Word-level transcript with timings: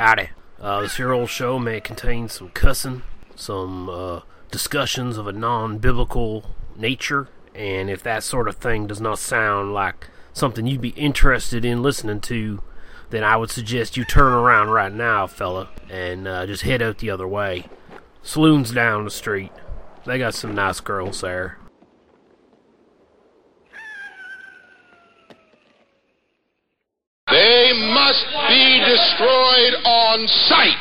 Howdy. 0.00 0.30
Uh, 0.58 0.80
this 0.80 0.96
here 0.96 1.12
old 1.12 1.28
show 1.28 1.58
may 1.58 1.78
contain 1.78 2.30
some 2.30 2.48
cussing, 2.48 3.02
some 3.36 3.90
uh, 3.90 4.20
discussions 4.50 5.18
of 5.18 5.26
a 5.26 5.32
non 5.32 5.76
biblical 5.76 6.56
nature, 6.74 7.28
and 7.54 7.90
if 7.90 8.02
that 8.02 8.22
sort 8.22 8.48
of 8.48 8.56
thing 8.56 8.86
does 8.86 9.02
not 9.02 9.18
sound 9.18 9.74
like 9.74 10.08
something 10.32 10.66
you'd 10.66 10.80
be 10.80 10.94
interested 10.96 11.66
in 11.66 11.82
listening 11.82 12.22
to, 12.22 12.62
then 13.10 13.22
I 13.22 13.36
would 13.36 13.50
suggest 13.50 13.98
you 13.98 14.06
turn 14.06 14.32
around 14.32 14.70
right 14.70 14.90
now, 14.90 15.26
fella, 15.26 15.68
and 15.90 16.26
uh, 16.26 16.46
just 16.46 16.62
head 16.62 16.80
out 16.80 16.96
the 16.96 17.10
other 17.10 17.28
way. 17.28 17.66
Saloon's 18.22 18.70
down 18.70 19.04
the 19.04 19.10
street. 19.10 19.52
They 20.06 20.16
got 20.16 20.32
some 20.32 20.54
nice 20.54 20.80
girls 20.80 21.20
there. 21.20 21.58
They 27.50 27.72
must 27.72 28.26
be 28.48 28.78
destroyed 28.86 29.74
on 29.84 30.28
sight. 30.28 30.78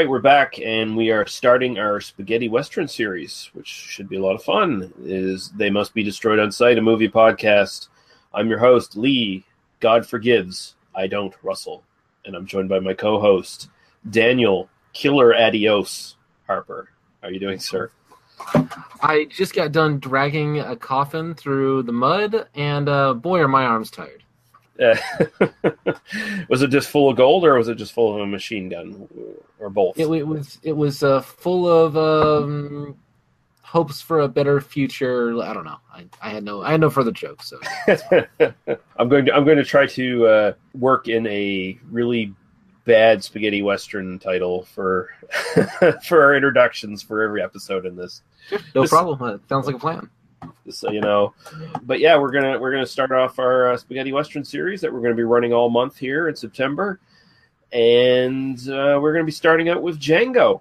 Right, 0.00 0.08
we're 0.08 0.18
back, 0.18 0.58
and 0.58 0.96
we 0.96 1.10
are 1.10 1.26
starting 1.26 1.78
our 1.78 2.00
spaghetti 2.00 2.48
western 2.48 2.88
series, 2.88 3.50
which 3.52 3.66
should 3.66 4.08
be 4.08 4.16
a 4.16 4.22
lot 4.22 4.34
of 4.34 4.42
fun. 4.42 4.90
Is 5.04 5.50
they 5.50 5.68
must 5.68 5.92
be 5.92 6.02
destroyed 6.02 6.38
on 6.38 6.50
sight? 6.50 6.78
A 6.78 6.80
movie 6.80 7.06
podcast. 7.06 7.88
I'm 8.32 8.48
your 8.48 8.60
host, 8.60 8.96
Lee. 8.96 9.44
God 9.78 10.06
forgives. 10.06 10.74
I 10.94 11.06
don't, 11.06 11.34
Russell, 11.42 11.82
and 12.24 12.34
I'm 12.34 12.46
joined 12.46 12.70
by 12.70 12.80
my 12.80 12.94
co-host, 12.94 13.68
Daniel 14.08 14.70
Killer 14.94 15.36
Adios 15.36 16.16
Harper. 16.46 16.88
How 17.20 17.28
are 17.28 17.32
you 17.32 17.38
doing, 17.38 17.58
sir? 17.58 17.90
I 19.02 19.26
just 19.28 19.54
got 19.54 19.70
done 19.70 19.98
dragging 19.98 20.60
a 20.60 20.76
coffin 20.76 21.34
through 21.34 21.82
the 21.82 21.92
mud, 21.92 22.48
and 22.54 22.88
uh, 22.88 23.12
boy, 23.12 23.40
are 23.40 23.48
my 23.48 23.64
arms 23.64 23.90
tired. 23.90 24.19
Was 26.48 26.62
it 26.62 26.68
just 26.68 26.88
full 26.88 27.10
of 27.10 27.16
gold, 27.16 27.44
or 27.44 27.54
was 27.54 27.68
it 27.68 27.76
just 27.76 27.92
full 27.92 28.14
of 28.14 28.20
a 28.20 28.26
machine 28.26 28.68
gun, 28.68 29.08
or 29.58 29.68
both? 29.70 29.98
It, 29.98 30.08
it 30.10 30.26
was 30.26 30.58
it 30.62 30.72
was 30.72 31.02
uh, 31.02 31.20
full 31.20 31.68
of 31.68 31.96
um, 31.96 32.96
hopes 33.62 34.00
for 34.00 34.20
a 34.20 34.28
better 34.28 34.60
future. 34.60 35.40
I 35.42 35.52
don't 35.52 35.64
know. 35.64 35.76
I, 35.92 36.06
I 36.22 36.30
had 36.30 36.44
no 36.44 36.62
I 36.62 36.72
had 36.72 36.80
no 36.80 36.90
further 36.90 37.12
jokes. 37.12 37.48
So 37.50 37.60
I'm 38.96 39.08
going 39.08 39.26
to 39.26 39.34
I'm 39.34 39.44
going 39.44 39.58
to 39.58 39.64
try 39.64 39.86
to 39.86 40.26
uh, 40.26 40.52
work 40.74 41.08
in 41.08 41.26
a 41.26 41.78
really 41.90 42.34
bad 42.86 43.22
spaghetti 43.22 43.62
western 43.62 44.18
title 44.18 44.64
for 44.64 45.10
for 46.04 46.22
our 46.22 46.34
introductions 46.34 47.02
for 47.02 47.22
every 47.22 47.42
episode 47.42 47.86
in 47.86 47.96
this. 47.96 48.22
no 48.74 48.80
This- 48.82 48.90
problem. 48.90 49.22
Uh, 49.22 49.38
sounds 49.48 49.66
like 49.66 49.76
a 49.76 49.78
plan. 49.78 50.08
So 50.70 50.90
you 50.90 51.00
know, 51.00 51.34
but 51.82 52.00
yeah, 52.00 52.16
we're 52.16 52.32
gonna 52.32 52.58
we're 52.58 52.72
gonna 52.72 52.86
start 52.86 53.12
off 53.12 53.38
our 53.38 53.72
uh, 53.72 53.76
spaghetti 53.76 54.12
western 54.12 54.44
series 54.44 54.80
that 54.80 54.92
we're 54.92 55.00
gonna 55.00 55.14
be 55.14 55.24
running 55.24 55.52
all 55.52 55.70
month 55.70 55.96
here 55.96 56.28
in 56.28 56.36
September, 56.36 57.00
and 57.72 58.58
uh, 58.68 58.98
we're 59.00 59.12
gonna 59.12 59.24
be 59.24 59.32
starting 59.32 59.68
out 59.68 59.82
with 59.82 59.98
Django. 59.98 60.60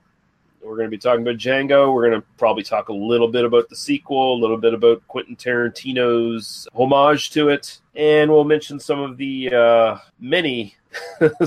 We're 0.61 0.83
to 0.83 0.89
be 0.89 0.97
talking 0.97 1.21
about 1.21 1.37
Django. 1.37 1.93
We're 1.93 2.09
to 2.09 2.23
probably 2.37 2.63
talk 2.63 2.89
a 2.89 2.93
little 2.93 3.29
bit 3.29 3.45
about 3.45 3.69
the 3.69 3.75
sequel, 3.75 4.35
a 4.35 4.39
little 4.39 4.57
bit 4.57 4.73
about 4.73 5.07
Quentin 5.07 5.35
Tarantino's 5.35 6.67
homage 6.75 7.31
to 7.31 7.49
it, 7.49 7.79
and 7.95 8.29
we'll 8.29 8.43
mention 8.43 8.79
some 8.79 8.99
of 8.99 9.17
the 9.17 9.53
uh, 9.53 9.97
many, 10.19 10.75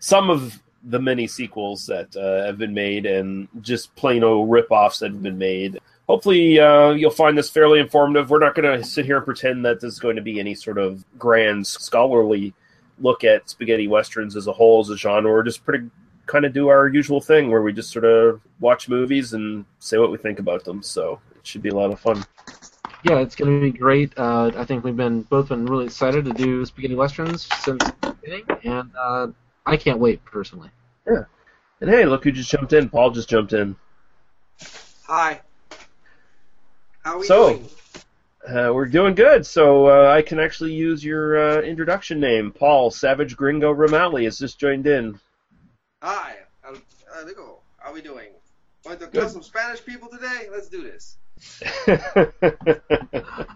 some 0.00 0.30
of 0.30 0.60
the 0.84 1.00
many 1.00 1.26
sequels 1.26 1.86
that 1.86 2.16
uh, 2.16 2.46
have 2.46 2.58
been 2.58 2.74
made, 2.74 3.04
and 3.04 3.48
just 3.60 3.94
plain 3.96 4.22
old 4.22 4.50
rip-offs 4.50 5.00
that 5.00 5.12
have 5.12 5.22
been 5.22 5.38
made. 5.38 5.78
Hopefully, 6.08 6.58
uh, 6.58 6.90
you'll 6.90 7.10
find 7.10 7.38
this 7.38 7.48
fairly 7.48 7.78
informative. 7.78 8.30
We're 8.30 8.38
not 8.38 8.54
going 8.54 8.78
to 8.78 8.84
sit 8.84 9.06
here 9.06 9.16
and 9.16 9.24
pretend 9.24 9.64
that 9.64 9.80
this 9.80 9.94
is 9.94 10.00
going 10.00 10.16
to 10.16 10.22
be 10.22 10.40
any 10.40 10.54
sort 10.54 10.78
of 10.78 11.04
grand 11.18 11.66
scholarly 11.66 12.54
look 12.98 13.24
at 13.24 13.48
spaghetti 13.48 13.88
westerns 13.88 14.36
as 14.36 14.46
a 14.46 14.52
whole 14.52 14.80
as 14.80 14.90
a 14.90 14.96
genre. 14.96 15.30
We're 15.30 15.42
just 15.42 15.64
pretty 15.64 15.90
kind 16.26 16.44
of 16.44 16.52
do 16.52 16.68
our 16.68 16.88
usual 16.88 17.20
thing 17.20 17.50
where 17.50 17.62
we 17.62 17.72
just 17.72 17.92
sort 17.92 18.04
of 18.04 18.40
watch 18.60 18.88
movies 18.88 19.32
and 19.32 19.64
say 19.78 19.98
what 19.98 20.10
we 20.10 20.18
think 20.18 20.38
about 20.38 20.64
them. 20.64 20.82
So 20.82 21.20
it 21.34 21.46
should 21.46 21.62
be 21.62 21.68
a 21.68 21.74
lot 21.74 21.92
of 21.92 22.00
fun. 22.00 22.24
Yeah, 23.04 23.18
it's 23.18 23.34
going 23.34 23.60
to 23.60 23.72
be 23.72 23.76
great. 23.76 24.16
Uh, 24.16 24.52
I 24.56 24.64
think 24.64 24.84
we've 24.84 24.96
been 24.96 25.22
both 25.22 25.48
been 25.48 25.66
really 25.66 25.86
excited 25.86 26.24
to 26.24 26.32
do 26.32 26.64
spaghetti 26.64 26.94
westerns 26.94 27.48
since 27.62 27.82
the 28.00 28.16
beginning, 28.20 28.44
and 28.62 28.90
uh, 28.96 29.26
I 29.66 29.76
can't 29.76 29.98
wait 29.98 30.24
personally. 30.24 30.70
Yeah. 31.06 31.24
And 31.80 31.90
hey, 31.90 32.04
look 32.04 32.22
who 32.22 32.30
just 32.30 32.50
jumped 32.50 32.72
in. 32.72 32.88
Paul 32.88 33.10
just 33.10 33.28
jumped 33.28 33.52
in. 33.52 33.74
Hi. 35.08 35.40
How 37.02 37.14
are 37.14 37.18
we 37.18 37.26
So- 37.26 37.50
doing? 37.54 37.68
Uh, 38.44 38.72
we're 38.74 38.86
doing 38.86 39.14
good. 39.14 39.46
So 39.46 39.86
uh, 39.86 40.10
I 40.12 40.20
can 40.22 40.40
actually 40.40 40.72
use 40.72 41.04
your 41.04 41.38
uh, 41.38 41.60
introduction 41.62 42.18
name. 42.18 42.50
Paul 42.50 42.90
Savage 42.90 43.36
Gringo 43.36 43.72
Romali 43.72 44.24
has 44.24 44.36
just 44.36 44.58
joined 44.58 44.84
in. 44.88 45.20
Hi. 46.02 46.34
Al- 46.64 46.74
Amigo. 47.22 47.60
How 47.78 47.90
are 47.90 47.94
we 47.94 48.02
doing? 48.02 48.30
Want 48.84 48.98
to 48.98 49.06
kill 49.06 49.28
some 49.28 49.44
Spanish 49.44 49.84
people 49.86 50.08
today? 50.08 50.48
Let's 50.50 50.68
do 50.68 50.82
this. 50.82 51.16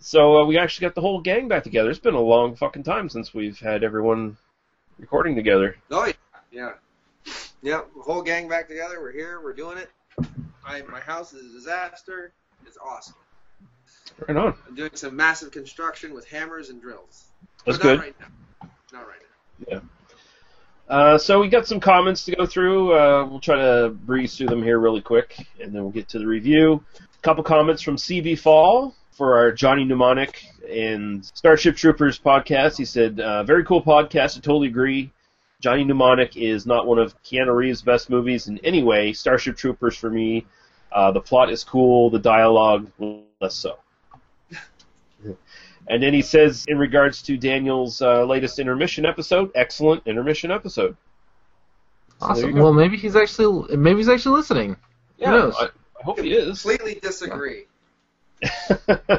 so 0.00 0.40
uh, 0.42 0.46
we 0.46 0.56
actually 0.56 0.86
got 0.86 0.94
the 0.94 1.02
whole 1.02 1.20
gang 1.20 1.48
back 1.48 1.64
together. 1.64 1.90
It's 1.90 1.98
been 1.98 2.14
a 2.14 2.20
long 2.20 2.56
fucking 2.56 2.84
time 2.84 3.10
since 3.10 3.34
we've 3.34 3.58
had 3.58 3.84
everyone 3.84 4.38
recording 4.98 5.34
together. 5.34 5.76
Oh 5.90 6.06
yeah. 6.06 6.12
Yeah. 6.50 6.72
Yeah. 7.62 7.82
The 7.94 8.02
whole 8.02 8.22
gang 8.22 8.48
back 8.48 8.68
together. 8.68 9.00
We're 9.02 9.12
here. 9.12 9.38
We're 9.42 9.52
doing 9.52 9.76
it. 9.76 9.90
I, 10.64 10.80
my 10.82 11.00
house 11.00 11.34
is 11.34 11.50
a 11.50 11.52
disaster. 11.58 12.32
It's 12.70 12.78
awesome. 12.78 13.16
Right 14.28 14.36
on. 14.36 14.54
I'm 14.68 14.76
doing 14.76 14.92
some 14.94 15.16
massive 15.16 15.50
construction 15.50 16.14
with 16.14 16.24
hammers 16.28 16.70
and 16.70 16.80
drills. 16.80 17.24
That's 17.66 17.78
not 17.78 17.82
good. 17.82 17.98
Right 17.98 18.14
now. 18.20 18.68
Not 18.92 19.08
right 19.08 19.72
now. 19.72 19.82
Uh, 20.88 21.18
so 21.18 21.40
we 21.40 21.48
got 21.48 21.66
some 21.66 21.80
comments 21.80 22.24
to 22.26 22.36
go 22.36 22.46
through. 22.46 22.92
Uh, 22.92 23.26
we'll 23.28 23.40
try 23.40 23.56
to 23.56 23.88
breeze 23.90 24.36
through 24.36 24.46
them 24.46 24.62
here 24.62 24.78
really 24.78 25.00
quick, 25.00 25.36
and 25.60 25.74
then 25.74 25.82
we'll 25.82 25.90
get 25.90 26.08
to 26.10 26.20
the 26.20 26.26
review. 26.28 26.84
A 26.96 27.22
couple 27.22 27.42
comments 27.42 27.82
from 27.82 27.96
CB 27.96 28.38
Fall 28.38 28.94
for 29.10 29.36
our 29.36 29.50
Johnny 29.50 29.84
Mnemonic 29.84 30.40
and 30.70 31.24
Starship 31.24 31.74
Troopers 31.74 32.20
podcast. 32.20 32.76
He 32.76 32.84
said, 32.84 33.18
uh, 33.18 33.42
"Very 33.42 33.64
cool 33.64 33.82
podcast. 33.82 34.36
I 34.38 34.40
totally 34.42 34.68
agree. 34.68 35.10
Johnny 35.60 35.82
Mnemonic 35.82 36.36
is 36.36 36.66
not 36.66 36.86
one 36.86 37.00
of 37.00 37.20
Keanu 37.24 37.52
Reeves' 37.52 37.82
best 37.82 38.10
movies 38.10 38.46
in 38.46 38.58
any 38.58 38.84
way. 38.84 39.12
Starship 39.12 39.56
Troopers 39.56 39.96
for 39.96 40.08
me, 40.08 40.46
uh, 40.92 41.12
the 41.12 41.20
plot 41.20 41.50
is 41.50 41.64
cool, 41.64 42.10
the 42.10 42.18
dialogue 42.18 42.90
less 43.40 43.54
so." 43.54 43.78
And 45.88 46.00
then 46.00 46.14
he 46.14 46.22
says, 46.22 46.66
in 46.68 46.78
regards 46.78 47.20
to 47.22 47.36
Daniel's 47.36 48.00
uh, 48.00 48.24
latest 48.24 48.60
intermission 48.60 49.04
episode, 49.04 49.50
excellent 49.56 50.06
intermission 50.06 50.52
episode. 50.52 50.96
there 52.20 52.30
Awesome. 52.30 52.56
you. 52.56 52.62
Well, 52.62 52.72
maybe 52.72 52.96
he's 52.96 53.16
actually 53.16 53.76
maybe 53.76 53.98
he's 53.98 54.08
actually 54.08 54.36
listening. 54.36 54.76
yeah, 55.18 55.30
knows? 55.30 55.56
I, 55.58 55.64
I 55.64 56.04
hope 56.04 56.20
he 56.20 56.32
is. 56.32 56.62
Completely 56.62 57.00
disagree. 57.00 57.64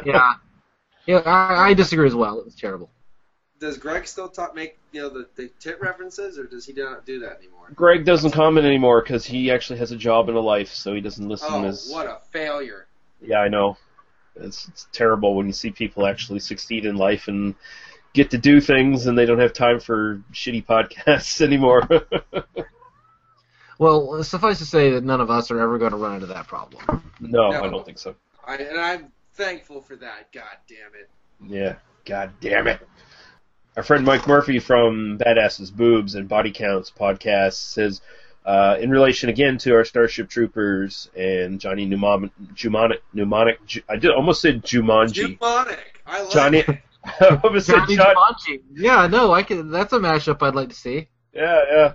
Yeah. 0.06 0.34
Yeah, 1.08 1.18
I, 1.26 1.70
I 1.70 1.74
disagree 1.74 2.06
as 2.06 2.14
well. 2.14 2.38
It 2.38 2.46
was 2.46 2.54
terrible. 2.54 2.88
Does 3.62 3.78
Greg 3.78 4.08
still 4.08 4.28
talk, 4.28 4.56
make 4.56 4.78
you 4.92 5.02
know 5.02 5.10
the, 5.10 5.28
the 5.36 5.50
tit 5.60 5.80
references, 5.80 6.38
or 6.38 6.46
does 6.46 6.66
he 6.66 6.74
not 6.74 7.06
do 7.06 7.20
that 7.20 7.38
anymore? 7.38 7.68
Greg 7.76 8.04
doesn't 8.04 8.32
comment 8.32 8.66
anymore 8.66 9.02
because 9.02 9.24
he 9.26 9.52
actually 9.52 9.80
has 9.80 9.92
a 9.92 9.96
job 9.96 10.28
and 10.30 10.38
a 10.38 10.42
life, 10.42 10.70
so 10.74 10.94
he 10.96 11.00
doesn't 11.00 11.30
listen 11.30 11.48
Oh, 11.50 11.66
as. 11.66 11.88
what 11.90 12.08
a 12.08 12.18
failure! 12.32 12.88
Yeah, 13.22 13.38
I 13.40 13.48
know. 13.50 13.78
It's, 14.36 14.68
it's 14.68 14.88
terrible 14.92 15.36
when 15.36 15.46
you 15.46 15.54
see 15.54 15.70
people 15.72 16.08
actually 16.08 16.40
succeed 16.40 16.86
in 16.86 16.96
life 16.96 17.28
and 17.28 17.54
get 18.14 18.32
to 18.32 18.38
do 18.38 18.60
things 18.62 19.06
and 19.06 19.16
they 19.18 19.26
don't 19.26 19.40
have 19.40 19.54
time 19.54 19.80
for 19.80 20.22
shitty 20.34 20.66
podcasts 20.74 21.40
anymore. 21.42 21.88
Well, 23.78 24.24
suffice 24.24 24.60
to 24.60 24.66
say 24.66 24.92
that 24.92 25.04
none 25.04 25.22
of 25.22 25.32
us 25.32 25.50
are 25.50 25.60
ever 25.60 25.80
going 25.80 25.90
to 25.90 25.98
run 25.98 26.14
into 26.14 26.28
that 26.28 26.46
problem. 26.46 27.02
no, 27.20 27.50
No. 27.50 27.64
I 27.64 27.68
don't 27.68 27.84
think 27.84 27.98
so. 27.98 28.14
I, 28.46 28.58
and 28.58 28.80
I'm 28.80 29.12
thankful 29.34 29.82
for 29.82 29.96
that. 29.96 30.32
God 30.32 30.44
damn 30.68 30.94
it! 30.94 31.10
Yeah, 31.44 31.78
god 32.06 32.32
damn 32.42 32.68
it. 32.68 32.80
Our 33.78 33.84
friend 33.84 34.06
Mike 34.06 34.28
Murphy 34.28 34.60
from 34.60 35.18
Badasses 35.18 35.74
Boobs 35.74 36.16
and 36.16 36.28
Body 36.28 36.52
Counts 36.52 36.92
podcast 36.92 37.54
says, 37.54 38.02
uh, 38.46 38.76
in 38.82 38.90
relation 38.90 39.30
again 39.30 39.58
to 39.60 39.74
our 39.76 39.86
Starship 39.86 40.30
Troopers 40.30 41.10
and 41.16 41.60
Johnny 41.60 41.86
Mnemonic, 41.86 42.32
Mnemonic, 42.62 43.02
Mnemonic 43.14 43.66
Ju- 43.66 43.84
I 43.88 43.96
did 43.96 44.12
almost 44.12 44.42
said 44.42 44.64
Jumanji. 44.64 45.38
Jumonic. 45.38 45.78
I 46.06 46.22
like 46.24 46.32
Johnny, 46.32 46.58
it. 46.60 46.70
I 47.22 47.40
almost 47.44 47.68
said 47.68 47.76
Johnny 47.80 47.96
John, 47.96 48.16
Jumanji. 48.16 48.62
Yeah, 48.74 49.08
no, 49.08 49.32
I 49.32 49.44
can. 49.44 49.70
That's 49.70 49.94
a 49.94 50.00
mashup 50.00 50.42
I'd 50.46 50.56
like 50.56 50.70
to 50.70 50.76
see. 50.76 51.08
yeah, 51.34 51.94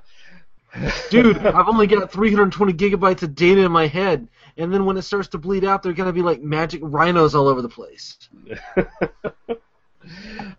yeah. 0.74 0.90
Dude, 1.10 1.38
I've 1.46 1.68
only 1.68 1.86
got 1.86 2.10
320 2.10 2.72
gigabytes 2.72 3.22
of 3.22 3.34
data 3.34 3.62
in 3.64 3.72
my 3.72 3.86
head, 3.86 4.28
and 4.56 4.72
then 4.72 4.84
when 4.86 4.96
it 4.96 5.02
starts 5.02 5.28
to 5.28 5.38
bleed 5.38 5.64
out, 5.64 5.82
there 5.82 5.90
are 5.92 5.94
gonna 5.94 6.12
be 6.12 6.22
like 6.22 6.40
magic 6.40 6.80
rhinos 6.82 7.34
all 7.34 7.48
over 7.48 7.60
the 7.60 7.68
place. 7.68 8.16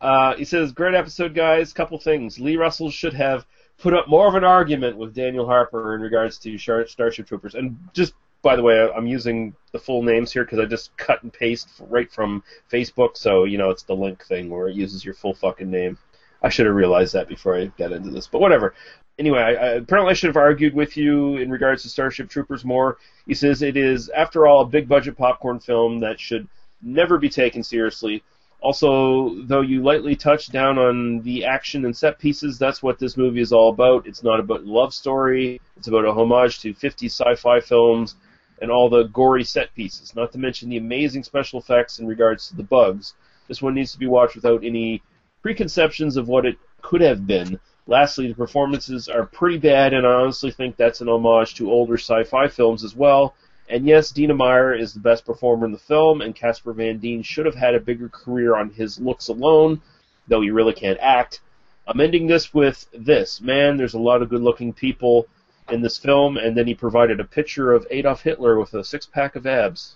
uh, 0.02 0.36
he 0.36 0.46
says, 0.46 0.72
"Great 0.72 0.96
episode, 0.96 1.34
guys. 1.34 1.74
Couple 1.74 1.98
things. 2.00 2.40
Lee 2.40 2.58
Russell 2.58 2.92
should 2.92 3.14
have 3.14 3.46
put 3.78 3.94
up 3.94 4.08
more 4.08 4.28
of 4.28 4.36
an 4.36 4.44
argument 4.44 4.98
with 4.98 5.14
Daniel 5.14 5.46
Harper 5.46 5.96
in 5.96 6.02
regards 6.02 6.38
to 6.40 6.58
Starship 6.58 7.28
Troopers. 7.28 7.56
And 7.56 7.78
just 7.94 8.14
by 8.42 8.56
the 8.56 8.64
way, 8.64 8.80
I'm 8.96 9.08
using 9.08 9.56
the 9.72 9.80
full 9.80 10.04
names 10.04 10.32
here 10.32 10.44
because 10.44 10.60
I 10.60 10.66
just 10.66 10.96
cut 10.98 11.24
and 11.24 11.34
paste 11.34 11.70
right 11.80 12.12
from 12.12 12.44
Facebook, 12.72 13.18
so 13.18 13.44
you 13.44 13.58
know 13.58 13.70
it's 13.70 13.84
the 13.84 13.96
link 13.96 14.26
thing 14.26 14.50
where 14.50 14.68
it 14.68 14.76
uses 14.76 15.04
your 15.04 15.14
full 15.14 15.34
fucking 15.34 15.70
name. 15.70 15.98
I 16.42 16.50
should 16.50 16.68
have 16.68 16.76
realized 16.76 17.14
that 17.14 17.28
before 17.28 17.58
I 17.58 17.66
got 17.78 17.92
into 17.92 18.12
this, 18.12 18.28
but 18.28 18.40
whatever. 18.40 18.76
Anyway, 19.18 19.40
I, 19.40 19.52
apparently 19.52 20.12
I 20.12 20.14
should 20.14 20.28
have 20.28 20.38
argued 20.38 20.76
with 20.76 20.96
you 20.96 21.38
in 21.38 21.50
regards 21.50 21.82
to 21.82 21.90
Starship 21.90 22.30
Troopers 22.30 22.64
more. 22.64 22.98
He 23.26 23.34
says 23.34 23.64
it 23.64 23.76
is, 23.76 24.10
after 24.10 24.46
all, 24.46 24.62
a 24.62 24.68
big 24.68 24.88
budget 24.88 25.18
popcorn 25.18 25.60
film 25.60 26.00
that 26.02 26.20
should 26.20 26.48
never 26.84 27.18
be 27.18 27.30
taken 27.30 27.64
seriously. 27.64 28.24
Also, 28.68 29.34
though 29.44 29.62
you 29.62 29.82
lightly 29.82 30.14
touch 30.14 30.50
down 30.50 30.78
on 30.78 31.22
the 31.22 31.46
action 31.46 31.86
and 31.86 31.96
set 31.96 32.20
pieces, 32.20 32.60
that's 32.60 32.84
what 32.84 33.00
this 33.00 33.16
movie 33.16 33.40
is 33.40 33.54
all 33.54 33.70
about. 33.70 34.06
It's 34.06 34.24
not 34.24 34.42
about 34.42 34.66
love 34.66 34.94
story. 34.94 35.62
It's 35.78 35.88
about 35.88 36.04
a 36.04 36.12
homage 36.12 36.60
to 36.64 36.74
50 36.74 37.06
sci-fi 37.06 37.62
films 37.62 38.16
and 38.62 38.70
all 38.70 38.90
the 38.90 39.04
gory 39.04 39.46
set 39.46 39.74
pieces, 39.74 40.14
not 40.18 40.34
to 40.34 40.38
mention 40.38 40.68
the 40.68 40.76
amazing 40.76 41.24
special 41.24 41.62
effects 41.62 42.00
in 42.00 42.08
regards 42.08 42.50
to 42.50 42.58
the 42.58 42.64
bugs. 42.64 43.14
This 43.48 43.62
one 43.62 43.74
needs 43.74 43.94
to 43.94 44.00
be 44.00 44.06
watched 44.06 44.36
without 44.36 44.66
any 44.66 45.02
preconceptions 45.42 46.18
of 46.18 46.28
what 46.28 46.46
it 46.46 46.58
could 46.82 47.00
have 47.00 47.26
been. 47.26 47.62
Lastly, 47.86 48.28
the 48.28 48.36
performances 48.36 49.08
are 49.08 49.28
pretty 49.28 49.60
bad, 49.60 49.94
and 49.94 50.06
I 50.06 50.12
honestly 50.12 50.52
think 50.52 50.76
that's 50.76 51.00
an 51.00 51.08
homage 51.08 51.56
to 51.56 51.72
older 51.72 51.98
sci-fi 51.98 52.50
films 52.50 52.84
as 52.84 52.94
well. 52.94 53.34
And 53.70 53.86
yes, 53.86 54.12
Dina 54.12 54.34
Meyer 54.34 54.74
is 54.74 54.94
the 54.94 55.00
best 55.00 55.26
performer 55.26 55.66
in 55.66 55.74
the 55.74 55.78
film, 55.78 56.22
and 56.22 56.34
Casper 56.34 56.74
Van 56.74 57.00
Dien 57.00 57.22
should 57.22 57.46
have 57.46 57.56
had 57.56 57.76
a 57.76 57.80
bigger 57.80 58.10
career 58.10 58.56
on 58.56 58.70
his 58.70 59.00
looks 59.00 59.28
alone, 59.28 59.82
though 60.28 60.42
he 60.42 60.52
really 60.52 60.74
can't 60.74 61.00
act. 61.02 61.42
I'm 61.86 62.00
ending 62.00 62.28
this 62.28 62.54
with 62.54 62.86
this. 62.94 63.42
Man, 63.42 63.78
there's 63.78 63.94
a 63.94 64.00
lot 64.00 64.22
of 64.22 64.30
good 64.30 64.42
looking 64.42 64.74
people 64.74 65.28
in 65.70 65.82
this 65.82 65.98
film, 65.98 66.38
and 66.38 66.56
then 66.56 66.68
he 66.68 66.76
provided 66.76 67.20
a 67.20 67.26
picture 67.26 67.74
of 67.74 67.86
Adolf 67.92 68.22
Hitler 68.24 68.60
with 68.60 68.74
a 68.74 68.84
six 68.84 69.06
pack 69.06 69.36
of 69.36 69.46
abs. 69.46 69.96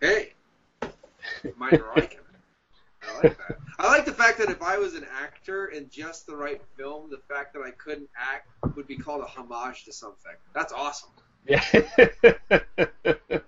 Hey. 0.00 0.34
I 0.82 1.80
like 1.96 2.20
that. 3.22 3.36
I 3.78 3.88
like 3.88 4.04
the 4.04 4.12
fact 4.12 4.38
that 4.38 4.48
if 4.48 4.62
I 4.62 4.78
was 4.78 4.94
an 4.94 5.06
actor 5.20 5.66
in 5.66 5.88
just 5.90 6.26
the 6.26 6.36
right 6.36 6.60
film, 6.76 7.10
the 7.10 7.20
fact 7.32 7.52
that 7.54 7.62
I 7.62 7.72
couldn't 7.72 8.10
act 8.16 8.48
would 8.76 8.86
be 8.86 8.96
called 8.96 9.22
a 9.22 9.26
homage 9.26 9.84
to 9.84 9.92
something. 9.92 10.32
That's 10.54 10.72
awesome. 10.72 11.10
Yeah. 11.46 11.64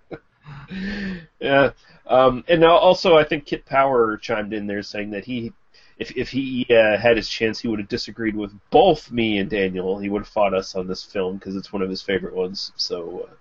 yeah. 1.40 1.70
Um, 2.06 2.44
and 2.48 2.60
now 2.60 2.76
also, 2.76 3.16
I 3.16 3.24
think 3.24 3.46
Kit 3.46 3.64
Power 3.64 4.16
chimed 4.16 4.52
in 4.52 4.66
there 4.66 4.82
saying 4.82 5.10
that 5.10 5.24
he, 5.24 5.52
if 5.98 6.16
if 6.16 6.28
he 6.28 6.66
uh, 6.70 6.98
had 6.98 7.16
his 7.16 7.28
chance, 7.28 7.60
he 7.60 7.68
would 7.68 7.78
have 7.78 7.88
disagreed 7.88 8.36
with 8.36 8.52
both 8.70 9.10
me 9.10 9.38
and 9.38 9.48
Daniel. 9.48 9.98
He 9.98 10.08
would 10.08 10.22
have 10.22 10.28
fought 10.28 10.54
us 10.54 10.74
on 10.74 10.86
this 10.86 11.02
film 11.02 11.36
because 11.36 11.56
it's 11.56 11.72
one 11.72 11.82
of 11.82 11.90
his 11.90 12.02
favorite 12.02 12.34
ones. 12.34 12.72
So, 12.76 13.28
uh, 13.30 13.34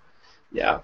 yeah. 0.52 0.80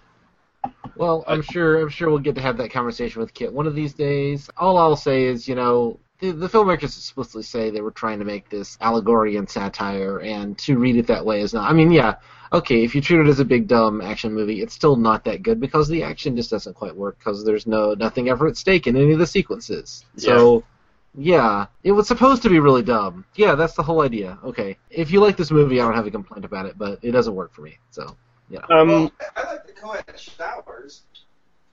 Well, 0.96 1.24
I'm 1.26 1.42
sure 1.42 1.80
I'm 1.80 1.88
sure 1.88 2.10
we'll 2.10 2.18
get 2.18 2.34
to 2.34 2.42
have 2.42 2.58
that 2.58 2.70
conversation 2.70 3.20
with 3.20 3.32
Kit 3.32 3.52
one 3.52 3.66
of 3.66 3.74
these 3.74 3.94
days. 3.94 4.50
All 4.56 4.76
I'll 4.76 4.96
say 4.96 5.24
is, 5.24 5.48
you 5.48 5.54
know, 5.54 5.98
the, 6.20 6.32
the 6.32 6.48
filmmakers 6.48 6.96
explicitly 6.96 7.42
say 7.42 7.70
they 7.70 7.80
were 7.80 7.90
trying 7.90 8.18
to 8.18 8.24
make 8.24 8.48
this 8.48 8.76
allegory 8.80 9.36
and 9.36 9.48
satire, 9.48 10.20
and 10.20 10.56
to 10.58 10.78
read 10.78 10.96
it 10.96 11.06
that 11.08 11.24
way 11.24 11.40
is 11.40 11.54
not. 11.54 11.70
I 11.70 11.74
mean, 11.74 11.90
yeah, 11.90 12.16
okay, 12.52 12.84
if 12.84 12.94
you 12.94 13.00
treat 13.00 13.20
it 13.20 13.28
as 13.28 13.40
a 13.40 13.44
big 13.44 13.66
dumb 13.66 14.00
action 14.00 14.32
movie, 14.32 14.62
it's 14.62 14.74
still 14.74 14.96
not 14.96 15.24
that 15.24 15.42
good 15.42 15.60
because 15.60 15.88
the 15.88 16.02
action 16.02 16.36
just 16.36 16.50
doesn't 16.50 16.74
quite 16.74 16.94
work 16.94 17.18
because 17.18 17.44
there's 17.44 17.66
no 17.66 17.94
nothing 17.94 18.28
ever 18.28 18.46
at 18.46 18.56
stake 18.56 18.86
in 18.86 18.96
any 18.96 19.12
of 19.12 19.18
the 19.18 19.26
sequences. 19.26 20.04
So. 20.16 20.64
Yeah, 21.12 21.66
it 21.82 21.90
was 21.90 22.06
supposed 22.06 22.42
to 22.42 22.48
be 22.48 22.60
really 22.60 22.84
dumb. 22.84 23.24
Yeah, 23.34 23.56
that's 23.56 23.74
the 23.74 23.82
whole 23.82 24.02
idea. 24.02 24.38
Okay, 24.44 24.78
if 24.90 25.10
you 25.10 25.20
like 25.20 25.36
this 25.36 25.50
movie, 25.50 25.80
I 25.80 25.84
don't 25.84 25.94
have 25.94 26.06
a 26.06 26.10
complaint 26.10 26.44
about 26.44 26.66
it, 26.66 26.78
but 26.78 27.00
it 27.02 27.10
doesn't 27.10 27.34
work 27.34 27.52
for 27.52 27.62
me. 27.62 27.78
So, 27.90 28.16
yeah. 28.48 28.60
Um, 28.70 28.88
well, 28.88 29.12
I 29.34 29.42
like 29.44 29.66
the 29.66 29.72
co-ed 29.72 30.04
showers. 30.16 31.02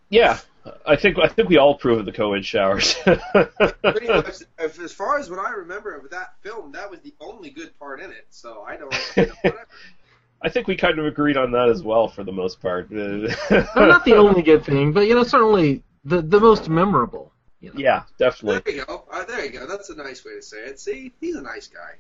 Yeah. 0.10 0.40
I 0.86 0.98
think 0.98 1.18
I 1.18 1.28
think 1.28 1.50
we 1.50 1.58
all 1.58 1.76
approve 1.76 2.00
of 2.00 2.06
the 2.06 2.12
co-ed 2.12 2.46
showers. 2.46 2.94
Pretty 3.04 4.08
much, 4.08 4.42
if, 4.60 4.80
as 4.82 4.92
far 4.92 5.18
as 5.18 5.30
what 5.30 5.40
I 5.40 5.52
remember 5.52 5.96
of 5.96 6.10
that 6.10 6.34
film, 6.42 6.74
that 6.74 6.92
was 6.92 7.00
the 7.02 7.14
only 7.22 7.50
good 7.50 7.78
part 7.80 8.02
in 8.02 8.12
it. 8.12 8.28
So 8.30 8.64
I 8.64 8.76
don't. 8.76 8.94
You 9.16 9.32
know. 9.46 9.54
I 10.42 10.50
think 10.50 10.68
we 10.68 10.76
kind 10.76 11.00
of 11.00 11.06
agreed 11.06 11.38
on 11.38 11.52
that 11.52 11.70
as 11.70 11.82
well 11.82 12.08
for 12.08 12.24
the 12.24 12.32
most 12.32 12.62
part. 12.62 12.90
They're 12.92 13.30
not 13.76 14.06
the 14.06 14.16
only 14.18 14.44
good 14.44 14.64
thing, 14.66 14.94
but 14.94 15.08
you 15.08 15.16
know, 15.16 15.24
certainly 15.24 15.84
the 16.04 16.22
the 16.22 16.40
most 16.40 16.70
memorable. 16.70 17.32
You 17.60 17.74
know? 17.74 17.80
yeah, 17.80 18.04
definitely. 18.20 18.62
there 18.66 18.76
you 18.76 18.86
go. 18.86 19.04
Uh, 19.12 19.26
there 19.26 19.44
you 19.44 19.52
go. 19.52 19.66
That's 19.66 19.90
a 19.90 19.96
nice 19.96 20.24
way 20.24 20.36
to 20.36 20.42
say 20.42 20.58
it. 20.58 20.80
See, 20.80 21.12
he's 21.20 21.36
a 21.36 21.42
nice 21.42 21.68
guy. 21.68 21.96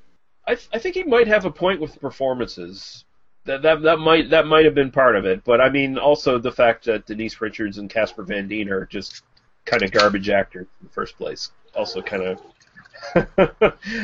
I, 0.46 0.56
th- 0.56 0.70
I 0.72 0.80
think 0.80 0.96
he 0.96 1.04
might 1.04 1.28
have 1.28 1.46
a 1.46 1.52
point 1.52 1.82
with 1.82 1.94
the 1.94 2.00
performances. 2.00 3.04
That, 3.48 3.62
that 3.64 3.82
that 3.82 3.98
might 4.00 4.30
that 4.30 4.46
might 4.46 4.66
have 4.66 4.76
been 4.76 4.92
part 4.92 5.16
of 5.16 5.26
it, 5.26 5.44
but 5.44 5.60
I 5.60 5.70
mean 5.70 5.98
also 5.98 6.38
the 6.38 6.52
fact 6.52 6.86
that 6.86 7.06
Denise 7.06 7.42
Richards 7.42 7.78
and 7.80 7.90
Casper 7.90 8.24
Van 8.24 8.48
Dien 8.48 8.70
are 8.70 8.86
just 8.86 9.24
kind 9.66 9.82
of 9.84 9.92
garbage 9.92 10.30
actors 10.30 10.68
in 10.82 10.88
the 10.88 10.94
first 10.94 11.18
place. 11.18 11.52
Also 11.76 12.02
kind 12.02 12.24
of. 12.24 12.42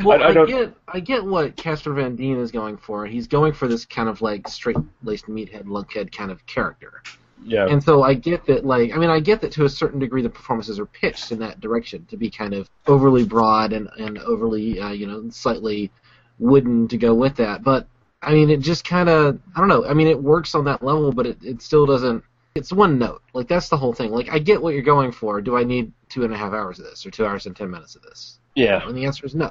Well, 0.04 0.22
I, 0.22 0.28
I 0.28 0.32
don't. 0.32 0.46
get 0.48 0.72
I 0.88 1.00
get 1.00 1.24
what 1.24 1.56
Casper 1.56 1.92
Van 1.94 2.14
Dien 2.16 2.38
is 2.38 2.50
going 2.52 2.76
for. 2.76 3.06
He's 3.06 3.26
going 3.26 3.52
for 3.52 3.66
this 3.68 3.84
kind 3.84 4.08
of 4.08 4.22
like 4.22 4.46
straight 4.48 4.76
laced 5.02 5.26
meathead, 5.26 5.64
lunkhead 5.64 6.12
kind 6.16 6.30
of 6.30 6.46
character. 6.46 7.02
yeah. 7.44 7.66
And 7.66 7.82
so 7.82 8.02
I 8.02 8.14
get 8.14 8.46
that, 8.46 8.64
like, 8.64 8.92
I 8.92 8.96
mean, 8.96 9.10
I 9.10 9.20
get 9.20 9.40
that 9.42 9.52
to 9.52 9.64
a 9.64 9.68
certain 9.68 9.98
degree 9.98 10.22
the 10.22 10.30
performances 10.30 10.78
are 10.78 10.86
pitched 10.86 11.32
in 11.32 11.38
that 11.40 11.60
direction 11.60 12.06
to 12.06 12.16
be 12.16 12.30
kind 12.30 12.54
of 12.54 12.70
overly 12.86 13.24
broad 13.24 13.72
and, 13.72 13.88
and 13.98 14.18
overly, 14.18 14.80
uh, 14.80 14.92
you 14.92 15.06
know, 15.06 15.28
slightly 15.30 15.90
wooden 16.38 16.88
to 16.88 16.96
go 16.96 17.14
with 17.14 17.36
that. 17.36 17.62
But, 17.62 17.86
I 18.24 18.32
mean, 18.32 18.50
it 18.50 18.60
just 18.60 18.84
kind 18.84 19.08
of, 19.08 19.38
I 19.54 19.60
don't 19.60 19.68
know, 19.68 19.86
I 19.86 19.94
mean, 19.94 20.08
it 20.08 20.22
works 20.22 20.54
on 20.54 20.64
that 20.64 20.82
level, 20.82 21.12
but 21.12 21.26
it, 21.26 21.38
it 21.42 21.62
still 21.62 21.86
doesn't, 21.86 22.24
it's 22.54 22.72
one 22.72 22.98
note. 22.98 23.22
Like, 23.32 23.48
that's 23.48 23.68
the 23.68 23.76
whole 23.76 23.92
thing. 23.92 24.10
Like, 24.10 24.28
I 24.30 24.38
get 24.38 24.62
what 24.62 24.74
you're 24.74 24.82
going 24.82 25.12
for. 25.12 25.40
Do 25.40 25.56
I 25.56 25.64
need 25.64 25.92
two 26.08 26.24
and 26.24 26.32
a 26.32 26.36
half 26.36 26.52
hours 26.52 26.78
of 26.78 26.84
this 26.84 27.04
or 27.04 27.10
two 27.10 27.26
hours 27.26 27.46
and 27.46 27.56
ten 27.56 27.70
minutes 27.70 27.96
of 27.96 28.02
this? 28.02 28.38
yeah. 28.54 28.86
And 28.86 28.96
the 28.96 29.04
answer 29.06 29.26
is 29.26 29.34
no. 29.34 29.50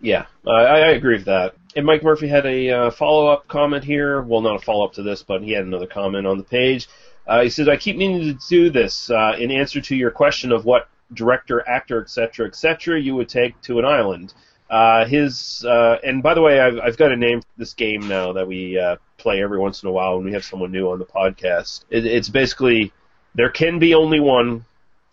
Yeah, 0.00 0.26
I, 0.46 0.62
I 0.62 0.90
agree 0.90 1.16
with 1.16 1.24
that. 1.26 1.54
And 1.74 1.86
Mike 1.86 2.02
Murphy 2.02 2.28
had 2.28 2.46
a 2.46 2.70
uh, 2.70 2.90
follow 2.90 3.28
up 3.28 3.48
comment 3.48 3.84
here. 3.84 4.22
Well, 4.22 4.40
not 4.40 4.56
a 4.56 4.64
follow 4.64 4.84
up 4.84 4.92
to 4.94 5.02
this, 5.02 5.22
but 5.22 5.42
he 5.42 5.52
had 5.52 5.64
another 5.64 5.86
comment 5.86 6.26
on 6.26 6.38
the 6.38 6.44
page. 6.44 6.88
Uh, 7.26 7.42
he 7.42 7.50
said, 7.50 7.68
I 7.68 7.76
keep 7.76 7.96
meaning 7.96 8.20
to 8.20 8.38
do 8.48 8.70
this 8.70 9.10
uh, 9.10 9.36
in 9.38 9.50
answer 9.50 9.80
to 9.80 9.96
your 9.96 10.10
question 10.10 10.52
of 10.52 10.64
what 10.64 10.88
director, 11.12 11.66
actor, 11.68 12.00
etc., 12.00 12.46
etc., 12.46 13.00
you 13.00 13.14
would 13.16 13.28
take 13.28 13.60
to 13.62 13.78
an 13.78 13.84
island. 13.84 14.32
Uh, 14.68 15.06
his 15.06 15.64
uh, 15.64 15.96
and 16.02 16.22
by 16.22 16.34
the 16.34 16.42
way, 16.42 16.60
I've, 16.60 16.78
I've 16.78 16.96
got 16.96 17.12
a 17.12 17.16
name 17.16 17.40
for 17.40 17.46
this 17.56 17.74
game 17.74 18.08
now 18.08 18.32
that 18.32 18.46
we 18.46 18.78
uh, 18.78 18.96
play 19.16 19.42
every 19.42 19.58
once 19.58 19.82
in 19.82 19.88
a 19.88 19.92
while 19.92 20.16
when 20.16 20.24
we 20.24 20.32
have 20.32 20.44
someone 20.44 20.72
new 20.72 20.90
on 20.90 20.98
the 20.98 21.04
podcast. 21.04 21.84
It, 21.90 22.04
it's 22.04 22.28
basically 22.28 22.92
there 23.34 23.50
can 23.50 23.78
be 23.78 23.94
only 23.94 24.18
one 24.18 24.64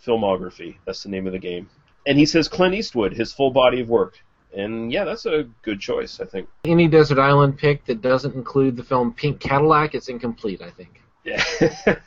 filmography. 0.06 0.78
That's 0.86 1.04
the 1.04 1.10
name 1.10 1.28
of 1.28 1.34
the 1.34 1.40
game. 1.40 1.70
And 2.06 2.18
he 2.18 2.26
says 2.26 2.48
Clint 2.48 2.74
Eastwood, 2.74 3.14
his 3.14 3.32
full 3.32 3.52
body 3.52 3.82
of 3.82 3.90
work. 3.90 4.16
And 4.56 4.92
yeah, 4.92 5.04
that's 5.04 5.26
a 5.26 5.48
good 5.62 5.80
choice, 5.80 6.20
I 6.20 6.26
think. 6.26 6.48
Any 6.66 6.88
desert 6.88 7.20
island 7.20 7.58
pick 7.58 7.86
that 7.86 8.02
doesn't 8.02 8.36
include 8.36 8.76
the 8.76 8.84
film 8.84 9.14
Pink 9.14 9.40
Cadillac, 9.40 9.96
it's 9.96 10.10
incomplete. 10.10 10.62
I 10.62 10.70
think. 10.70 11.02
Yeah. 11.24 11.44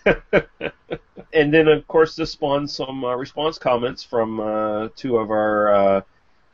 and 1.32 1.52
then, 1.52 1.68
of 1.68 1.86
course, 1.88 2.14
this 2.14 2.32
spawned 2.32 2.70
some 2.70 3.04
uh, 3.04 3.16
response 3.16 3.58
comments 3.58 4.04
from 4.04 4.40
uh, 4.40 4.88
two 4.94 5.16
of 5.16 5.30
our 5.30 5.74
uh, 5.74 6.00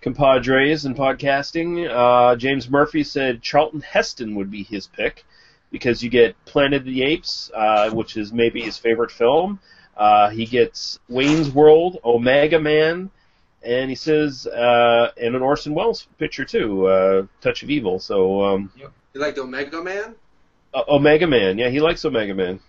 compadres 0.03 0.85
in 0.85 0.95
podcasting. 0.95 1.89
Uh, 1.89 2.37
James 2.37 2.69
Murphy 2.69 3.05
said 3.05 3.41
Charlton 3.41 3.81
Heston 3.81 4.35
would 4.35 4.51
be 4.51 4.63
his 4.65 4.87
pick 4.89 5.25
because 5.71 6.03
you 6.03 6.11
get 6.11 6.37
Planet 6.45 6.81
of 6.83 6.85
the 6.85 7.03
Apes, 7.03 7.51
uh, 7.55 7.91
which 7.91 8.17
is 8.17 8.33
maybe 8.33 8.61
his 8.61 8.77
favorite 8.77 9.11
film. 9.11 9.59
Uh, 9.97 10.29
he 10.31 10.45
gets 10.45 10.99
Wayne's 11.09 11.51
World, 11.51 11.99
Omega 12.05 12.59
Man, 12.61 13.11
and 13.63 13.89
he 13.89 13.95
says, 13.97 14.47
uh, 14.47 15.13
and 15.21 15.37
an 15.37 15.43
Orson 15.43 15.75
Welles 15.75 16.07
picture 16.19 16.45
too, 16.45 16.87
uh, 16.87 17.27
Touch 17.41 17.63
of 17.63 17.71
Evil. 17.71 17.99
So, 18.01 18.43
um, 18.45 18.73
You 18.77 18.91
like 19.15 19.35
the 19.37 19.43
Omega 19.43 19.83
Man? 19.83 20.15
uh, 20.75 20.83
Omega 20.89 21.27
Man, 21.27 21.59
yeah, 21.59 21.69
he 21.69 21.81
likes 21.81 22.05
Omega 22.05 22.35
Man. 22.35 22.61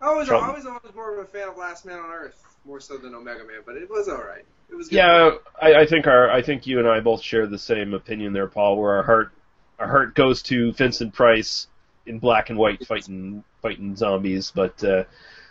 I 0.00 0.14
was, 0.14 0.30
I 0.30 0.52
was 0.52 0.64
always 0.64 0.94
more 0.94 1.18
of 1.18 1.18
a 1.18 1.28
fan 1.28 1.48
of 1.48 1.56
Last 1.56 1.84
Man 1.84 1.98
on 1.98 2.10
Earth, 2.10 2.40
more 2.64 2.78
so 2.78 2.96
than 2.96 3.14
Omega 3.14 3.44
Man, 3.44 3.62
but 3.66 3.76
it 3.76 3.90
was 3.90 4.06
was 4.06 4.06
good. 4.06 4.44
Yeah, 4.90 5.30
I, 5.60 5.74
I 5.80 5.86
think 5.86 6.06
our 6.06 6.30
I 6.30 6.42
think 6.42 6.66
you 6.66 6.78
and 6.78 6.88
I 6.88 7.00
both 7.00 7.22
share 7.22 7.46
the 7.46 7.58
same 7.58 7.94
opinion 7.94 8.32
there, 8.32 8.46
Paul. 8.48 8.80
Where 8.80 8.96
our 8.96 9.02
heart 9.02 9.32
our 9.78 9.88
heart 9.88 10.14
goes 10.14 10.42
to 10.44 10.72
Vincent 10.72 11.14
Price 11.14 11.66
in 12.06 12.18
black 12.18 12.50
and 12.50 12.58
white 12.58 12.86
fighting 12.86 13.44
fighting 13.62 13.96
zombies, 13.96 14.50
but 14.54 14.82
uh, 14.84 15.04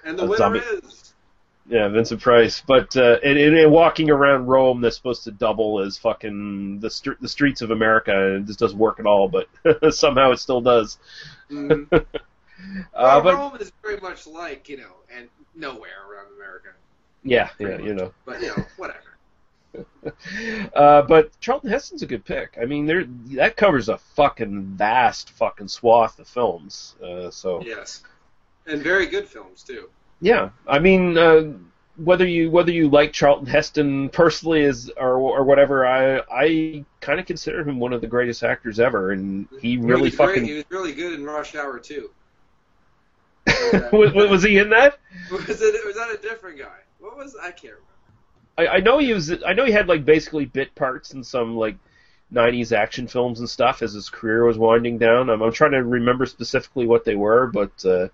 And 0.03 0.17
the 0.17 0.23
winner 0.25 0.37
zombie- 0.37 0.59
is. 0.59 1.13
yeah, 1.67 1.87
Vincent 1.89 2.21
Price. 2.21 2.61
But 2.65 2.95
uh, 2.95 3.17
and, 3.23 3.37
and, 3.37 3.71
walking 3.71 4.09
around 4.09 4.47
Rome, 4.47 4.81
that's 4.81 4.95
supposed 4.95 5.23
to 5.25 5.31
double 5.31 5.81
as 5.81 5.97
fucking 5.97 6.79
the 6.79 6.89
str- 6.89 7.19
the 7.19 7.27
streets 7.29 7.61
of 7.61 7.71
America, 7.71 8.35
and 8.35 8.47
this 8.47 8.55
doesn't 8.55 8.79
work 8.79 8.99
at 8.99 9.05
all. 9.05 9.27
But 9.29 9.93
somehow 9.93 10.31
it 10.31 10.37
still 10.37 10.61
does. 10.61 10.97
Mm. 11.51 12.05
Uh, 12.59 12.83
well, 12.93 13.21
but 13.21 13.33
Rome 13.35 13.55
is 13.61 13.71
very 13.83 13.99
much 14.01 14.25
like, 14.25 14.67
you 14.67 14.77
know, 14.77 14.95
and 15.15 15.29
nowhere 15.53 15.91
around 16.11 16.25
America. 16.35 16.69
yeah, 17.23 17.49
yeah, 17.59 17.77
you 17.77 17.93
know. 17.93 18.11
But, 18.25 18.41
you 18.41 18.47
know, 18.47 18.65
whatever. 18.77 18.99
Uh, 20.73 21.01
but 21.01 21.37
Charlton 21.39 21.69
Heston's 21.69 22.01
a 22.01 22.05
good 22.05 22.23
pick. 22.23 22.57
I 22.61 22.65
mean, 22.65 22.85
there 22.85 23.05
that 23.35 23.57
covers 23.57 23.89
a 23.89 23.97
fucking 23.97 24.63
vast 24.77 25.31
fucking 25.31 25.67
swath 25.67 26.19
of 26.19 26.27
films. 26.27 26.95
Uh, 27.03 27.29
so 27.31 27.61
Yes. 27.63 28.03
And 28.65 28.81
very 28.81 29.05
good 29.07 29.27
films, 29.27 29.63
too. 29.63 29.89
yeah, 30.21 30.49
I 30.67 30.79
mean, 30.79 31.17
uh, 31.17 31.53
whether 31.97 32.25
you 32.27 32.51
whether 32.51 32.71
you 32.71 32.89
like 32.89 33.11
Charlton 33.11 33.47
Heston 33.47 34.09
personally 34.09 34.61
is 34.61 34.91
or 34.97 35.13
or 35.17 35.43
whatever, 35.43 35.85
I 35.85 36.21
I 36.31 36.85
kind 37.01 37.19
of 37.19 37.25
consider 37.25 37.61
him 37.67 37.79
one 37.79 37.93
of 37.93 38.01
the 38.01 38.07
greatest 38.07 38.43
actors 38.43 38.79
ever, 38.79 39.11
and 39.11 39.47
he 39.61 39.77
really 39.77 40.09
great- 40.09 40.13
fucking 40.15 40.45
He 40.45 40.53
was 40.53 40.65
really 40.69 40.93
good 40.93 41.13
in 41.13 41.23
Rush 41.25 41.55
Hour, 41.55 41.79
too. 41.79 42.11
was, 43.91 44.13
was 44.13 44.43
he 44.43 44.57
in 44.57 44.69
that? 44.69 44.99
Was 45.31 45.49
it? 45.49 45.85
Was 45.85 45.95
that 45.95 46.11
a 46.13 46.21
different 46.21 46.59
guy? 46.59 46.79
What 46.99 47.17
was? 47.17 47.35
I 47.35 47.51
can't 47.51 47.73
remember. 47.73 47.83
I, 48.57 48.67
I 48.67 48.79
know 48.79 48.97
he 48.97 49.13
was. 49.13 49.31
I 49.43 49.53
know 49.53 49.65
he 49.65 49.71
had 49.71 49.87
like 49.87 50.05
basically 50.05 50.45
bit 50.45 50.73
parts 50.75 51.13
in 51.13 51.23
some 51.23 51.55
like 51.55 51.77
'90s 52.33 52.71
action 52.71 53.07
films 53.07 53.39
and 53.39 53.49
stuff 53.49 53.81
as 53.81 53.93
his 53.93 54.09
career 54.09 54.45
was 54.45 54.57
winding 54.57 54.97
down. 54.97 55.29
I'm, 55.29 55.41
I'm 55.41 55.51
trying 55.53 55.71
to 55.71 55.83
remember 55.83 56.25
specifically 56.25 56.87
what 56.87 57.05
they 57.05 57.15
were, 57.15 57.47
but 57.47 57.71
uh, 57.85 58.05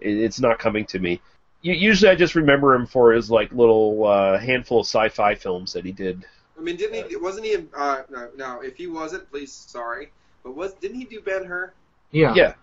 it, 0.00 0.16
it's 0.18 0.40
not 0.40 0.58
coming 0.58 0.84
to 0.86 0.98
me. 0.98 1.20
Usually, 1.62 2.10
I 2.10 2.16
just 2.16 2.34
remember 2.34 2.74
him 2.74 2.86
for 2.86 3.12
his 3.12 3.30
like 3.30 3.52
little 3.52 4.04
uh, 4.04 4.38
handful 4.38 4.80
of 4.80 4.86
sci-fi 4.86 5.36
films 5.36 5.74
that 5.74 5.84
he 5.84 5.92
did. 5.92 6.24
I 6.58 6.60
mean, 6.60 6.76
didn't 6.76 7.08
he? 7.08 7.16
Wasn't 7.16 7.46
he? 7.46 7.54
in- 7.54 7.68
Uh, 7.74 8.02
no, 8.10 8.28
no. 8.36 8.60
If 8.62 8.76
he 8.76 8.88
wasn't, 8.88 9.30
please, 9.30 9.52
sorry. 9.52 10.10
But 10.42 10.56
was 10.56 10.74
didn't 10.74 10.98
he 10.98 11.04
do 11.04 11.20
Ben 11.20 11.44
Hur? 11.44 11.72
Yeah. 12.10 12.34
Yeah, 12.34 12.54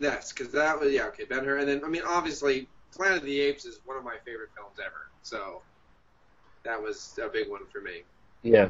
Yes, 0.00 0.32
because 0.32 0.52
that 0.52 0.78
was 0.78 0.92
yeah 0.92 1.06
okay 1.06 1.24
Ben 1.24 1.44
Hur, 1.44 1.58
and 1.58 1.68
then 1.68 1.84
I 1.84 1.88
mean 1.88 2.02
obviously 2.06 2.68
Planet 2.94 3.18
of 3.18 3.24
the 3.24 3.40
Apes 3.40 3.64
is 3.64 3.80
one 3.84 3.96
of 3.96 4.04
my 4.04 4.14
favorite 4.24 4.50
films 4.54 4.76
ever, 4.78 5.08
so 5.22 5.60
that 6.68 6.80
was 6.82 7.18
a 7.24 7.28
big 7.28 7.48
one 7.48 7.62
for 7.72 7.80
me. 7.80 8.02
yeah, 8.42 8.68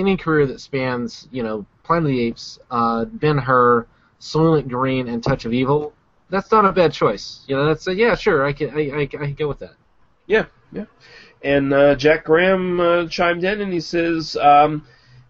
Any 0.00 0.16
career 0.16 0.46
that 0.46 0.60
spans, 0.60 1.28
you 1.30 1.42
know, 1.44 1.64
Planet 1.84 2.04
of 2.04 2.08
the 2.10 2.20
Apes, 2.22 2.58
uh, 2.70 3.04
Ben 3.04 3.38
Hur, 3.38 3.86
Soylent 4.20 4.68
Green, 4.68 5.06
and 5.08 5.22
Touch 5.22 5.44
of 5.44 5.52
Evil, 5.52 5.92
that's 6.28 6.50
not 6.50 6.64
a 6.64 6.72
bad 6.72 6.92
choice. 6.92 7.44
You 7.46 7.54
know, 7.56 7.66
that's 7.66 7.86
a, 7.86 7.94
yeah, 7.94 8.16
sure, 8.16 8.44
I 8.44 8.52
can, 8.52 8.70
I, 8.70 8.90
I, 8.90 9.00
I 9.02 9.06
can 9.06 9.34
go 9.34 9.46
with 9.46 9.60
that. 9.60 9.74
yeah, 10.26 10.46
yeah. 10.72 10.86
And 11.44 11.72
uh, 11.72 11.94
Jack 11.94 12.24
Graham 12.24 12.80
uh, 12.80 13.06
chimed 13.08 13.44
in 13.44 13.60
and 13.60 13.72
he 13.72 13.78
says 13.78 14.36
um, 14.36 14.84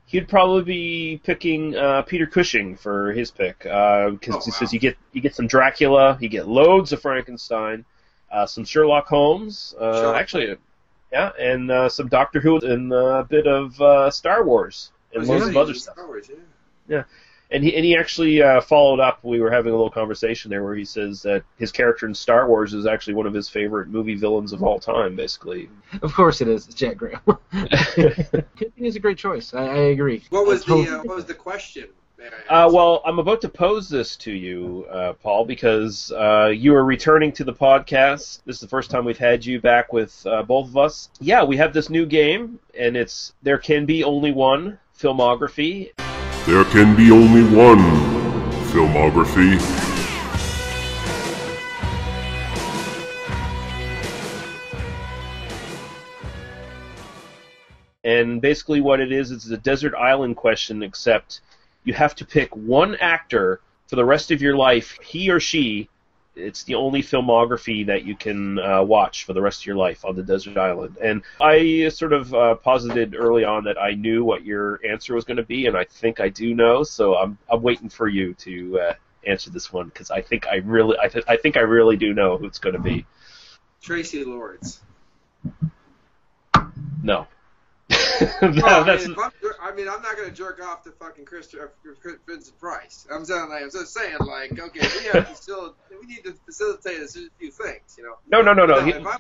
he'd 0.06 0.28
probably 0.28 0.62
be 0.62 1.20
picking 1.22 1.76
uh, 1.76 2.02
Peter 2.02 2.26
Cushing 2.26 2.76
for 2.76 3.12
his 3.12 3.30
pick 3.30 3.58
because 3.58 3.68
Oh, 3.74 4.18
he 4.22 4.30
wow. 4.30 4.40
says 4.40 4.72
you 4.72 4.78
get 4.78 4.96
you 5.12 5.20
get 5.20 5.34
some 5.34 5.46
Dracula, 5.46 6.16
you 6.20 6.30
get 6.30 6.48
loads 6.48 6.92
of 6.92 7.02
Frankenstein, 7.02 7.84
uh, 8.32 8.46
some 8.46 8.64
Sherlock 8.64 9.06
Holmes, 9.08 9.74
uh, 9.78 9.92
Sherlock 10.00 10.16
actually, 10.16 10.56
yeah, 11.12 11.30
and 11.38 11.70
uh, 11.70 11.88
some 11.88 12.08
Doctor 12.08 12.40
Who 12.40 12.58
and 12.58 12.92
uh, 12.92 12.96
a 12.96 13.24
bit 13.24 13.46
of 13.46 13.80
uh, 13.80 14.10
Star 14.10 14.44
Wars 14.44 14.90
and 15.12 15.20
Was 15.20 15.28
loads 15.28 15.44
he 15.44 15.50
of 15.50 15.56
other 15.56 15.74
stuff. 15.74 15.94
Star 15.94 16.06
Wars, 16.06 16.28
yeah. 16.28 16.36
yeah. 16.88 17.02
And 17.48 17.62
he 17.62 17.76
and 17.76 17.84
he 17.84 17.96
actually 17.96 18.42
uh, 18.42 18.60
followed 18.60 18.98
up. 18.98 19.20
We 19.22 19.40
were 19.40 19.52
having 19.52 19.72
a 19.72 19.76
little 19.76 19.90
conversation 19.90 20.50
there 20.50 20.64
where 20.64 20.74
he 20.74 20.84
says 20.84 21.22
that 21.22 21.44
his 21.58 21.70
character 21.70 22.06
in 22.06 22.14
Star 22.14 22.48
Wars 22.48 22.74
is 22.74 22.86
actually 22.86 23.14
one 23.14 23.26
of 23.26 23.34
his 23.34 23.48
favorite 23.48 23.86
movie 23.86 24.16
villains 24.16 24.52
of 24.52 24.64
all 24.64 24.80
time, 24.80 25.14
basically. 25.14 25.70
Of 26.02 26.12
course 26.12 26.40
it 26.40 26.48
is. 26.48 26.66
It's 26.66 26.74
Jack 26.74 26.96
Graham. 26.96 27.20
Cushing 27.52 28.84
is 28.84 28.96
a 28.96 29.00
great 29.00 29.16
choice. 29.16 29.54
I, 29.54 29.62
I 29.62 29.76
agree. 29.76 30.24
What 30.30 30.44
was 30.44 30.64
I 30.64 30.66
the 30.66 30.74
uh, 30.74 30.80
agree. 30.80 31.08
what 31.08 31.16
was 31.16 31.26
the 31.26 31.34
question? 31.34 31.88
Uh, 32.48 32.70
well, 32.72 33.02
I'm 33.04 33.18
about 33.18 33.42
to 33.42 33.48
pose 33.48 33.90
this 33.90 34.16
to 34.16 34.32
you, 34.32 34.86
uh, 34.90 35.12
Paul, 35.14 35.44
because 35.44 36.10
uh, 36.12 36.46
you 36.46 36.74
are 36.74 36.84
returning 36.84 37.30
to 37.32 37.44
the 37.44 37.52
podcast. 37.52 38.40
This 38.46 38.56
is 38.56 38.60
the 38.60 38.68
first 38.68 38.90
time 38.90 39.04
we've 39.04 39.18
had 39.18 39.44
you 39.44 39.60
back 39.60 39.92
with 39.92 40.26
uh, 40.26 40.42
both 40.42 40.68
of 40.68 40.78
us. 40.78 41.10
Yeah, 41.20 41.44
we 41.44 41.58
have 41.58 41.74
this 41.74 41.90
new 41.90 42.06
game, 42.06 42.58
and 42.78 42.96
it's 42.96 43.34
There 43.42 43.58
Can 43.58 43.84
Be 43.84 44.02
Only 44.02 44.32
One 44.32 44.78
Filmography. 44.98 45.90
There 46.46 46.64
can 46.64 46.96
be 46.96 47.10
only 47.10 47.42
one 47.54 47.80
filmography. 48.70 49.60
And 58.04 58.40
basically, 58.40 58.80
what 58.80 59.00
it 59.00 59.12
is, 59.12 59.32
is 59.32 59.50
a 59.50 59.58
desert 59.58 59.94
island 59.94 60.36
question, 60.36 60.82
except 60.82 61.40
you 61.86 61.94
have 61.94 62.14
to 62.16 62.26
pick 62.26 62.54
one 62.54 62.96
actor 62.96 63.60
for 63.86 63.96
the 63.96 64.04
rest 64.04 64.30
of 64.30 64.42
your 64.42 64.56
life, 64.56 64.98
he 65.02 65.30
or 65.30 65.40
she. 65.40 65.88
It's 66.34 66.64
the 66.64 66.74
only 66.74 67.02
filmography 67.02 67.86
that 67.86 68.04
you 68.04 68.14
can 68.14 68.58
uh, 68.58 68.82
watch 68.82 69.24
for 69.24 69.32
the 69.32 69.40
rest 69.40 69.62
of 69.62 69.66
your 69.66 69.76
life 69.76 70.04
on 70.04 70.16
the 70.16 70.22
desert 70.22 70.58
island. 70.58 70.98
And 71.00 71.22
I 71.40 71.88
sort 71.88 72.12
of 72.12 72.34
uh, 72.34 72.56
posited 72.56 73.14
early 73.16 73.44
on 73.44 73.64
that 73.64 73.80
I 73.80 73.92
knew 73.92 74.22
what 74.22 74.44
your 74.44 74.80
answer 74.84 75.14
was 75.14 75.24
going 75.24 75.38
to 75.38 75.44
be, 75.44 75.66
and 75.66 75.76
I 75.76 75.84
think 75.84 76.20
I 76.20 76.28
do 76.28 76.54
know. 76.54 76.82
So 76.82 77.16
I'm 77.16 77.38
I'm 77.48 77.62
waiting 77.62 77.88
for 77.88 78.06
you 78.06 78.34
to 78.34 78.80
uh, 78.80 78.94
answer 79.26 79.48
this 79.48 79.72
one 79.72 79.86
because 79.86 80.10
I 80.10 80.20
think 80.20 80.46
I 80.46 80.56
really 80.56 80.98
I, 80.98 81.08
th- 81.08 81.24
I 81.26 81.38
think 81.38 81.56
I 81.56 81.60
really 81.60 81.96
do 81.96 82.12
know 82.12 82.36
who 82.36 82.44
it's 82.46 82.58
going 82.58 82.74
to 82.74 82.82
be. 82.82 83.06
Traci 83.82 84.26
Lords. 84.26 84.80
No. 87.02 87.28
Well, 88.20 88.64
I, 88.64 88.82
That's 88.82 89.06
mean, 89.06 89.16
I'm, 89.60 89.76
mean, 89.76 89.88
I'm 89.88 90.02
not 90.02 90.16
gonna 90.16 90.30
jerk 90.30 90.62
off 90.62 90.82
to 90.84 90.92
fucking 90.92 91.26
Christopher 91.26 91.72
Vincent 92.26 92.58
Price. 92.58 93.06
I'm 93.10 93.24
saying, 93.24 93.48
like, 93.48 93.62
I'm 93.62 93.70
just 93.70 93.92
saying, 93.92 94.16
like, 94.20 94.58
okay, 94.58 94.80
we 94.80 95.04
have 95.12 95.28
to 95.28 95.34
still, 95.36 95.76
we 96.00 96.06
need 96.06 96.24
to 96.24 96.32
facilitate 96.46 97.02
a 97.02 97.08
few 97.08 97.50
things, 97.50 97.96
you 97.98 98.04
know. 98.04 98.16
no 98.28 98.42
no 98.42 98.52
no 98.52 98.66
no. 98.66 98.86
If 98.86 99.06
I, 99.06 99.16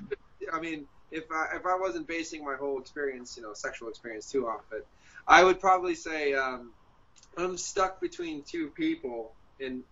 I 0.52 0.60
mean, 0.60 0.86
if 1.10 1.24
I 1.30 1.56
if 1.56 1.66
I 1.66 1.76
wasn't 1.76 2.06
basing 2.08 2.44
my 2.44 2.56
whole 2.56 2.80
experience, 2.80 3.36
you 3.36 3.42
know, 3.42 3.52
sexual 3.54 3.88
experience 3.88 4.30
too 4.30 4.48
off 4.48 4.64
it, 4.72 4.86
I 5.28 5.44
would 5.44 5.60
probably 5.60 5.94
say 5.94 6.34
um, 6.34 6.72
I'm 7.36 7.56
stuck 7.58 8.00
between 8.00 8.42
two 8.42 8.68
people, 8.68 9.32
and 9.60 9.82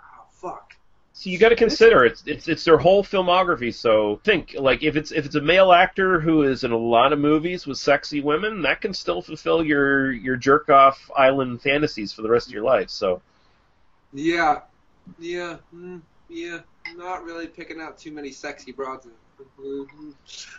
oh 0.00 0.24
fuck, 0.30 0.72
So 1.16 1.30
you 1.30 1.38
got 1.38 1.50
to 1.50 1.56
consider 1.56 2.04
it's 2.04 2.24
it's 2.26 2.48
it's 2.48 2.64
their 2.64 2.76
whole 2.76 3.04
filmography. 3.04 3.72
So 3.72 4.20
think 4.24 4.56
like 4.58 4.82
if 4.82 4.96
it's 4.96 5.12
if 5.12 5.24
it's 5.24 5.36
a 5.36 5.40
male 5.40 5.70
actor 5.70 6.20
who 6.20 6.42
is 6.42 6.64
in 6.64 6.72
a 6.72 6.76
lot 6.76 7.12
of 7.12 7.20
movies 7.20 7.68
with 7.68 7.78
sexy 7.78 8.20
women, 8.20 8.62
that 8.62 8.80
can 8.80 8.92
still 8.92 9.22
fulfill 9.22 9.64
your 9.64 10.10
your 10.10 10.34
jerk 10.34 10.68
off 10.68 11.08
island 11.16 11.62
fantasies 11.62 12.12
for 12.12 12.22
the 12.22 12.28
rest 12.28 12.48
of 12.48 12.52
your 12.52 12.64
life. 12.64 12.90
So 12.90 13.22
yeah, 14.12 14.62
yeah, 15.20 15.58
mm, 15.72 16.02
yeah, 16.28 16.58
not 16.96 17.22
really 17.22 17.46
picking 17.46 17.80
out 17.80 17.96
too 17.96 18.10
many 18.10 18.32
sexy 18.32 18.72
broads. 18.72 19.06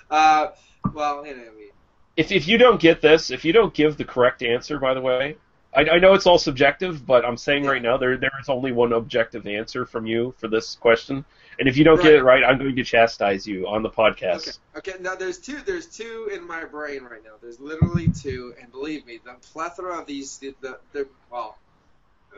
Uh, 0.10 0.48
well, 0.94 1.28
you 1.28 1.36
know, 1.36 1.42
I 1.42 1.54
mean, 1.54 1.72
if 2.16 2.32
if 2.32 2.48
you 2.48 2.58
don't 2.58 2.80
get 2.80 3.02
this, 3.02 3.30
if 3.30 3.44
you 3.44 3.52
don't 3.52 3.74
give 3.74 3.98
the 3.98 4.06
correct 4.06 4.42
answer, 4.42 4.80
by 4.80 4.94
the 4.94 5.02
way, 5.02 5.36
I, 5.76 5.90
I 5.96 6.00
know 6.00 6.14
it's 6.14 6.26
all 6.26 6.38
subjective, 6.38 7.06
but 7.06 7.26
I'm 7.26 7.38
saying 7.38 7.66
right 7.66 7.82
now 7.82 7.98
there 7.98 8.18
there 8.18 8.32
is 8.40 8.50
only 8.50 8.72
one 8.72 8.94
objective 8.94 9.46
answer 9.48 9.86
from 9.86 10.06
you 10.06 10.34
for 10.38 10.48
this 10.48 10.76
question, 10.76 11.26
and 11.60 11.68
if 11.68 11.78
you 11.78 11.84
don't 11.84 12.02
get 12.02 12.14
it 12.14 12.24
right, 12.24 12.44
I'm 12.44 12.58
going 12.58 12.76
to 12.76 12.84
chastise 12.84 13.46
you 13.46 13.68
on 13.68 13.84
the 13.84 13.90
podcast. 13.90 14.60
Okay. 14.78 14.92
Okay. 14.92 15.04
Now 15.04 15.16
there's 15.16 15.38
two. 15.38 15.58
There's 15.66 15.86
two 15.86 16.30
in 16.34 16.46
my 16.46 16.66
brain 16.66 17.04
right 17.04 17.24
now. 17.24 17.32
There's 17.42 17.60
literally 17.60 18.10
two, 18.10 18.54
and 18.62 18.72
believe 18.72 19.06
me, 19.06 19.20
the 19.24 19.34
plethora 19.52 20.00
of 20.00 20.06
these. 20.06 20.38
The, 20.38 20.56
the, 20.62 20.80
the 20.94 21.08
well, 21.32 21.58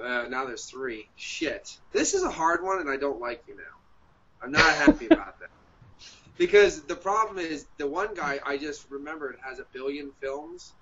uh, 0.02 0.26
now 0.30 0.46
there's 0.46 0.66
three. 0.66 1.08
Shit. 1.16 1.78
This 1.92 2.14
is 2.14 2.24
a 2.24 2.32
hard 2.32 2.64
one, 2.64 2.80
and 2.80 2.90
I 2.90 2.98
don't 2.98 3.20
like 3.20 3.44
you 3.48 3.56
now. 3.56 3.64
I'm 4.42 4.52
not 4.52 4.62
happy 4.62 5.06
about 5.12 5.40
that. 5.40 5.50
Because 6.38 6.82
the 6.84 6.96
problem 6.96 7.40
is 7.40 7.66
the 7.78 7.88
one 7.88 8.14
guy 8.14 8.40
I 8.46 8.58
just 8.58 8.90
remembered 8.92 9.38
has 9.42 9.60
a 9.60 9.66
billion 9.74 10.12
films, 10.22 10.74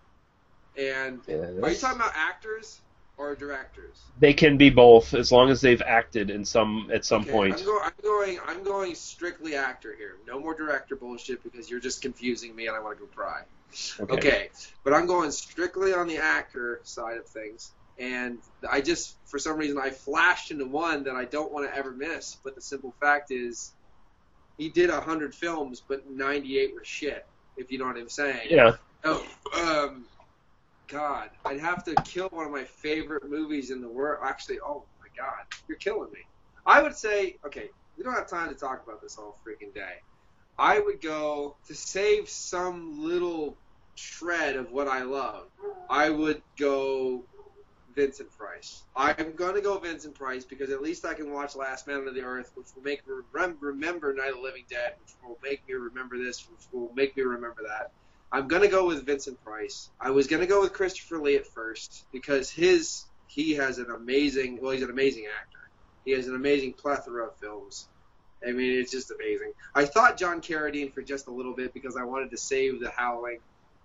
and 0.78 1.20
are 1.30 1.70
you 1.70 1.76
talking 1.76 2.00
about 2.00 2.14
actors 2.16 2.82
or 3.18 3.36
directors? 3.36 4.02
They 4.20 4.34
can 4.34 4.58
be 4.58 4.70
both 4.70 5.14
as 5.14 5.32
long 5.32 5.50
as 5.50 5.62
they've 5.62 5.82
acted 5.82 6.30
in 6.30 6.46
some 6.46 6.90
at 6.94 7.06
some 7.06 7.22
Okay, 7.22 7.32
point. 7.32 7.60
I'm, 7.60 7.66
go- 7.66 7.82
I'm 7.82 7.94
going. 8.04 8.40
I'm 8.46 8.64
going 8.64 8.96
strictly 8.96 9.56
actor 9.56 9.96
here. 9.96 10.18
No 10.28 10.40
more 10.40 10.54
director 10.54 10.96
bullshit 10.96 11.44
because 11.44 11.70
you're 11.70 11.80
just 11.80 12.02
confusing 12.02 12.56
me, 12.56 12.68
and 12.68 12.76
I 12.76 12.80
want 12.80 12.98
to 12.98 13.06
go 13.06 13.10
cry. 13.12 13.44
Okay. 14.00 14.50
but 14.84 14.94
I'm 14.94 15.06
going 15.06 15.32
strictly 15.32 15.94
on 15.94 16.08
the 16.08 16.18
actor 16.18 16.80
side 16.84 17.18
of 17.18 17.28
things. 17.28 17.72
And 17.98 18.40
I 18.70 18.82
just, 18.82 19.18
for 19.26 19.40
some 19.40 19.58
reason, 19.58 19.78
I 19.78 19.90
flashed 19.90 20.52
into 20.52 20.66
one 20.66 21.04
that 21.06 21.16
I 21.16 21.26
don't 21.26 21.52
want 21.52 21.70
to 21.70 21.76
ever 21.76 21.92
miss. 21.92 22.38
But 22.44 22.56
the 22.56 22.62
simple 22.62 22.94
fact 23.00 23.32
is, 23.32 23.74
he 24.58 24.70
did 24.70 24.90
100 24.90 25.34
films, 25.34 25.82
but 25.86 26.10
98 26.10 26.74
were 26.74 26.84
shit, 26.84 27.26
if 27.58 27.72
you 27.72 27.78
know 27.78 27.86
what 27.86 27.98
I'm 27.98 28.10
saying. 28.10 28.48
Yeah. 28.50 28.76
Oh, 29.04 29.26
um, 29.58 30.06
God, 30.88 31.30
I'd 31.46 31.60
have 31.60 31.84
to 31.86 31.96
kill 32.04 32.30
one 32.30 32.46
of 32.46 32.52
my 32.52 32.64
favorite 32.64 33.30
movies 33.30 33.72
in 33.72 33.82
the 33.82 33.90
world. 33.90 34.22
Actually, 34.26 34.60
oh 34.66 34.88
my 35.00 35.08
God, 35.18 35.46
you're 35.68 35.78
killing 35.78 36.12
me. 36.12 36.20
I 36.66 36.82
would 36.82 36.96
say, 36.96 37.38
okay, 37.46 37.70
we 37.98 38.04
don't 38.04 38.14
have 38.14 38.30
time 38.30 38.50
to 38.50 38.56
talk 38.56 38.84
about 38.86 39.02
this 39.02 39.18
all 39.18 39.38
freaking 39.48 39.74
day. 39.74 39.94
I 40.58 40.80
would 40.80 41.02
go 41.02 41.58
to 41.68 41.76
save 41.76 42.30
some 42.30 43.04
little 43.04 43.58
shred 43.96 44.56
of 44.56 44.72
what 44.72 44.88
I 44.88 45.04
love. 45.04 45.48
I 45.90 46.10
would 46.10 46.42
go 46.60 47.26
Vincent 47.96 48.32
Price. 48.32 48.86
I'm 48.96 49.36
gonna 49.36 49.62
go 49.62 49.80
Vincent 49.80 50.16
Price 50.16 50.46
because 50.46 50.70
at 50.70 50.82
least 50.82 51.06
I 51.06 51.14
can 51.14 51.32
watch 51.32 51.56
Last 51.56 51.88
Man 51.88 52.08
on 52.08 52.14
the 52.14 52.22
Earth, 52.22 52.52
which 52.56 52.68
will 52.76 52.84
make 52.84 53.06
me 53.08 53.14
rem- 53.34 53.58
remember 53.62 54.14
Night 54.14 54.30
of 54.30 54.38
the 54.38 54.42
Living 54.42 54.66
Dead, 54.70 54.94
which 55.00 55.16
will 55.24 55.38
make 55.44 55.68
me 55.68 55.76
remember 55.76 56.18
this, 56.18 56.48
which 56.50 56.68
will 56.72 56.92
make 56.96 57.16
me 57.18 57.24
remember 57.24 57.64
that. 57.68 57.92
I'm 58.36 58.50
gonna 58.50 58.68
go 58.68 58.86
with 58.86 59.06
Vincent 59.06 59.42
Price. 59.46 59.90
I 59.98 60.12
was 60.12 60.28
gonna 60.28 60.46
go 60.46 60.60
with 60.60 60.74
Christopher 60.74 61.20
Lee 61.20 61.38
at 61.38 61.48
first 61.48 62.06
because 62.12 62.50
his 62.50 63.06
he 63.28 63.54
has 63.54 63.78
an 63.78 63.90
amazing 63.90 64.60
well 64.62 64.72
he's 64.72 64.84
an 64.84 64.90
amazing 64.90 65.26
actor. 65.26 65.70
He 66.04 66.12
has 66.12 66.28
an 66.28 66.36
amazing 66.36 66.74
plethora 66.74 67.28
of 67.28 67.38
films. 67.38 67.88
I 68.46 68.52
mean 68.52 68.78
it's 68.78 68.92
just 68.92 69.10
amazing. 69.10 69.54
I 69.74 69.86
thought 69.86 70.18
John 70.18 70.42
Carradine 70.42 70.94
for 70.94 71.02
just 71.02 71.28
a 71.28 71.32
little 71.32 71.54
bit 71.54 71.74
because 71.74 71.96
I 71.96 72.04
wanted 72.04 72.30
to 72.32 72.38
save 72.38 72.82
the 72.82 72.92
Howling, 72.92 73.40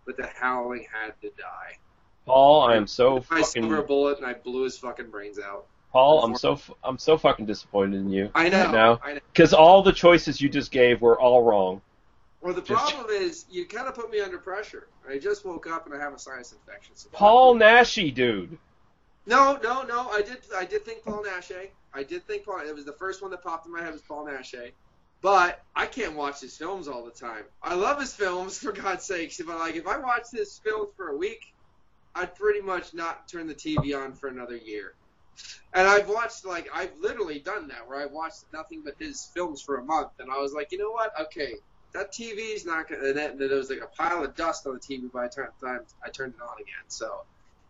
but 0.05 0.17
the 0.17 0.29
Howling 0.41 0.85
had 0.93 1.13
to 1.21 1.29
die. 1.29 1.79
Paul, 2.27 2.63
I 2.63 2.75
am 2.75 2.89
so 2.89 3.25
I 3.31 3.43
silver 3.43 3.69
fucking 3.69 3.87
bullet 3.87 4.19
and 4.19 4.27
I 4.27 4.35
blew 4.35 4.65
his 4.65 4.77
fucking 4.79 5.11
brains 5.11 5.39
out. 5.39 5.67
Paul. 5.93 6.25
I'm 6.25 6.35
so 6.35 6.55
f- 6.55 6.73
I'm 6.83 6.99
so 6.99 7.17
fucking 7.17 7.47
disappointed 7.47 8.01
in 8.01 8.11
you. 8.11 8.31
I 8.35 8.49
know. 8.49 8.65
Right 8.65 8.73
now. 8.73 9.01
I 9.01 9.13
know. 9.15 9.21
Because 9.33 9.55
all 9.55 9.85
the 9.85 9.93
choices 9.93 10.41
you 10.41 10.49
just 10.49 10.73
gave 10.73 11.01
were 11.01 11.21
all 11.21 11.45
wrong. 11.45 11.83
Well, 12.41 12.55
the 12.55 12.63
Just- 12.63 12.93
problem 12.95 13.11
is 13.11 13.45
you 13.51 13.67
kind 13.67 13.87
of 13.87 13.95
put 13.95 14.11
me 14.11 14.21
under 14.21 14.39
pressure. 14.39 14.89
I 15.09 15.19
just 15.19 15.45
woke 15.45 15.67
up 15.67 15.87
and 15.87 15.95
I 15.95 15.99
have 15.99 16.15
a 16.15 16.19
sinus 16.19 16.53
infection. 16.53 16.97
So 16.97 17.09
Paul 17.13 17.57
Naschy, 17.57 18.15
dude. 18.15 18.59
No, 19.27 19.59
no, 19.63 19.83
no. 19.83 20.09
I 20.11 20.23
did. 20.23 20.39
I 20.57 20.65
did 20.65 20.85
think 20.85 21.05
Paul 21.05 21.23
Naschy. 21.23 21.69
I 21.93 22.03
did 22.03 22.27
think 22.27 22.45
Paul. 22.47 22.61
It 22.67 22.75
was 22.75 22.85
the 22.85 22.95
first 22.95 23.21
one 23.21 23.31
that 23.33 23.43
popped 23.43 23.67
in 23.67 23.73
my 23.73 23.83
head 23.83 23.93
was 23.93 24.03
Paul 24.03 24.25
Naschy. 24.27 24.73
But 25.21 25.63
I 25.77 25.85
can't 25.85 26.17
watch 26.17 26.41
his 26.41 26.57
films 26.57 26.89
all 26.89 27.05
the 27.05 27.11
time. 27.11 27.45
I 27.63 27.75
love 27.75 28.01
his 28.01 28.15
films 28.15 28.59
for 28.59 28.73
God's 28.73 29.05
sakes. 29.05 29.39
But 29.45 29.59
like, 29.59 29.77
if 29.77 29.87
I 29.87 29.99
watched 29.99 30.33
his 30.33 30.59
films 30.65 30.89
for 30.97 31.09
a 31.09 31.17
week, 31.17 31.53
I'd 32.15 32.35
pretty 32.35 32.63
much 32.63 32.95
not 32.95 33.29
turn 33.29 33.47
the 33.47 33.55
TV 33.55 33.95
on 33.95 34.15
for 34.15 34.29
another 34.29 34.57
year. 34.57 34.95
And 35.75 35.87
I've 35.87 36.09
watched 36.09 36.47
like 36.47 36.69
I've 36.75 36.97
literally 36.99 37.39
done 37.39 37.69
that 37.69 37.87
where 37.87 38.01
I've 38.01 38.13
watched 38.13 38.45
nothing 38.53 38.81
but 38.83 38.95
his 38.99 39.27
films 39.35 39.61
for 39.61 39.77
a 39.77 39.85
month, 39.85 40.13
and 40.19 40.31
I 40.31 40.39
was 40.39 40.53
like, 40.55 40.73
you 40.73 40.79
know 40.79 40.91
what? 40.91 41.13
Okay, 41.21 41.57
that 41.93 42.13
TV's 42.13 42.65
not 42.65 42.89
gonna. 42.89 43.09
And 43.09 43.17
then 43.17 43.39
there 43.39 43.49
was 43.57 43.71
like 43.71 43.81
a 43.81 43.87
pile 43.87 44.25
of 44.25 44.35
dust 44.37 44.67
on 44.67 44.75
the 44.75 44.81
TV 44.81 45.11
by 45.11 45.29
the 45.29 45.49
time 45.61 45.81
I 46.05 46.09
turned 46.11 46.35
it 46.35 46.43
on 46.43 46.55
again. 46.57 46.85
So 46.89 47.23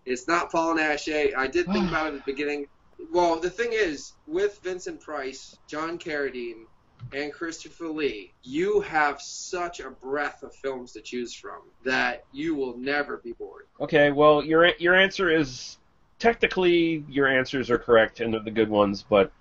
it's 0.07 0.29
not 0.29 0.51
Paul 0.51 0.75
Naschy. 0.75 1.35
I 1.37 1.47
did 1.47 1.67
think 1.67 1.87
ah. 1.87 1.89
about 1.89 2.07
it 2.09 2.17
at 2.17 2.25
the 2.27 2.33
beginning. 2.33 2.67
Well, 3.13 3.41
the 3.41 3.51
thing 3.51 3.71
is, 3.73 4.13
with 4.27 4.61
Vincent 4.63 5.01
Price, 5.01 5.57
John 5.67 5.99
Carradine, 5.99 6.67
and 7.13 7.33
Christopher 7.33 7.89
Lee, 7.89 8.33
you 8.43 8.81
have 8.81 9.21
such 9.21 9.81
a 9.81 9.91
breadth 9.91 10.43
of 10.43 10.55
films 10.55 10.93
to 10.93 11.01
choose 11.01 11.35
from 11.35 11.63
that 11.85 12.25
you 12.33 12.55
will 12.55 12.77
never 12.77 13.17
be 13.19 13.33
bored. 13.33 13.67
Okay, 13.81 14.11
well 14.11 14.45
your 14.45 14.69
your 14.79 14.95
answer 14.95 15.31
is 15.31 15.79
technically 16.19 17.05
your 17.09 17.27
answers 17.27 17.71
are 17.71 17.79
correct 17.79 18.21
and 18.21 18.35
they're 18.35 18.41
the 18.41 18.51
good 18.51 18.69
ones, 18.69 19.05
but 19.09 19.33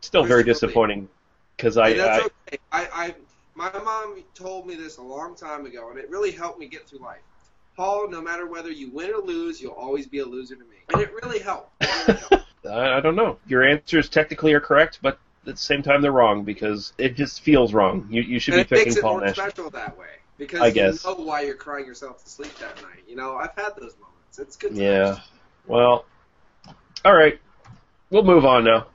still 0.00 0.24
very 0.24 0.42
disappointing 0.42 1.08
because 1.56 1.76
I, 1.76 1.88
I 1.90 2.18
okay. 2.20 2.58
I, 2.72 2.88
I, 2.92 3.14
my 3.54 3.70
mom 3.72 4.22
told 4.34 4.66
me 4.66 4.74
this 4.74 4.96
a 4.96 5.02
long 5.02 5.34
time 5.34 5.66
ago, 5.66 5.90
and 5.90 5.98
it 5.98 6.08
really 6.10 6.30
helped 6.30 6.58
me 6.58 6.66
get 6.66 6.88
through 6.88 7.00
life. 7.00 7.20
Paul, 7.76 8.08
no 8.08 8.20
matter 8.20 8.46
whether 8.46 8.70
you 8.70 8.90
win 8.90 9.10
or 9.10 9.22
lose, 9.22 9.60
you'll 9.60 9.72
always 9.72 10.06
be 10.06 10.18
a 10.18 10.24
loser 10.24 10.56
to 10.56 10.64
me, 10.64 10.76
and 10.92 11.00
it 11.00 11.12
really 11.22 11.38
helped. 11.38 11.70
It 11.80 11.88
really 12.08 12.20
helped. 12.30 12.46
I 12.66 13.00
don't 13.00 13.16
know. 13.16 13.38
Your 13.46 13.66
answers 13.66 14.08
technically 14.08 14.52
are 14.52 14.60
correct, 14.60 15.00
but 15.02 15.18
at 15.46 15.54
the 15.54 15.56
same 15.56 15.82
time 15.82 16.02
they're 16.02 16.12
wrong 16.12 16.44
because 16.44 16.92
it 16.98 17.16
just 17.16 17.40
feels 17.42 17.72
wrong. 17.72 18.06
You 18.10 18.22
you 18.22 18.38
should 18.38 18.54
and 18.54 18.68
be 18.68 18.74
it 18.74 18.78
makes 18.78 18.84
picking 18.84 18.98
it 18.98 19.02
Paul 19.02 19.12
more 19.18 19.26
Nash. 19.26 19.36
special 19.36 19.70
that 19.70 19.98
way 19.98 20.06
because 20.38 20.60
I 20.60 20.70
guess. 20.70 21.04
you 21.04 21.10
know 21.10 21.24
why 21.24 21.42
you're 21.42 21.56
crying 21.56 21.86
yourself 21.86 22.22
to 22.24 22.30
sleep 22.30 22.56
that 22.58 22.76
night. 22.82 23.02
You 23.08 23.16
know, 23.16 23.36
I've 23.36 23.54
had 23.54 23.72
those 23.76 23.96
moments. 23.98 24.38
It's 24.38 24.56
good. 24.56 24.76
Yeah. 24.76 25.18
Well, 25.66 26.04
all 27.04 27.14
right. 27.14 27.40
We'll 28.10 28.24
move 28.24 28.44
on 28.44 28.64
now. 28.64 28.86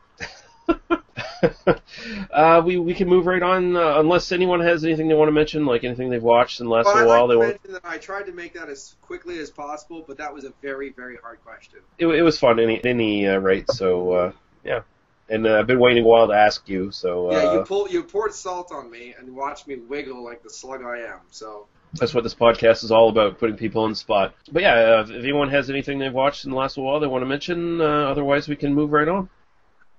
uh, 2.32 2.62
we 2.66 2.78
we 2.78 2.94
can 2.94 3.08
move 3.08 3.26
right 3.26 3.42
on 3.42 3.76
uh, 3.76 4.00
unless 4.00 4.32
anyone 4.32 4.60
has 4.60 4.84
anything 4.84 5.08
they 5.08 5.14
want 5.16 5.28
to 5.28 5.34
mention, 5.34 5.66
like 5.66 5.84
anything 5.84 6.10
they've 6.10 6.22
watched 6.22 6.60
in 6.60 6.68
the 6.68 6.72
last 6.72 6.86
Well, 6.86 6.96
little 6.96 7.10
while. 7.10 7.28
like 7.28 7.62
They 7.64 7.70
want. 7.72 7.84
that 7.84 7.90
I 7.90 7.98
tried 7.98 8.26
to 8.28 8.34
make 8.34 8.54
that 8.54 8.70
as 8.70 8.96
quickly 9.02 9.40
as 9.40 9.50
possible, 9.50 10.04
but 10.08 10.18
that 10.18 10.34
was 10.34 10.44
a 10.46 10.54
very, 10.62 10.90
very 10.92 11.18
hard 11.18 11.42
question. 11.44 11.80
It, 11.98 12.08
it 12.08 12.22
was 12.22 12.38
fun 12.40 12.60
any 12.60 12.84
any 12.84 13.28
uh, 13.28 13.38
rate. 13.38 13.70
So 13.72 14.12
uh, 14.12 14.32
yeah. 14.64 14.82
And 15.30 15.46
uh, 15.46 15.60
I've 15.60 15.68
been 15.68 15.80
waiting 15.82 16.04
a 16.04 16.08
while 16.08 16.28
to 16.28 16.34
ask 16.34 16.70
you. 16.70 16.90
So 16.92 17.30
uh, 17.30 17.34
Yeah, 17.34 17.54
you 17.54 17.66
pulled, 17.66 17.92
you 17.92 18.04
poured 18.04 18.34
salt 18.34 18.72
on 18.72 18.90
me 18.90 19.14
and 19.20 19.36
watched 19.36 19.68
me 19.68 19.76
wiggle 19.76 20.24
like 20.24 20.42
the 20.42 20.50
slug 20.50 20.82
I 20.84 21.00
am. 21.00 21.20
So 21.32 21.68
That's 21.96 22.14
what 22.14 22.24
this 22.24 22.34
podcast 22.34 22.86
is 22.86 22.92
all 22.92 23.10
about, 23.10 23.38
putting 23.38 23.58
people 23.58 23.84
on 23.84 23.90
the 23.90 23.96
spot. 23.98 24.36
But 24.52 24.62
yeah, 24.64 24.74
uh, 25.00 25.02
if 25.06 25.10
anyone 25.24 25.50
has 25.50 25.70
anything 25.70 26.00
they've 26.00 26.14
watched 26.14 26.46
in 26.46 26.52
the 26.52 26.58
last 26.58 26.78
little 26.78 26.90
while 26.90 27.02
they 27.02 27.08
want 27.08 27.24
to 27.24 27.28
mention, 27.28 27.82
uh, 27.82 27.84
otherwise 27.84 28.48
we 28.48 28.56
can 28.56 28.74
move 28.74 28.94
right 28.94 29.08
on. 29.10 29.30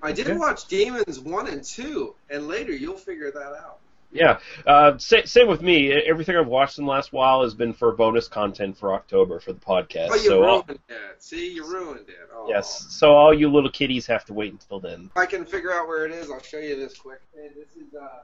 I 0.02 0.12
did 0.12 0.38
watch 0.38 0.66
Demons 0.66 1.18
one 1.20 1.48
and 1.48 1.62
two, 1.62 2.14
and 2.30 2.46
later 2.46 2.72
you'll 2.72 2.96
figure 2.96 3.30
that 3.30 3.52
out. 3.52 3.78
Yeah, 4.10 4.38
uh, 4.66 4.96
sa- 4.96 5.24
same 5.24 5.48
with 5.48 5.60
me. 5.60 5.92
Everything 5.92 6.36
I've 6.36 6.46
watched 6.46 6.78
in 6.78 6.86
the 6.86 6.90
last 6.90 7.12
while 7.12 7.42
has 7.42 7.52
been 7.52 7.74
for 7.74 7.92
bonus 7.92 8.26
content 8.26 8.78
for 8.78 8.94
October 8.94 9.38
for 9.38 9.52
the 9.52 9.60
podcast. 9.60 10.08
Oh, 10.10 10.14
you 10.14 10.20
so 10.20 10.40
ruined 10.40 10.70
it. 10.70 10.80
See, 11.18 11.52
you 11.52 11.66
ruined 11.66 12.08
it. 12.08 12.16
Oh. 12.34 12.46
yes, 12.48 12.86
so 12.88 13.10
all 13.12 13.34
you 13.34 13.52
little 13.52 13.70
kiddies 13.70 14.06
have 14.06 14.24
to 14.26 14.32
wait 14.32 14.52
until 14.52 14.80
then. 14.80 15.10
If 15.14 15.16
I 15.16 15.26
can 15.26 15.44
figure 15.44 15.72
out 15.72 15.88
where 15.88 16.06
it 16.06 16.12
is, 16.12 16.30
I'll 16.30 16.40
show 16.40 16.58
you 16.58 16.76
this 16.76 16.96
quick. 16.96 17.20
And 17.36 17.50
this 17.54 17.76
is 17.76 17.94
uh, 17.94 18.20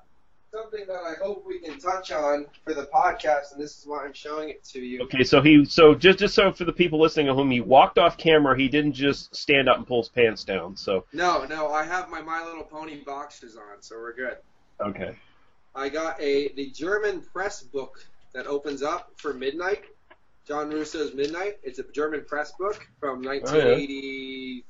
something 0.54 0.86
that 0.86 1.02
I 1.02 1.14
hope 1.22 1.44
we 1.46 1.58
can 1.58 1.78
touch 1.78 2.12
on 2.12 2.46
for 2.64 2.74
the 2.74 2.86
podcast, 2.86 3.52
and 3.52 3.60
this 3.60 3.78
is 3.78 3.86
why 3.86 4.04
I'm 4.04 4.12
showing 4.12 4.50
it 4.50 4.62
to 4.66 4.80
you. 4.80 5.02
Okay, 5.02 5.24
so 5.24 5.40
he 5.40 5.64
so 5.64 5.94
just 5.94 6.18
just 6.20 6.34
so 6.34 6.52
for 6.52 6.64
the 6.64 6.72
people 6.72 7.00
listening 7.00 7.28
at 7.28 7.34
home, 7.34 7.50
he 7.50 7.60
walked 7.60 7.98
off 7.98 8.16
camera. 8.16 8.56
He 8.56 8.68
didn't 8.68 8.92
just 8.92 9.34
stand 9.34 9.68
up 9.68 9.76
and 9.76 9.86
pull 9.86 10.02
his 10.02 10.08
pants 10.08 10.44
down. 10.44 10.76
So 10.76 11.04
No, 11.12 11.44
no, 11.44 11.70
I 11.72 11.84
have 11.84 12.08
my 12.08 12.22
My 12.22 12.44
Little 12.44 12.64
Pony 12.64 13.02
boxers 13.04 13.56
on, 13.56 13.80
so 13.80 13.96
we're 13.96 14.14
good. 14.14 14.36
okay, 14.80 15.16
I 15.74 15.88
got 15.88 16.20
a 16.20 16.52
the 16.52 16.70
German 16.70 17.20
press 17.20 17.62
book 17.62 18.04
that 18.32 18.46
opens 18.46 18.82
up 18.82 19.12
for 19.16 19.34
Midnight. 19.34 19.84
John 20.46 20.70
Russo's 20.70 21.14
Midnight. 21.14 21.58
It's 21.62 21.78
a 21.78 21.84
German 21.84 22.24
press 22.26 22.52
book 22.52 22.86
from 23.00 23.26
oh, 23.26 24.60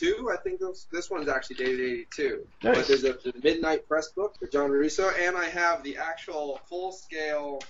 1982. 0.00 0.30
I 0.30 0.36
think 0.42 0.60
this, 0.60 0.86
this 0.92 1.10
one's 1.10 1.28
actually 1.28 1.56
dated 1.56 1.80
82. 1.80 2.46
But 2.62 2.76
Nice. 2.76 2.88
there's 2.88 3.04
a 3.04 3.16
Midnight 3.42 3.88
press 3.88 4.08
book 4.12 4.36
for 4.38 4.46
John 4.46 4.70
Russo, 4.70 5.10
and 5.10 5.36
I 5.36 5.46
have 5.46 5.82
the 5.82 5.96
actual 5.96 6.60
full 6.68 6.92
scale. 6.92 7.60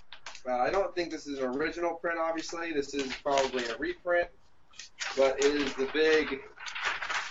Uh, 0.49 0.53
I 0.59 0.71
don't 0.71 0.95
think 0.95 1.11
this 1.11 1.27
is 1.27 1.39
an 1.39 1.45
original 1.47 1.95
print. 1.95 2.19
Obviously, 2.19 2.73
this 2.73 2.95
is 2.95 3.13
probably 3.23 3.65
a 3.67 3.77
reprint, 3.77 4.29
but 5.17 5.39
it 5.39 5.55
is 5.55 5.73
the 5.75 5.89
big 5.93 6.41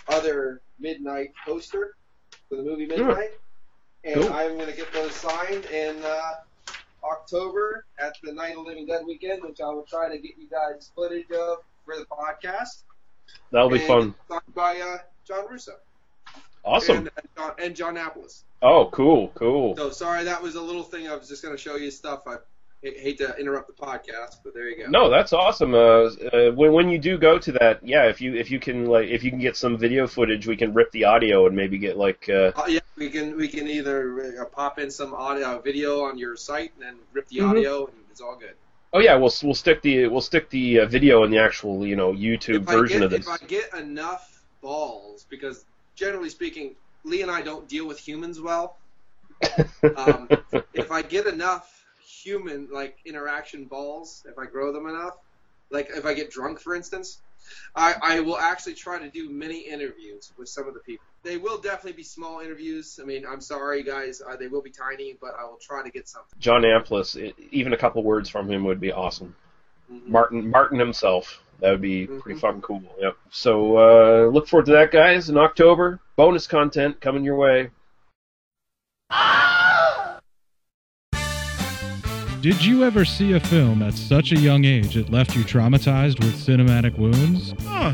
other 0.07 0.61
Midnight 0.79 1.31
poster 1.45 1.95
for 2.49 2.55
the 2.55 2.63
movie 2.63 2.85
Midnight. 2.85 3.31
And 4.03 4.21
Cool. 4.21 4.33
I'm 4.33 4.55
going 4.55 4.69
to 4.69 4.75
get 4.75 4.91
those 4.93 5.11
signed 5.13 5.65
in 5.65 5.97
uh, 6.03 6.31
October 7.03 7.85
at 7.99 8.15
the 8.23 8.31
Night 8.31 8.55
of 8.55 8.65
Living 8.65 8.85
Dead 8.85 9.01
weekend, 9.05 9.43
which 9.43 9.59
I 9.59 9.69
will 9.69 9.83
try 9.83 10.07
to 10.09 10.17
get 10.17 10.31
you 10.37 10.47
guys 10.49 10.91
footage 10.95 11.29
of 11.31 11.57
for 11.85 11.95
the 11.97 12.05
podcast. 12.05 12.83
That'll 13.51 13.69
be 13.69 13.79
fun. 13.79 14.13
Signed 14.29 14.41
by 14.53 14.79
uh, 14.79 14.97
John 15.25 15.45
Russo. 15.49 15.73
Awesome. 16.63 16.97
And, 16.97 17.09
and, 17.17 17.27
John, 17.37 17.51
and 17.59 17.75
John 17.75 17.95
Napolis. 17.95 18.43
Oh, 18.61 18.89
cool, 18.91 19.29
cool. 19.35 19.75
So 19.77 19.89
sorry, 19.91 20.25
that 20.25 20.41
was 20.41 20.55
a 20.55 20.61
little 20.61 20.83
thing. 20.83 21.07
I 21.07 21.15
was 21.15 21.27
just 21.29 21.41
going 21.43 21.55
to 21.55 21.61
show 21.61 21.75
you 21.75 21.91
stuff. 21.91 22.23
I 22.27 22.37
hate 22.83 23.19
to 23.19 23.35
interrupt 23.37 23.67
the 23.67 23.73
podcast, 23.85 24.37
but 24.43 24.53
there 24.53 24.69
you 24.69 24.83
go. 24.83 24.89
No, 24.89 25.09
that's 25.09 25.31
awesome. 25.33 25.73
Uh, 25.73 25.77
uh, 25.77 26.51
when 26.53 26.73
when 26.73 26.89
you 26.89 26.99
do 26.99 27.17
go 27.17 27.37
to 27.39 27.51
that, 27.53 27.79
yeah, 27.87 28.05
if 28.09 28.19
you 28.19 28.35
if 28.35 28.51
you 28.51 28.59
can 28.59 28.85
like 28.85 29.07
if 29.07 29.23
you 29.23 29.29
can 29.29 29.39
get 29.39 29.55
some 29.55 29.77
video 29.77 30.07
footage, 30.07 30.45
we 30.47 30.57
can 30.57 30.73
rip 30.73 30.91
the 30.91 31.05
audio 31.05 31.45
and 31.47 31.55
maybe 31.55 31.77
get 31.77 31.97
like 31.97 32.27
uh, 32.29 32.51
Uh, 32.55 32.65
yeah, 32.67 32.79
we 32.97 33.09
can 33.09 33.37
we 33.37 33.47
can 33.47 33.67
either 33.67 34.41
uh, 34.41 34.45
pop 34.45 34.79
in 34.79 34.91
some 34.91 35.13
audio 35.13 35.59
video 35.61 36.03
on 36.03 36.17
your 36.17 36.35
site 36.35 36.71
and 36.75 36.83
then 36.83 36.95
rip 37.13 37.27
the 37.29 37.37
Mhm. 37.37 37.49
audio, 37.49 37.85
and 37.85 37.95
it's 38.11 38.21
all 38.21 38.35
good. 38.35 38.55
Oh 38.93 38.99
yeah, 38.99 39.15
we'll 39.15 39.31
we'll 39.43 39.53
stick 39.53 39.81
the 39.81 40.07
we'll 40.07 40.21
stick 40.21 40.49
the 40.49 40.81
uh, 40.81 40.85
video 40.85 41.23
in 41.23 41.31
the 41.31 41.37
actual 41.37 41.85
you 41.85 41.95
know 41.95 42.13
YouTube 42.13 42.61
if 42.61 42.63
version 42.63 42.99
get, 42.99 43.05
of 43.05 43.11
this. 43.11 43.27
If 43.27 43.43
I 43.43 43.45
get 43.45 43.73
enough 43.73 44.43
balls, 44.61 45.25
because 45.29 45.65
generally 45.95 46.29
speaking, 46.29 46.75
Lee 47.03 47.21
and 47.21 47.31
I 47.31 47.41
don't 47.41 47.67
deal 47.67 47.87
with 47.87 47.99
humans 47.99 48.39
well. 48.41 48.77
um, 49.97 50.27
if 50.73 50.91
I 50.91 51.01
get 51.01 51.27
enough 51.27 51.85
human 52.03 52.67
like 52.71 52.97
interaction 53.05 53.65
balls, 53.65 54.25
if 54.27 54.37
I 54.37 54.45
grow 54.45 54.71
them 54.71 54.87
enough, 54.87 55.17
like 55.69 55.89
if 55.95 56.05
I 56.05 56.13
get 56.13 56.31
drunk, 56.31 56.59
for 56.59 56.75
instance, 56.75 57.19
I, 57.75 57.95
I 58.01 58.19
will 58.21 58.37
actually 58.37 58.73
try 58.73 58.99
to 58.99 59.09
do 59.09 59.29
many 59.29 59.59
interviews 59.59 60.31
with 60.37 60.49
some 60.49 60.67
of 60.67 60.73
the 60.73 60.79
people. 60.81 61.05
They 61.23 61.37
will 61.37 61.57
definitely 61.57 61.93
be 61.93 62.03
small 62.03 62.39
interviews. 62.39 62.99
I 63.01 63.05
mean, 63.05 63.25
I'm 63.25 63.41
sorry, 63.41 63.83
guys, 63.83 64.21
uh, 64.21 64.35
they 64.35 64.47
will 64.47 64.61
be 64.61 64.71
tiny, 64.71 65.17
but 65.19 65.31
I 65.39 65.43
will 65.43 65.59
try 65.61 65.83
to 65.83 65.89
get 65.89 66.07
something. 66.07 66.37
John 66.39 66.61
Amplas, 66.61 67.15
it, 67.15 67.35
even 67.51 67.73
a 67.73 67.77
couple 67.77 68.03
words 68.03 68.29
from 68.29 68.49
him 68.49 68.63
would 68.63 68.79
be 68.79 68.91
awesome. 68.91 69.35
Mhm. 69.91 70.07
Martin 70.07 70.49
Martin 70.49 70.79
himself. 70.79 71.41
That 71.59 71.71
would 71.71 71.81
be 71.81 72.05
pretty 72.05 72.37
Mhm. 72.37 72.41
fucking 72.41 72.61
cool. 72.61 72.83
Yep. 72.99 73.17
So 73.31 73.77
uh, 73.77 74.27
look 74.27 74.47
forward 74.47 74.67
to 74.67 74.73
that, 74.73 74.91
guys, 74.91 75.29
in 75.29 75.37
October. 75.37 75.99
Bonus 76.15 76.45
content 76.45 77.01
coming 77.01 77.23
your 77.23 77.35
way. 77.35 77.71
Did 82.47 82.63
you 82.63 82.85
ever 82.85 83.03
see 83.03 83.33
a 83.33 83.41
film 83.41 83.81
at 83.81 83.93
such 83.93 84.31
a 84.31 84.39
young 84.39 84.63
age 84.63 84.95
it 84.95 85.09
left 85.09 85.35
you 85.35 85.43
traumatized 85.43 86.23
with 86.23 86.33
cinematic 86.33 86.97
wounds? 86.97 87.53
Ah, 87.65 87.93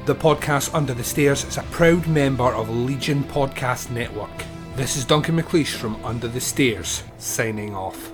The 0.07 0.15
podcast 0.15 0.75
Under 0.75 0.95
the 0.95 1.05
Stairs 1.05 1.45
is 1.45 1.59
a 1.59 1.63
proud 1.65 2.07
member 2.09 2.55
of 2.55 2.71
Legion 2.71 3.23
Podcast 3.25 3.91
Network. 3.91 4.31
This 4.75 4.97
is 4.97 5.05
Duncan 5.05 5.37
McLeish 5.41 5.75
from 5.77 6.03
Under 6.05 6.27
the 6.27 6.41
Stairs, 6.41 7.05
signing 7.19 7.77
off. 7.77 8.11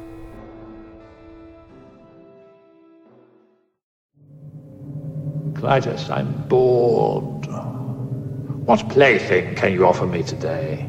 Klytus, 5.56 6.10
I'm 6.10 6.30
bored. 6.48 7.46
What 8.66 8.86
plaything 8.90 9.54
can 9.54 9.72
you 9.72 9.86
offer 9.86 10.06
me 10.06 10.22
today? 10.22 10.80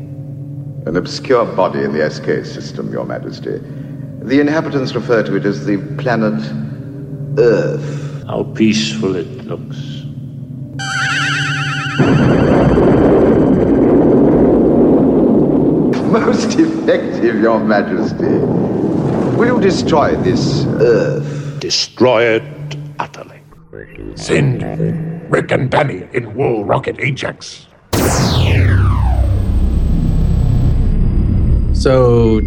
An 0.85 0.97
obscure 0.97 1.45
body 1.45 1.83
in 1.83 1.93
the 1.93 2.09
SK 2.09 2.45
system, 2.45 2.91
Your 2.91 3.05
Majesty. 3.05 3.59
The 4.19 4.41
inhabitants 4.41 4.93
refer 4.93 5.23
to 5.23 5.35
it 5.37 5.45
as 5.45 5.65
the 5.65 5.77
planet 5.97 6.41
Earth. 7.39 8.25
How 8.27 8.43
peaceful 8.43 9.15
it 9.15 9.45
looks. 9.45 9.77
Most 16.11 16.59
effective, 16.59 17.39
Your 17.39 17.59
Majesty. 17.59 18.25
Will 19.37 19.55
you 19.55 19.61
destroy 19.61 20.15
this 20.17 20.65
Earth? 20.65 21.57
Destroy 21.61 22.23
it. 22.23 22.56
Send 24.15 25.31
Rick 25.31 25.51
and 25.51 25.69
Benny 25.69 26.07
in 26.13 26.33
War 26.35 26.65
Rocket 26.65 26.99
Ajax. 26.99 27.67
So, 31.73 32.41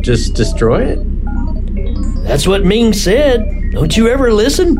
just 0.00 0.34
destroy 0.34 0.84
it? 0.84 2.24
That's 2.24 2.46
what 2.46 2.64
Ming 2.64 2.92
said. 2.92 3.44
Don't 3.72 3.96
you 3.96 4.08
ever 4.08 4.32
listen? 4.32 4.76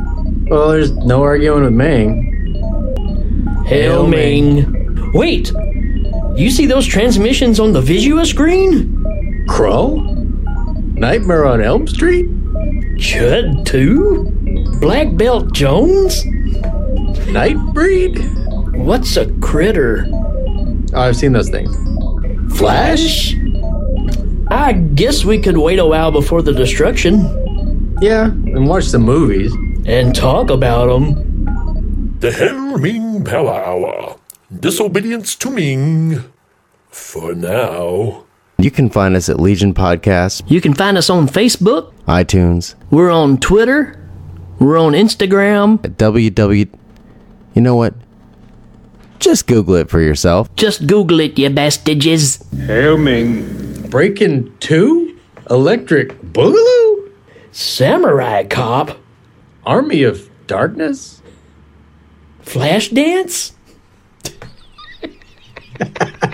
Well, 0.48 0.70
there's 0.70 0.92
no 0.92 1.22
arguing 1.22 1.64
with 1.64 1.72
Ming. 1.72 2.54
Hail, 3.66 4.04
Hail, 4.04 4.06
Ming. 4.06 5.12
Wait! 5.12 5.52
You 6.36 6.50
see 6.50 6.66
those 6.66 6.86
transmissions 6.86 7.58
on 7.58 7.72
the 7.72 7.80
Visua 7.80 8.26
screen? 8.26 9.44
Crow? 9.48 9.96
Nightmare 10.94 11.46
on 11.46 11.60
Elm 11.60 11.86
Street? 11.86 12.26
Chud 12.96 13.64
2? 13.66 14.35
Black 14.80 15.16
Belt 15.16 15.52
Jones? 15.52 16.24
Nightbreed? 17.26 18.76
What's 18.76 19.16
a 19.16 19.26
critter? 19.40 20.06
Oh, 20.12 20.88
I've 20.94 21.16
seen 21.16 21.32
those 21.32 21.48
things. 21.48 21.74
Flash? 22.56 23.34
I 24.50 24.72
guess 24.94 25.24
we 25.24 25.38
could 25.40 25.56
wait 25.56 25.78
a 25.78 25.86
while 25.86 26.12
before 26.12 26.42
the 26.42 26.52
destruction. 26.52 27.96
Yeah, 28.00 28.26
and 28.26 28.68
watch 28.68 28.86
the 28.88 28.98
movies. 28.98 29.52
And 29.86 30.14
talk 30.14 30.50
about 30.50 30.86
them. 30.86 32.16
The 32.20 32.32
Hell 32.32 32.78
Ming 32.78 33.24
Power 33.24 33.54
Hour. 33.54 34.16
Disobedience 34.60 35.34
to 35.36 35.50
Ming. 35.50 36.24
For 36.88 37.34
now. 37.34 38.24
You 38.58 38.70
can 38.70 38.88
find 38.88 39.16
us 39.16 39.28
at 39.28 39.38
Legion 39.40 39.74
Podcast, 39.74 40.42
You 40.50 40.60
can 40.60 40.72
find 40.74 40.96
us 40.96 41.10
on 41.10 41.28
Facebook. 41.28 41.92
iTunes, 42.06 42.74
We're 42.90 43.10
on 43.10 43.38
Twitter. 43.38 44.02
We're 44.58 44.78
on 44.78 44.92
Instagram. 44.92 45.84
at 45.84 45.96
www. 45.98 46.78
You 47.54 47.62
know 47.62 47.76
what? 47.76 47.94
Just 49.18 49.46
Google 49.46 49.76
it 49.76 49.88
for 49.90 50.00
yourself. 50.00 50.54
Just 50.56 50.86
Google 50.86 51.20
it, 51.20 51.38
you 51.38 51.48
bastages. 51.50 52.42
Hail 52.66 52.98
Ming. 52.98 53.88
Breaking 53.88 54.54
2? 54.58 55.18
Electric 55.50 56.20
Boogaloo? 56.20 57.10
Samurai 57.52 58.44
Cop. 58.44 58.98
Army 59.64 60.02
of 60.02 60.28
Darkness? 60.46 61.22
Flash 62.42 62.90
Dance. 62.90 63.52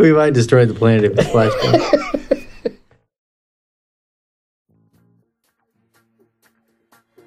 We 0.00 0.12
might 0.14 0.32
destroy 0.32 0.64
the 0.64 0.72
planet 0.72 1.04
if 1.04 1.18
it's 1.18 1.28
Flashpoint. 1.28 2.38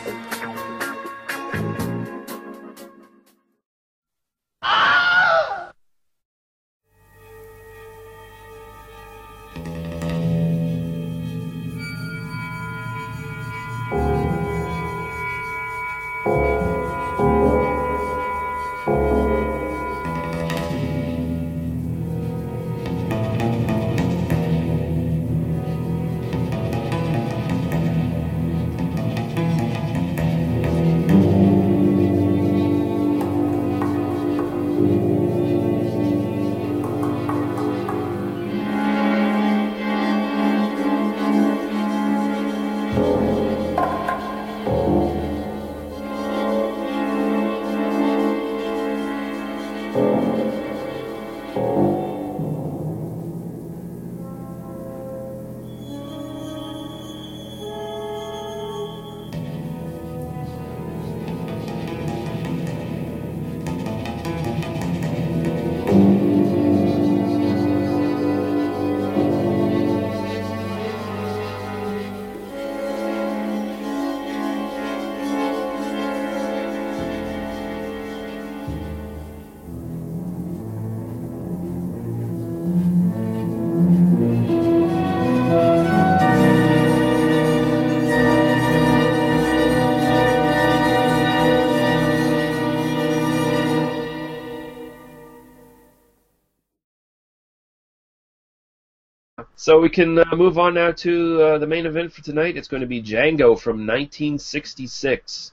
So 99.60 99.78
we 99.78 99.90
can 99.90 100.18
uh, 100.18 100.24
move 100.36 100.56
on 100.56 100.72
now 100.72 100.90
to 100.90 101.42
uh, 101.42 101.58
the 101.58 101.66
main 101.66 101.84
event 101.84 102.14
for 102.14 102.22
tonight. 102.22 102.56
It's 102.56 102.66
going 102.66 102.80
to 102.80 102.86
be 102.86 103.02
Django 103.02 103.60
from 103.60 103.86
1966. 103.86 105.52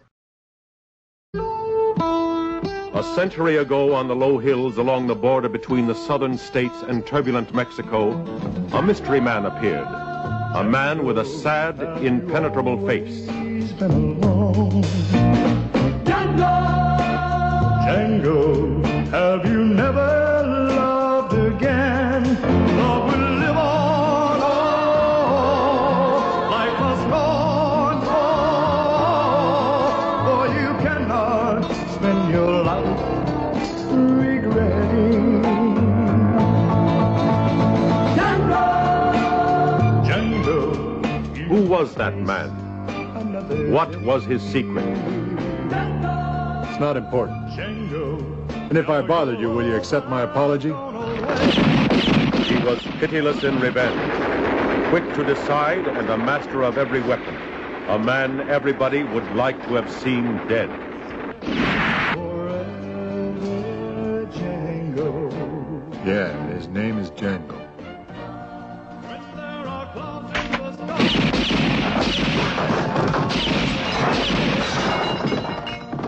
A 1.34 3.04
century 3.16 3.58
ago, 3.58 3.94
on 3.94 4.08
the 4.08 4.16
low 4.16 4.38
hills 4.38 4.78
along 4.78 5.08
the 5.08 5.16
border 5.16 5.50
between 5.50 5.88
the 5.88 5.94
southern 5.94 6.38
states 6.38 6.84
and 6.88 7.06
turbulent 7.06 7.54
Mexico, 7.54 8.12
a 8.72 8.82
mystery 8.82 9.20
man 9.20 9.46
appeared. 9.46 9.86
A 9.86 10.64
man 10.64 11.04
with 11.04 11.18
a 11.18 11.26
sad, 11.26 11.82
impenetrable 12.02 12.88
face. 12.88 13.26
Django, 17.84 18.86
have 19.12 19.46
you 19.46 19.66
never 19.66 20.37
Who 41.68 41.74
was 41.74 41.96
that 41.96 42.18
man? 42.18 42.50
What 43.74 43.94
was 44.02 44.24
his 44.24 44.42
secret? 44.42 44.86
It's 44.86 46.80
not 46.80 46.96
important. 46.96 47.60
And 47.60 48.78
if 48.78 48.88
I 48.88 49.02
bothered 49.02 49.42
you, 49.42 49.50
will 49.50 49.66
you 49.66 49.76
accept 49.76 50.08
my 50.08 50.22
apology? 50.22 50.70
He 50.70 50.74
was 52.64 52.80
pitiless 53.02 53.44
in 53.44 53.60
revenge, 53.60 54.00
quick 54.92 55.04
to 55.16 55.26
decide 55.26 55.86
and 55.90 56.10
a 56.10 56.18
master 56.18 56.64
of 56.64 56.78
every 56.78 57.02
weapon. 57.02 57.36
A 57.90 58.00
man 58.00 58.50
everybody 58.50 59.04
would 59.04 59.30
like 59.36 59.62
to 59.68 59.74
have 59.74 59.92
seen 59.92 60.38
dead. 60.48 60.70
Yeah, 66.06 66.48
his 66.54 66.70
name 66.70 66.98
is 66.98 67.12
Django. 67.12 67.57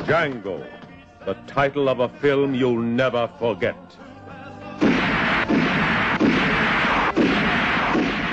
Django, 0.06 0.66
the 1.26 1.36
title 1.46 1.88
of 1.88 2.00
a 2.00 2.10
film 2.10 2.56
you'll 2.56 2.82
never 2.82 3.30
forget. 3.38 3.78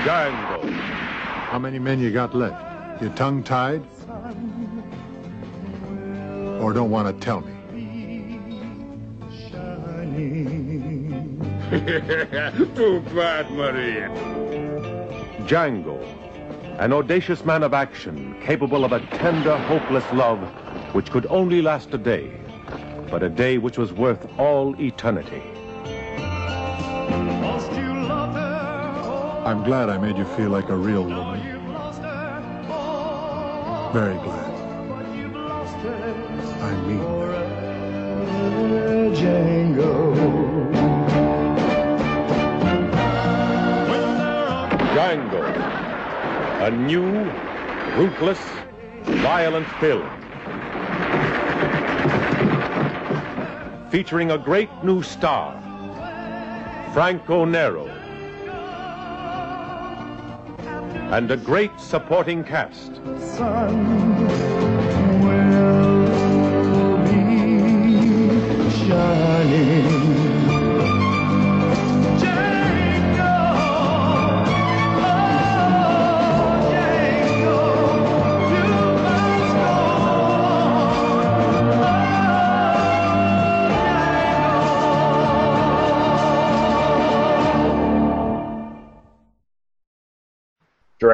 Django. 0.04 0.70
How 1.50 1.58
many 1.58 1.78
men 1.78 2.00
you 2.00 2.10
got 2.10 2.34
left? 2.34 3.02
You 3.02 3.10
tongue 3.10 3.42
tied? 3.42 3.82
Or 6.60 6.72
don't 6.72 6.90
want 6.90 7.08
to 7.08 7.24
tell 7.24 7.40
me? 7.40 7.52
Too 12.76 13.00
bad, 13.14 13.50
Maria. 13.50 14.08
Django, 15.46 16.25
an 16.78 16.92
audacious 16.92 17.42
man 17.44 17.62
of 17.62 17.72
action, 17.72 18.38
capable 18.42 18.84
of 18.84 18.92
a 18.92 19.00
tender, 19.16 19.56
hopeless 19.56 20.04
love 20.12 20.38
which 20.94 21.10
could 21.10 21.26
only 21.30 21.62
last 21.62 21.94
a 21.94 21.98
day, 21.98 22.30
but 23.10 23.22
a 23.22 23.30
day 23.30 23.56
which 23.56 23.78
was 23.78 23.94
worth 23.94 24.26
all 24.38 24.78
eternity. 24.80 25.42
I'm 29.46 29.64
glad 29.64 29.88
I 29.88 29.96
made 29.96 30.18
you 30.18 30.26
feel 30.36 30.50
like 30.50 30.68
a 30.68 30.76
real 30.76 31.04
woman. 31.04 31.40
Very 33.92 34.16
glad. 34.16 34.52
I 36.60 36.72
mean 36.86 37.00
that. 37.20 37.46
Django, 44.94 45.75
a 46.58 46.70
new, 46.70 47.30
ruthless, 47.98 48.40
violent 49.04 49.66
film. 49.78 50.08
Featuring 53.90 54.30
a 54.30 54.38
great 54.38 54.70
new 54.82 55.02
star, 55.02 55.52
Franco 56.94 57.44
Nero. 57.44 57.86
And 61.12 61.30
a 61.30 61.36
great 61.36 61.78
supporting 61.78 62.42
cast. 62.42 63.02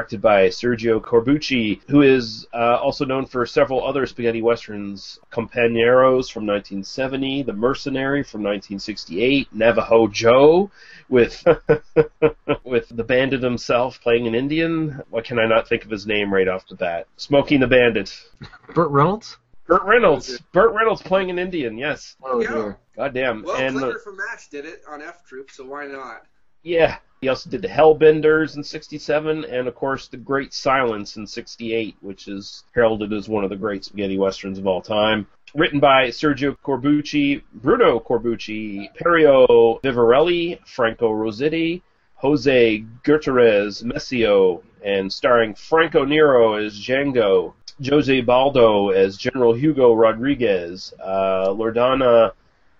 Directed 0.03 0.21
by 0.21 0.47
Sergio 0.49 0.99
Corbucci, 1.01 1.79
who 1.87 2.01
is 2.01 2.45
uh, 2.53 2.75
also 2.75 3.05
known 3.05 3.25
for 3.25 3.45
several 3.45 3.87
other 3.87 4.05
spaghetti 4.05 4.41
westerns: 4.41 5.17
Companeros 5.31 6.29
from 6.29 6.45
1970, 6.45 7.43
The 7.43 7.53
Mercenary 7.53 8.21
from 8.21 8.41
1968, 8.43 9.47
Navajo 9.53 10.07
Joe, 10.09 10.69
with 11.07 11.41
with 12.65 12.89
the 12.89 13.03
bandit 13.05 13.41
himself 13.41 14.01
playing 14.01 14.27
an 14.27 14.35
Indian. 14.35 15.01
Why 15.09 15.21
can 15.21 15.39
I 15.39 15.47
not 15.47 15.69
think 15.69 15.85
of 15.85 15.89
his 15.89 16.05
name 16.05 16.33
right 16.33 16.49
off 16.49 16.67
the 16.67 16.75
bat? 16.75 17.07
Smokey 17.15 17.55
and 17.55 17.63
the 17.63 17.67
Bandit. 17.67 18.13
Burt 18.75 18.89
Reynolds. 18.91 19.37
Burt 19.67 19.83
Reynolds. 19.83 20.37
Burt 20.51 20.73
Reynolds 20.75 21.01
playing 21.01 21.29
an 21.29 21.39
Indian. 21.39 21.77
Yes. 21.77 22.17
Oh 22.21 22.41
Yeah. 22.41 22.51
dear. 22.51 22.77
Goddamn. 22.97 23.43
Well, 23.43 23.55
and 23.55 23.77
uh, 23.77 23.79
Klinger 23.79 23.99
from 23.99 24.17
MASH 24.17 24.49
did 24.49 24.65
it 24.65 24.81
on 24.85 25.01
F 25.01 25.23
Troop, 25.25 25.49
so 25.49 25.65
why 25.65 25.85
not? 25.87 26.23
Yeah. 26.61 26.97
He 27.23 27.29
also 27.29 27.49
did 27.49 27.61
the 27.61 27.69
Hellbenders 27.69 28.57
in 28.57 28.65
'67, 28.65 29.45
and 29.45 29.69
of 29.69 29.75
course 29.75 30.09
the 30.09 30.17
Great 30.17 30.53
Silence 30.53 31.15
in 31.15 31.25
'68, 31.25 31.95
which 32.01 32.27
is 32.27 32.65
heralded 32.75 33.13
as 33.13 33.29
one 33.29 33.45
of 33.45 33.49
the 33.49 33.55
great 33.55 33.85
spaghetti 33.85 34.17
westerns 34.17 34.59
of 34.59 34.67
all 34.67 34.81
time. 34.81 35.25
Written 35.55 35.79
by 35.79 36.09
Sergio 36.09 36.57
Corbucci, 36.65 37.41
Bruno 37.53 38.01
Corbucci, 38.01 38.89
Perio 38.97 39.81
Vivarelli, 39.81 40.59
Franco 40.67 41.13
Rossetti, 41.13 41.81
Jose 42.15 42.83
Gutierrez 43.03 43.83
Messio, 43.83 44.61
and 44.83 45.09
starring 45.09 45.55
Franco 45.55 46.03
Nero 46.03 46.55
as 46.55 46.77
Django, 46.77 47.53
Jose 47.87 48.19
Baldo 48.19 48.89
as 48.89 49.15
General 49.15 49.53
Hugo 49.53 49.93
Rodriguez, 49.93 50.93
uh, 51.01 51.47
Lordana 51.47 52.33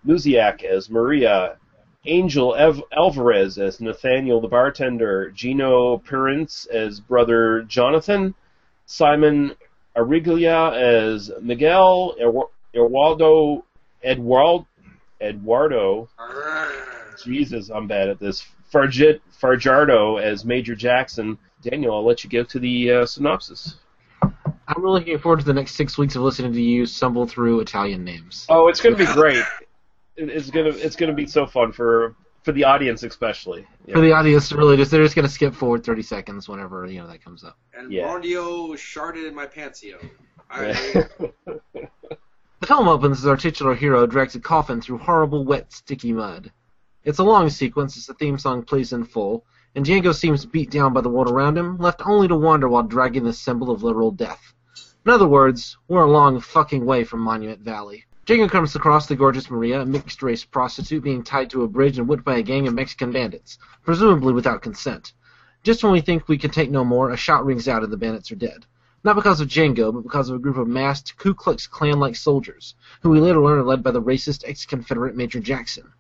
Luziak 0.06 0.66
as 0.66 0.90
Maria, 0.90 1.56
Angel 2.06 2.54
Ev- 2.56 2.84
Alvarez 2.96 3.58
as 3.58 3.80
Nathaniel 3.80 4.42
the 4.42 4.48
bartender, 4.48 5.32
Gino 5.32 5.98
Prince 5.98 6.66
as 6.66 7.00
brother 7.00 7.64
Jonathan, 7.64 8.36
Simon 8.86 9.56
Ariglia 9.96 10.74
as 10.74 11.32
Miguel, 11.42 12.16
Ewa- 12.20 12.50
Eduardo 12.76 13.64
Eduardo 14.04 14.68
Eduardo. 15.22 16.10
Jesus, 17.24 17.70
I'm 17.70 17.88
bad 17.88 18.10
at 18.10 18.20
this. 18.20 18.46
Farjit 18.74 19.22
Farjardo 19.42 20.22
as 20.22 20.44
Major 20.44 20.76
Jackson. 20.76 21.38
Daniel, 21.62 21.94
I'll 21.96 22.06
let 22.06 22.24
you 22.24 22.30
go 22.30 22.44
to 22.44 22.60
the 22.60 22.92
uh, 22.92 23.06
synopsis. 23.06 23.76
I'm 24.22 24.82
really 24.82 25.00
looking 25.00 25.20
forward 25.20 25.40
to 25.40 25.46
the 25.46 25.54
next 25.54 25.76
six 25.76 25.98
weeks 25.98 26.16
of 26.16 26.24
listening 26.24 26.54
to 26.54 26.62
you 26.62 26.86
stumble 26.86 27.28
through 27.28 27.60
Italian 27.60 28.04
names. 28.04 28.46
Oh, 28.50 28.68
it's 28.68 28.82
going 28.82 28.98
to 28.98 29.06
be 29.06 29.12
great. 29.14 29.44
It- 30.16 30.30
It's 30.30 30.50
gonna 30.50 30.70
it's 30.70 30.96
gonna 30.96 31.14
be 31.14 31.26
so 31.26 31.46
fun 31.46 31.72
for 31.72 32.16
for 32.44 32.52
the 32.52 32.64
audience 32.66 33.04
especially. 33.04 33.66
For 33.92 34.02
the 34.02 34.12
audience, 34.12 34.52
really, 34.52 34.76
just 34.78 34.92
they're 34.92 35.02
just 35.04 35.16
gonna 35.16 35.30
skip 35.30 35.54
forward 35.56 35.84
30 35.86 36.02
seconds 36.02 36.50
whenever 36.50 36.86
you 36.86 37.00
know 37.00 37.08
that 37.08 37.24
comes 37.24 37.44
up. 37.44 37.58
And 37.74 37.92
Yeah. 37.92 38.06
Borneo 38.08 38.74
sharded 38.76 39.28
in 39.28 39.34
my 39.34 39.46
pantsio. 39.48 39.96
I, 40.50 41.08
The 42.60 42.68
film 42.68 42.88
opens 42.88 43.20
as 43.20 43.28
our 43.28 43.36
titular 43.36 43.76
hero 43.76 44.06
drags 44.06 44.36
a 44.36 44.40
coffin 44.40 44.80
through 44.82 45.00
horrible, 45.00 45.44
wet, 45.44 45.74
sticky 45.74 46.14
mud. 46.14 46.52
It's 47.04 47.20
a 47.20 47.24
long 47.24 47.50
sequence 47.50 47.98
as 47.98 48.06
the 48.06 48.14
theme 48.14 48.38
song 48.38 48.64
plays 48.64 48.94
in 48.94 49.04
full, 49.04 49.46
and 49.76 49.86
Django 49.86 50.14
seems 50.16 50.46
beat 50.46 50.70
down 50.72 50.94
by 50.94 51.02
the 51.02 51.10
world 51.10 51.30
around 51.30 51.58
him, 51.58 51.78
left 51.78 52.02
only 52.06 52.30
to 52.30 52.36
wander 52.38 52.70
while 52.70 52.84
dragging 52.84 53.26
the 53.26 53.34
symbol 53.34 53.70
of 53.70 53.84
literal 53.84 54.12
death. 54.12 54.54
In 55.06 55.12
other 55.12 55.28
words, 55.28 55.78
we're 55.90 56.06
a 56.06 56.10
long 56.12 56.40
fucking 56.40 56.86
way 56.86 57.04
from 57.04 57.20
Monument 57.20 57.60
Valley. 57.60 58.06
Django 58.26 58.50
comes 58.50 58.74
across 58.74 59.08
the 59.08 59.18
gorgeous 59.18 59.52
Maria, 59.52 59.82
a 59.82 59.86
mixed-race 59.86 60.46
prostitute 60.46 61.04
being 61.04 61.24
tied 61.24 61.50
to 61.50 61.64
a 61.64 61.68
bridge 61.68 61.98
and 61.98 62.08
whipped 62.08 62.24
by 62.24 62.38
a 62.38 62.42
gang 62.42 62.70
of 62.70 62.74
Mexican 62.74 63.12
bandits, 63.12 63.58
presumably 63.84 64.32
without 64.32 64.62
consent. 64.62 65.12
Just 65.62 65.84
when 65.84 65.92
we 65.92 66.00
think 66.00 66.30
we 66.30 66.38
can 66.38 66.50
take 66.50 66.72
no 66.72 66.86
more, 66.86 67.10
a 67.10 67.18
shot 67.18 67.46
rings 67.46 67.68
out 67.68 67.84
and 67.84 67.92
the 67.92 67.98
bandits 67.98 68.32
are 68.32 68.36
dead. 68.36 68.66
Not 69.04 69.18
because 69.18 69.42
of 69.42 69.50
Django, 69.50 69.94
but 69.94 70.04
because 70.04 70.30
of 70.30 70.38
a 70.38 70.40
group 70.40 70.56
of 70.56 70.70
masked 70.70 71.18
Ku 71.18 71.34
Klux 71.34 71.68
Klan-like 71.68 72.16
soldiers, 72.16 72.76
who 73.02 73.10
we 73.10 73.20
later 73.20 73.42
learn 73.42 73.60
are 73.60 73.64
led 73.64 73.84
by 73.84 73.92
the 73.92 74.02
racist 74.02 74.48
ex-Confederate 74.48 75.18
Major 75.18 75.42
Jackson. 75.42 75.92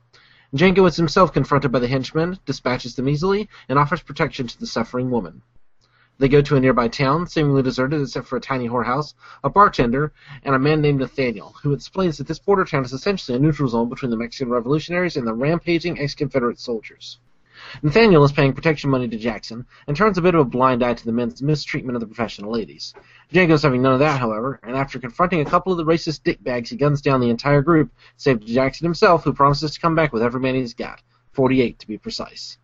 Django 0.55 0.87
is 0.87 0.95
himself 0.95 1.33
confronted 1.33 1.73
by 1.73 1.79
the 1.79 1.89
henchmen, 1.89 2.39
dispatches 2.45 2.95
them 2.95 3.09
easily, 3.09 3.49
and 3.67 3.77
offers 3.77 4.01
protection 4.01 4.47
to 4.47 4.59
the 4.61 4.67
suffering 4.67 5.11
woman. 5.11 5.41
They 6.19 6.29
go 6.29 6.41
to 6.41 6.55
a 6.55 6.59
nearby 6.59 6.89
town, 6.89 7.25
seemingly 7.25 7.63
deserted 7.63 8.01
except 8.01 8.27
for 8.27 8.37
a 8.37 8.41
tiny 8.41 8.69
whorehouse, 8.69 9.15
a 9.43 9.49
bartender, 9.49 10.13
and 10.43 10.53
a 10.53 10.59
man 10.59 10.79
named 10.79 10.99
Nathaniel, 10.99 11.55
who 11.63 11.73
explains 11.73 12.17
that 12.17 12.27
this 12.27 12.39
border 12.39 12.65
town 12.65 12.85
is 12.85 12.93
essentially 12.93 13.35
a 13.35 13.39
neutral 13.39 13.67
zone 13.67 13.89
between 13.89 14.11
the 14.11 14.17
Mexican 14.17 14.49
revolutionaries 14.49 15.17
and 15.17 15.25
the 15.25 15.33
rampaging 15.33 15.99
ex-Confederate 15.99 16.59
soldiers. 16.59 17.19
Nathaniel 17.81 18.23
is 18.23 18.31
paying 18.31 18.53
protection 18.53 18.89
money 18.89 19.07
to 19.07 19.17
Jackson, 19.17 19.65
and 19.87 19.97
turns 19.97 20.17
a 20.17 20.21
bit 20.21 20.35
of 20.35 20.41
a 20.41 20.45
blind 20.45 20.83
eye 20.83 20.93
to 20.93 21.05
the 21.05 21.11
men's 21.11 21.41
mistreatment 21.41 21.95
of 21.95 21.99
the 21.99 22.07
professional 22.07 22.51
ladies. 22.51 22.93
Django's 23.31 23.63
having 23.63 23.81
none 23.81 23.93
of 23.93 23.99
that, 23.99 24.19
however, 24.19 24.59
and 24.63 24.75
after 24.75 24.99
confronting 24.99 25.41
a 25.41 25.45
couple 25.45 25.71
of 25.71 25.77
the 25.77 25.85
racist 25.85 26.21
dickbags, 26.21 26.69
he 26.69 26.75
guns 26.75 27.01
down 27.01 27.21
the 27.21 27.29
entire 27.29 27.61
group, 27.61 27.91
save 28.17 28.45
Jackson 28.45 28.85
himself, 28.85 29.23
who 29.23 29.33
promises 29.33 29.71
to 29.71 29.79
come 29.79 29.95
back 29.95 30.13
with 30.13 30.21
every 30.21 30.41
man 30.41 30.55
he's 30.55 30.73
got. 30.73 31.01
48 31.31 31.79
to 31.79 31.87
be 31.87 31.97
precise. 31.97 32.57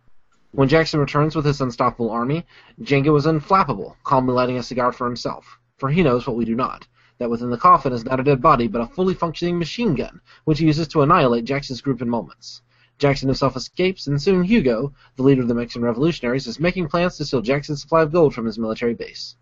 When 0.52 0.68
Jackson 0.68 1.00
returns 1.00 1.36
with 1.36 1.44
his 1.44 1.60
unstoppable 1.60 2.10
army, 2.10 2.44
Django 2.80 3.16
is 3.16 3.26
unflappable, 3.26 3.96
calmly 4.04 4.34
lighting 4.34 4.58
a 4.58 4.62
cigar 4.62 4.92
for 4.92 5.06
himself. 5.06 5.58
For 5.78 5.88
he 5.90 6.02
knows 6.02 6.26
what 6.26 6.36
we 6.36 6.44
do 6.44 6.54
not 6.54 6.86
that 7.20 7.30
within 7.30 7.50
the 7.50 7.58
coffin 7.58 7.92
is 7.92 8.04
not 8.04 8.18
a 8.18 8.24
dead 8.24 8.40
body, 8.40 8.66
but 8.66 8.80
a 8.80 8.86
fully 8.86 9.12
functioning 9.12 9.58
machine 9.58 9.94
gun, 9.94 10.22
which 10.44 10.58
he 10.58 10.64
uses 10.64 10.88
to 10.88 11.02
annihilate 11.02 11.44
Jackson's 11.44 11.82
group 11.82 12.00
in 12.00 12.08
moments. 12.08 12.62
Jackson 12.98 13.28
himself 13.28 13.56
escapes, 13.56 14.06
and 14.06 14.20
soon 14.20 14.42
Hugo, 14.42 14.94
the 15.16 15.22
leader 15.22 15.42
of 15.42 15.48
the 15.48 15.54
Mexican 15.54 15.82
revolutionaries, 15.82 16.46
is 16.46 16.58
making 16.58 16.88
plans 16.88 17.18
to 17.18 17.26
steal 17.26 17.42
Jackson's 17.42 17.82
supply 17.82 18.00
of 18.02 18.10
gold 18.10 18.34
from 18.34 18.46
his 18.46 18.58
military 18.58 18.94
base. 18.94 19.36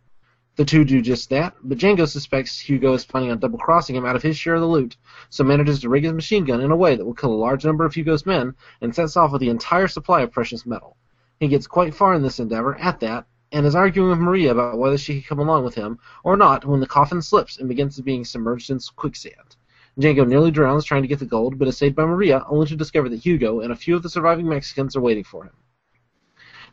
The 0.58 0.64
two 0.64 0.84
do 0.84 1.00
just 1.00 1.30
that, 1.30 1.54
but 1.62 1.78
Django 1.78 2.04
suspects 2.08 2.58
Hugo 2.58 2.92
is 2.92 3.04
planning 3.04 3.30
on 3.30 3.38
double 3.38 3.60
crossing 3.60 3.94
him 3.94 4.04
out 4.04 4.16
of 4.16 4.24
his 4.24 4.36
share 4.36 4.56
of 4.56 4.60
the 4.60 4.66
loot, 4.66 4.96
so 5.30 5.44
manages 5.44 5.78
to 5.78 5.88
rig 5.88 6.02
his 6.02 6.12
machine 6.12 6.44
gun 6.44 6.60
in 6.60 6.72
a 6.72 6.76
way 6.76 6.96
that 6.96 7.04
will 7.04 7.14
kill 7.14 7.32
a 7.32 7.44
large 7.46 7.64
number 7.64 7.84
of 7.84 7.94
Hugo's 7.94 8.26
men 8.26 8.56
and 8.80 8.92
sets 8.92 9.16
off 9.16 9.30
with 9.30 9.40
the 9.40 9.50
entire 9.50 9.86
supply 9.86 10.22
of 10.22 10.32
precious 10.32 10.66
metal. 10.66 10.96
He 11.38 11.46
gets 11.46 11.68
quite 11.68 11.94
far 11.94 12.12
in 12.12 12.22
this 12.22 12.40
endeavor, 12.40 12.74
at 12.74 12.98
that, 12.98 13.26
and 13.52 13.66
is 13.66 13.76
arguing 13.76 14.10
with 14.10 14.18
Maria 14.18 14.50
about 14.50 14.78
whether 14.78 14.98
she 14.98 15.20
can 15.20 15.28
come 15.28 15.38
along 15.38 15.62
with 15.62 15.76
him 15.76 16.00
or 16.24 16.36
not 16.36 16.64
when 16.64 16.80
the 16.80 16.88
coffin 16.88 17.22
slips 17.22 17.58
and 17.58 17.68
begins 17.68 18.00
being 18.00 18.24
submerged 18.24 18.68
in 18.68 18.80
quicksand. 18.96 19.54
Django 20.00 20.26
nearly 20.26 20.50
drowns 20.50 20.84
trying 20.84 21.02
to 21.02 21.08
get 21.08 21.20
the 21.20 21.24
gold, 21.24 21.56
but 21.56 21.68
is 21.68 21.78
saved 21.78 21.94
by 21.94 22.04
Maria, 22.04 22.44
only 22.48 22.66
to 22.66 22.74
discover 22.74 23.08
that 23.10 23.24
Hugo 23.24 23.60
and 23.60 23.70
a 23.70 23.76
few 23.76 23.94
of 23.94 24.02
the 24.02 24.10
surviving 24.10 24.48
Mexicans 24.48 24.96
are 24.96 25.00
waiting 25.00 25.22
for 25.22 25.44
him. 25.44 25.52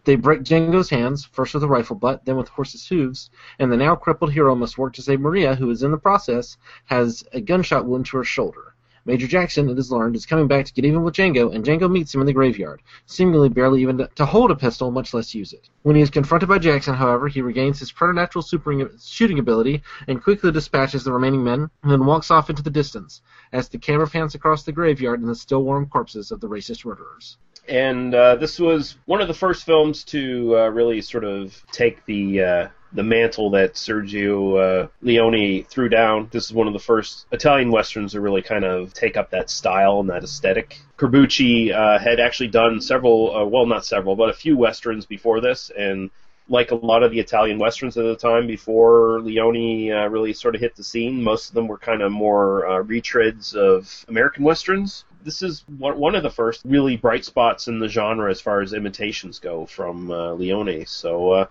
They 0.05 0.15
break 0.15 0.43
Django's 0.43 0.91
hands, 0.91 1.25
first 1.25 1.55
with 1.55 1.63
a 1.63 1.67
rifle 1.67 1.95
butt, 1.95 2.25
then 2.25 2.37
with 2.37 2.49
horse's 2.49 2.87
hooves, 2.87 3.31
and 3.57 3.71
the 3.71 3.77
now 3.77 3.95
crippled 3.95 4.31
hero 4.31 4.53
must 4.53 4.77
work 4.77 4.93
to 4.93 5.01
save 5.01 5.19
Maria, 5.19 5.55
who 5.55 5.71
is 5.71 5.81
in 5.81 5.89
the 5.89 5.97
process 5.97 6.57
has 6.85 7.23
a 7.33 7.41
gunshot 7.41 7.85
wound 7.85 8.05
to 8.05 8.17
her 8.17 8.23
shoulder. 8.23 8.74
Major 9.05 9.27
Jackson, 9.27 9.69
it 9.69 9.77
is 9.77 9.91
learned, 9.91 10.15
is 10.15 10.25
coming 10.25 10.47
back 10.47 10.65
to 10.65 10.73
get 10.73 10.83
even 10.83 11.03
with 11.03 11.13
Django, 11.13 11.53
and 11.53 11.63
Django 11.63 11.89
meets 11.91 12.13
him 12.13 12.21
in 12.21 12.27
the 12.27 12.33
graveyard, 12.33 12.81
seemingly 13.05 13.49
barely 13.49 13.81
even 13.83 14.07
to, 14.15 14.25
hold 14.25 14.49
a 14.49 14.55
pistol, 14.55 14.89
much 14.89 15.13
less 15.13 15.35
use 15.35 15.53
it. 15.53 15.69
When 15.83 15.95
he 15.95 16.01
is 16.01 16.09
confronted 16.09 16.49
by 16.49 16.57
Jackson, 16.57 16.95
however, 16.95 17.27
he 17.27 17.41
regains 17.41 17.79
his 17.79 17.91
preternatural 17.91 18.41
super 18.41 18.89
shooting 18.99 19.37
ability 19.37 19.83
and 20.07 20.23
quickly 20.23 20.51
dispatches 20.51 21.03
the 21.03 21.13
remaining 21.13 21.43
men, 21.43 21.69
and 21.83 21.91
then 21.91 22.05
walks 22.05 22.31
off 22.31 22.49
into 22.49 22.63
the 22.63 22.71
distance 22.71 23.21
as 23.53 23.69
the 23.69 23.77
camera 23.77 24.07
pans 24.07 24.33
across 24.33 24.63
the 24.63 24.71
graveyard 24.71 25.19
and 25.19 25.29
the 25.29 25.35
still 25.35 25.63
warm 25.63 25.85
corpses 25.85 26.31
of 26.31 26.41
the 26.41 26.49
racist 26.49 26.83
murderers. 26.83 27.37
And 27.67 28.13
uh, 28.13 28.35
this 28.35 28.59
was 28.59 28.97
one 29.05 29.21
of 29.21 29.27
the 29.27 29.33
first 29.33 29.65
films 29.65 30.03
to 30.05 30.55
uh, 30.57 30.69
really 30.69 31.01
sort 31.01 31.23
of 31.23 31.63
take 31.71 32.05
the 32.05 32.41
uh, 32.41 32.67
the 32.95 33.03
mantle 33.03 33.49
that 33.51 33.73
Sergio 33.73 34.85
uh, 34.85 34.87
Leone 35.01 35.63
threw 35.65 35.89
down. 35.89 36.29
This 36.31 36.45
is 36.45 36.53
one 36.53 36.67
of 36.67 36.73
the 36.73 36.79
first 36.79 37.27
Italian 37.31 37.69
westerns 37.71 38.13
to 38.13 38.21
really 38.21 38.41
kind 38.41 38.63
of 38.63 38.93
take 38.93 39.17
up 39.17 39.29
that 39.31 39.49
style 39.49 39.99
and 39.99 40.09
that 40.09 40.23
aesthetic. 40.23 40.79
Corbucci 40.97 41.73
uh, 41.73 41.99
had 41.99 42.19
actually 42.19 42.47
done 42.47 42.81
several, 42.81 43.35
uh, 43.35 43.45
well, 43.45 43.65
not 43.65 43.85
several, 43.85 44.15
but 44.15 44.29
a 44.29 44.33
few 44.33 44.57
westerns 44.57 45.05
before 45.05 45.41
this, 45.41 45.71
and 45.77 46.09
like 46.47 46.71
a 46.71 46.75
lot 46.75 47.03
of 47.03 47.11
the 47.11 47.19
Italian 47.19 47.57
westerns 47.57 47.97
at 47.97 48.03
the 48.03 48.15
time 48.15 48.47
before 48.47 49.19
Leone 49.21 49.91
uh, 49.91 50.07
really 50.07 50.31
sort 50.31 50.55
of 50.55 50.61
hit 50.61 50.75
the 50.75 50.83
scene, 50.83 51.23
most 51.23 51.49
of 51.49 51.55
them 51.55 51.67
were 51.67 51.77
kind 51.77 52.01
of 52.01 52.11
more 52.11 52.67
uh, 52.67 52.83
retreads 52.83 53.55
of 53.55 54.05
American 54.07 54.43
westerns. 54.43 55.05
This 55.23 55.41
is 55.41 55.65
one 55.67 56.13
of 56.13 56.21
the 56.21 56.29
first 56.29 56.61
really 56.63 56.97
bright 56.97 57.25
spots 57.25 57.67
in 57.67 57.79
the 57.79 57.87
genre 57.87 58.29
as 58.29 58.39
far 58.39 58.61
as 58.61 58.73
imitations 58.73 59.39
go 59.39 59.65
from 59.65 60.11
uh, 60.11 60.33
Leone. 60.33 60.85
So, 60.85 61.31
uh, 61.31 61.45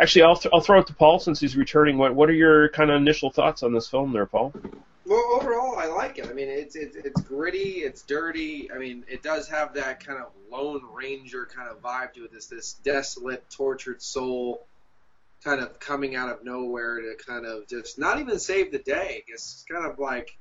actually, 0.00 0.22
I'll, 0.22 0.36
th- 0.36 0.52
I'll 0.52 0.60
throw 0.60 0.80
it 0.80 0.86
to 0.88 0.94
Paul 0.94 1.18
since 1.18 1.38
he's 1.38 1.56
returning. 1.56 1.98
What 1.98 2.14
what 2.14 2.28
are 2.28 2.34
your 2.34 2.70
kind 2.70 2.90
of 2.90 2.96
initial 2.96 3.30
thoughts 3.30 3.62
on 3.62 3.72
this 3.72 3.88
film, 3.88 4.12
there, 4.12 4.26
Paul? 4.26 4.52
Well, 5.06 5.24
overall, 5.32 5.76
I 5.78 5.86
like 5.86 6.18
it. 6.18 6.26
I 6.28 6.32
mean, 6.32 6.48
it's 6.48 6.76
it's 6.76 6.96
it's 6.96 7.20
gritty, 7.22 7.80
it's 7.80 8.02
dirty. 8.02 8.70
I 8.72 8.78
mean, 8.78 9.04
it 9.08 9.22
does 9.22 9.48
have 9.48 9.74
that 9.74 10.04
kind 10.04 10.20
of 10.20 10.30
Lone 10.50 10.82
Ranger 10.92 11.46
kind 11.46 11.68
of 11.68 11.82
vibe 11.82 12.14
to 12.14 12.24
it. 12.24 12.32
This 12.32 12.46
this 12.46 12.74
desolate, 12.84 13.48
tortured 13.50 14.02
soul, 14.02 14.66
kind 15.44 15.60
of 15.60 15.78
coming 15.80 16.16
out 16.16 16.30
of 16.30 16.44
nowhere 16.44 17.00
to 17.00 17.14
kind 17.26 17.46
of 17.46 17.66
just 17.68 17.98
not 17.98 18.20
even 18.20 18.38
save 18.38 18.72
the 18.72 18.78
day. 18.78 19.24
It's 19.28 19.64
kind 19.70 19.84
of 19.84 19.98
like 19.98 20.36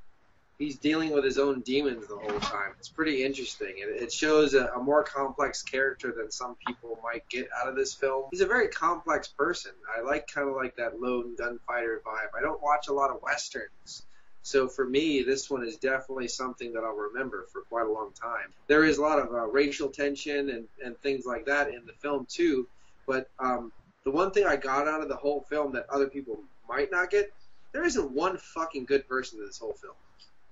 he's 0.60 0.78
dealing 0.78 1.12
with 1.12 1.24
his 1.24 1.40
own 1.40 1.62
demons 1.62 2.08
the 2.08 2.18
whole 2.18 2.40
time. 2.42 2.74
It's 2.78 2.90
pretty 2.90 3.24
interesting. 3.24 3.76
It, 3.78 4.04
it 4.04 4.12
shows 4.12 4.54
a, 4.54 4.68
a 4.68 4.84
more 4.84 5.04
complex 5.04 5.64
character 5.64 6.14
than 6.16 6.30
some 6.30 6.56
people 6.68 7.00
might 7.02 7.28
get 7.30 7.48
out 7.60 7.70
of 7.70 7.76
this 7.76 7.94
film. 7.94 8.26
He's 8.30 8.42
a 8.42 8.46
very 8.46 8.68
complex 8.68 9.28
person. 9.28 9.72
I 9.98 10.02
like 10.02 10.28
kind 10.28 10.48
of 10.50 10.56
like 10.56 10.76
that 10.76 11.02
lone 11.02 11.36
gunfighter 11.38 12.02
vibe. 12.06 12.38
I 12.38 12.42
don't 12.42 12.62
watch 12.62 12.90
a 12.90 12.94
lot 12.94 13.10
of 13.10 13.22
westerns. 13.24 14.04
So 14.42 14.68
for 14.68 14.86
me, 14.86 15.24
this 15.24 15.50
one 15.50 15.66
is 15.66 15.78
definitely 15.78 16.28
something 16.28 16.74
that 16.74 16.84
I'll 16.84 16.96
remember 16.96 17.46
for 17.52 17.62
quite 17.62 17.88
a 17.88 17.92
long 17.92 18.12
time. 18.14 18.54
There 18.68 18.84
is 18.84 18.98
a 18.98 19.02
lot 19.02 19.20
of 19.20 19.34
uh, 19.34 19.48
racial 19.48 19.90
tension 19.90 20.50
and, 20.50 20.68
and 20.84 20.98
things 21.00 21.26
like 21.26 21.46
that 21.46 21.70
in 21.70 21.86
the 21.86 21.94
film 21.94 22.26
too, 22.30 22.68
but 23.06 23.30
um, 23.40 23.72
the 24.06 24.12
one 24.12 24.32
thing 24.32 24.46
I 24.46 24.56
got 24.56 24.88
out 24.88 25.02
of 25.02 25.10
the 25.10 25.16
whole 25.16 25.42
film 25.50 25.74
that 25.74 25.86
other 25.90 26.08
people 26.08 26.40
might 26.68 26.90
not 26.90 27.10
get, 27.10 27.32
there 27.74 27.84
isn't 27.84 28.12
one 28.12 28.38
fucking 28.38 28.86
good 28.86 29.08
person 29.08 29.40
in 29.40 29.46
this 29.46 29.60
whole 29.60 29.74
film. 29.74 29.94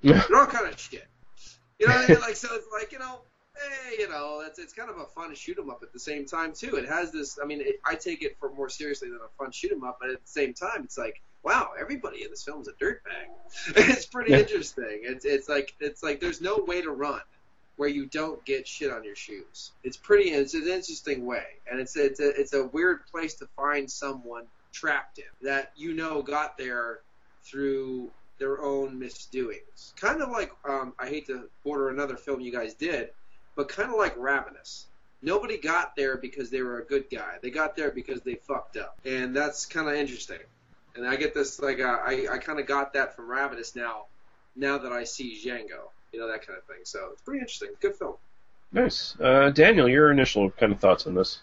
They're 0.02 0.22
all 0.36 0.46
kind 0.46 0.68
of 0.68 0.80
shit. 0.80 1.08
You 1.80 1.88
know 1.88 1.96
what 1.96 2.10
I 2.10 2.14
mean? 2.14 2.22
Like 2.22 2.36
so, 2.36 2.50
it's 2.54 2.68
like 2.72 2.92
you 2.92 3.00
know, 3.00 3.22
hey, 3.56 3.96
you 4.00 4.10
know, 4.10 4.44
it's 4.46 4.60
it's 4.60 4.74
kind 4.74 4.90
of 4.90 4.98
a 4.98 5.06
fun 5.06 5.34
shoot 5.36 5.58
'em 5.60 5.70
up 5.70 5.82
at 5.84 5.94
the 5.94 6.00
same 6.00 6.26
time 6.26 6.54
too. 6.54 6.76
It 6.76 6.88
has 6.88 7.12
this. 7.12 7.38
I 7.42 7.46
mean, 7.46 7.62
it, 7.62 7.80
I 7.86 7.96
take 7.96 8.24
it 8.24 8.38
for 8.40 8.52
more 8.52 8.70
seriously 8.70 9.10
than 9.10 9.20
a 9.20 9.30
fun 9.44 9.52
shoot 9.52 9.72
'em 9.72 9.84
up, 9.84 9.98
but 10.02 10.10
at 10.10 10.22
the 10.22 10.28
same 10.30 10.54
time, 10.54 10.84
it's 10.84 10.98
like, 10.98 11.22
wow, 11.44 11.72
everybody 11.80 12.24
in 12.24 12.30
this 12.32 12.44
film 12.44 12.62
is 12.62 12.68
a 12.68 12.74
dirtbag. 12.74 13.28
it's 13.76 14.06
pretty 14.06 14.32
Yeah. 14.32 14.40
interesting. 14.40 15.02
It's 15.04 15.26
it's 15.26 15.48
like 15.50 15.74
it's 15.80 16.02
like 16.04 16.20
there's 16.20 16.42
no 16.42 16.58
way 16.58 16.82
to 16.82 16.92
run 16.92 17.22
where 17.76 17.90
you 17.90 18.08
don't 18.08 18.44
get 18.44 18.68
shit 18.68 18.92
on 18.92 19.04
your 19.04 19.16
shoes. 19.16 19.72
It's 19.84 19.98
pretty. 19.98 20.32
It's 20.32 20.56
an 20.56 20.68
interesting 20.68 21.26
way, 21.28 21.46
and 21.70 21.80
it's 21.80 21.96
it's 21.96 22.20
a, 22.20 22.30
it's 22.30 22.54
a 22.54 22.66
weird 22.66 23.06
place 23.08 23.36
to 23.36 23.48
find 23.56 23.90
someone 23.90 24.46
trapped 24.74 25.20
in 25.20 25.26
that 25.48 25.74
you 25.76 25.94
know 25.94 26.22
got 26.24 26.58
there 26.58 27.02
through 27.44 28.12
their 28.38 28.62
own 28.62 28.98
misdoings. 29.00 29.94
Kind 30.00 30.22
of 30.22 30.30
like 30.30 30.52
um, 30.68 30.94
I 31.00 31.08
hate 31.08 31.28
to 31.28 31.50
border 31.64 31.90
another 31.90 32.16
film 32.16 32.40
you 32.40 32.52
guys 32.52 32.74
did, 32.74 33.12
but 33.56 33.70
kind 33.70 33.90
of 33.92 33.98
like 33.98 34.16
Ravenous. 34.18 34.88
Nobody 35.22 35.58
got 35.58 35.96
there 35.96 36.18
because 36.18 36.50
they 36.50 36.62
were 36.62 36.80
a 36.80 36.86
good 36.86 37.10
guy. 37.10 37.38
They 37.42 37.50
got 37.50 37.76
there 37.76 37.92
because 37.92 38.22
they 38.22 38.36
fucked 38.36 38.78
up, 38.78 39.00
and 39.04 39.36
that's 39.36 39.66
kind 39.66 39.88
of 39.88 39.96
interesting. 39.96 40.38
And 40.96 41.08
I 41.08 41.16
get 41.16 41.34
this 41.34 41.60
like 41.60 41.80
uh, 41.80 42.00
I 42.04 42.28
I 42.32 42.38
kind 42.38 42.60
of 42.60 42.68
got 42.68 42.94
that 42.94 43.16
from 43.16 43.30
Ravenous 43.30 43.76
now, 43.76 44.06
now 44.56 44.78
that 44.78 44.92
I 44.92 45.04
see 45.04 45.40
Django, 45.44 45.90
you 46.12 46.20
know 46.20 46.28
that 46.28 46.46
kind 46.46 46.58
of 46.58 46.66
thing. 46.66 46.84
So 46.84 47.10
it's 47.14 47.22
pretty 47.22 47.40
interesting. 47.40 47.70
Good 47.82 47.96
film. 47.96 48.16
Nice. 48.72 49.16
Uh, 49.20 49.50
Daniel, 49.50 49.88
your 49.88 50.12
initial 50.12 50.52
kind 50.52 50.72
of 50.72 50.80
thoughts 50.80 51.08
on 51.08 51.16
this? 51.16 51.40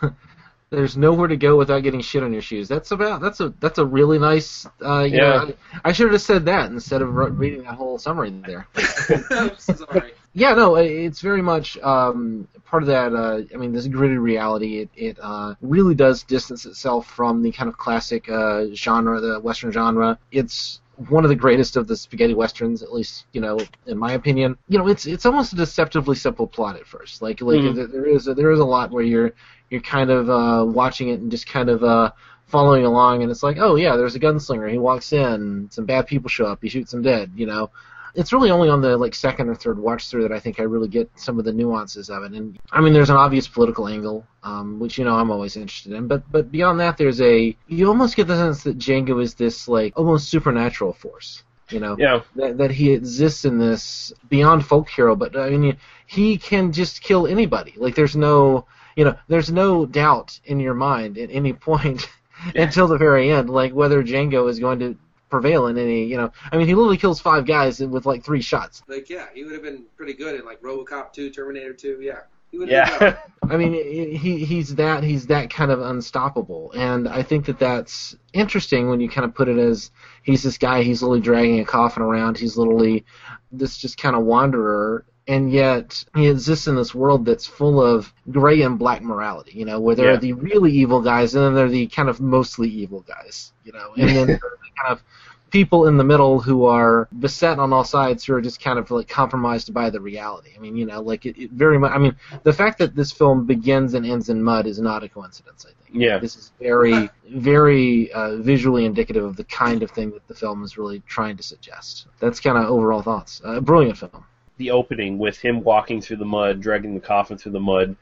There's 0.72 0.96
nowhere 0.96 1.28
to 1.28 1.36
go 1.36 1.58
without 1.58 1.80
getting 1.82 2.00
shit 2.00 2.22
on 2.22 2.32
your 2.32 2.40
shoes. 2.40 2.66
That's 2.66 2.92
about 2.92 3.20
that's 3.20 3.40
a 3.40 3.52
that's 3.60 3.76
a 3.78 3.84
really 3.84 4.18
nice. 4.18 4.66
Uh, 4.82 5.00
you 5.02 5.18
Yeah. 5.18 5.22
know, 5.28 5.54
I, 5.84 5.90
I 5.90 5.92
should 5.92 6.10
have 6.10 6.22
said 6.22 6.46
that 6.46 6.70
instead 6.70 7.02
of 7.02 7.14
re- 7.14 7.28
reading 7.30 7.64
that 7.64 7.74
whole 7.74 7.98
summary 7.98 8.30
there. 8.30 8.66
Sorry. 9.58 10.14
Yeah, 10.32 10.54
no, 10.54 10.76
it's 10.76 11.20
very 11.20 11.42
much 11.42 11.76
um, 11.82 12.48
part 12.64 12.82
of 12.82 12.86
that. 12.86 13.12
Uh, 13.12 13.42
I 13.52 13.58
mean, 13.58 13.74
this 13.74 13.86
gritty 13.86 14.16
reality. 14.16 14.78
It, 14.78 14.88
it 14.96 15.18
uh, 15.20 15.56
really 15.60 15.94
does 15.94 16.22
distance 16.22 16.64
itself 16.64 17.06
from 17.06 17.42
the 17.42 17.52
kind 17.52 17.68
of 17.68 17.76
classic 17.76 18.30
uh, 18.30 18.64
genre, 18.72 19.20
the 19.20 19.40
Western 19.40 19.72
genre. 19.72 20.18
It's 20.30 20.80
one 21.08 21.24
of 21.24 21.28
the 21.28 21.36
greatest 21.36 21.76
of 21.76 21.86
the 21.86 21.96
spaghetti 21.96 22.34
westerns, 22.34 22.82
at 22.82 22.92
least 22.92 23.26
you 23.32 23.40
know, 23.40 23.58
in 23.86 23.98
my 23.98 24.12
opinion. 24.12 24.56
You 24.68 24.78
know, 24.78 24.88
it's 24.88 25.06
it's 25.06 25.26
almost 25.26 25.52
a 25.52 25.56
deceptively 25.56 26.16
simple 26.16 26.46
plot 26.46 26.76
at 26.76 26.86
first. 26.86 27.22
Like 27.22 27.40
like 27.40 27.60
Mhm. 27.60 27.74
there- 27.74 27.86
there 27.86 28.06
is 28.06 28.28
a, 28.28 28.34
there 28.34 28.50
is 28.50 28.60
a 28.60 28.64
lot 28.64 28.90
where 28.90 29.04
you're 29.04 29.32
you're 29.70 29.80
kind 29.80 30.10
of 30.10 30.28
uh, 30.28 30.64
watching 30.66 31.08
it 31.08 31.20
and 31.20 31.30
just 31.30 31.46
kind 31.46 31.70
of 31.70 31.82
uh, 31.82 32.10
following 32.46 32.84
along, 32.84 33.22
and 33.22 33.30
it's 33.30 33.42
like, 33.42 33.56
oh 33.58 33.76
yeah, 33.76 33.96
there's 33.96 34.14
a 34.14 34.20
gunslinger. 34.20 34.70
He 34.70 34.78
walks 34.78 35.12
in, 35.12 35.68
some 35.70 35.86
bad 35.86 36.06
people 36.06 36.28
show 36.28 36.44
up, 36.46 36.58
he 36.62 36.68
shoots 36.68 36.90
them 36.92 37.00
dead. 37.02 37.32
You 37.34 37.46
know, 37.46 37.70
it's 38.14 38.32
really 38.32 38.50
only 38.50 38.68
on 38.68 38.80
the 38.80 38.96
like 38.96 39.14
second 39.14 39.48
or 39.48 39.54
third 39.54 39.78
watch 39.78 40.08
through 40.08 40.22
that 40.22 40.32
I 40.32 40.40
think 40.40 40.60
I 40.60 40.64
really 40.64 40.88
get 40.88 41.10
some 41.16 41.38
of 41.38 41.44
the 41.44 41.52
nuances 41.52 42.10
of 42.10 42.22
it. 42.24 42.32
And 42.32 42.58
I 42.70 42.80
mean, 42.80 42.92
there's 42.92 43.10
an 43.10 43.16
obvious 43.16 43.48
political 43.48 43.88
angle, 43.88 44.26
um, 44.42 44.78
which 44.78 44.98
you 44.98 45.04
know 45.04 45.16
I'm 45.16 45.30
always 45.30 45.56
interested 45.56 45.92
in. 45.92 46.08
But 46.08 46.30
but 46.30 46.50
beyond 46.52 46.80
that, 46.80 46.96
there's 46.98 47.20
a 47.20 47.56
you 47.68 47.88
almost 47.88 48.16
get 48.16 48.26
the 48.26 48.36
sense 48.36 48.62
that 48.64 48.78
Django 48.78 49.22
is 49.22 49.34
this 49.34 49.68
like 49.68 49.94
almost 49.96 50.28
supernatural 50.28 50.92
force. 50.92 51.42
You 51.70 51.80
know, 51.80 51.96
Yeah. 51.98 52.20
that, 52.36 52.58
that 52.58 52.70
he 52.70 52.92
exists 52.92 53.46
in 53.46 53.56
this 53.58 54.12
beyond 54.28 54.66
folk 54.66 54.90
hero, 54.90 55.16
but 55.16 55.34
I 55.38 55.48
mean, 55.50 55.78
he 56.06 56.36
can 56.36 56.70
just 56.70 57.02
kill 57.02 57.26
anybody. 57.26 57.72
Like 57.78 57.94
there's 57.94 58.14
no, 58.14 58.66
you 58.94 59.06
know, 59.06 59.16
there's 59.28 59.50
no 59.50 59.86
doubt 59.86 60.38
in 60.44 60.60
your 60.60 60.74
mind 60.74 61.16
at 61.16 61.30
any 61.32 61.52
point 61.70 62.10
until 62.54 62.88
the 62.88 62.98
very 62.98 63.30
end, 63.30 63.48
like 63.48 63.72
whether 63.72 64.02
Django 64.02 64.50
is 64.50 64.58
going 64.58 64.80
to 64.80 64.96
prevail 65.32 65.66
in 65.68 65.78
any, 65.78 66.04
you 66.04 66.18
know, 66.18 66.30
I 66.52 66.58
mean, 66.58 66.68
he 66.68 66.74
literally 66.74 66.98
kills 66.98 67.18
five 67.18 67.46
guys 67.46 67.80
with 67.80 68.04
like 68.04 68.22
three 68.22 68.42
shots. 68.42 68.82
Like 68.86 69.08
yeah, 69.08 69.26
he 69.34 69.42
would 69.42 69.54
have 69.54 69.62
been 69.62 69.84
pretty 69.96 70.12
good 70.12 70.38
in 70.38 70.44
like 70.44 70.60
RoboCop 70.60 71.14
2, 71.14 71.30
Terminator 71.30 71.72
2. 71.72 72.00
Yeah, 72.02 72.20
he 72.50 72.58
would 72.58 72.68
have 72.68 73.00
been 73.00 73.08
Yeah. 73.08 73.18
I 73.50 73.56
mean, 73.56 73.72
he 73.72 74.44
he's 74.44 74.74
that 74.76 75.02
he's 75.02 75.26
that 75.26 75.50
kind 75.50 75.70
of 75.70 75.80
unstoppable, 75.80 76.70
and 76.76 77.08
I 77.08 77.22
think 77.22 77.46
that 77.46 77.58
that's 77.58 78.14
interesting 78.34 78.88
when 78.88 79.00
you 79.00 79.08
kind 79.08 79.24
of 79.24 79.34
put 79.34 79.48
it 79.48 79.58
as 79.58 79.90
he's 80.22 80.42
this 80.42 80.58
guy. 80.58 80.82
He's 80.82 81.02
literally 81.02 81.20
dragging 81.22 81.60
a 81.60 81.64
coffin 81.64 82.02
around. 82.02 82.38
He's 82.38 82.56
literally 82.56 83.04
this 83.50 83.78
just 83.78 83.96
kind 83.98 84.14
of 84.14 84.22
wanderer, 84.22 85.06
and 85.28 85.50
yet 85.52 86.04
he 86.14 86.28
exists 86.28 86.66
in 86.66 86.74
this 86.76 86.94
world 86.94 87.24
that's 87.24 87.46
full 87.46 87.80
of 87.82 88.12
gray 88.30 88.62
and 88.62 88.78
black 88.78 89.02
morality. 89.02 89.52
You 89.54 89.64
know, 89.64 89.80
where 89.80 89.94
there 89.94 90.06
Yeah. 90.10 90.14
are 90.16 90.20
the 90.20 90.32
really 90.32 90.72
evil 90.72 91.00
guys, 91.00 91.34
and 91.34 91.44
then 91.44 91.54
there 91.54 91.66
are 91.66 91.70
the 91.70 91.86
kind 91.86 92.08
of 92.08 92.20
mostly 92.20 92.68
evil 92.68 93.00
guys. 93.00 93.52
You 93.64 93.72
know, 93.72 93.92
and 93.96 94.08
then 94.10 94.26
there 94.26 94.36
are 94.36 94.58
the 94.62 94.82
kind 94.82 94.92
of 94.92 95.02
people 95.50 95.86
in 95.86 95.98
the 95.98 96.04
middle 96.04 96.40
who 96.40 96.64
are 96.64 97.08
beset 97.20 97.58
on 97.58 97.74
all 97.74 97.84
sides 97.84 98.24
who 98.24 98.32
are 98.34 98.40
just 98.40 98.58
kind 98.60 98.78
of 98.78 98.90
like 98.90 99.06
compromised 99.06 99.72
by 99.74 99.90
the 99.90 100.00
reality. 100.00 100.48
I 100.56 100.58
mean, 100.58 100.76
you 100.76 100.86
know, 100.86 101.00
like 101.02 101.26
it, 101.26 101.36
it 101.38 101.50
very 101.50 101.78
much. 101.78 101.92
I 101.92 101.98
mean, 101.98 102.16
the 102.42 102.52
fact 102.54 102.78
that 102.78 102.96
this 102.96 103.12
film 103.12 103.44
begins 103.46 103.92
and 103.94 104.04
ends 104.06 104.28
in 104.30 104.42
mud 104.42 104.66
is 104.66 104.80
not 104.80 105.04
a 105.04 105.08
coincidence. 105.08 105.66
I 105.68 105.72
think. 105.84 106.02
Yeah. 106.02 106.18
This 106.18 106.36
is 106.36 106.52
very, 106.58 107.10
very 107.28 108.10
uh, 108.12 108.36
visually 108.38 108.86
indicative 108.86 109.24
of 109.24 109.36
the 109.36 109.44
kind 109.44 109.82
of 109.82 109.90
thing 109.90 110.10
that 110.12 110.26
the 110.26 110.34
film 110.34 110.64
is 110.64 110.78
really 110.78 111.00
trying 111.06 111.36
to 111.36 111.42
suggest. 111.42 112.06
That's 112.18 112.40
kind 112.40 112.56
of 112.56 112.64
overall 112.64 113.02
thoughts. 113.02 113.42
Uh, 113.44 113.60
brilliant 113.60 113.98
film. 113.98 114.24
The 114.62 114.70
opening 114.70 115.18
with 115.18 115.38
him 115.38 115.62
walking 115.62 116.00
through 116.00 116.18
the 116.18 116.24
mud, 116.24 116.60
dragging 116.60 116.94
the 116.94 117.00
coffin 117.00 117.36
through 117.36 117.52
the 117.52 117.60
mud. 117.60 117.96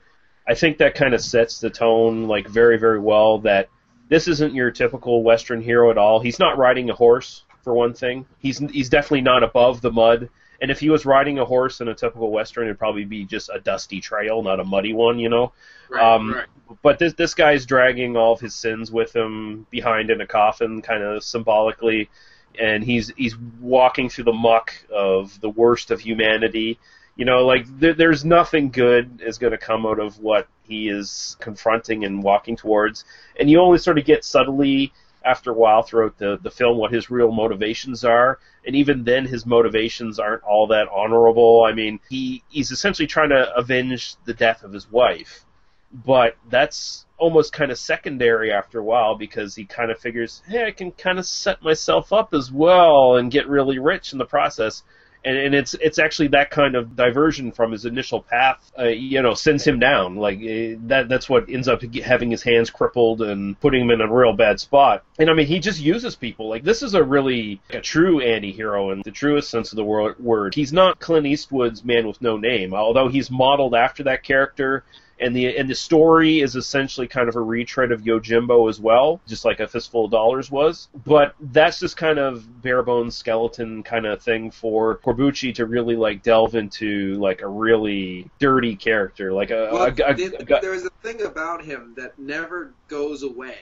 I 0.46 0.54
think 0.54 0.78
that 0.78 0.94
kind 0.94 1.14
of 1.14 1.20
sets 1.20 1.60
the 1.60 1.70
tone 1.70 2.28
like 2.28 2.48
very 2.48 2.78
very 2.78 3.00
well 3.00 3.38
that 3.40 3.68
this 4.08 4.28
isn't 4.28 4.54
your 4.54 4.70
typical 4.70 5.22
western 5.22 5.62
hero 5.62 5.90
at 5.90 5.98
all. 5.98 6.20
He's 6.20 6.38
not 6.38 6.58
riding 6.58 6.90
a 6.90 6.94
horse 6.94 7.44
for 7.62 7.72
one 7.72 7.94
thing. 7.94 8.26
He's 8.38 8.58
he's 8.58 8.88
definitely 8.88 9.22
not 9.22 9.42
above 9.42 9.80
the 9.80 9.92
mud. 9.92 10.28
And 10.62 10.70
if 10.70 10.78
he 10.78 10.90
was 10.90 11.06
riding 11.06 11.38
a 11.38 11.44
horse 11.44 11.80
in 11.80 11.88
a 11.88 11.94
typical 11.94 12.30
western, 12.30 12.64
it'd 12.64 12.78
probably 12.78 13.06
be 13.06 13.24
just 13.24 13.48
a 13.48 13.60
dusty 13.60 14.00
trail, 14.00 14.42
not 14.42 14.60
a 14.60 14.64
muddy 14.64 14.92
one, 14.92 15.18
you 15.18 15.30
know. 15.30 15.52
Right, 15.88 16.14
um, 16.14 16.34
right. 16.34 16.46
But 16.82 16.98
this 16.98 17.14
this 17.14 17.34
guy's 17.34 17.64
dragging 17.64 18.16
all 18.16 18.34
of 18.34 18.40
his 18.40 18.54
sins 18.54 18.90
with 18.92 19.16
him 19.16 19.66
behind 19.70 20.10
in 20.10 20.20
a 20.20 20.26
coffin, 20.26 20.82
kind 20.82 21.02
of 21.02 21.24
symbolically. 21.24 22.10
And 22.58 22.84
he's 22.84 23.12
he's 23.16 23.36
walking 23.60 24.08
through 24.08 24.24
the 24.24 24.32
muck 24.32 24.72
of 24.92 25.40
the 25.40 25.50
worst 25.50 25.90
of 25.90 26.00
humanity. 26.00 26.78
You 27.16 27.24
know, 27.24 27.44
like 27.44 27.66
there, 27.78 27.94
there's 27.94 28.24
nothing 28.24 28.70
good 28.70 29.22
is 29.24 29.38
going 29.38 29.52
to 29.52 29.58
come 29.58 29.84
out 29.84 29.98
of 29.98 30.18
what 30.18 30.48
he 30.62 30.88
is 30.88 31.36
confronting 31.40 32.04
and 32.04 32.22
walking 32.22 32.56
towards, 32.56 33.04
and 33.38 33.50
you 33.50 33.60
only 33.60 33.78
sort 33.78 33.98
of 33.98 34.04
get 34.04 34.24
subtly 34.24 34.92
after 35.24 35.50
a 35.50 35.54
while 35.54 35.82
throughout 35.82 36.16
the, 36.18 36.38
the 36.42 36.50
film 36.50 36.78
what 36.78 36.92
his 36.92 37.10
real 37.10 37.30
motivations 37.30 38.04
are. 38.04 38.38
And 38.66 38.74
even 38.76 39.04
then, 39.04 39.26
his 39.26 39.46
motivations 39.46 40.18
aren't 40.18 40.42
all 40.42 40.66
that 40.68 40.88
honorable. 40.88 41.64
I 41.68 41.74
mean, 41.74 42.00
he, 42.08 42.42
he's 42.48 42.70
essentially 42.70 43.06
trying 43.06 43.30
to 43.30 43.54
avenge 43.54 44.16
the 44.24 44.34
death 44.34 44.62
of 44.62 44.72
his 44.72 44.90
wife. 44.90 45.44
But 45.92 46.36
that's 46.48 47.04
almost 47.18 47.52
kind 47.52 47.70
of 47.70 47.78
secondary 47.78 48.52
after 48.52 48.78
a 48.78 48.84
while 48.84 49.16
because 49.16 49.54
he 49.54 49.64
kind 49.64 49.90
of 49.90 49.98
figures, 49.98 50.42
hey, 50.46 50.66
I 50.66 50.70
can 50.70 50.92
kind 50.92 51.18
of 51.18 51.26
set 51.26 51.62
myself 51.62 52.12
up 52.12 52.32
as 52.32 52.50
well 52.50 53.16
and 53.16 53.30
get 53.30 53.48
really 53.48 53.78
rich 53.78 54.12
in 54.12 54.18
the 54.18 54.24
process 54.24 54.82
and, 55.24 55.36
and 55.36 55.54
it's 55.54 55.74
it's 55.74 55.98
actually 55.98 56.28
that 56.28 56.50
kind 56.50 56.74
of 56.74 56.96
diversion 56.96 57.52
from 57.52 57.72
his 57.72 57.84
initial 57.84 58.22
path, 58.22 58.72
uh, 58.78 58.84
you 58.84 59.20
know, 59.22 59.34
sends 59.34 59.66
him 59.66 59.78
down. 59.78 60.16
Like 60.16 60.38
uh, 60.38 60.80
that 60.86 61.06
that's 61.08 61.28
what 61.28 61.48
ends 61.48 61.68
up 61.68 61.82
having 61.82 62.30
his 62.30 62.42
hands 62.42 62.70
crippled 62.70 63.22
and 63.22 63.58
putting 63.60 63.82
him 63.82 63.90
in 63.90 64.00
a 64.00 64.12
real 64.12 64.32
bad 64.32 64.60
spot. 64.60 65.04
And 65.18 65.28
I 65.28 65.34
mean, 65.34 65.46
he 65.46 65.60
just 65.60 65.80
uses 65.80 66.16
people. 66.16 66.48
Like 66.48 66.64
this 66.64 66.82
is 66.82 66.94
a 66.94 67.02
really 67.02 67.60
a 67.70 67.80
true 67.80 68.20
anti-hero 68.20 68.90
in 68.90 69.02
the 69.04 69.10
truest 69.10 69.50
sense 69.50 69.72
of 69.72 69.76
the 69.76 69.84
word. 69.84 70.54
He's 70.54 70.72
not 70.72 71.00
Clint 71.00 71.26
Eastwood's 71.26 71.84
Man 71.84 72.06
with 72.06 72.22
No 72.22 72.36
Name, 72.36 72.72
although 72.72 73.08
he's 73.08 73.30
modeled 73.30 73.74
after 73.74 74.04
that 74.04 74.22
character 74.22 74.84
and 75.20 75.34
the 75.36 75.56
and 75.56 75.68
the 75.68 75.74
story 75.74 76.40
is 76.40 76.56
essentially 76.56 77.06
kind 77.06 77.28
of 77.28 77.36
a 77.36 77.40
retread 77.40 77.92
of 77.92 78.02
Yojimbo 78.02 78.68
as 78.68 78.80
well, 78.80 79.20
just 79.28 79.44
like 79.44 79.60
a 79.60 79.68
fistful 79.68 80.06
of 80.06 80.10
dollars 80.10 80.50
was. 80.50 80.88
But 81.06 81.34
that's 81.40 81.78
just 81.80 81.96
kind 81.96 82.18
of 82.18 82.62
bare 82.62 82.82
bones 82.82 83.16
skeleton 83.16 83.82
kind 83.82 84.06
of 84.06 84.22
thing 84.22 84.50
for 84.50 84.98
Corbucci 84.98 85.54
to 85.56 85.66
really 85.66 85.96
like 85.96 86.22
delve 86.22 86.54
into 86.54 87.14
like 87.14 87.42
a 87.42 87.48
really 87.48 88.30
dirty 88.38 88.76
character, 88.76 89.32
like 89.32 89.50
a, 89.50 89.68
Well, 89.72 89.84
a, 89.84 89.86
a, 89.88 90.14
the- 90.14 90.56
a- 90.58 90.60
there's 90.60 90.84
a 90.84 90.90
thing 91.02 91.22
about 91.22 91.64
him 91.64 91.94
that 91.96 92.18
never 92.18 92.72
goes 92.88 93.22
away, 93.22 93.58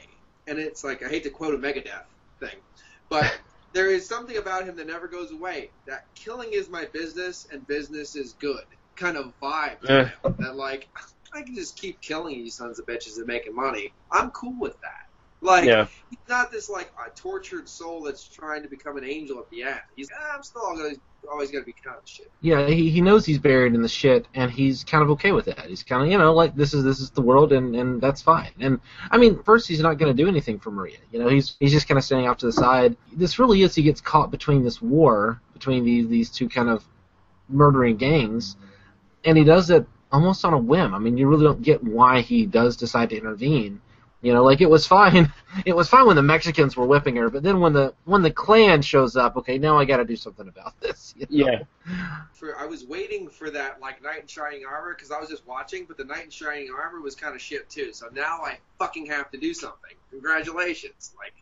and 0.46 0.58
it's 0.58 0.84
like 0.84 1.02
I 1.04 1.08
hate 1.08 1.24
to 1.24 1.30
quote 1.30 1.54
a 1.54 1.58
Megadeth 1.58 2.04
thing, 2.40 2.56
but 3.08 3.38
there 3.72 3.90
is 3.90 4.06
something 4.08 4.36
about 4.36 4.64
him 4.64 4.76
that 4.76 4.86
never 4.86 5.06
goes 5.08 5.30
away. 5.32 5.70
That 5.86 6.04
killing 6.14 6.50
is 6.52 6.68
my 6.70 6.86
business 6.86 7.46
and 7.52 7.66
business 7.66 8.16
is 8.16 8.34
good 8.40 8.62
kind 8.96 9.16
of 9.16 9.32
vibe. 9.40 9.80
to 9.82 9.92
Eh. 9.92 10.30
that 10.40 10.56
like 10.56 10.88
I 11.34 11.42
can 11.42 11.54
just 11.54 11.78
keep 11.78 12.00
killing 12.00 12.38
you 12.40 12.50
sons 12.50 12.78
of 12.78 12.86
bitches 12.86 13.16
and 13.18 13.26
making 13.26 13.54
money. 13.54 13.92
I'm 14.10 14.30
cool 14.30 14.58
with 14.58 14.80
that. 14.80 15.08
Like 15.40 15.64
Yeah. 15.66 15.86
he's 16.10 16.18
not 16.28 16.50
this 16.50 16.68
like 16.68 16.90
a 17.06 17.10
tortured 17.10 17.68
soul 17.68 18.02
that's 18.02 18.26
trying 18.26 18.62
to 18.62 18.68
become 18.68 18.96
an 18.96 19.04
angel 19.04 19.38
at 19.38 19.48
the 19.50 19.62
end. 19.62 19.80
He's 19.94 20.08
ah, 20.18 20.34
I'm 20.34 20.42
still 20.42 20.62
always 20.62 20.98
always 21.30 21.50
gonna 21.50 21.64
be 21.64 21.74
kind 21.84 21.96
of 21.96 22.08
shit. 22.08 22.30
Yeah, 22.40 22.66
he, 22.66 22.90
he 22.90 23.00
knows 23.00 23.24
he's 23.24 23.38
buried 23.38 23.74
in 23.74 23.82
the 23.82 23.88
shit, 23.88 24.26
and 24.34 24.50
he's 24.50 24.82
kind 24.82 25.02
of 25.02 25.10
okay 25.10 25.30
with 25.30 25.44
that. 25.44 25.66
He's 25.66 25.84
kind 25.84 26.02
of, 26.02 26.10
you 26.10 26.18
know, 26.18 26.32
like 26.34 26.56
this 26.56 26.74
is 26.74 26.82
this 26.82 26.98
is 26.98 27.10
the 27.10 27.22
world, 27.22 27.52
and 27.52 27.76
and 27.76 28.00
that's 28.00 28.20
fine. 28.20 28.50
And 28.58 28.80
I 29.10 29.18
mean, 29.18 29.40
first 29.44 29.68
he's 29.68 29.80
not 29.80 29.98
going 29.98 30.14
to 30.14 30.22
do 30.22 30.28
anything 30.28 30.58
for 30.58 30.72
Maria. 30.72 30.98
You 31.12 31.20
know, 31.20 31.28
he's 31.28 31.56
he's 31.60 31.72
just 31.72 31.86
kind 31.86 31.98
of 31.98 32.04
standing 32.04 32.28
off 32.28 32.38
to 32.38 32.46
the 32.46 32.52
side. 32.52 32.96
This 33.12 33.38
really 33.38 33.62
is 33.62 33.74
he 33.74 33.82
gets 33.82 34.00
caught 34.00 34.30
between 34.32 34.64
this 34.64 34.82
war 34.82 35.40
between 35.52 35.84
these 35.84 36.08
these 36.08 36.30
two 36.30 36.48
kind 36.48 36.68
of 36.68 36.84
murdering 37.48 37.96
gangs, 37.96 38.56
and 39.24 39.38
he 39.38 39.44
does 39.44 39.70
it 39.70 39.86
almost 40.12 40.44
on 40.44 40.54
a 40.54 40.58
whim. 40.58 40.94
I 40.94 40.98
mean, 40.98 41.16
you 41.16 41.28
really 41.28 41.44
don't 41.44 41.62
get 41.62 41.82
why 41.82 42.20
he 42.20 42.46
does 42.46 42.76
decide 42.76 43.10
to 43.10 43.16
intervene. 43.16 43.80
You 44.20 44.32
know, 44.32 44.42
like 44.42 44.60
it 44.60 44.70
was 44.70 44.86
fine. 44.86 45.32
It 45.64 45.74
was 45.74 45.88
fine 45.88 46.06
when 46.06 46.14
the 46.14 46.22
Mexicans 46.22 46.76
were 46.76 46.86
whipping 46.86 47.16
her, 47.16 47.30
but 47.30 47.42
then 47.42 47.58
when 47.58 47.72
the 47.72 47.94
when 48.04 48.22
the 48.22 48.30
Klan 48.30 48.82
shows 48.82 49.16
up, 49.16 49.36
okay, 49.38 49.56
now 49.56 49.78
I 49.78 49.86
got 49.86 49.96
to 49.96 50.04
do 50.04 50.14
something 50.14 50.46
about 50.46 50.78
this. 50.80 51.14
you 51.16 51.26
know? 51.30 51.50
yeah. 51.50 51.62
For 52.34 52.56
I 52.56 52.66
was 52.66 52.84
waiting 52.84 53.28
for 53.28 53.48
that 53.50 53.80
like 53.80 54.02
knight 54.02 54.20
in 54.22 54.26
shining 54.26 54.64
armor 54.66 54.94
because 54.94 55.10
I 55.10 55.18
was 55.18 55.30
just 55.30 55.46
watching, 55.46 55.86
but 55.86 55.96
the 55.96 56.04
knight 56.04 56.24
in 56.24 56.30
shining 56.30 56.68
armor 56.70 57.00
was 57.00 57.14
kind 57.14 57.34
of 57.34 57.40
shit 57.40 57.68
too. 57.70 57.92
So 57.92 58.08
now 58.12 58.42
I 58.42 58.58
fucking 58.78 59.06
have 59.06 59.30
to 59.30 59.38
do 59.38 59.54
something. 59.54 59.92
Congratulations! 60.10 61.14
Like 61.18 61.32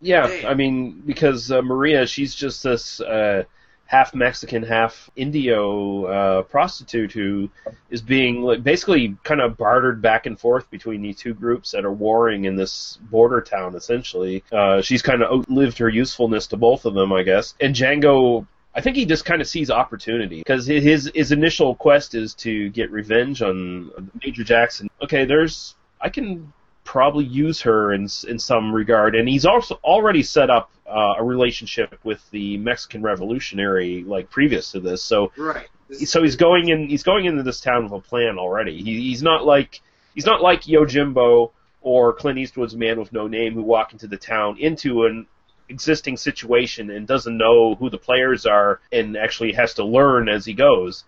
Yeah, 0.00 0.26
Damn. 0.26 0.46
I 0.46 0.54
mean, 0.54 1.02
because 1.06 1.52
uh, 1.52 1.62
Maria, 1.62 2.04
she's 2.04 2.34
just 2.34 2.64
this 2.64 3.00
uh, 3.00 3.44
half 3.86 4.14
Mexican, 4.14 4.62
half 4.62 5.10
Indio 5.16 6.04
uh, 6.04 6.42
prostitute 6.42 7.12
who 7.12 7.48
is 7.90 8.02
being 8.02 8.42
like, 8.42 8.62
basically 8.62 9.16
kind 9.24 9.40
of 9.40 9.56
bartered 9.56 10.02
back 10.02 10.26
and 10.26 10.38
forth 10.38 10.68
between 10.70 11.02
these 11.02 11.16
two 11.18 11.34
groups 11.34 11.70
that 11.70 11.84
are 11.84 11.92
warring 11.92 12.44
in 12.44 12.56
this 12.56 12.98
border 13.10 13.40
town. 13.40 13.74
Essentially, 13.74 14.44
uh, 14.52 14.82
she's 14.82 15.02
kind 15.02 15.22
of 15.22 15.30
outlived 15.30 15.78
her 15.78 15.88
usefulness 15.88 16.46
to 16.48 16.56
both 16.56 16.84
of 16.84 16.94
them, 16.94 17.12
I 17.12 17.22
guess. 17.22 17.54
And 17.60 17.74
Django. 17.74 18.46
I 18.74 18.82
think 18.82 18.96
he 18.96 19.06
just 19.06 19.24
kind 19.24 19.40
of 19.40 19.48
sees 19.48 19.70
opportunity 19.70 20.40
because 20.40 20.66
his 20.66 21.10
his 21.14 21.32
initial 21.32 21.74
quest 21.76 22.14
is 22.14 22.34
to 22.34 22.68
get 22.68 22.90
revenge 22.90 23.40
on 23.40 24.10
Major 24.22 24.44
Jackson. 24.44 24.90
Okay, 25.02 25.24
there's 25.24 25.76
I 25.98 26.10
can 26.10 26.52
probably 26.86 27.24
use 27.24 27.60
her 27.62 27.92
in 27.92 28.08
in 28.26 28.38
some 28.38 28.72
regard, 28.72 29.14
and 29.14 29.28
he's 29.28 29.44
also 29.44 29.78
already 29.84 30.22
set 30.22 30.48
up 30.48 30.70
uh, 30.88 31.14
a 31.18 31.24
relationship 31.24 31.98
with 32.04 32.22
the 32.30 32.56
Mexican 32.58 33.02
Revolutionary 33.02 34.04
like 34.04 34.30
previous 34.30 34.72
to 34.72 34.80
this. 34.80 35.02
So 35.02 35.32
right. 35.36 35.68
so 36.04 36.22
he's 36.22 36.36
going 36.36 36.68
in 36.68 36.88
he's 36.88 37.02
going 37.02 37.26
into 37.26 37.42
this 37.42 37.60
town 37.60 37.84
with 37.84 37.92
a 37.92 38.00
plan 38.00 38.38
already. 38.38 38.82
He, 38.82 39.08
he's 39.08 39.22
not 39.22 39.44
like 39.44 39.82
he's 40.14 40.24
not 40.24 40.40
like 40.40 40.62
Yojimbo 40.62 41.50
or 41.82 42.12
Clint 42.14 42.38
Eastwood's 42.38 42.74
Man 42.74 42.98
with 42.98 43.12
No 43.12 43.26
Name 43.26 43.54
who 43.54 43.62
walk 43.62 43.92
into 43.92 44.06
the 44.06 44.16
town 44.16 44.56
into 44.58 45.04
an 45.04 45.26
existing 45.68 46.16
situation 46.16 46.90
and 46.90 47.06
doesn't 47.06 47.36
know 47.36 47.74
who 47.74 47.90
the 47.90 47.98
players 47.98 48.46
are 48.46 48.80
and 48.92 49.16
actually 49.16 49.52
has 49.52 49.74
to 49.74 49.84
learn 49.84 50.28
as 50.28 50.44
he 50.44 50.54
goes. 50.54 51.04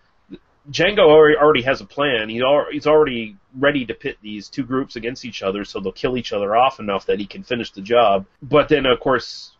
Django 0.69 1.09
already, 1.09 1.61
has 1.63 1.81
a 1.81 1.85
plan. 1.85 2.29
He's 2.29 2.41
already 2.87 3.35
ready 3.57 3.85
to 3.85 3.93
pit 3.93 4.17
these 4.21 4.49
two 4.49 4.63
groups 4.63 4.95
against 4.95 5.25
each 5.25 5.41
other 5.41 5.65
so 5.65 5.79
they'll 5.79 5.91
kill 5.91 6.17
each 6.17 6.31
other 6.33 6.55
off 6.55 6.79
enough 6.79 7.05
that 7.07 7.19
he 7.19 7.25
can 7.25 7.43
finish 7.43 7.71
the 7.71 7.81
job. 7.81 8.25
But 8.41 8.69
then, 8.69 8.85
of 8.85 8.99
course, 8.99 9.51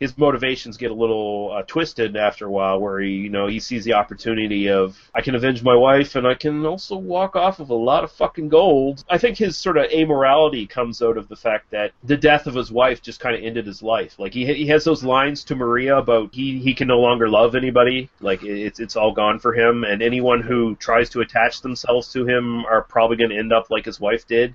his 0.00 0.18
motivations 0.18 0.76
get 0.76 0.90
a 0.90 0.94
little 0.94 1.52
uh, 1.56 1.62
twisted 1.62 2.16
after 2.16 2.46
a 2.46 2.50
while 2.50 2.80
where 2.80 3.00
he, 3.00 3.10
you 3.10 3.30
know, 3.30 3.46
he 3.46 3.60
sees 3.60 3.84
the 3.84 3.94
opportunity 3.94 4.68
of, 4.68 4.98
I 5.14 5.20
can 5.20 5.34
avenge 5.34 5.62
my 5.62 5.76
wife 5.76 6.16
and 6.16 6.26
I 6.26 6.34
can 6.34 6.66
also 6.66 6.96
walk 6.96 7.36
off 7.36 7.60
of 7.60 7.70
a 7.70 7.74
lot 7.74 8.04
of 8.04 8.12
fucking 8.12 8.48
gold. 8.48 9.04
I 9.08 9.18
think 9.18 9.38
his 9.38 9.56
sort 9.56 9.76
of 9.76 9.90
amorality 9.90 10.68
comes 10.68 11.00
out 11.00 11.16
of 11.16 11.28
the 11.28 11.36
fact 11.36 11.70
that 11.70 11.92
the 12.02 12.16
death 12.16 12.46
of 12.46 12.54
his 12.54 12.72
wife 12.72 13.02
just 13.02 13.20
kind 13.20 13.36
of 13.36 13.42
ended 13.42 13.66
his 13.66 13.82
life. 13.82 14.18
Like, 14.18 14.34
he, 14.34 14.44
he 14.52 14.66
has 14.66 14.84
those 14.84 15.04
lines 15.04 15.44
to 15.44 15.54
Maria 15.54 15.96
about 15.96 16.34
he, 16.34 16.58
he 16.58 16.74
can 16.74 16.88
no 16.88 16.98
longer 16.98 17.28
love 17.28 17.54
anybody. 17.54 18.10
Like, 18.20 18.42
it's, 18.42 18.80
it's 18.80 18.96
all 18.96 19.12
gone 19.12 19.38
for 19.38 19.54
him, 19.54 19.84
and 19.84 20.02
anyone 20.02 20.42
who 20.42 20.74
tries 20.76 21.10
to 21.10 21.20
attach 21.20 21.60
themselves 21.60 22.12
to 22.12 22.26
him 22.26 22.64
are 22.66 22.82
probably 22.82 23.16
going 23.16 23.30
to 23.30 23.38
end 23.38 23.52
up 23.52 23.70
like 23.70 23.84
his 23.84 24.00
wife 24.00 24.26
did. 24.26 24.54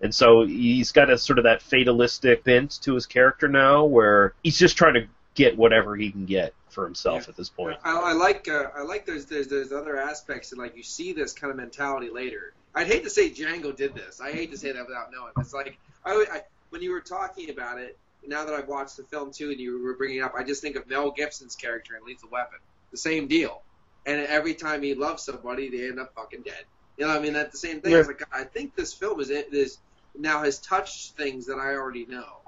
And 0.00 0.14
so 0.14 0.46
he's 0.46 0.92
got 0.92 1.10
a 1.10 1.18
sort 1.18 1.38
of 1.38 1.44
that 1.44 1.62
fatalistic 1.62 2.44
bent 2.44 2.80
to 2.82 2.94
his 2.94 3.06
character 3.06 3.48
now, 3.48 3.84
where 3.84 4.34
he's 4.42 4.58
just 4.58 4.76
trying 4.76 4.94
to 4.94 5.06
get 5.34 5.56
whatever 5.56 5.94
he 5.96 6.10
can 6.10 6.26
get 6.26 6.54
for 6.70 6.84
himself 6.84 7.28
at 7.28 7.36
this 7.36 7.48
point. 7.48 7.78
I, 7.84 7.96
I 7.96 8.12
like 8.12 8.48
uh, 8.48 8.66
I 8.74 8.82
like 8.82 9.06
there's 9.06 9.26
there's 9.26 9.48
there's 9.48 9.72
other 9.72 9.96
aspects 9.98 10.52
and 10.52 10.60
like 10.60 10.76
you 10.76 10.82
see 10.82 11.12
this 11.12 11.32
kind 11.32 11.50
of 11.50 11.56
mentality 11.56 12.10
later. 12.10 12.54
I'd 12.74 12.86
hate 12.86 13.04
to 13.04 13.10
say 13.10 13.30
Django 13.30 13.74
did 13.74 13.94
this. 13.94 14.20
I 14.20 14.32
hate 14.32 14.52
to 14.52 14.58
say 14.58 14.72
that 14.72 14.86
without 14.86 15.10
knowing. 15.12 15.32
It's 15.38 15.52
like 15.52 15.78
I, 16.04 16.12
I 16.30 16.42
when 16.70 16.82
you 16.82 16.92
were 16.92 17.00
talking 17.00 17.50
about 17.50 17.78
it. 17.78 17.98
Now 18.26 18.44
that 18.44 18.54
I've 18.54 18.68
watched 18.68 18.98
the 18.98 19.04
film 19.04 19.32
too, 19.32 19.50
and 19.50 19.58
you 19.58 19.82
were 19.82 19.94
bringing 19.94 20.18
it 20.18 20.20
up, 20.20 20.34
I 20.36 20.44
just 20.44 20.60
think 20.60 20.76
of 20.76 20.86
Mel 20.86 21.10
Gibson's 21.10 21.56
character 21.56 21.96
in 21.96 22.04
Lethal 22.04 22.28
Weapon. 22.30 22.58
The 22.90 22.98
same 22.98 23.28
deal. 23.28 23.62
And 24.04 24.20
every 24.20 24.52
time 24.52 24.82
he 24.82 24.94
loves 24.94 25.22
somebody, 25.22 25.70
they 25.70 25.88
end 25.88 25.98
up 25.98 26.14
fucking 26.14 26.42
dead. 26.42 26.64
You 26.98 27.06
know, 27.06 27.12
what 27.12 27.20
I 27.20 27.22
mean, 27.22 27.32
that's 27.32 27.52
the 27.52 27.66
same 27.66 27.80
thing. 27.80 27.92
Yeah. 27.92 28.00
It's 28.00 28.08
like 28.08 28.22
I 28.30 28.44
think 28.44 28.76
this 28.76 28.92
film 28.92 29.20
is 29.20 29.30
is 29.30 29.78
now 30.18 30.42
has 30.42 30.58
touched 30.58 31.12
things 31.16 31.46
that 31.46 31.56
I 31.58 31.74
already 31.74 32.06
know, 32.06 32.38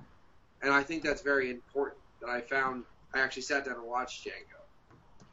and 0.62 0.72
I 0.72 0.82
think 0.82 1.02
that's 1.02 1.22
very 1.22 1.50
important. 1.50 1.98
That 2.20 2.30
I 2.30 2.40
found 2.40 2.84
I 3.14 3.20
actually 3.20 3.42
sat 3.42 3.64
down 3.64 3.74
and 3.74 3.84
watched 3.86 4.24
Django 4.24 4.62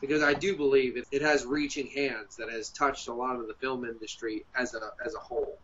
because 0.01 0.23
I 0.23 0.33
do 0.33 0.55
believe 0.55 0.97
it, 0.97 1.05
it 1.11 1.21
has 1.21 1.45
reaching 1.45 1.87
hands 1.87 2.35
that 2.37 2.49
has 2.49 2.69
touched 2.69 3.07
a 3.09 3.13
lot 3.13 3.35
of 3.35 3.47
the 3.47 3.53
film 3.55 3.85
industry 3.85 4.45
as 4.55 4.73
a 4.73 4.79
as 5.05 5.15
a 5.15 5.19
whole. 5.19 5.57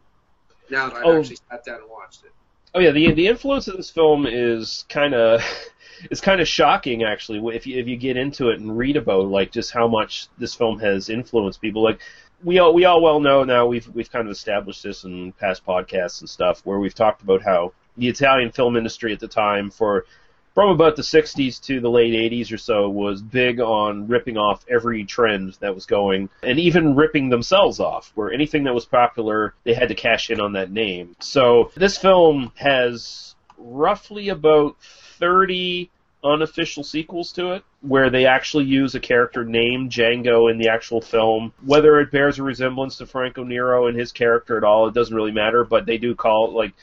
Now 0.70 0.88
that 0.90 0.98
I've 0.98 1.06
Oh. 1.06 1.20
actually 1.20 1.38
sat 1.50 1.64
down 1.66 1.82
and 1.82 1.90
watched 1.90 2.24
it. 2.26 2.32
Oh 2.74 2.80
yeah, 2.80 2.92
the 2.92 3.12
the 3.14 3.28
influence 3.28 3.68
of 3.68 3.78
this 3.78 3.90
film 3.90 4.26
is 4.28 4.86
kind 4.90 5.14
of 5.14 5.42
it's 6.12 6.22
kind 6.22 6.42
of 6.42 6.48
shocking 6.48 7.04
actually 7.04 7.40
if 7.56 7.66
you 7.66 7.80
if 7.80 7.88
you 7.88 7.96
get 7.98 8.18
into 8.18 8.50
it 8.50 8.60
and 8.60 8.78
read 8.78 8.98
about 8.98 9.26
like 9.28 9.52
just 9.52 9.72
how 9.72 9.88
much 9.88 10.28
this 10.38 10.54
film 10.54 10.80
has 10.80 11.10
influenced 11.10 11.62
people. 11.62 11.84
Like 11.84 12.02
we 12.44 12.60
all 12.60 12.74
we 12.74 12.86
all 12.86 13.02
well 13.02 13.20
know 13.20 13.44
now 13.44 13.66
we've 13.66 13.88
we've 13.90 14.12
kind 14.12 14.28
of 14.28 14.32
established 14.32 14.84
this 14.84 15.04
in 15.04 15.32
past 15.34 15.66
podcasts 15.66 16.22
and 16.22 16.30
stuff 16.30 16.62
where 16.66 16.80
we've 16.80 16.96
talked 16.96 17.22
about 17.22 17.42
how 17.42 17.74
the 17.98 18.08
Italian 18.08 18.52
film 18.52 18.76
industry 18.76 19.14
at 19.14 19.20
the 19.20 19.28
time 19.28 19.72
for 19.72 20.06
from 20.54 20.70
about 20.70 20.96
the 20.96 21.02
60s 21.02 21.62
to 21.64 21.82
the 21.82 21.90
late 21.90 22.14
80s 22.32 22.52
or 22.52 22.58
so 22.58 22.90
was 22.90 23.22
big 23.22 23.60
on 23.60 24.08
ripping 24.08 24.38
off 24.38 24.66
every 24.70 25.04
trend 25.04 25.58
that 25.60 25.76
was 25.76 25.86
going 25.86 26.30
and 26.44 26.60
even 26.60 26.96
ripping 26.96 27.30
themselves 27.30 27.80
off 27.80 28.12
where 28.16 28.32
anything 28.32 28.64
that 28.64 28.74
was 28.74 28.86
popular 28.86 29.54
they 29.66 29.74
had 29.74 29.90
to 29.90 29.96
cash 29.96 30.30
in 30.30 30.40
on 30.40 30.54
that 30.54 30.72
name. 30.72 31.16
So 31.20 31.72
this 31.76 31.98
film 31.98 32.54
has 32.56 33.36
roughly 33.58 34.30
about 34.30 34.78
30 35.20 35.90
unofficial 36.26 36.84
sequels 36.84 37.32
to 37.34 37.52
it, 37.52 37.64
where 37.82 38.10
they 38.10 38.26
actually 38.26 38.66
use 38.66 38.96
a 38.96 39.00
character 39.00 39.46
named 39.46 39.92
Django 39.92 40.52
in 40.52 40.58
the 40.58 40.70
actual 40.70 41.02
film. 41.02 41.54
Whether 41.64 42.00
it 42.00 42.12
bears 42.12 42.40
a 42.40 42.44
resemblance 42.44 42.98
to 42.98 43.06
Franco 43.06 43.44
Nero 43.44 43.88
and 43.88 43.98
his 43.98 44.12
character 44.12 44.58
at 44.58 44.64
all, 44.64 44.88
it 44.88 44.94
doesn't 44.94 45.16
really 45.16 45.32
matter. 45.32 45.64
But 45.64 45.86
they 45.86 45.98
do 45.98 46.16
call 46.16 46.50
it 46.50 46.54
like 46.54 46.74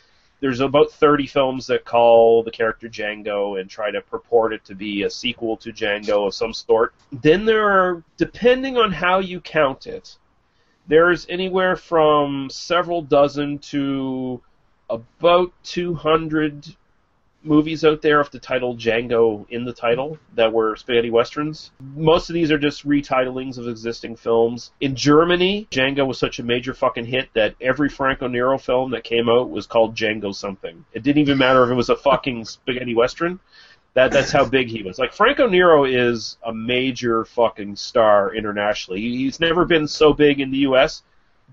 there's 0.40 0.60
about 0.60 0.90
30 0.90 1.26
films 1.28 1.66
that 1.68 1.84
call 1.84 2.42
the 2.42 2.50
character 2.50 2.88
Django 2.88 3.60
and 3.60 3.70
try 3.70 3.90
to 3.90 4.00
purport 4.00 4.52
it 4.52 4.64
to 4.64 4.74
be 4.74 5.04
a 5.04 5.10
sequel 5.10 5.56
to 5.58 5.72
Django 5.72 6.26
of 6.26 6.34
some 6.34 6.52
sort. 6.52 6.94
Then 7.12 7.44
there 7.44 7.68
are, 7.68 8.02
depending 8.16 8.76
on 8.76 8.90
how 8.90 9.20
you 9.20 9.40
count 9.40 9.86
it, 9.86 10.16
there's 10.88 11.26
anywhere 11.28 11.76
from 11.76 12.50
several 12.50 13.02
dozen 13.02 13.58
to 13.58 14.42
about 14.90 15.52
200 15.62 16.74
movies 17.44 17.84
out 17.84 18.02
there 18.02 18.18
with 18.18 18.30
the 18.30 18.38
title 18.38 18.76
Django 18.76 19.46
in 19.50 19.64
the 19.64 19.72
title 19.72 20.18
that 20.34 20.52
were 20.52 20.76
spaghetti 20.76 21.10
westerns. 21.10 21.70
Most 21.80 22.30
of 22.30 22.34
these 22.34 22.50
are 22.50 22.58
just 22.58 22.86
retitling 22.86 23.56
of 23.58 23.68
existing 23.68 24.16
films. 24.16 24.72
In 24.80 24.94
Germany, 24.94 25.66
Django 25.70 26.06
was 26.06 26.18
such 26.18 26.38
a 26.38 26.44
major 26.44 26.74
fucking 26.74 27.06
hit 27.06 27.28
that 27.34 27.54
every 27.60 27.88
Franco 27.88 28.28
Nero 28.28 28.58
film 28.58 28.92
that 28.92 29.04
came 29.04 29.28
out 29.28 29.50
was 29.50 29.66
called 29.66 29.96
Django 29.96 30.34
something. 30.34 30.84
It 30.92 31.02
didn't 31.02 31.22
even 31.22 31.38
matter 31.38 31.64
if 31.64 31.70
it 31.70 31.74
was 31.74 31.90
a 31.90 31.96
fucking 31.96 32.44
spaghetti 32.46 32.94
western. 32.94 33.40
That 33.94 34.10
that's 34.10 34.32
how 34.32 34.46
big 34.46 34.68
he 34.68 34.82
was. 34.82 34.98
Like 34.98 35.12
Franco 35.12 35.46
Nero 35.46 35.84
is 35.84 36.38
a 36.42 36.54
major 36.54 37.26
fucking 37.26 37.76
star 37.76 38.34
internationally. 38.34 39.00
He's 39.00 39.38
never 39.38 39.66
been 39.66 39.86
so 39.86 40.14
big 40.14 40.40
in 40.40 40.50
the 40.50 40.58
US, 40.58 41.02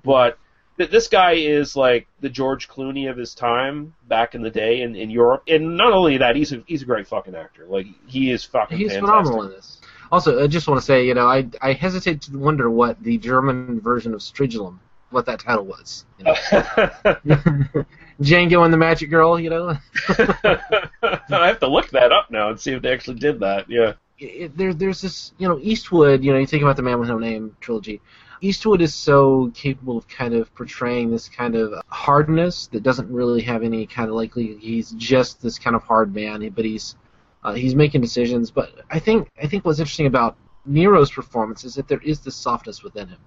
but 0.03 0.37
th- 0.79 0.89
this 0.89 1.07
guy 1.07 1.33
is 1.33 1.75
like 1.75 2.07
the 2.21 2.29
George 2.29 2.67
Clooney 2.67 3.09
of 3.11 3.17
his 3.17 3.35
time 3.35 3.93
back 4.07 4.33
in 4.33 4.41
the 4.41 4.49
day 4.49 4.81
in, 4.81 4.95
in 4.95 5.11
Europe. 5.11 5.43
And 5.47 5.77
not 5.77 5.91
only 5.93 6.17
that, 6.17 6.35
he's 6.35 6.51
a 6.53 6.63
he's 6.65 6.81
a 6.81 6.85
great 6.85 7.07
fucking 7.07 7.35
actor. 7.35 7.65
Like 7.67 7.85
he 8.07 8.31
is 8.31 8.43
fucking 8.43 8.77
He's 8.77 8.93
fantastic. 8.93 9.09
phenomenal 9.25 9.43
in 9.43 9.51
this. 9.51 9.81
Also, 10.11 10.43
I 10.43 10.47
just 10.47 10.67
want 10.67 10.79
to 10.79 10.85
say, 10.85 11.05
you 11.05 11.13
know, 11.13 11.27
I 11.27 11.47
I 11.61 11.73
hesitate 11.73 12.21
to 12.23 12.37
wonder 12.37 12.69
what 12.69 13.01
the 13.03 13.17
German 13.19 13.79
version 13.81 14.13
of 14.15 14.21
Stridulum, 14.21 14.79
what 15.11 15.27
that 15.27 15.39
title 15.41 15.65
was. 15.65 16.05
You 16.17 16.25
know? 16.25 16.33
Django 18.21 18.65
and 18.65 18.73
the 18.73 18.77
Magic 18.77 19.09
Girl, 19.09 19.39
you 19.39 19.49
know. 19.49 19.77
I 20.09 21.47
have 21.47 21.59
to 21.59 21.67
look 21.67 21.89
that 21.91 22.11
up 22.11 22.31
now 22.31 22.49
and 22.49 22.59
see 22.59 22.71
if 22.71 22.81
they 22.81 22.91
actually 22.91 23.19
did 23.19 23.39
that. 23.41 23.69
Yeah. 23.69 23.93
it, 24.17 24.57
there, 24.57 24.73
there's 24.73 24.99
this, 25.01 25.31
you 25.37 25.47
know, 25.47 25.57
Eastwood. 25.61 26.23
You 26.23 26.33
know, 26.33 26.39
you 26.39 26.45
think 26.47 26.63
about 26.63 26.75
the 26.75 26.81
Man 26.81 26.99
with 26.99 27.07
No 27.09 27.17
Name 27.17 27.55
trilogy. 27.61 28.01
Eastwood 28.41 28.81
is 28.81 28.93
so 28.93 29.51
capable 29.53 29.97
of 29.97 30.07
kind 30.07 30.33
of 30.33 30.53
portraying 30.55 31.11
this 31.11 31.27
kind 31.27 31.55
of 31.55 31.73
hardness 31.87 32.67
that 32.67 32.83
doesn't 32.83 33.11
really 33.11 33.41
have 33.41 33.63
any 33.63 33.85
kind 33.85 34.09
of 34.09 34.15
likely. 34.15 34.55
He's 34.57 34.91
just 34.91 35.41
this 35.41 35.59
kind 35.59 35.75
of 35.75 35.83
hard 35.83 36.13
man, 36.13 36.47
but 36.49 36.65
he's 36.65 36.95
uh, 37.43 37.53
he's 37.53 37.75
making 37.75 38.01
decisions. 38.01 38.51
But 38.51 38.81
I 38.89 38.99
think 38.99 39.29
I 39.41 39.47
think 39.47 39.65
what's 39.65 39.79
interesting 39.79 40.07
about 40.07 40.37
Nero's 40.65 41.11
performance 41.11 41.63
is 41.65 41.75
that 41.75 41.87
there 41.87 42.01
is 42.01 42.19
this 42.21 42.35
softness 42.35 42.83
within 42.83 43.07
him. 43.07 43.19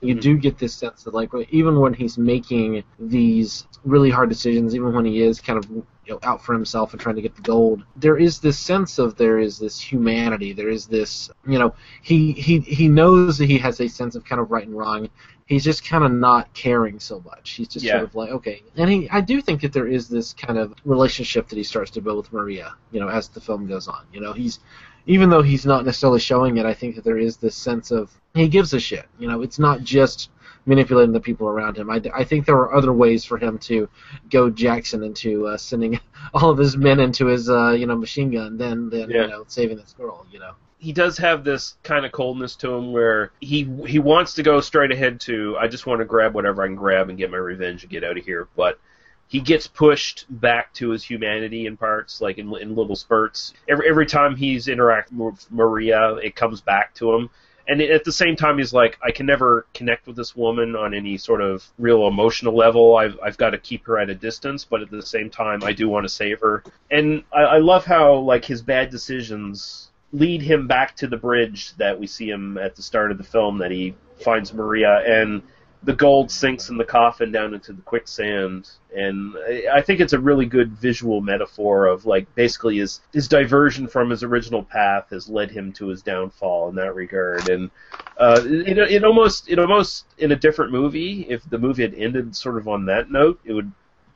You 0.00 0.14
do 0.14 0.36
get 0.36 0.58
this 0.58 0.74
sense 0.74 1.04
that 1.04 1.14
like 1.14 1.30
even 1.50 1.80
when 1.80 1.94
he's 1.94 2.18
making 2.18 2.84
these 2.98 3.66
really 3.84 4.10
hard 4.10 4.28
decisions, 4.28 4.74
even 4.74 4.92
when 4.92 5.06
he 5.06 5.22
is 5.22 5.40
kind 5.40 5.58
of 5.58 5.70
you 6.06 6.12
know, 6.14 6.20
out 6.22 6.44
for 6.44 6.52
himself 6.52 6.92
and 6.92 7.00
trying 7.00 7.16
to 7.16 7.22
get 7.22 7.34
the 7.34 7.42
gold, 7.42 7.82
there 7.96 8.16
is 8.16 8.38
this 8.40 8.58
sense 8.58 8.98
of 8.98 9.16
there 9.16 9.38
is 9.38 9.58
this 9.58 9.80
humanity. 9.80 10.52
There 10.52 10.68
is 10.68 10.86
this 10.86 11.30
you 11.46 11.58
know 11.58 11.74
he 12.02 12.32
he 12.32 12.60
he 12.60 12.88
knows 12.88 13.38
that 13.38 13.46
he 13.46 13.58
has 13.58 13.80
a 13.80 13.88
sense 13.88 14.14
of 14.14 14.24
kind 14.24 14.40
of 14.40 14.50
right 14.50 14.66
and 14.66 14.76
wrong. 14.76 15.08
He's 15.46 15.64
just 15.64 15.84
kind 15.86 16.04
of 16.04 16.12
not 16.12 16.52
caring 16.54 16.98
so 16.98 17.20
much. 17.24 17.50
He's 17.52 17.68
just 17.68 17.84
Yeah. 17.84 17.92
sort 17.92 18.04
of 18.04 18.14
like 18.14 18.30
okay, 18.30 18.62
and 18.76 18.90
he 18.90 19.08
I 19.10 19.20
do 19.20 19.40
think 19.40 19.60
that 19.62 19.72
there 19.72 19.86
is 19.86 20.08
this 20.08 20.32
kind 20.34 20.58
of 20.58 20.74
relationship 20.84 21.48
that 21.48 21.56
he 21.56 21.64
starts 21.64 21.90
to 21.92 22.00
build 22.00 22.16
with 22.18 22.32
Maria. 22.32 22.74
You 22.92 23.00
know, 23.00 23.08
as 23.08 23.28
the 23.28 23.40
film 23.40 23.66
goes 23.66 23.88
on. 23.88 24.04
You 24.12 24.20
know, 24.20 24.32
he's 24.32 24.60
even 25.06 25.28
though 25.28 25.42
he's 25.42 25.66
not 25.66 25.84
necessarily 25.84 26.20
showing 26.20 26.56
it, 26.56 26.64
I 26.64 26.72
think 26.74 26.94
that 26.94 27.04
there 27.04 27.18
is 27.18 27.36
this 27.36 27.54
sense 27.54 27.90
of 27.90 28.10
he 28.34 28.48
gives 28.48 28.72
a 28.72 28.80
shit. 28.80 29.06
You 29.18 29.28
know, 29.28 29.42
it's 29.42 29.58
not 29.58 29.82
just 29.82 30.30
manipulating 30.66 31.12
the 31.12 31.20
people 31.20 31.48
around 31.48 31.76
him. 31.76 31.90
I, 31.90 32.00
I 32.14 32.24
think 32.24 32.46
there 32.46 32.56
were 32.56 32.74
other 32.74 32.92
ways 32.92 33.24
for 33.24 33.38
him 33.38 33.58
to 33.60 33.88
go 34.30 34.50
Jackson 34.50 35.02
into 35.02 35.46
uh, 35.46 35.56
sending 35.56 36.00
all 36.34 36.50
of 36.50 36.58
his 36.58 36.76
men 36.76 37.00
into 37.00 37.26
his 37.26 37.48
uh, 37.50 37.70
you 37.72 37.86
know 37.86 37.96
machine 37.96 38.30
gun 38.30 38.56
than 38.56 38.90
than 38.90 39.10
Yeah. 39.10 39.22
you 39.22 39.28
know 39.28 39.44
saving 39.48 39.76
this 39.76 39.94
girl. 39.96 40.26
You 40.30 40.38
know. 40.40 40.52
he 40.78 40.92
does 40.92 41.18
have 41.18 41.44
this 41.44 41.76
kind 41.82 42.04
of 42.06 42.12
coldness 42.12 42.56
to 42.56 42.72
him 42.72 42.92
where 42.92 43.32
he 43.40 43.68
he 43.86 43.98
wants 43.98 44.34
to 44.34 44.42
go 44.42 44.60
straight 44.60 44.92
ahead 44.92 45.20
to 45.22 45.56
I 45.58 45.68
just 45.68 45.86
want 45.86 46.00
to 46.00 46.04
grab 46.04 46.34
whatever 46.34 46.62
I 46.62 46.66
can 46.66 46.76
grab 46.76 47.08
and 47.08 47.18
get 47.18 47.30
my 47.30 47.36
revenge 47.38 47.82
and 47.82 47.90
get 47.90 48.04
out 48.04 48.18
of 48.18 48.24
here, 48.24 48.48
but 48.56 48.78
he 49.26 49.40
gets 49.40 49.66
pushed 49.66 50.26
back 50.28 50.72
to 50.74 50.90
his 50.90 51.02
humanity 51.02 51.64
in 51.66 51.76
parts, 51.78 52.20
like 52.20 52.36
in, 52.38 52.54
in 52.56 52.74
little 52.74 52.94
spurts. 52.96 53.54
Every 53.68 53.88
every 53.88 54.06
time 54.06 54.36
he's 54.36 54.68
interacting 54.68 55.18
with 55.18 55.50
Maria, 55.50 56.14
it 56.16 56.36
comes 56.36 56.60
back 56.60 56.94
to 56.96 57.12
him. 57.14 57.30
And 57.66 57.80
at 57.80 58.04
the 58.04 58.12
same 58.12 58.36
time, 58.36 58.58
he's 58.58 58.72
like, 58.74 58.98
I 59.02 59.10
can 59.10 59.26
never 59.26 59.66
connect 59.72 60.06
with 60.06 60.16
this 60.16 60.36
woman 60.36 60.76
on 60.76 60.92
any 60.92 61.16
sort 61.16 61.40
of 61.40 61.66
real 61.78 62.06
emotional 62.06 62.54
level. 62.54 62.96
I've, 62.96 63.18
I've 63.22 63.38
got 63.38 63.50
to 63.50 63.58
keep 63.58 63.86
her 63.86 63.98
at 63.98 64.10
a 64.10 64.14
distance, 64.14 64.64
but 64.64 64.82
at 64.82 64.90
the 64.90 65.02
same 65.02 65.30
time, 65.30 65.62
I 65.64 65.72
do 65.72 65.88
want 65.88 66.04
to 66.04 66.10
save 66.10 66.40
her. 66.40 66.62
And 66.90 67.24
I, 67.32 67.42
I 67.42 67.58
love 67.58 67.86
how 67.86 68.16
like 68.16 68.44
his 68.44 68.60
bad 68.60 68.90
decisions 68.90 69.90
lead 70.12 70.42
him 70.42 70.66
back 70.66 70.94
to 70.96 71.06
the 71.06 71.16
bridge 71.16 71.74
that 71.76 71.98
we 71.98 72.06
see 72.06 72.28
him 72.28 72.58
at 72.58 72.76
the 72.76 72.82
start 72.82 73.10
of 73.10 73.18
the 73.18 73.24
film 73.24 73.58
that 73.58 73.70
he 73.70 73.94
finds 74.20 74.52
Maria 74.54 75.02
and 75.06 75.42
the 75.84 75.92
gold 75.92 76.30
sinks 76.30 76.70
in 76.70 76.76
the 76.76 76.84
coffin 76.84 77.30
down 77.30 77.52
into 77.52 77.72
the 77.72 77.82
quicksand 77.82 78.70
and 78.94 79.34
I- 79.72 79.82
think 79.82 80.00
it's 80.00 80.12
a 80.12 80.18
really 80.18 80.46
good 80.46 80.72
visual 80.72 81.20
metaphor 81.20 81.86
of 81.86 82.06
like 82.06 82.32
basically 82.34 82.78
his 82.78 83.00
his 83.12 83.28
diversion 83.28 83.86
from 83.86 84.08
his 84.08 84.22
original 84.22 84.62
path 84.62 85.10
has 85.10 85.28
led 85.28 85.50
him 85.50 85.72
to 85.74 85.88
his 85.88 86.00
downfall 86.00 86.70
in 86.70 86.76
that 86.76 86.94
regard. 86.94 87.48
And 87.50 87.70
uh, 88.16 88.40
it, 88.44 88.78
it 88.78 89.04
almost 89.04 89.50
it 89.50 89.58
almost 89.58 90.06
in 90.16 90.32
a 90.32 90.36
different 90.36 90.72
movie 90.72 91.26
if 91.28 91.48
the 91.50 91.58
movie 91.58 91.82
had 91.82 91.94
ended 91.94 92.34
sort 92.34 92.56
of 92.56 92.66
on 92.66 92.86
that 92.86 93.10
note 93.10 93.40
it 93.44 93.52
would 93.52 93.70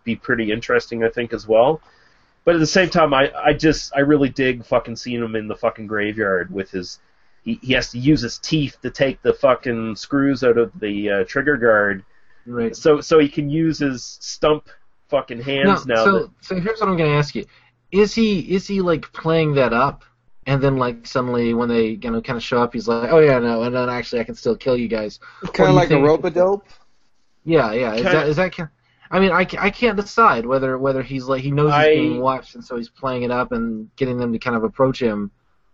be 0.04 0.16
pretty 0.16 0.50
interesting 0.50 1.04
I 1.04 1.10
think 1.10 1.32
as 1.32 1.46
well. 1.46 1.82
But 2.44 2.54
at 2.54 2.60
the 2.60 2.66
same 2.66 2.88
time, 2.88 3.12
I, 3.12 3.30
I 3.36 3.52
just 3.52 3.92
I 3.94 4.00
really 4.00 4.30
dig 4.30 4.64
fucking 4.64 4.96
seeing 4.96 5.22
him 5.22 5.36
in 5.36 5.48
the 5.48 5.56
fucking 5.56 5.86
graveyard 5.86 6.50
with 6.50 6.70
his 6.70 6.98
he, 7.45 7.59
he 7.62 7.72
has 7.74 7.91
to 7.93 7.99
use 7.99 8.20
his 8.20 8.39
teeth 8.39 8.76
to 8.82 8.91
take 8.91 9.22
the 9.22 9.32
fucking 9.32 9.97
screws 9.97 10.45
out 10.45 10.59
of 10.59 10.72
the 10.80 11.11
uh, 11.11 11.24
trigger 11.24 11.57
guard, 11.57 12.05
right? 12.47 12.74
So 12.76 13.01
so 13.01 13.18
he 13.18 13.28
can 13.28 13.49
use 13.51 13.78
his 13.78 14.05
stump 14.20 14.68
fucking 15.09 15.41
hands 15.41 15.86
No, 15.86 15.95
now. 15.95 16.05
so 16.05 16.12
that, 16.18 16.30
so 16.41 16.61
here's 16.61 16.80
what 16.80 16.89
I'm 16.89 16.97
going 16.97 17.11
to 17.11 17.16
ask 17.16 17.34
you: 17.34 17.45
Is 17.93 18.14
he 18.14 18.41
is 18.41 18.66
he 18.66 18.80
like 18.80 19.11
playing 19.12 19.55
that 19.55 19.72
up, 19.72 20.05
and 20.47 20.62
then 20.62 20.76
like 20.76 21.07
suddenly 21.07 21.55
when 21.55 21.68
they 21.68 21.99
you 22.03 22.11
know 22.11 22.20
kind 22.20 22.36
of 22.36 22.43
show 22.43 22.61
up, 22.62 22.74
he's 22.74 22.89
like, 22.89 23.11
oh 23.12 23.18
yeah, 23.20 23.39
no, 23.39 23.62
and 23.62 23.74
then 23.74 23.89
actually 23.89 24.20
I 24.20 24.24
can 24.24 24.34
still 24.34 24.57
kill 24.57 24.76
you 24.76 24.89
guys. 24.89 25.18
Kind 25.55 25.70
of 25.70 25.74
like 25.76 25.86
a 25.86 25.95
think- 25.95 26.07
rope 26.07 26.24
a 26.24 26.30
dope. 26.30 26.66
Yeah, 27.45 27.72
yeah. 27.72 27.93
Is 27.95 28.03
Kinda- 28.03 28.11
that 28.12 28.28
is 28.28 28.36
that? 28.36 28.53
ki- 28.53 28.64
I 29.11 29.20
mean, 29.20 29.32
I, 29.32 29.47
I 29.59 29.70
can't 29.70 29.97
decide 29.97 30.45
whether 30.45 30.76
whether 30.76 31.03
he's 31.03 31.24
like 31.24 31.41
he 31.43 31.51
knows 31.51 31.68
he's 31.68 31.74
I- 31.74 31.95
being 31.95 32.20
watched, 32.20 32.55
and 32.57 32.62
so 32.64 32.76
he's 32.76 32.91
playing 32.91 33.22
it 33.22 33.30
up 33.30 33.53
and 33.53 33.89
getting 33.97 34.18
them 34.18 34.34
to 34.34 34.39
kind 34.39 34.55
of 34.55 34.64
approach 34.64 35.01
him, 35.01 35.30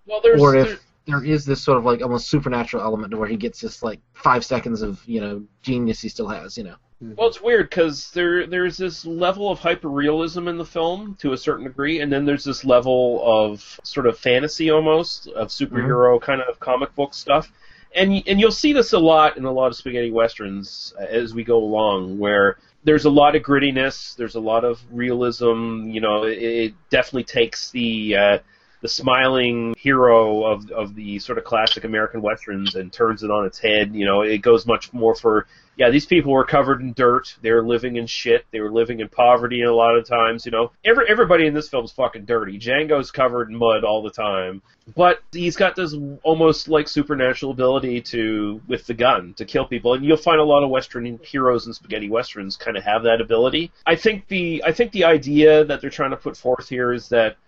well, 0.06 0.20
there's 0.22 0.40
or 0.40 0.54
if 0.54 0.68
there- 0.68 0.78
there 1.06 1.24
is 1.24 1.44
this 1.44 1.62
sort 1.62 1.78
of 1.78 1.84
like 1.84 2.02
almost 2.02 2.28
supernatural 2.28 2.82
element 2.82 3.10
to 3.10 3.16
where 3.16 3.28
he 3.28 3.36
gets 3.36 3.60
this 3.60 3.82
like 3.82 4.00
five 4.14 4.44
seconds 4.44 4.82
of 4.82 5.02
you 5.06 5.20
know 5.20 5.44
genius 5.62 6.00
he 6.00 6.08
still 6.08 6.28
has, 6.28 6.56
you 6.56 6.64
know. 6.64 6.76
Mm-hmm. 7.02 7.14
Well, 7.16 7.28
it's 7.28 7.42
weird 7.42 7.68
because 7.68 8.10
there 8.12 8.46
there's 8.46 8.76
this 8.76 9.04
level 9.04 9.50
of 9.50 9.58
hyperrealism 9.60 10.48
in 10.48 10.56
the 10.56 10.64
film 10.64 11.16
to 11.20 11.32
a 11.32 11.36
certain 11.36 11.64
degree, 11.64 12.00
and 12.00 12.12
then 12.12 12.24
there's 12.24 12.44
this 12.44 12.64
level 12.64 13.20
of 13.24 13.80
sort 13.82 14.06
of 14.06 14.18
fantasy 14.18 14.70
almost 14.70 15.26
of 15.28 15.48
superhero 15.48 16.16
mm-hmm. 16.16 16.24
kind 16.24 16.40
of 16.40 16.58
comic 16.60 16.94
book 16.94 17.12
stuff, 17.12 17.50
and 17.94 18.10
y- 18.10 18.22
and 18.26 18.40
you'll 18.40 18.52
see 18.52 18.72
this 18.72 18.92
a 18.92 18.98
lot 18.98 19.36
in 19.36 19.44
a 19.44 19.52
lot 19.52 19.66
of 19.66 19.76
spaghetti 19.76 20.10
westerns 20.10 20.94
uh, 20.98 21.04
as 21.04 21.34
we 21.34 21.44
go 21.44 21.58
along, 21.58 22.18
where 22.18 22.58
there's 22.84 23.04
a 23.04 23.10
lot 23.10 23.34
of 23.34 23.42
grittiness, 23.42 24.14
there's 24.16 24.36
a 24.36 24.40
lot 24.40 24.64
of 24.64 24.80
realism. 24.90 25.88
You 25.88 26.00
know, 26.00 26.24
it, 26.24 26.38
it 26.38 26.74
definitely 26.90 27.24
takes 27.24 27.70
the 27.70 28.16
uh, 28.16 28.38
the 28.84 28.88
smiling 28.88 29.74
hero 29.78 30.44
of 30.44 30.70
of 30.70 30.94
the 30.94 31.18
sort 31.18 31.38
of 31.38 31.44
classic 31.44 31.84
American 31.84 32.20
westerns 32.20 32.74
and 32.74 32.92
turns 32.92 33.22
it 33.22 33.30
on 33.30 33.46
its 33.46 33.58
head. 33.58 33.94
You 33.94 34.04
know, 34.04 34.20
it 34.20 34.42
goes 34.42 34.66
much 34.66 34.92
more 34.92 35.14
for 35.14 35.46
yeah, 35.78 35.88
these 35.88 36.04
people 36.04 36.32
were 36.32 36.44
covered 36.44 36.82
in 36.82 36.92
dirt. 36.92 37.34
They 37.40 37.50
were 37.50 37.66
living 37.66 37.96
in 37.96 38.06
shit. 38.06 38.44
They 38.50 38.60
were 38.60 38.70
living 38.70 39.00
in 39.00 39.08
poverty 39.08 39.62
a 39.62 39.72
lot 39.72 39.96
of 39.96 40.06
times. 40.06 40.44
You 40.44 40.52
know, 40.52 40.70
every 40.84 41.06
everybody 41.08 41.46
in 41.46 41.54
this 41.54 41.70
film's 41.70 41.92
fucking 41.92 42.26
dirty. 42.26 42.58
Django's 42.58 43.10
covered 43.10 43.48
in 43.48 43.56
mud 43.56 43.84
all 43.84 44.02
the 44.02 44.10
time, 44.10 44.60
but 44.94 45.20
he's 45.32 45.56
got 45.56 45.76
this 45.76 45.96
almost 46.22 46.68
like 46.68 46.86
supernatural 46.86 47.52
ability 47.52 48.02
to 48.02 48.60
with 48.68 48.86
the 48.86 48.92
gun 48.92 49.32
to 49.38 49.46
kill 49.46 49.64
people. 49.64 49.94
And 49.94 50.04
you'll 50.04 50.18
find 50.18 50.40
a 50.40 50.44
lot 50.44 50.62
of 50.62 50.68
western 50.68 51.18
heroes 51.22 51.64
and 51.64 51.74
spaghetti 51.74 52.10
westerns 52.10 52.58
kind 52.58 52.76
of 52.76 52.84
have 52.84 53.04
that 53.04 53.22
ability. 53.22 53.72
I 53.86 53.96
think 53.96 54.28
the 54.28 54.62
I 54.66 54.72
think 54.72 54.92
the 54.92 55.04
idea 55.04 55.64
that 55.64 55.80
they're 55.80 55.88
trying 55.88 56.10
to 56.10 56.18
put 56.18 56.36
forth 56.36 56.68
here 56.68 56.92
is 56.92 57.08
that 57.08 57.38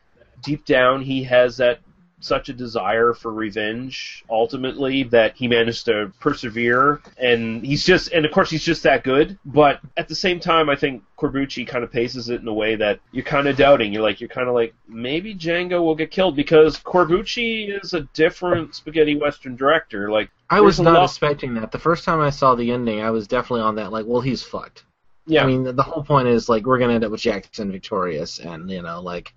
deep 0.46 0.64
down 0.64 1.02
he 1.02 1.24
has 1.24 1.58
that 1.58 1.80
such 2.18 2.48
a 2.48 2.52
desire 2.54 3.12
for 3.12 3.30
revenge 3.30 4.24
ultimately 4.30 5.02
that 5.02 5.36
he 5.36 5.46
managed 5.46 5.84
to 5.84 6.10
persevere 6.18 7.02
and 7.18 7.64
he's 7.64 7.84
just 7.84 8.10
and 8.10 8.24
of 8.24 8.32
course 8.32 8.48
he's 8.48 8.64
just 8.64 8.82
that 8.84 9.04
good 9.04 9.38
but 9.44 9.80
at 9.98 10.08
the 10.08 10.14
same 10.14 10.40
time 10.40 10.70
I 10.70 10.76
think 10.76 11.02
Corbucci 11.18 11.68
kind 11.68 11.84
of 11.84 11.92
paces 11.92 12.30
it 12.30 12.40
in 12.40 12.48
a 12.48 12.54
way 12.54 12.74
that 12.76 13.00
you're 13.12 13.22
kind 13.24 13.46
of 13.46 13.56
doubting 13.58 13.92
you're 13.92 14.02
like 14.02 14.18
you're 14.18 14.30
kind 14.30 14.48
of 14.48 14.54
like 14.54 14.74
maybe 14.88 15.34
Django 15.34 15.84
will 15.84 15.94
get 15.94 16.10
killed 16.10 16.36
because 16.36 16.78
Corbucci 16.78 17.78
is 17.82 17.92
a 17.92 18.00
different 18.14 18.74
spaghetti 18.74 19.14
western 19.14 19.54
director 19.54 20.10
like 20.10 20.30
I 20.48 20.60
was 20.60 20.80
not 20.80 20.94
lot- 20.94 21.04
expecting 21.04 21.54
that. 21.54 21.72
The 21.72 21.78
first 21.78 22.04
time 22.04 22.20
I 22.20 22.30
saw 22.30 22.54
the 22.54 22.70
ending, 22.70 23.00
I 23.00 23.10
was 23.10 23.26
definitely 23.26 23.62
on 23.62 23.74
that. 23.76 23.90
Like, 23.90 24.06
well, 24.06 24.20
he's 24.20 24.42
fucked. 24.42 24.84
Yeah. 25.26 25.42
I 25.42 25.46
mean, 25.46 25.64
the, 25.64 25.72
the 25.72 25.82
whole 25.82 26.04
point 26.04 26.28
is 26.28 26.48
like 26.48 26.66
we're 26.66 26.78
gonna 26.78 26.94
end 26.94 27.04
up 27.04 27.10
with 27.10 27.20
Jackson 27.20 27.72
victorious, 27.72 28.38
and 28.38 28.70
you 28.70 28.82
know, 28.82 29.00
like, 29.00 29.34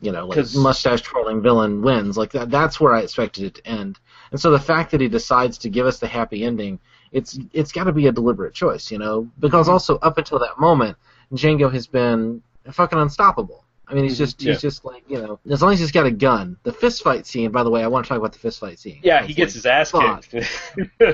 you 0.00 0.12
know, 0.12 0.26
like 0.26 0.46
mustache 0.54 1.02
twirling 1.02 1.42
villain 1.42 1.82
wins. 1.82 2.16
Like 2.16 2.32
that. 2.32 2.50
That's 2.50 2.80
where 2.80 2.94
I 2.94 3.00
expected 3.00 3.44
it 3.44 3.54
to 3.56 3.66
end. 3.66 3.98
And 4.30 4.40
so 4.40 4.50
the 4.50 4.58
fact 4.60 4.90
that 4.92 5.00
he 5.00 5.08
decides 5.08 5.58
to 5.58 5.68
give 5.68 5.86
us 5.86 5.98
the 5.98 6.06
happy 6.06 6.44
ending, 6.44 6.78
it's 7.12 7.38
it's 7.52 7.72
got 7.72 7.84
to 7.84 7.92
be 7.92 8.06
a 8.06 8.12
deliberate 8.12 8.54
choice, 8.54 8.90
you 8.90 8.98
know, 8.98 9.28
because 9.38 9.66
Mm-hmm. 9.66 9.72
also 9.72 9.98
up 9.98 10.18
until 10.18 10.38
that 10.40 10.58
moment, 10.58 10.96
Django 11.32 11.72
has 11.72 11.86
been 11.86 12.42
fucking 12.70 12.98
unstoppable. 12.98 13.64
I 13.88 13.94
mean, 13.94 14.04
he's 14.04 14.18
just 14.18 14.38
Mm-hmm. 14.38 14.46
Yeah. 14.48 14.52
he's 14.54 14.62
just 14.62 14.84
like 14.84 15.02
you 15.08 15.20
know, 15.20 15.40
as 15.50 15.60
long 15.62 15.72
as 15.72 15.80
he's 15.80 15.90
got 15.92 16.06
a 16.06 16.10
gun. 16.12 16.56
The 16.62 16.72
fist 16.72 17.02
fight 17.02 17.26
scene, 17.26 17.50
by 17.50 17.64
the 17.64 17.70
way, 17.70 17.82
I 17.82 17.88
want 17.88 18.04
to 18.06 18.08
talk 18.08 18.18
about 18.18 18.32
the 18.32 18.38
fist 18.38 18.60
fight 18.60 18.78
scene. 18.78 19.00
yeah 19.02 19.22
he 19.24 19.34
gets 19.34 19.54
his 19.54 19.66
ass 19.66 19.90
kicked 19.90 20.34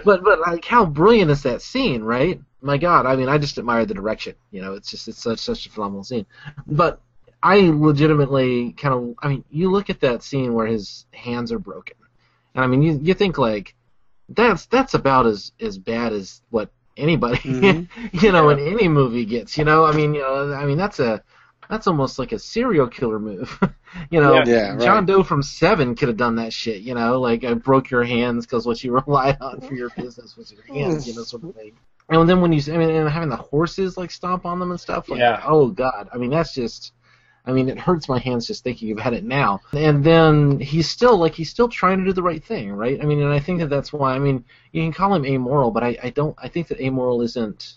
but 0.05 0.23
but 0.23 0.41
like 0.41 0.65
how 0.65 0.85
brilliant 0.85 1.31
is 1.31 1.43
that 1.45 1.63
scene, 1.63 2.03
right? 2.03 2.41
My 2.63 2.79
God, 2.79 3.07
I 3.07 3.17
mean, 3.17 3.29
I 3.29 3.39
just 3.39 3.59
admire 3.59 3.87
the 3.87 3.95
direction. 3.95 4.35
You 4.51 4.61
know, 4.63 4.75
it's 4.75 4.91
just 4.91 5.09
it's 5.09 5.23
such 5.23 5.39
such 5.39 5.67
a 5.67 5.71
phenomenal 5.71 6.05
scene. 6.05 6.27
But 6.67 7.01
I 7.47 7.71
legitimately 7.73 8.73
kind 8.73 8.93
of, 8.93 9.15
I 9.23 9.29
mean, 9.29 9.45
you 9.51 9.71
look 9.71 9.89
at 9.89 10.01
that 10.01 10.25
scene 10.25 10.53
where 10.53 10.67
his 10.67 11.07
hands 11.13 11.53
are 11.53 11.61
broken, 11.61 11.97
and 12.55 12.65
I 12.65 12.67
mean, 12.67 12.83
you 12.83 12.99
you 13.01 13.15
think 13.15 13.39
like 13.39 13.77
that's 14.29 14.67
that's 14.67 14.95
about 14.95 15.27
as 15.27 15.53
as 15.61 15.79
bad 15.79 16.13
as 16.13 16.43
what 16.51 16.71
anybody 16.97 17.37
mm-hmm. 17.39 18.17
you 18.25 18.33
know 18.33 18.49
in 18.49 18.59
any 18.59 18.89
movie 18.89 19.25
gets. 19.25 19.57
You 19.57 19.65
know, 19.65 19.85
I 19.85 19.93
mean, 19.93 20.13
you 20.13 20.23
know, 20.23 20.55
I 20.55 20.65
mean 20.67 20.77
that's 20.77 20.99
a 20.99 21.23
that's 21.71 21.87
almost 21.87 22.19
like 22.19 22.33
a 22.33 22.39
serial 22.41 22.89
killer 22.89 23.21
move. 23.21 23.59
you 24.11 24.21
know, 24.21 24.35
Yeah. 24.35 24.45
Yeah, 24.45 24.71
right. 24.73 24.81
John 24.81 25.07
Doe 25.07 25.23
from 25.23 25.43
Seven 25.43 25.95
could 25.95 26.09
have 26.09 26.17
done 26.17 26.37
that 26.37 26.53
shit. 26.53 26.83
You 26.83 26.95
know, 26.95 27.21
like 27.21 27.45
I 27.45 27.55
broke 27.55 27.91
your 27.91 28.03
hands 28.03 28.45
because 28.45 28.67
what 28.67 28.83
you 28.83 28.93
relied 29.07 29.39
on 29.41 29.61
for 29.61 29.75
your 29.75 29.91
business 29.91 30.37
was 30.37 30.53
your 30.53 30.63
hands. 30.63 31.07
You 31.07 31.15
know, 31.15 31.23
sort 31.23 31.45
of 31.45 31.55
thing. 31.55 31.75
And 32.09 32.29
then 32.29 32.41
when 32.41 32.53
you, 32.53 32.61
I 32.73 32.77
mean, 32.77 32.91
and 32.91 33.09
having 33.09 33.29
the 33.29 33.37
horses 33.37 33.97
like 33.97 34.11
stomp 34.11 34.47
on 34.47 34.59
them 34.59 34.71
and 34.71 34.81
stuff. 34.81 35.09
Like, 35.09 35.21
Yeah. 35.21 35.43
Oh 35.45 35.69
God. 35.69 36.09
I 36.13 36.17
mean, 36.19 36.31
that's 36.31 36.53
just. 36.53 36.93
I 37.47 37.53
mean, 37.53 37.69
it 37.69 37.79
hurts 37.79 38.09
my 38.09 38.19
hands 38.19 38.47
just 38.47 38.65
thinking 38.65 38.91
about 38.93 39.15
it 39.15 39.23
now. 39.25 39.61
And 39.73 40.03
then 40.03 40.59
he's 40.59 40.89
still 40.91 41.17
like 41.17 41.35
he's 41.35 41.51
still 41.51 41.69
trying 41.69 41.99
to 41.99 42.05
do 42.05 42.13
the 42.13 42.23
right 42.23 42.43
thing, 42.45 42.73
right? 42.73 43.01
I 43.01 43.05
mean, 43.05 43.23
and 43.23 43.33
I 43.33 43.39
think 43.39 43.61
that 43.61 43.69
that's 43.71 43.93
why. 43.93 44.15
I 44.15 44.19
mean, 44.19 44.45
you 44.73 44.83
can 44.83 44.93
call 44.93 45.15
him 45.15 45.25
amoral, 45.25 45.71
but 45.71 45.85
I, 45.85 45.97
I 46.03 46.11
don't. 46.11 46.35
I 46.39 46.49
think 46.49 46.69
that 46.69 46.81
amoral 46.81 47.23
isn't. 47.23 47.77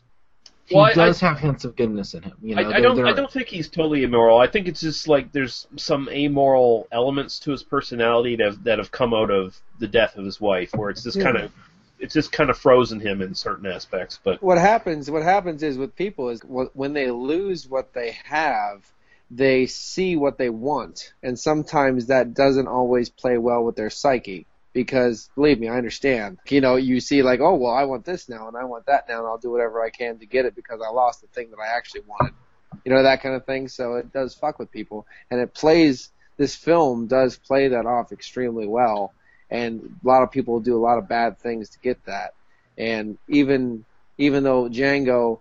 He 0.65 0.76
Well, 0.76 0.86
I- 0.86 0.93
does 0.93 1.22
I- 1.24 1.28
have 1.30 1.39
hints 1.39 1.65
of 1.65 1.76
goodness 1.76 2.13
in 2.13 2.24
him. 2.24 2.34
You 2.41 2.55
know, 2.55 2.61
I, 2.63 2.78
I 2.78 2.80
don't. 2.82 2.95
there 2.95 3.07
I 3.07 3.13
don't 3.13 3.32
think 3.32 3.47
he's 3.47 3.70
totally 3.70 4.03
immoral. 4.03 4.39
I 4.39 4.47
think 4.47 4.67
it's 4.67 4.82
just 4.82 5.07
like 5.07 5.32
there's 5.32 5.67
some 5.78 6.09
amoral 6.09 6.88
elements 6.91 7.39
to 7.41 7.51
his 7.51 7.63
personality 7.63 8.36
that 8.38 8.45
have, 8.45 8.63
that 8.63 8.78
have 8.80 8.91
come 8.91 9.13
out 9.13 9.30
of 9.32 9.59
the 9.80 9.88
death 9.88 10.15
of 10.15 10.26
his 10.26 10.39
wife, 10.41 10.72
where 10.76 10.89
it's 10.89 11.03
just 11.03 11.17
Yeah. 11.17 11.24
kind 11.26 11.38
of, 11.38 11.51
it's 11.99 12.13
just 12.13 12.32
kind 12.32 12.49
of 12.49 12.57
frozen 12.57 12.99
him 12.99 13.22
in 13.22 13.34
certain 13.36 13.65
aspects. 13.65 14.20
But 14.24 14.41
what 14.41 14.57
happens 14.57 15.09
what 15.11 15.24
happens 15.24 15.63
is 15.63 15.78
with 15.78 15.95
people 15.95 16.30
is 16.30 16.41
when 16.45 16.93
they 16.93 17.09
lose 17.11 17.67
what 17.67 17.93
they 17.93 18.15
have 18.26 18.89
they 19.32 19.65
see 19.67 20.15
what 20.15 20.38
they 20.38 20.49
want 20.49 21.13
and 21.21 21.38
sometimes 21.38 22.07
that 22.07 22.34
doesn't 22.34 22.67
always 22.67 23.09
play 23.09 23.38
well 23.38 23.63
with 23.63 23.75
their 23.75 23.89
psyche 23.89 24.45
because 24.73 25.30
believe 25.36 25.59
me 25.59 25.67
i 25.67 25.77
understand. 25.77 26.38
You 26.47 26.61
know 26.61 26.75
you 26.75 26.99
see 26.99 27.21
like 27.21 27.39
oh 27.39 27.55
well 27.55 27.73
i 27.73 27.84
want 27.84 28.05
this 28.05 28.30
now 28.30 28.47
and 28.47 28.57
i 28.57 28.63
want 28.63 28.86
that 28.88 29.07
now 29.07 29.19
and 29.19 29.27
i'll 29.27 29.38
do 29.38 29.51
whatever 29.51 29.84
i 29.84 29.89
can 29.89 30.17
to 30.19 30.25
get 30.25 30.45
it 30.45 30.55
because 30.55 30.82
i 30.82 30.89
lost 30.89 31.21
the 31.21 31.27
thing 31.27 31.51
that 31.51 31.59
i 31.59 31.75
actually 31.77 32.01
wanted. 32.07 32.34
You 32.86 32.93
know 32.93 33.03
that 33.03 33.21
kind 33.21 33.36
of 33.36 33.45
thing. 33.45 33.67
So 33.67 33.95
it 33.95 34.13
does 34.13 34.34
fuck 34.36 34.59
with 34.59 34.71
people 34.71 35.05
and 35.30 35.39
it 35.39 35.53
plays 35.53 36.09
this 36.38 36.55
film 36.55 37.07
does 37.07 37.38
play 37.38 37.69
that 37.69 37.86
off 37.86 38.11
extremely 38.11 38.67
well 38.67 39.13
and 39.49 39.95
a 40.03 40.07
lot 40.07 40.23
of 40.23 40.32
people 40.32 40.59
do 40.59 40.77
a 40.77 40.80
lot 40.80 40.97
of 40.97 41.07
bad 41.07 41.39
things 41.39 41.69
to 41.71 41.80
get 41.80 42.03
that. 42.05 42.34
And 42.77 43.17
even 43.27 43.86
even 44.17 44.43
though 44.43 44.69
Django 44.69 45.39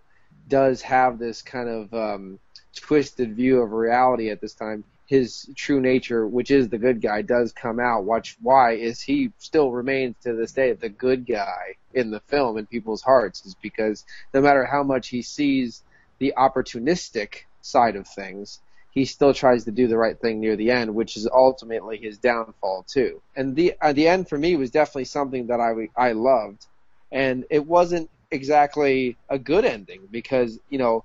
does 0.49 0.83
have 0.83 1.19
this 1.19 1.43
kind 1.43 1.69
of 1.69 1.95
um, 1.95 2.39
twisted 2.75 3.35
view 3.35 3.61
of 3.61 3.73
reality 3.73 4.31
at 4.31 4.41
this 4.41 4.55
time, 4.55 4.85
his 5.07 5.49
true 5.57 5.81
nature, 5.81 6.27
which 6.27 6.51
is 6.51 6.69
the 6.69 6.79
good 6.79 7.01
guy, 7.01 7.23
does 7.23 7.53
come 7.53 7.81
out. 7.81 8.05
Watch 8.05 8.37
why 8.43 8.73
is 8.73 9.01
he 9.01 9.33
still 9.39 9.73
remains 9.73 10.17
to 10.23 10.35
this 10.35 10.53
day 10.53 10.73
the 10.73 10.91
good 10.91 11.27
guy 11.27 11.75
in 11.95 12.11
the 12.11 12.21
film 12.21 12.59
in 12.59 12.67
people's 12.67 13.03
hearts 13.03 13.45
is 13.47 13.55
because 13.55 14.05
no 14.35 14.43
matter 14.43 14.67
how 14.67 14.83
much 14.83 15.09
he 15.09 15.23
sees 15.23 15.83
the 16.19 16.35
opportunistic 16.37 17.45
side 17.63 17.97
of 17.97 18.07
things, 18.07 18.61
he 18.91 19.05
still 19.05 19.33
tries 19.33 19.65
to 19.65 19.71
do 19.71 19.87
the 19.87 19.97
right 19.97 20.19
thing 20.21 20.41
near 20.41 20.57
the 20.57 20.71
end, 20.71 20.95
which 20.95 21.17
is 21.17 21.29
ultimately 21.33 21.97
his 21.97 22.19
downfall 22.19 22.85
too. 22.87 23.23
And 23.35 23.57
the 23.57 23.75
uh, 23.81 23.93
the 23.93 24.09
end 24.09 24.29
for 24.29 24.37
me 24.37 24.57
was 24.57 24.71
definitely 24.71 25.05
something 25.05 25.47
that 25.47 25.61
I 25.61 25.89
I 25.97 26.13
loved, 26.13 26.67
and 27.13 27.45
it 27.49 27.65
wasn't 27.67 28.11
exactly 28.31 29.17
a 29.31 29.39
good 29.39 29.65
ending 29.65 30.09
because 30.11 30.59
you 30.69 30.79
know 30.79 31.05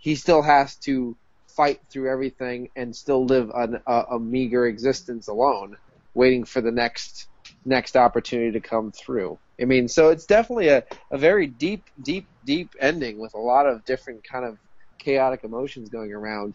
he 0.00 0.14
still 0.16 0.42
has 0.42 0.76
to 0.76 1.16
fight 1.46 1.80
through 1.90 2.10
everything 2.10 2.70
and 2.74 2.96
still 2.96 3.26
live 3.26 3.50
an, 3.54 3.80
a, 3.86 4.02
a 4.12 4.18
meager 4.18 4.66
existence 4.66 5.28
alone, 5.28 5.76
waiting 6.14 6.44
for 6.44 6.60
the 6.60 6.72
next 6.72 7.26
next 7.64 7.96
opportunity 7.96 8.52
to 8.52 8.60
come 8.60 8.90
through. 8.90 9.38
I 9.60 9.66
mean, 9.66 9.88
so 9.88 10.08
it's 10.08 10.24
definitely 10.24 10.68
a, 10.68 10.84
a 11.10 11.18
very 11.18 11.46
deep, 11.46 11.84
deep, 12.02 12.26
deep 12.46 12.70
ending 12.80 13.18
with 13.18 13.34
a 13.34 13.38
lot 13.38 13.66
of 13.66 13.84
different 13.84 14.24
kind 14.24 14.46
of 14.46 14.56
chaotic 14.98 15.44
emotions 15.44 15.90
going 15.90 16.12
around. 16.12 16.54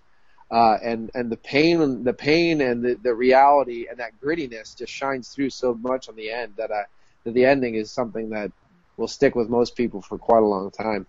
Uh, 0.50 0.78
and 0.84 1.12
and 1.14 1.32
the 1.32 1.38
pain, 1.38 2.04
the 2.04 2.14
pain, 2.14 2.62
and 2.62 2.84
the, 2.84 2.96
the 3.04 3.14
reality, 3.14 3.88
and 3.90 4.00
that 4.00 4.12
grittiness 4.24 4.78
just 4.78 4.94
shines 4.94 5.30
through 5.30 5.50
so 5.50 5.74
much 5.76 6.08
on 6.10 6.16
the 6.16 6.32
end 6.32 6.54
that 6.58 6.72
uh, 6.72 6.84
that 7.24 7.34
the 7.34 7.46
ending 7.46 7.76
is 7.76 7.92
something 7.92 8.30
that 8.30 8.52
will 8.98 9.08
stick 9.08 9.36
with 9.36 9.50
most 9.50 9.76
people 9.76 10.02
for 10.02 10.18
quite 10.18 10.44
a 10.44 10.46
long 10.46 10.72
time. 10.72 11.06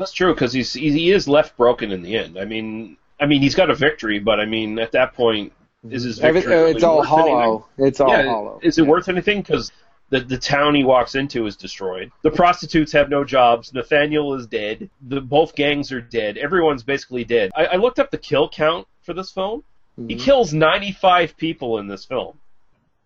That's 0.00 0.12
true 0.12 0.34
because 0.34 0.52
he's 0.52 0.72
he, 0.72 0.90
he 0.90 1.12
is 1.12 1.28
left 1.28 1.56
broken 1.56 1.92
in 1.92 2.02
the 2.02 2.16
end. 2.16 2.38
I 2.38 2.44
mean, 2.44 2.96
I 3.20 3.26
mean 3.26 3.40
he's 3.42 3.54
got 3.54 3.70
a 3.70 3.74
victory, 3.74 4.18
but 4.18 4.40
I 4.40 4.46
mean 4.46 4.78
at 4.80 4.92
that 4.92 5.14
point 5.14 5.52
is 5.88 6.02
his 6.02 6.18
victory? 6.18 6.52
really 6.52 6.72
it's 6.72 6.82
all 6.82 7.02
hollow. 7.04 7.66
anything? 7.76 7.86
It's 7.86 8.00
all 8.00 8.10
Yeah, 8.10 8.24
hollow. 8.24 8.60
Is 8.62 8.78
it 8.78 8.86
worth 8.86 9.08
anything? 9.08 9.42
Because 9.42 9.70
the 10.08 10.20
the 10.20 10.38
town 10.38 10.74
he 10.74 10.82
walks 10.82 11.14
into 11.14 11.46
is 11.46 11.56
destroyed. 11.56 12.10
The 12.22 12.30
prostitutes 12.30 12.92
have 12.92 13.08
no 13.10 13.24
jobs. 13.24 13.72
Nathaniel 13.72 14.34
is 14.34 14.46
dead. 14.46 14.90
The 15.06 15.20
both 15.20 15.54
gangs 15.54 15.92
are 15.92 16.00
dead. 16.00 16.36
Everyone's 16.38 16.82
basically 16.82 17.24
dead. 17.24 17.50
I, 17.54 17.66
I 17.66 17.76
looked 17.76 17.98
up 17.98 18.10
the 18.10 18.18
kill 18.18 18.48
count 18.48 18.88
for 19.02 19.12
this 19.14 19.30
film. 19.30 19.62
He 19.96 20.16
Mhm. 20.16 20.20
kills 20.20 20.52
ninety 20.54 20.92
five 20.92 21.36
people 21.36 21.78
in 21.78 21.86
this 21.86 22.04
film. 22.06 22.38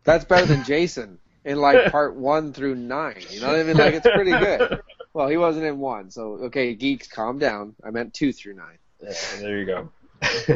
That's 0.04 0.24
better 0.24 0.46
than 0.46 0.64
Jason 0.66 1.18
in 1.44 1.60
like 1.60 1.90
part 1.90 2.14
one 2.14 2.52
through 2.52 2.74
nine. 2.76 3.22
You 3.30 3.40
know 3.40 3.48
what 3.48 3.56
I 3.58 3.62
mean? 3.64 3.76
Like 3.76 3.94
it's 3.94 4.06
pretty 4.14 4.30
good. 4.30 4.80
Well, 5.14 5.28
he 5.28 5.36
wasn't 5.36 5.64
in 5.66 5.78
one, 5.78 6.10
so 6.10 6.34
okay, 6.46 6.74
geeks, 6.74 7.06
calm 7.06 7.38
down. 7.38 7.74
I 7.84 7.90
meant 7.90 8.12
two 8.14 8.32
through 8.32 8.54
nine. 8.54 8.78
Yeah, 9.00 9.12
there 9.40 9.58
you 9.58 9.64
go. 9.64 9.88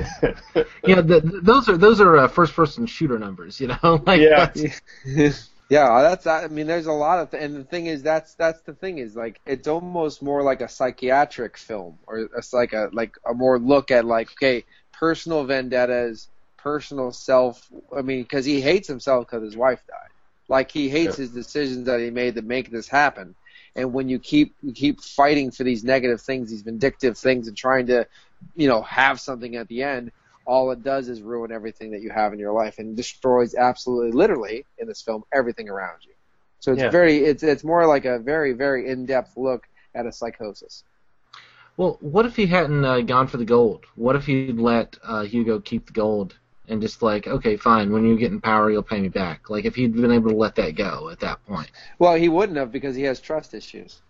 yeah, 0.86 1.00
the, 1.00 1.20
the- 1.20 1.40
those 1.42 1.68
are 1.68 1.76
those 1.76 2.00
are 2.00 2.16
uh, 2.16 2.28
first 2.28 2.54
person 2.54 2.86
shooter 2.86 3.18
numbers. 3.18 3.61
You 3.61 3.68
know, 3.68 4.02
like 4.06 4.20
Yeah. 4.20 4.50
that's- 4.54 4.80
yeah, 5.70 6.02
that's. 6.02 6.26
I 6.26 6.48
mean, 6.48 6.66
there's 6.66 6.86
a 6.86 6.92
lot 6.92 7.20
of, 7.20 7.30
th- 7.30 7.42
and 7.42 7.54
the 7.56 7.64
thing 7.64 7.86
is, 7.86 8.02
that's 8.02 8.34
that's 8.34 8.61
the 8.62 8.74
thing 8.74 8.98
is 8.98 9.14
like 9.14 9.40
it's 9.46 9.68
almost 9.68 10.22
more 10.22 10.42
like 10.42 10.61
a 10.61 10.68
psychiatric 10.68 11.56
film, 11.56 11.98
or 12.06 12.28
it's 12.36 12.52
like 12.52 12.72
a 12.72 12.88
like 12.92 13.16
a 13.28 13.34
more 13.34 13.59
look 13.59 13.90
at 13.90 14.04
like 14.04 14.30
okay, 14.32 14.64
personal 14.92 15.44
vendettas, 15.44 16.28
personal 16.56 17.12
self. 17.12 17.64
I 17.96 18.02
mean, 18.02 18.22
because 18.22 18.44
he 18.44 18.61
hates 18.61 18.88
himself 18.88 19.26
because 19.26 19.44
his 19.44 19.56
wife 19.56 19.82
died. 19.86 20.11
Like 20.48 20.70
he 20.72 20.88
hates 20.88 21.16
his 21.16 21.30
decisions 21.30 21.84
that 21.86 22.00
he 22.00 22.11
made 22.11 22.34
to 22.36 22.42
make 22.42 22.70
this 22.70 22.88
happen. 22.88 23.34
And 23.76 23.92
when 23.92 24.08
you 24.08 24.18
keep 24.18 24.54
you 24.62 24.72
keep 24.72 25.00
fighting 25.00 25.50
for 25.50 25.64
these 25.64 25.84
negative 25.84 26.20
things, 26.20 26.50
these 26.50 26.62
vindictive 26.62 27.16
things, 27.18 27.48
and 27.48 27.56
trying 27.56 27.86
to, 27.88 28.06
you 28.54 28.68
know, 28.68 28.82
have 28.82 29.20
something 29.20 29.56
at 29.56 29.68
the 29.68 29.82
end, 29.82 30.10
all 30.46 30.70
it 30.70 30.82
does 30.82 31.08
is 31.08 31.22
ruin 31.22 31.52
everything 31.52 31.92
that 31.92 32.00
you 32.02 32.10
have 32.10 32.32
in 32.32 32.38
your 32.38 32.52
life 32.52 32.78
and 32.78 32.96
destroys 32.96 33.54
absolutely, 33.54 34.12
literally, 34.12 34.66
in 34.78 34.88
this 34.88 35.02
film, 35.02 35.22
everything 35.32 35.68
around 35.68 35.98
you. 36.04 36.12
So 36.60 36.72
it's 36.72 36.82
Yeah. 36.82 36.90
very, 36.90 37.18
it's 37.18 37.42
it's 37.42 37.64
more 37.64 37.86
like 37.86 38.04
a 38.04 38.18
very 38.18 38.52
very 38.52 38.88
in 38.88 39.06
depth 39.06 39.32
look 39.36 39.64
at 39.94 40.06
a 40.06 40.12
psychosis. 40.12 40.84
Well, 41.76 41.98
what 42.00 42.26
if 42.26 42.36
he 42.36 42.46
hadn't 42.46 42.84
uh, 42.84 43.00
gone 43.02 43.28
for 43.28 43.36
the 43.36 43.44
gold? 43.44 43.86
What 43.94 44.16
if 44.16 44.26
he'd 44.26 44.58
let 44.58 44.96
uh, 45.04 45.22
Hugo 45.24 45.60
keep 45.60 45.86
the 45.86 45.92
gold 45.92 46.38
and 46.68 46.80
just 46.80 47.02
like, 47.02 47.26
okay, 47.26 47.56
fine, 47.56 47.92
when 47.92 48.04
you 48.06 48.16
get 48.16 48.32
in 48.32 48.40
power, 48.40 48.70
you'll 48.70 48.82
pay 48.82 49.00
me 49.00 49.08
back? 49.08 49.50
Like 49.50 49.64
if 49.64 49.74
he'd 49.74 49.94
been 49.94 50.12
able 50.12 50.30
to 50.30 50.36
let 50.36 50.54
that 50.56 50.76
go 50.76 51.08
at 51.10 51.20
that 51.20 51.44
point. 51.46 51.70
Well, 51.98 52.14
he 52.14 52.28
wouldn't 52.28 52.58
have 52.58 52.70
because 52.70 52.94
he 52.94 53.02
has 53.02 53.20
trust 53.20 53.54
issues. 53.54 54.02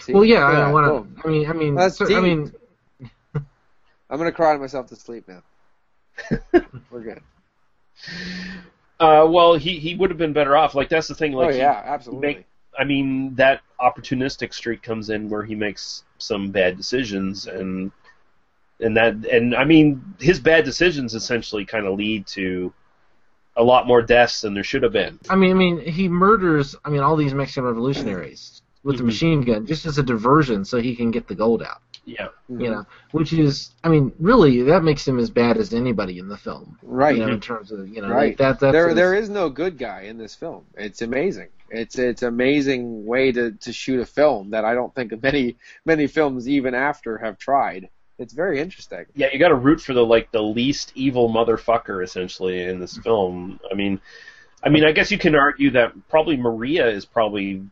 See? 0.00 0.12
well, 0.12 0.24
yeah, 0.24 0.44
I 0.44 0.70
want 0.70 0.86
boom. 0.86 1.16
to. 1.22 1.28
I 1.28 1.30
mean, 1.30 1.50
I 1.50 1.52
mean, 1.52 1.74
That's 1.74 1.96
so- 1.96 2.16
I 2.16 2.20
mean, 2.20 2.52
I'm 3.34 4.18
gonna 4.18 4.32
cry 4.32 4.56
myself 4.56 4.86
to 4.88 4.96
sleep 4.96 5.26
now. 5.28 5.42
We're 6.90 7.00
good. 7.02 7.22
Uh, 9.00 9.26
well, 9.28 9.54
he 9.54 9.78
he 9.78 9.94
would 9.94 10.10
have 10.10 10.18
been 10.18 10.32
better 10.32 10.56
off. 10.56 10.74
Like 10.74 10.88
that's 10.88 11.08
the 11.08 11.14
thing. 11.14 11.32
Like 11.32 11.54
oh 11.54 11.56
yeah, 11.56 11.82
he 11.82 11.88
absolutely. 11.88 12.26
make- 12.26 12.44
I 12.78 12.84
mean, 12.84 13.34
that 13.34 13.60
opportunistic 13.80 14.54
streak 14.54 14.82
comes 14.82 15.10
in 15.10 15.28
where 15.28 15.42
he 15.42 15.56
makes 15.56 16.04
some 16.18 16.52
bad 16.52 16.76
decisions, 16.76 17.48
and 17.48 17.90
and 18.80 18.96
that 18.96 19.14
and 19.26 19.54
I 19.54 19.64
mean, 19.64 20.14
his 20.20 20.38
bad 20.40 20.64
decisions 20.64 21.14
essentially 21.14 21.64
kind 21.64 21.86
of 21.86 21.96
lead 21.98 22.26
to 22.28 22.72
a 23.56 23.62
lot 23.62 23.86
more 23.86 24.02
deaths 24.02 24.42
than 24.42 24.54
there 24.54 24.62
should 24.64 24.82
have 24.84 24.92
been. 24.92 25.18
I 25.28 25.34
mean, 25.34 25.50
I 25.50 25.54
mean, 25.54 25.80
he 25.80 26.08
murders. 26.08 26.76
I 26.84 26.90
mean, 26.90 27.00
all 27.00 27.16
these 27.16 27.34
Mexican 27.34 27.64
revolutionaries 27.64 28.62
with 28.84 28.94
Mm-hmm. 28.94 29.02
the 29.02 29.06
machine 29.06 29.40
gun 29.42 29.66
just 29.66 29.84
as 29.86 29.98
a 29.98 30.02
diversion, 30.02 30.64
so 30.64 30.80
he 30.80 30.94
can 30.94 31.10
get 31.10 31.26
the 31.26 31.34
gold 31.34 31.62
out. 31.62 31.80
Yeah. 32.04 32.28
You 32.48 32.70
know, 32.70 32.86
which 33.10 33.34
is, 33.34 33.72
I 33.84 33.88
mean, 33.90 34.12
really, 34.18 34.62
that 34.62 34.82
makes 34.82 35.06
him 35.06 35.18
as 35.18 35.28
bad 35.28 35.58
as 35.58 35.74
anybody 35.74 36.18
in 36.18 36.28
the 36.28 36.38
film. 36.38 36.78
Right. 36.82 37.16
You 37.16 37.26
know, 37.26 37.32
in 37.32 37.40
terms 37.40 37.70
of, 37.70 37.86
you 37.86 38.00
know, 38.00 38.08
right. 38.08 38.28
like 38.28 38.38
that. 38.38 38.60
That's 38.60 38.72
there, 38.72 38.86
his- 38.88 38.96
there 38.96 39.14
is 39.14 39.28
no 39.28 39.50
good 39.50 39.76
guy 39.76 40.02
in 40.02 40.16
this 40.16 40.34
film. 40.34 40.64
It's 40.74 41.02
amazing. 41.02 41.48
It's 41.70 41.98
it's 41.98 42.22
amazing 42.22 43.04
way 43.04 43.30
to, 43.32 43.52
to 43.52 43.72
shoot 43.74 44.00
a 44.00 44.06
film 44.06 44.50
that 44.50 44.64
I 44.64 44.72
don't 44.72 44.94
think 44.94 45.22
many 45.22 45.56
many 45.84 46.06
films 46.06 46.48
even 46.48 46.74
after 46.74 47.18
have 47.18 47.36
tried. 47.36 47.90
It's 48.18 48.32
very 48.32 48.60
interesting. 48.60 49.06
Yeah, 49.14 49.28
you 49.32 49.38
got 49.38 49.48
to 49.48 49.54
root 49.54 49.80
for 49.80 49.94
the 49.94 50.04
like 50.04 50.32
the 50.32 50.42
least 50.42 50.92
evil 50.94 51.28
motherfucker 51.28 52.02
essentially 52.02 52.62
in 52.62 52.80
this 52.80 52.94
mm-hmm. 52.94 53.02
film. 53.02 53.60
I 53.70 53.74
mean, 53.74 54.00
I 54.62 54.68
mean, 54.70 54.84
I 54.84 54.92
guess 54.92 55.10
you 55.10 55.18
can 55.18 55.34
argue 55.34 55.70
that 55.72 55.92
probably 56.08 56.36
Maria 56.36 56.88
is 56.88 57.04
probably 57.04 57.62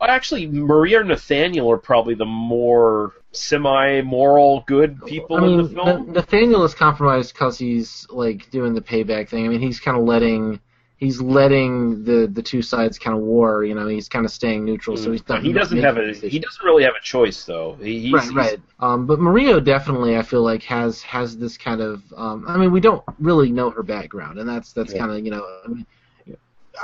actually 0.00 0.46
Maria 0.46 1.00
and 1.00 1.08
Nathaniel 1.08 1.70
are 1.70 1.78
probably 1.78 2.14
the 2.14 2.24
more 2.24 3.12
semi-moral 3.32 4.64
good 4.66 5.02
people 5.04 5.36
I 5.36 5.40
mean, 5.40 5.60
in 5.60 5.66
the 5.66 5.82
film. 5.82 6.12
Nathaniel 6.12 6.64
is 6.64 6.74
compromised 6.74 7.34
because 7.34 7.58
he's 7.58 8.06
like 8.10 8.50
doing 8.50 8.74
the 8.74 8.80
payback 8.80 9.28
thing. 9.28 9.44
I 9.44 9.48
mean, 9.48 9.60
he's 9.60 9.80
kind 9.80 9.96
of 9.96 10.04
letting 10.04 10.60
he's 10.98 11.20
letting 11.20 12.04
the 12.04 12.26
the 12.32 12.42
two 12.42 12.62
sides 12.62 12.98
kind 12.98 13.16
of 13.16 13.22
war. 13.22 13.64
You 13.64 13.74
know, 13.74 13.86
he's 13.86 14.08
kind 14.08 14.24
of 14.24 14.30
staying 14.32 14.64
neutral, 14.64 14.96
so 14.96 15.12
he's 15.12 15.26
not. 15.28 15.42
he 15.42 15.52
doesn't 15.52 15.78
have 15.78 15.98
a 15.98 16.12
he 16.12 16.38
doesn't 16.38 16.64
really 16.64 16.84
have 16.84 16.94
a 16.98 17.02
choice 17.02 17.44
though. 17.44 17.74
He, 17.80 18.00
he's, 18.00 18.12
right, 18.12 18.22
he's- 18.22 18.34
right. 18.34 18.60
Um, 18.80 19.06
but 19.06 19.20
Maria 19.20 19.60
definitely, 19.60 20.16
I 20.16 20.22
feel 20.22 20.42
like 20.42 20.62
has 20.64 21.02
has 21.02 21.36
this 21.36 21.56
kind 21.58 21.80
of. 21.80 22.02
Um, 22.16 22.44
I 22.48 22.56
mean, 22.56 22.72
we 22.72 22.80
don't 22.80 23.02
really 23.18 23.50
know 23.52 23.70
her 23.70 23.82
background, 23.82 24.38
and 24.38 24.48
that's 24.48 24.72
that's 24.72 24.92
Yeah. 24.92 25.00
kind 25.00 25.12
of 25.12 25.24
you 25.24 25.30
know. 25.30 25.44
I 25.64 25.68
mean, 25.68 25.86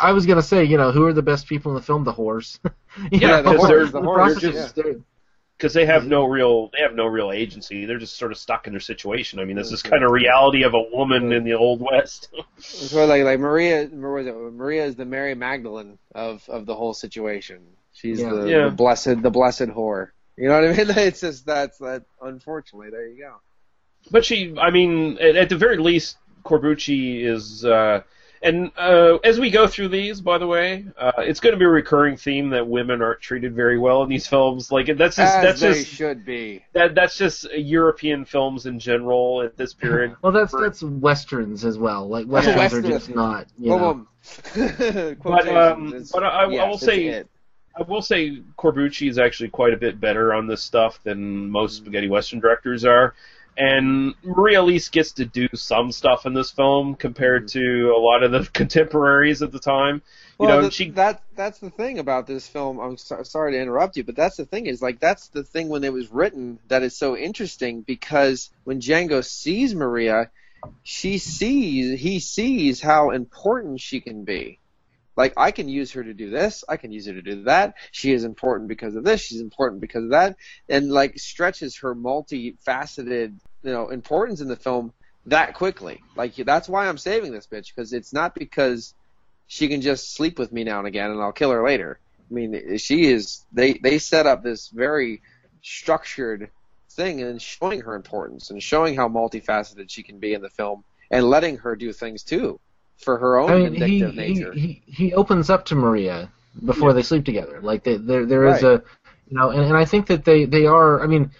I 0.00 0.12
was 0.12 0.24
gonna 0.26 0.42
say, 0.42 0.64
you 0.64 0.76
know, 0.78 0.90
who 0.90 1.04
are 1.06 1.12
the 1.12 1.22
best 1.22 1.46
people 1.46 1.70
in 1.72 1.76
the 1.76 1.82
film? 1.82 2.04
The 2.04 2.12
whores. 2.12 2.58
You 3.10 3.20
Yeah, 3.20 3.40
know, 3.40 3.52
because 3.54 3.68
they're, 3.68 3.86
the 3.86 3.92
they're 3.92 4.02
prostitutes, 4.02 4.54
just 4.56 4.74
they're- 4.76 5.00
because 5.62 5.74
they 5.74 5.86
have 5.86 6.02
mm-hmm. 6.02 6.10
no 6.10 6.24
real 6.24 6.70
they 6.72 6.82
have 6.82 6.96
no 6.96 7.06
real 7.06 7.30
agency. 7.30 7.84
They're 7.84 8.00
just 8.00 8.18
sort 8.18 8.32
of 8.32 8.38
stuck 8.38 8.66
in 8.66 8.72
their 8.72 8.80
situation. 8.80 9.38
I 9.38 9.44
mean, 9.44 9.54
this 9.54 9.70
is 9.70 9.80
mm-hmm. 9.80 9.92
kind 9.92 10.02
of 10.02 10.10
reality 10.10 10.64
of 10.64 10.74
a 10.74 10.82
woman 10.90 11.22
mm-hmm. 11.22 11.32
in 11.32 11.44
the 11.44 11.54
old 11.54 11.80
west. 11.80 12.28
So 12.58 13.04
like 13.06 13.22
like 13.22 13.38
Maria, 13.38 13.88
was 13.92 14.26
it? 14.26 14.34
Maria 14.34 14.84
is 14.84 14.96
the 14.96 15.04
Mary 15.04 15.34
Magdalene 15.36 15.98
of 16.14 16.48
of 16.48 16.66
the 16.66 16.74
whole 16.74 16.94
situation. 16.94 17.60
She's 17.92 18.20
Yeah. 18.20 18.30
the, 18.30 18.46
Yeah. 18.46 18.64
the 18.64 18.70
blessed 18.70 19.22
the 19.22 19.30
blessed 19.30 19.68
whore. 19.68 20.10
You 20.36 20.48
know 20.48 20.60
what 20.60 20.70
I 20.70 20.84
mean? 20.84 20.90
It's 20.96 21.20
just 21.20 21.46
that's 21.46 21.78
that. 21.78 22.02
Unfortunately, 22.20 22.90
there 22.90 23.06
you 23.06 23.18
go. 23.18 23.36
But 24.10 24.24
she, 24.24 24.56
I 24.58 24.70
mean, 24.70 25.18
at, 25.18 25.36
at 25.36 25.48
the 25.48 25.56
very 25.56 25.76
least, 25.76 26.16
Corbucci 26.44 27.24
is. 27.24 27.64
Uh, 27.64 28.02
and 28.42 28.70
uh, 28.76 29.16
as 29.24 29.38
we 29.38 29.50
go 29.50 29.66
through 29.66 29.88
these, 29.88 30.20
by 30.20 30.38
the 30.38 30.46
way, 30.46 30.84
uh, 30.98 31.12
it's 31.18 31.40
going 31.40 31.52
to 31.52 31.58
be 31.58 31.64
a 31.64 31.68
recurring 31.68 32.16
theme 32.16 32.50
that 32.50 32.66
women 32.66 33.00
aren't 33.00 33.20
treated 33.20 33.54
very 33.54 33.78
well 33.78 34.02
in 34.02 34.08
these 34.08 34.26
films. 34.26 34.72
Like 34.72 34.86
that's 34.86 35.16
just 35.16 35.20
As 35.36 35.42
that's 35.42 35.60
they 35.60 35.72
just 35.82 35.86
should 35.92 36.24
be. 36.24 36.64
that 36.72 36.94
that's 36.94 37.16
just 37.16 37.44
European 37.52 38.24
films 38.24 38.66
in 38.66 38.78
general 38.78 39.42
at 39.42 39.56
this 39.56 39.74
period. 39.74 40.16
Well, 40.22 40.32
that's 40.32 40.52
that's 40.52 40.82
westerns 40.82 41.64
as 41.64 41.78
well. 41.78 42.08
Like 42.08 42.26
westerns 42.26 42.56
Western. 42.56 42.84
are 42.86 42.88
just 42.88 43.08
not. 43.14 43.46
You 43.58 43.70
Well, 43.74 43.94
know. 43.94 44.06
but 45.22 45.48
um, 45.48 45.88
it's- 45.88 46.10
but 46.12 46.24
I, 46.24 46.44
I 46.44 46.46
will 46.68 46.78
say 46.78 47.06
it. 47.06 47.28
I 47.74 47.82
will 47.82 48.02
say 48.02 48.42
Corbucci 48.58 49.08
is 49.08 49.18
actually 49.18 49.48
quite 49.48 49.72
a 49.72 49.78
bit 49.78 49.98
better 49.98 50.34
on 50.34 50.46
this 50.46 50.62
stuff 50.62 51.00
than 51.04 51.48
most 51.50 51.74
Mm. 51.74 51.76
spaghetti 51.84 52.08
western 52.08 52.38
directors 52.40 52.84
are. 52.84 53.14
And 53.56 54.14
Maria 54.22 54.58
at 54.58 54.64
least 54.64 54.92
gets 54.92 55.12
to 55.12 55.26
do 55.26 55.46
some 55.54 55.92
stuff 55.92 56.24
in 56.24 56.32
this 56.32 56.50
film 56.50 56.94
compared 56.94 57.48
mm-hmm. 57.48 57.58
to 57.58 57.94
a 57.94 58.00
lot 58.00 58.22
of 58.22 58.32
the 58.32 58.48
contemporaries 58.52 59.42
at 59.42 59.52
the 59.52 59.58
time. 59.58 59.96
You. 59.96 60.46
Well, 60.46 60.48
know, 60.48 60.62
the- 60.62 60.70
she 60.70 60.90
that 60.90 61.22
that's 61.36 61.58
the 61.58 61.70
thing 61.70 61.98
about 61.98 62.26
this 62.26 62.48
film. 62.48 62.78
I'm 62.80 62.96
so, 62.96 63.22
sorry 63.22 63.52
to 63.52 63.60
interrupt 63.60 63.96
you, 63.96 64.04
but 64.04 64.16
that's 64.16 64.36
the 64.36 64.46
thing 64.46 64.66
is 64.66 64.80
like 64.80 65.00
that's 65.00 65.28
the 65.28 65.44
thing 65.44 65.68
when 65.68 65.84
it 65.84 65.92
was 65.92 66.10
written 66.10 66.58
that 66.68 66.82
is 66.82 66.96
so 66.96 67.16
interesting 67.16 67.82
because 67.82 68.50
when 68.64 68.80
Django 68.80 69.24
sees 69.24 69.74
Maria, 69.74 70.30
she 70.82 71.18
sees 71.18 72.00
he 72.00 72.20
sees 72.20 72.80
how 72.80 73.10
important 73.10 73.80
she 73.80 74.00
can 74.00 74.24
be. 74.24 74.58
Like 75.16 75.34
I 75.36 75.50
can 75.50 75.68
use 75.68 75.92
her 75.92 76.02
to 76.02 76.14
do 76.14 76.30
this, 76.30 76.64
I 76.68 76.76
can 76.76 76.90
use 76.90 77.06
her 77.06 77.12
to 77.12 77.22
do 77.22 77.44
that. 77.44 77.74
She 77.90 78.12
is 78.12 78.24
important 78.24 78.68
because 78.68 78.96
of 78.96 79.04
this, 79.04 79.20
she's 79.20 79.40
important 79.40 79.80
because 79.80 80.04
of 80.04 80.10
that, 80.10 80.36
and 80.68 80.90
like 80.90 81.18
stretches 81.18 81.76
her 81.78 81.94
multifaceted, 81.94 83.34
you 83.62 83.72
know, 83.72 83.88
importance 83.90 84.40
in 84.40 84.48
the 84.48 84.56
film 84.56 84.92
that 85.26 85.54
quickly. 85.54 86.00
Like 86.16 86.34
that's 86.36 86.68
why 86.68 86.88
I'm 86.88 86.98
saving 86.98 87.32
this 87.32 87.46
bitch 87.46 87.74
because 87.74 87.92
it's 87.92 88.12
not 88.12 88.34
because 88.34 88.94
she 89.46 89.68
can 89.68 89.82
just 89.82 90.14
sleep 90.14 90.38
with 90.38 90.52
me 90.52 90.64
now 90.64 90.78
and 90.78 90.88
again 90.88 91.10
and 91.10 91.20
I'll 91.20 91.32
kill 91.32 91.50
her 91.50 91.64
later. 91.64 91.98
I 92.30 92.34
mean, 92.34 92.78
she 92.78 93.04
is 93.04 93.44
they 93.52 93.74
they 93.74 93.98
set 93.98 94.26
up 94.26 94.42
this 94.42 94.68
very 94.68 95.20
structured 95.62 96.50
thing 96.90 97.22
and 97.22 97.40
showing 97.40 97.80
her 97.82 97.94
importance 97.94 98.50
and 98.50 98.62
showing 98.62 98.96
how 98.96 99.08
multifaceted 99.08 99.90
she 99.90 100.02
can 100.02 100.18
be 100.18 100.32
in 100.32 100.42
the 100.42 100.50
film 100.50 100.84
and 101.10 101.24
letting 101.28 101.58
her 101.58 101.76
do 101.76 101.92
things 101.92 102.22
too 102.22 102.58
for 102.98 103.18
her 103.18 103.38
own 103.38 103.50
I 103.50 103.54
mean, 103.58 103.74
he, 103.74 104.00
vindictive 104.00 104.12
he, 104.14 104.34
nature. 104.34 104.52
he 104.52 104.82
he 104.86 105.14
opens 105.14 105.50
up 105.50 105.64
to 105.66 105.74
Maria 105.74 106.30
before 106.64 106.90
Yeah. 106.90 106.94
they 106.94 107.02
sleep 107.02 107.24
together. 107.24 107.60
Like 107.62 107.82
they, 107.84 107.96
there 107.96 108.26
there 108.26 108.46
is 108.46 108.62
Right. 108.62 108.80
a 108.80 108.82
you 109.28 109.38
know, 109.38 109.50
and, 109.50 109.62
and 109.62 109.76
I 109.76 109.84
think 109.84 110.06
that 110.08 110.24
they 110.24 110.44
they 110.44 110.66
are. 110.66 111.02
I 111.02 111.06
mean, 111.06 111.30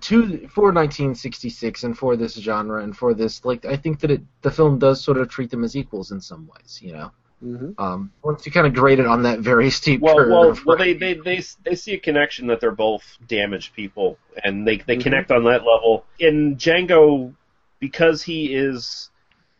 to 0.00 0.48
for 0.48 0.72
1966 0.72 1.84
and 1.84 1.96
for 1.98 2.16
this 2.16 2.34
genre 2.34 2.82
and 2.82 2.96
for 2.96 3.14
this 3.14 3.44
like 3.44 3.64
I 3.64 3.76
think 3.76 4.00
that 4.00 4.10
it 4.10 4.22
the 4.42 4.50
film 4.50 4.78
does 4.78 5.02
sort 5.02 5.18
of 5.18 5.28
treat 5.28 5.50
them 5.50 5.64
as 5.64 5.76
equals 5.76 6.10
in 6.12 6.20
some 6.20 6.48
ways. 6.48 6.80
You 6.82 6.92
know, 6.94 7.10
Mhm. 7.44 7.74
um, 7.78 8.12
once 8.22 8.44
you 8.46 8.52
kind 8.52 8.66
of 8.66 8.74
grade 8.74 8.98
it 8.98 9.06
on 9.06 9.22
that 9.22 9.40
very 9.40 9.70
steep 9.80 10.00
well, 10.00 10.16
curve. 10.16 10.30
well, 10.30 10.58
well, 10.66 10.76
they, 10.78 10.94
they 10.94 11.14
they 11.14 11.42
they 11.64 11.74
see 11.74 11.94
a 11.94 11.98
connection 12.00 12.46
that 12.48 12.60
they're 12.60 12.70
both 12.72 13.04
damaged 13.28 13.74
people, 13.74 14.18
and 14.42 14.66
they 14.66 14.78
they 14.78 14.96
Mhm. 14.96 15.02
connect 15.02 15.30
on 15.30 15.44
that 15.44 15.62
level. 15.64 16.04
In 16.18 16.56
Django, 16.56 17.34
because 17.80 18.22
he 18.22 18.54
is 18.54 19.10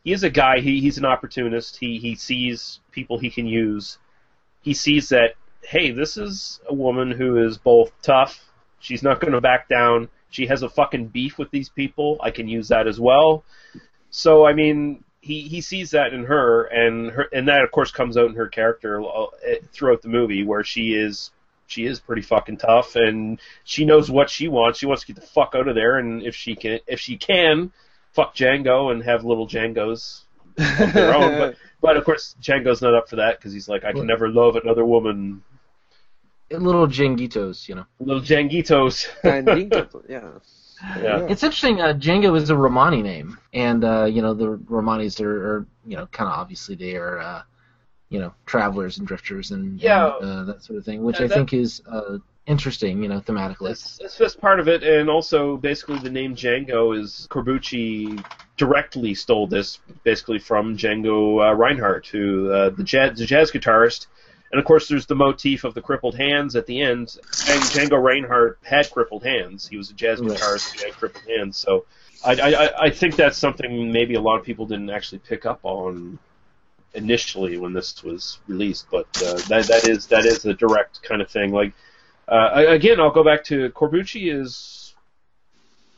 he 0.08 0.14
is 0.14 0.22
a 0.22 0.30
guy. 0.30 0.60
He 0.60 0.80
he's 0.80 0.96
an 0.96 1.04
opportunist. 1.04 1.76
He 1.76 1.98
he 1.98 2.14
sees 2.14 2.80
people 2.92 3.18
he 3.18 3.30
can 3.30 3.46
use. 3.46 3.98
He 4.62 4.72
sees 4.72 5.10
that 5.10 5.34
hey, 5.62 5.90
this 5.90 6.16
is 6.16 6.60
a 6.66 6.72
woman 6.72 7.10
who 7.10 7.36
is 7.46 7.58
both 7.58 7.92
tough. 8.00 8.42
She's 8.80 9.02
not 9.02 9.20
going 9.20 9.34
to 9.34 9.40
back 9.42 9.68
down. 9.68 10.08
She 10.30 10.46
has 10.46 10.62
a 10.62 10.70
fucking 10.70 11.08
beef 11.08 11.36
with 11.36 11.50
these 11.50 11.68
people. 11.68 12.18
I 12.22 12.30
can 12.30 12.48
use 12.48 12.68
that 12.68 12.86
as 12.86 12.98
well. 12.98 13.44
So 14.08 14.46
I 14.46 14.54
mean, 14.54 15.04
he 15.20 15.42
he 15.42 15.60
sees 15.60 15.90
that 15.90 16.14
in 16.14 16.24
her, 16.24 16.64
and 16.64 17.10
her, 17.10 17.28
and 17.30 17.46
that 17.48 17.62
of 17.62 17.70
course 17.70 17.90
comes 17.90 18.16
out 18.16 18.30
in 18.30 18.36
her 18.36 18.48
character 18.48 19.02
uh, 19.02 19.26
throughout 19.74 20.00
the 20.00 20.08
movie, 20.08 20.42
where 20.42 20.64
she 20.64 20.94
is 20.94 21.32
she 21.66 21.84
is 21.84 22.00
pretty 22.00 22.22
fucking 22.22 22.56
tough, 22.56 22.96
and 22.96 23.38
she 23.64 23.84
knows 23.84 24.10
what 24.10 24.30
she 24.30 24.48
wants. 24.48 24.78
She 24.78 24.86
wants 24.86 25.02
to 25.04 25.12
get 25.12 25.20
the 25.20 25.28
fuck 25.28 25.52
out 25.54 25.68
of 25.68 25.74
there, 25.74 25.98
and 25.98 26.22
if 26.22 26.34
she 26.34 26.54
can, 26.54 26.78
if 26.86 26.98
she 26.98 27.18
can, 27.18 27.72
fuck 28.12 28.34
Django 28.34 28.90
and 28.92 29.02
have 29.02 29.24
little 29.24 29.46
Django's 29.46 30.24
of 30.56 30.92
their 30.92 31.14
own. 31.14 31.38
But 31.38 31.56
but 31.80 31.96
of 31.96 32.04
course 32.04 32.34
Django's 32.40 32.82
not 32.82 32.94
up 32.94 33.08
for 33.08 33.16
that 33.16 33.38
because 33.38 33.52
he's 33.52 33.68
like, 33.68 33.84
I 33.84 33.92
can 33.92 34.06
never 34.06 34.28
love 34.28 34.56
another 34.56 34.84
woman. 34.84 35.42
little 36.50 36.86
Jangitos, 36.86 37.68
you 37.68 37.74
know. 37.76 37.84
Little 38.00 38.22
Djangitos. 38.22 39.06
yeah. 40.08 40.30
Yeah. 41.00 41.26
It's 41.28 41.42
interesting. 41.42 41.80
Uh, 41.80 41.92
Django 41.92 42.36
is 42.36 42.50
a 42.50 42.56
Romani 42.56 43.02
name, 43.02 43.36
and 43.52 43.84
uh, 43.84 44.04
you 44.04 44.22
know 44.22 44.32
the 44.32 44.56
Romanis 44.58 45.20
are, 45.20 45.56
are 45.56 45.66
you 45.84 45.96
know 45.96 46.06
kind 46.06 46.30
of 46.30 46.38
obviously 46.38 46.76
they 46.76 46.94
are 46.94 47.18
uh, 47.18 47.42
you 48.10 48.20
know 48.20 48.32
travelers 48.46 48.98
and 48.98 49.06
drifters 49.06 49.50
and, 49.50 49.80
Yeah. 49.80 50.12
and, 50.20 50.30
uh, 50.30 50.44
that 50.44 50.62
sort 50.62 50.78
of 50.78 50.84
thing, 50.84 51.02
which 51.02 51.18
Yeah, 51.18 51.24
I 51.24 51.28
that- 51.28 51.34
think 51.34 51.52
is 51.52 51.82
uh, 51.90 52.18
interesting. 52.48 53.02
You 53.02 53.08
know, 53.08 53.20
thematically. 53.20 53.68
That's 54.00 54.18
just 54.18 54.40
part 54.40 54.58
of 54.58 54.66
it, 54.68 54.82
and 54.82 55.08
also 55.08 55.56
basically 55.56 55.98
the 56.00 56.10
name 56.10 56.34
Django 56.34 56.98
is 56.98 57.28
Corbucci 57.30 58.24
directly 58.56 59.14
stole 59.14 59.46
this 59.46 59.78
basically 60.02 60.40
from 60.40 60.76
Django 60.76 61.50
uh, 61.50 61.54
Reinhardt, 61.54 62.08
who 62.08 62.50
uh, 62.50 62.70
the 62.70 62.82
jazz 62.82 63.18
the 63.18 63.26
jazz 63.26 63.52
guitarist, 63.52 64.06
and 64.50 64.58
of 64.58 64.64
course 64.64 64.88
there's 64.88 65.06
the 65.06 65.14
motif 65.14 65.62
of 65.64 65.74
the 65.74 65.82
crippled 65.82 66.16
hands 66.16 66.56
at 66.56 66.66
the 66.66 66.80
end. 66.80 67.16
And 67.48 67.62
Django 67.62 68.02
Reinhardt 68.02 68.58
had 68.64 68.90
crippled 68.90 69.22
hands; 69.24 69.68
he 69.68 69.76
was 69.76 69.90
a 69.90 69.94
jazz 69.94 70.20
guitarist 70.20 70.78
who 70.80 70.86
had 70.86 70.94
crippled 70.96 71.24
hands. 71.28 71.56
So 71.56 71.84
I, 72.24 72.32
I 72.34 72.64
I- 72.64 72.82
I 72.86 72.90
think 72.90 73.14
that's 73.14 73.38
something 73.38 73.92
maybe 73.92 74.14
a 74.14 74.20
lot 74.20 74.38
of 74.38 74.44
people 74.44 74.66
didn't 74.66 74.90
actually 74.90 75.20
pick 75.20 75.46
up 75.46 75.60
on 75.62 76.18
initially 76.94 77.58
when 77.58 77.72
this 77.74 78.02
was 78.02 78.38
released, 78.48 78.86
but 78.90 79.06
uh, 79.22 79.34
that 79.48 79.66
that 79.66 79.88
is 79.88 80.06
that 80.06 80.24
is 80.24 80.44
a 80.46 80.54
direct 80.54 81.02
kind 81.02 81.20
of 81.22 81.30
thing. 81.30 81.52
Like 81.52 81.72
uh, 82.28 82.64
again, 82.68 83.00
I'll 83.00 83.10
go 83.10 83.24
back 83.24 83.44
to 83.44 83.70
Corbucci 83.70 84.32
is. 84.32 84.94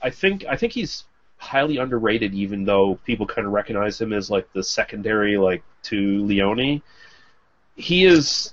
I 0.03 0.11
think 0.11 0.45
I 0.49 0.57
think 0.57 0.73
he's 0.73 1.05
highly 1.37 1.79
underrated, 1.79 2.35
even 2.35 2.65
though 2.65 2.99
people 3.05 3.27
kind 3.27 3.47
of 3.47 3.53
recognize 3.53 4.01
him 4.01 4.13
as 4.13 4.31
like 4.31 4.51
the 4.53 4.63
secondary 4.63 5.37
like 5.37 5.63
to 5.85 6.25
Leone. 6.25 6.83
He 7.77 8.05
is 8.05 8.53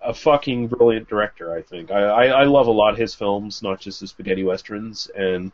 a 0.00 0.12
fucking 0.12 0.68
brilliant 0.68 1.08
director. 1.08 1.54
I 1.54 1.62
think 1.62 1.90
I, 1.90 2.00
I, 2.00 2.24
I 2.26 2.44
love 2.44 2.66
a 2.66 2.72
lot 2.72 2.92
of 2.92 2.98
his 2.98 3.14
films, 3.14 3.62
not 3.62 3.80
just 3.80 4.00
his 4.00 4.10
spaghetti 4.10 4.42
westerns, 4.42 5.10
and 5.16 5.52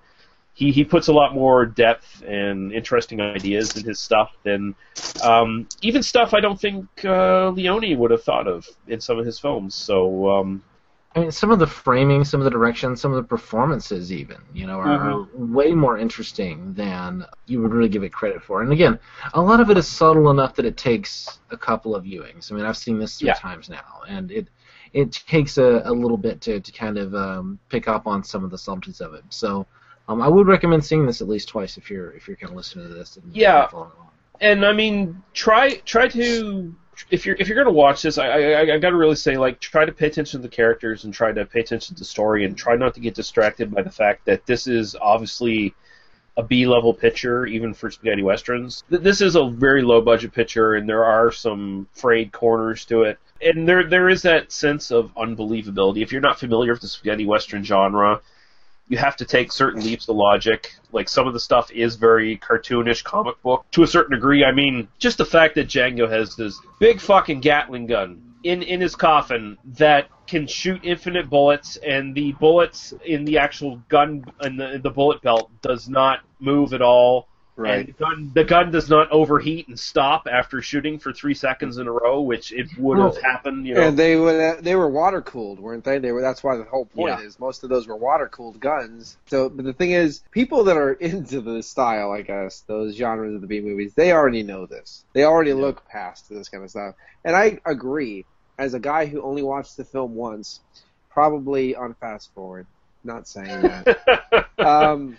he 0.54 0.72
he 0.72 0.84
puts 0.84 1.08
a 1.08 1.12
lot 1.12 1.34
more 1.34 1.66
depth 1.66 2.22
and 2.26 2.72
interesting 2.72 3.20
ideas 3.20 3.76
in 3.76 3.84
his 3.84 4.00
stuff 4.00 4.32
than 4.42 4.74
um, 5.22 5.68
even 5.82 6.02
stuff 6.02 6.34
I 6.34 6.40
don't 6.40 6.60
think 6.60 6.86
uh, 7.04 7.50
Leone 7.50 7.98
would 7.98 8.10
have 8.10 8.22
thought 8.22 8.48
of 8.48 8.66
in 8.86 9.00
some 9.00 9.18
of 9.18 9.26
his 9.26 9.38
films. 9.38 9.74
So 9.74 10.30
um, 10.30 10.62
I 11.18 11.22
mean, 11.22 11.30
some 11.32 11.50
of 11.50 11.58
the 11.58 11.66
framing, 11.66 12.24
some 12.24 12.40
of 12.40 12.44
the 12.44 12.50
direction, 12.50 12.96
some 12.96 13.12
of 13.12 13.16
the 13.16 13.28
performances, 13.28 14.12
even 14.12 14.38
you 14.52 14.66
know, 14.66 14.78
are 14.80 14.88
Mm-hmm. 14.88 15.54
way 15.54 15.72
more 15.72 15.98
interesting 15.98 16.74
than 16.74 17.24
you 17.46 17.60
would 17.60 17.72
really 17.74 17.88
give 17.88 18.04
it 18.04 18.12
credit 18.12 18.42
for. 18.42 18.62
And 18.62 18.72
again, 18.72 18.98
a 19.34 19.40
lot 19.40 19.60
of 19.60 19.70
it 19.70 19.76
is 19.78 19.86
subtle 19.88 20.30
enough 20.30 20.54
that 20.56 20.64
it 20.66 20.76
takes 20.76 21.40
a 21.50 21.56
couple 21.56 21.94
of 21.96 22.04
viewings. 22.04 22.50
I 22.52 22.54
mean, 22.54 22.64
I've 22.64 22.76
seen 22.76 22.98
this 22.98 23.18
three 23.18 23.28
Yeah. 23.28 23.34
times 23.34 23.68
now, 23.68 24.02
and 24.08 24.30
it 24.30 24.48
it 24.92 25.12
takes 25.12 25.58
a, 25.58 25.82
a 25.84 25.92
little 25.92 26.16
bit 26.16 26.40
to, 26.42 26.60
to 26.60 26.72
kind 26.72 26.98
of 26.98 27.14
um, 27.14 27.58
pick 27.68 27.88
up 27.88 28.06
on 28.06 28.22
some 28.24 28.44
of 28.44 28.50
the 28.50 28.58
subtleties 28.58 29.00
of 29.00 29.14
it. 29.14 29.24
So, 29.28 29.66
um, 30.08 30.22
I 30.22 30.28
would 30.28 30.46
recommend 30.46 30.84
seeing 30.84 31.04
this 31.06 31.20
at 31.20 31.28
least 31.28 31.48
twice 31.48 31.76
if 31.76 31.90
you're 31.90 32.12
if 32.12 32.28
you're 32.28 32.36
kind 32.36 32.50
of 32.50 32.56
listening 32.56 32.88
to 32.88 32.94
this. 32.94 33.16
And 33.16 33.24
Yeah. 33.34 33.66
following 33.66 33.92
along. 33.96 34.10
and 34.40 34.64
I 34.64 34.72
mean, 34.72 35.22
try 35.34 35.76
try 35.84 36.08
to 36.08 36.74
if 37.10 37.26
you're 37.26 37.36
if 37.38 37.48
you're 37.48 37.56
gonna 37.56 37.74
watch 37.74 38.02
this, 38.02 38.18
I 38.18 38.28
I, 38.28 38.74
I 38.74 38.78
got 38.78 38.90
to 38.90 38.96
really 38.96 39.14
say 39.14 39.36
like 39.36 39.60
try 39.60 39.84
to 39.84 39.92
pay 39.92 40.06
attention 40.06 40.40
to 40.40 40.48
the 40.48 40.54
characters 40.54 41.04
and 41.04 41.12
try 41.12 41.32
to 41.32 41.44
pay 41.44 41.60
attention 41.60 41.94
to 41.96 42.00
the 42.00 42.04
story 42.04 42.44
and 42.44 42.56
try 42.56 42.76
not 42.76 42.94
to 42.94 43.00
get 43.00 43.14
distracted 43.14 43.70
by 43.74 43.82
the 43.82 43.90
fact 43.90 44.24
that 44.26 44.46
this 44.46 44.66
is 44.66 44.96
obviously 45.00 45.74
a 46.36 46.42
B 46.42 46.66
level 46.66 46.94
picture 46.94 47.46
even 47.46 47.74
for 47.74 47.90
spaghetti 47.90 48.22
westerns. 48.22 48.84
This 48.88 49.20
is 49.20 49.34
a 49.34 49.48
very 49.48 49.82
low 49.82 50.00
budget 50.00 50.32
picture 50.32 50.74
and 50.74 50.88
there 50.88 51.04
are 51.04 51.32
some 51.32 51.88
frayed 51.92 52.32
corners 52.32 52.84
to 52.86 53.02
it. 53.02 53.18
And 53.42 53.68
there 53.68 53.88
there 53.88 54.08
is 54.08 54.22
that 54.22 54.52
sense 54.52 54.90
of 54.90 55.14
unbelievability. 55.14 56.02
If 56.02 56.12
you're 56.12 56.20
not 56.20 56.38
familiar 56.38 56.72
with 56.72 56.82
the 56.82 56.88
spaghetti 56.88 57.26
western 57.26 57.64
genre, 57.64 58.20
you 58.88 58.96
have 58.98 59.16
to 59.16 59.24
take 59.24 59.52
certain 59.52 59.82
leaps 59.82 60.08
of 60.08 60.16
logic. 60.16 60.74
Like 60.92 61.08
some 61.08 61.26
of 61.26 61.34
the 61.34 61.40
stuff 61.40 61.70
is 61.70 61.96
very 61.96 62.38
cartoonish 62.38 63.04
comic 63.04 63.40
book 63.42 63.66
to 63.72 63.82
a 63.82 63.86
certain 63.86 64.14
degree. 64.14 64.44
I 64.44 64.52
mean, 64.52 64.88
just 64.98 65.18
the 65.18 65.24
fact 65.24 65.54
that 65.56 65.68
Django 65.68 66.10
has 66.10 66.36
this 66.36 66.58
big 66.78 67.00
fucking 67.00 67.40
Gatling 67.40 67.86
gun 67.86 68.22
in 68.42 68.62
in 68.62 68.80
his 68.80 68.94
coffin 68.94 69.58
that 69.64 70.08
can 70.26 70.46
shoot 70.46 70.80
infinite 70.84 71.28
bullets, 71.28 71.76
and 71.76 72.14
the 72.14 72.32
bullets 72.32 72.94
in 73.04 73.24
the 73.24 73.38
actual 73.38 73.82
gun 73.88 74.24
and 74.40 74.58
the 74.58 74.80
the 74.82 74.90
bullet 74.90 75.22
belt 75.22 75.50
does 75.62 75.88
not 75.88 76.20
move 76.38 76.72
at 76.72 76.82
all. 76.82 77.28
Right. 77.58 77.78
And 77.80 77.88
the 77.88 77.92
gun, 77.92 78.30
the 78.34 78.44
gun 78.44 78.70
does 78.70 78.88
not 78.88 79.10
overheat 79.10 79.66
and 79.66 79.78
stop 79.78 80.28
after 80.30 80.62
shooting 80.62 81.00
for 81.00 81.12
three 81.12 81.34
seconds 81.34 81.76
in 81.78 81.88
a 81.88 81.92
row, 81.92 82.20
which 82.20 82.52
it 82.52 82.68
would 82.78 82.98
have 82.98 83.20
happened. 83.20 83.66
You 83.66 83.74
know, 83.74 83.80
And 83.82 83.98
they 83.98 84.14
were 84.14 84.58
they 84.60 84.76
were 84.76 84.88
water 84.88 85.20
cooled, 85.20 85.58
weren't 85.58 85.82
they? 85.82 85.98
They 85.98 86.12
were. 86.12 86.22
That's 86.22 86.44
why 86.44 86.56
the 86.56 86.62
whole 86.62 86.86
point 86.86 87.18
Yeah. 87.18 87.26
is 87.26 87.40
most 87.40 87.64
of 87.64 87.68
those 87.70 87.88
were 87.88 87.96
water 87.96 88.28
cooled 88.28 88.60
guns. 88.60 89.16
So, 89.26 89.48
but 89.48 89.64
the 89.64 89.72
thing 89.72 89.90
is, 89.90 90.22
people 90.30 90.64
that 90.64 90.76
are 90.76 90.92
into 91.08 91.40
the 91.40 91.60
style, 91.62 92.12
I 92.12 92.22
guess, 92.22 92.60
those 92.68 92.94
genres 92.94 93.34
of 93.34 93.40
the 93.40 93.48
B 93.48 93.60
movies, 93.60 93.92
they 93.94 94.12
already 94.12 94.44
know 94.44 94.66
this. 94.66 95.04
They 95.12 95.24
already 95.24 95.52
look 95.52 95.84
past 95.88 96.28
this 96.28 96.48
kind 96.48 96.62
of 96.62 96.70
stuff. 96.70 96.94
And 97.24 97.34
I 97.34 97.58
agree. 97.66 98.24
As 98.56 98.74
a 98.74 98.80
guy 98.80 99.06
who 99.06 99.22
only 99.22 99.42
watched 99.42 99.76
the 99.76 99.84
film 99.84 100.14
once, 100.14 100.60
probably 101.10 101.74
on 101.74 101.94
fast 101.94 102.30
forward. 102.34 102.66
Not 103.04 103.26
saying 103.28 103.62
that. 103.62 104.46
um, 104.58 105.16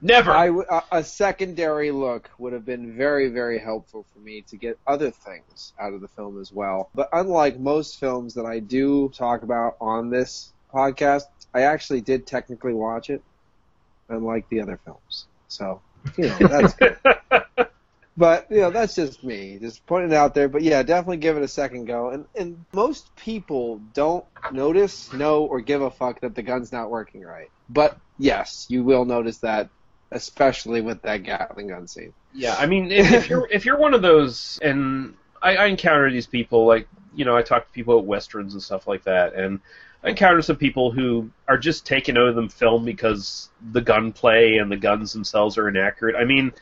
Never. 0.00 0.30
I 0.32 0.46
w- 0.46 0.66
a, 0.70 0.82
a 0.92 1.04
secondary 1.04 1.90
look 1.90 2.30
would 2.38 2.52
have 2.52 2.64
been 2.64 2.96
very, 2.96 3.28
very 3.28 3.58
helpful 3.58 4.04
for 4.12 4.18
me 4.20 4.42
to 4.42 4.56
get 4.56 4.78
other 4.86 5.10
things 5.10 5.72
out 5.78 5.92
of 5.92 6.00
the 6.00 6.08
film 6.08 6.40
as 6.40 6.52
well. 6.52 6.90
But 6.94 7.08
unlike 7.12 7.58
most 7.58 7.98
films 7.98 8.34
that 8.34 8.46
I 8.46 8.60
do 8.60 9.08
talk 9.10 9.42
about 9.42 9.76
on 9.80 10.10
this 10.10 10.52
podcast, 10.72 11.24
I 11.54 11.62
actually 11.62 12.00
did 12.00 12.26
technically 12.26 12.74
watch 12.74 13.10
it, 13.10 13.22
unlike 14.08 14.48
the 14.48 14.60
other 14.60 14.78
films. 14.84 15.26
So, 15.48 15.80
you 16.16 16.28
know, 16.28 16.38
that's 16.38 16.74
good. 16.74 16.96
But 18.18 18.46
you 18.50 18.60
know 18.60 18.70
that's 18.70 18.94
just 18.94 19.22
me, 19.22 19.58
just 19.60 19.84
pointing 19.86 20.12
it 20.12 20.16
out 20.16 20.34
there. 20.34 20.48
But 20.48 20.62
yeah, 20.62 20.82
definitely 20.82 21.18
give 21.18 21.36
it 21.36 21.42
a 21.42 21.48
second 21.48 21.84
go. 21.84 22.08
And 22.10 22.24
and 22.34 22.64
most 22.72 23.14
people 23.16 23.78
don't 23.92 24.24
notice, 24.50 25.12
know, 25.12 25.44
or 25.44 25.60
give 25.60 25.82
a 25.82 25.90
fuck 25.90 26.20
that 26.20 26.34
the 26.34 26.42
gun's 26.42 26.72
not 26.72 26.90
working 26.90 27.20
right. 27.20 27.50
But 27.68 27.98
yes, 28.18 28.66
you 28.68 28.84
will 28.84 29.04
notice 29.04 29.38
that, 29.38 29.68
especially 30.10 30.80
with 30.80 31.02
that 31.02 31.22
Gatling 31.22 31.68
gun 31.68 31.86
scene. 31.86 32.12
Yeah, 32.34 32.54
I 32.58 32.66
mean, 32.66 32.90
if, 32.90 33.28
you're 33.28 33.48
if 33.50 33.64
you're 33.64 33.78
one 33.78 33.94
of 33.94 34.02
those, 34.02 34.58
and 34.62 35.14
I, 35.42 35.56
I 35.56 35.66
encounter 35.66 36.10
these 36.10 36.26
people, 36.26 36.66
like 36.66 36.88
you 37.14 37.24
know, 37.24 37.36
I 37.36 37.42
talk 37.42 37.66
to 37.66 37.72
people 37.72 37.98
at 37.98 38.04
westerns 38.04 38.52
and 38.52 38.62
stuff 38.62 38.86
like 38.86 39.04
that, 39.04 39.34
and 39.34 39.60
I 40.04 40.10
encounter 40.10 40.42
some 40.42 40.56
people 40.56 40.90
who 40.90 41.30
are 41.48 41.58
just 41.58 41.86
taken 41.86 42.16
out 42.16 42.28
of 42.28 42.34
them 42.34 42.48
film 42.48 42.84
because 42.84 43.48
the 43.72 43.80
gunplay 43.80 44.58
and 44.58 44.70
the 44.70 44.76
guns 44.76 45.12
themselves 45.12 45.58
are 45.58 45.68
inaccurate. 45.68 46.16
I 46.16 46.24
mean, 46.24 46.52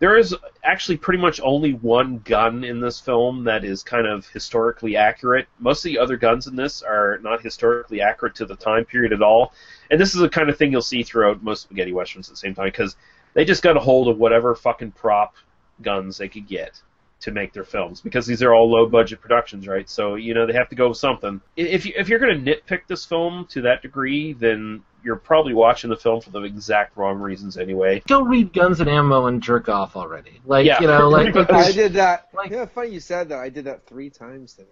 there 0.00 0.16
is 0.16 0.34
actually 0.64 0.96
pretty 0.96 1.20
much 1.20 1.40
only 1.42 1.74
one 1.74 2.18
gun 2.24 2.64
in 2.64 2.80
this 2.80 2.98
film 2.98 3.44
that 3.44 3.64
is 3.64 3.82
kind 3.82 4.06
of 4.06 4.26
historically 4.28 4.96
accurate. 4.96 5.46
Most 5.58 5.84
of 5.84 5.90
the 5.90 5.98
other 5.98 6.16
guns 6.16 6.46
in 6.46 6.56
this 6.56 6.82
are 6.82 7.18
not 7.22 7.42
historically 7.42 8.00
accurate 8.00 8.34
to 8.36 8.46
the 8.46 8.56
time 8.56 8.86
period 8.86 9.12
at 9.12 9.22
all. 9.22 9.52
And 9.90 10.00
this 10.00 10.14
is 10.14 10.20
the 10.20 10.28
kind 10.28 10.48
of 10.48 10.56
thing 10.56 10.72
you'll 10.72 10.82
see 10.82 11.02
throughout 11.02 11.42
most 11.42 11.62
spaghetti 11.62 11.92
westerns 11.92 12.28
at 12.28 12.32
the 12.32 12.38
same 12.38 12.54
time 12.54 12.66
because 12.66 12.96
they 13.34 13.44
just 13.44 13.62
got 13.62 13.76
a 13.76 13.80
hold 13.80 14.08
of 14.08 14.18
whatever 14.18 14.54
fucking 14.54 14.92
prop 14.92 15.34
guns 15.82 16.16
they 16.16 16.28
could 16.28 16.48
get 16.48 16.80
to 17.20 17.30
make 17.30 17.52
their 17.52 17.64
films 17.64 18.00
because 18.00 18.26
these 18.26 18.42
are 18.42 18.54
all 18.54 18.70
low 18.70 18.88
budget 18.88 19.20
productions, 19.20 19.66
right? 19.68 19.88
So 19.88 20.14
you 20.14 20.34
know 20.34 20.46
they 20.46 20.54
have 20.54 20.68
to 20.70 20.76
go 20.76 20.88
with 20.88 20.98
something. 20.98 21.40
If 21.56 21.86
you, 21.86 21.92
if 21.96 22.08
you're 22.08 22.18
going 22.18 22.44
to 22.44 22.54
nitpick 22.54 22.86
this 22.86 23.04
film 23.04 23.46
to 23.50 23.62
that 23.62 23.82
degree, 23.82 24.32
then 24.32 24.82
you're 25.02 25.16
probably 25.16 25.54
watching 25.54 25.90
the 25.90 25.96
film 25.96 26.20
for 26.20 26.30
the 26.30 26.42
exact 26.42 26.96
wrong 26.96 27.18
reasons 27.18 27.56
anyway. 27.56 28.02
Go 28.06 28.22
read 28.22 28.52
Guns 28.52 28.80
and 28.80 28.88
Ammo 28.88 29.26
and 29.26 29.42
jerk 29.42 29.68
off 29.68 29.96
already. 29.96 30.40
Like 30.44 30.66
Yeah. 30.66 30.80
you 30.80 30.86
know, 30.86 31.08
like 31.08 31.34
I 31.36 31.72
did 31.72 31.94
that. 31.94 32.28
Like, 32.34 32.50
yeah, 32.50 32.66
funny 32.66 32.90
you 32.90 33.00
said 33.00 33.30
that. 33.30 33.38
I 33.38 33.48
did 33.48 33.64
that 33.64 33.86
three 33.86 34.10
times 34.10 34.54
today. 34.54 34.68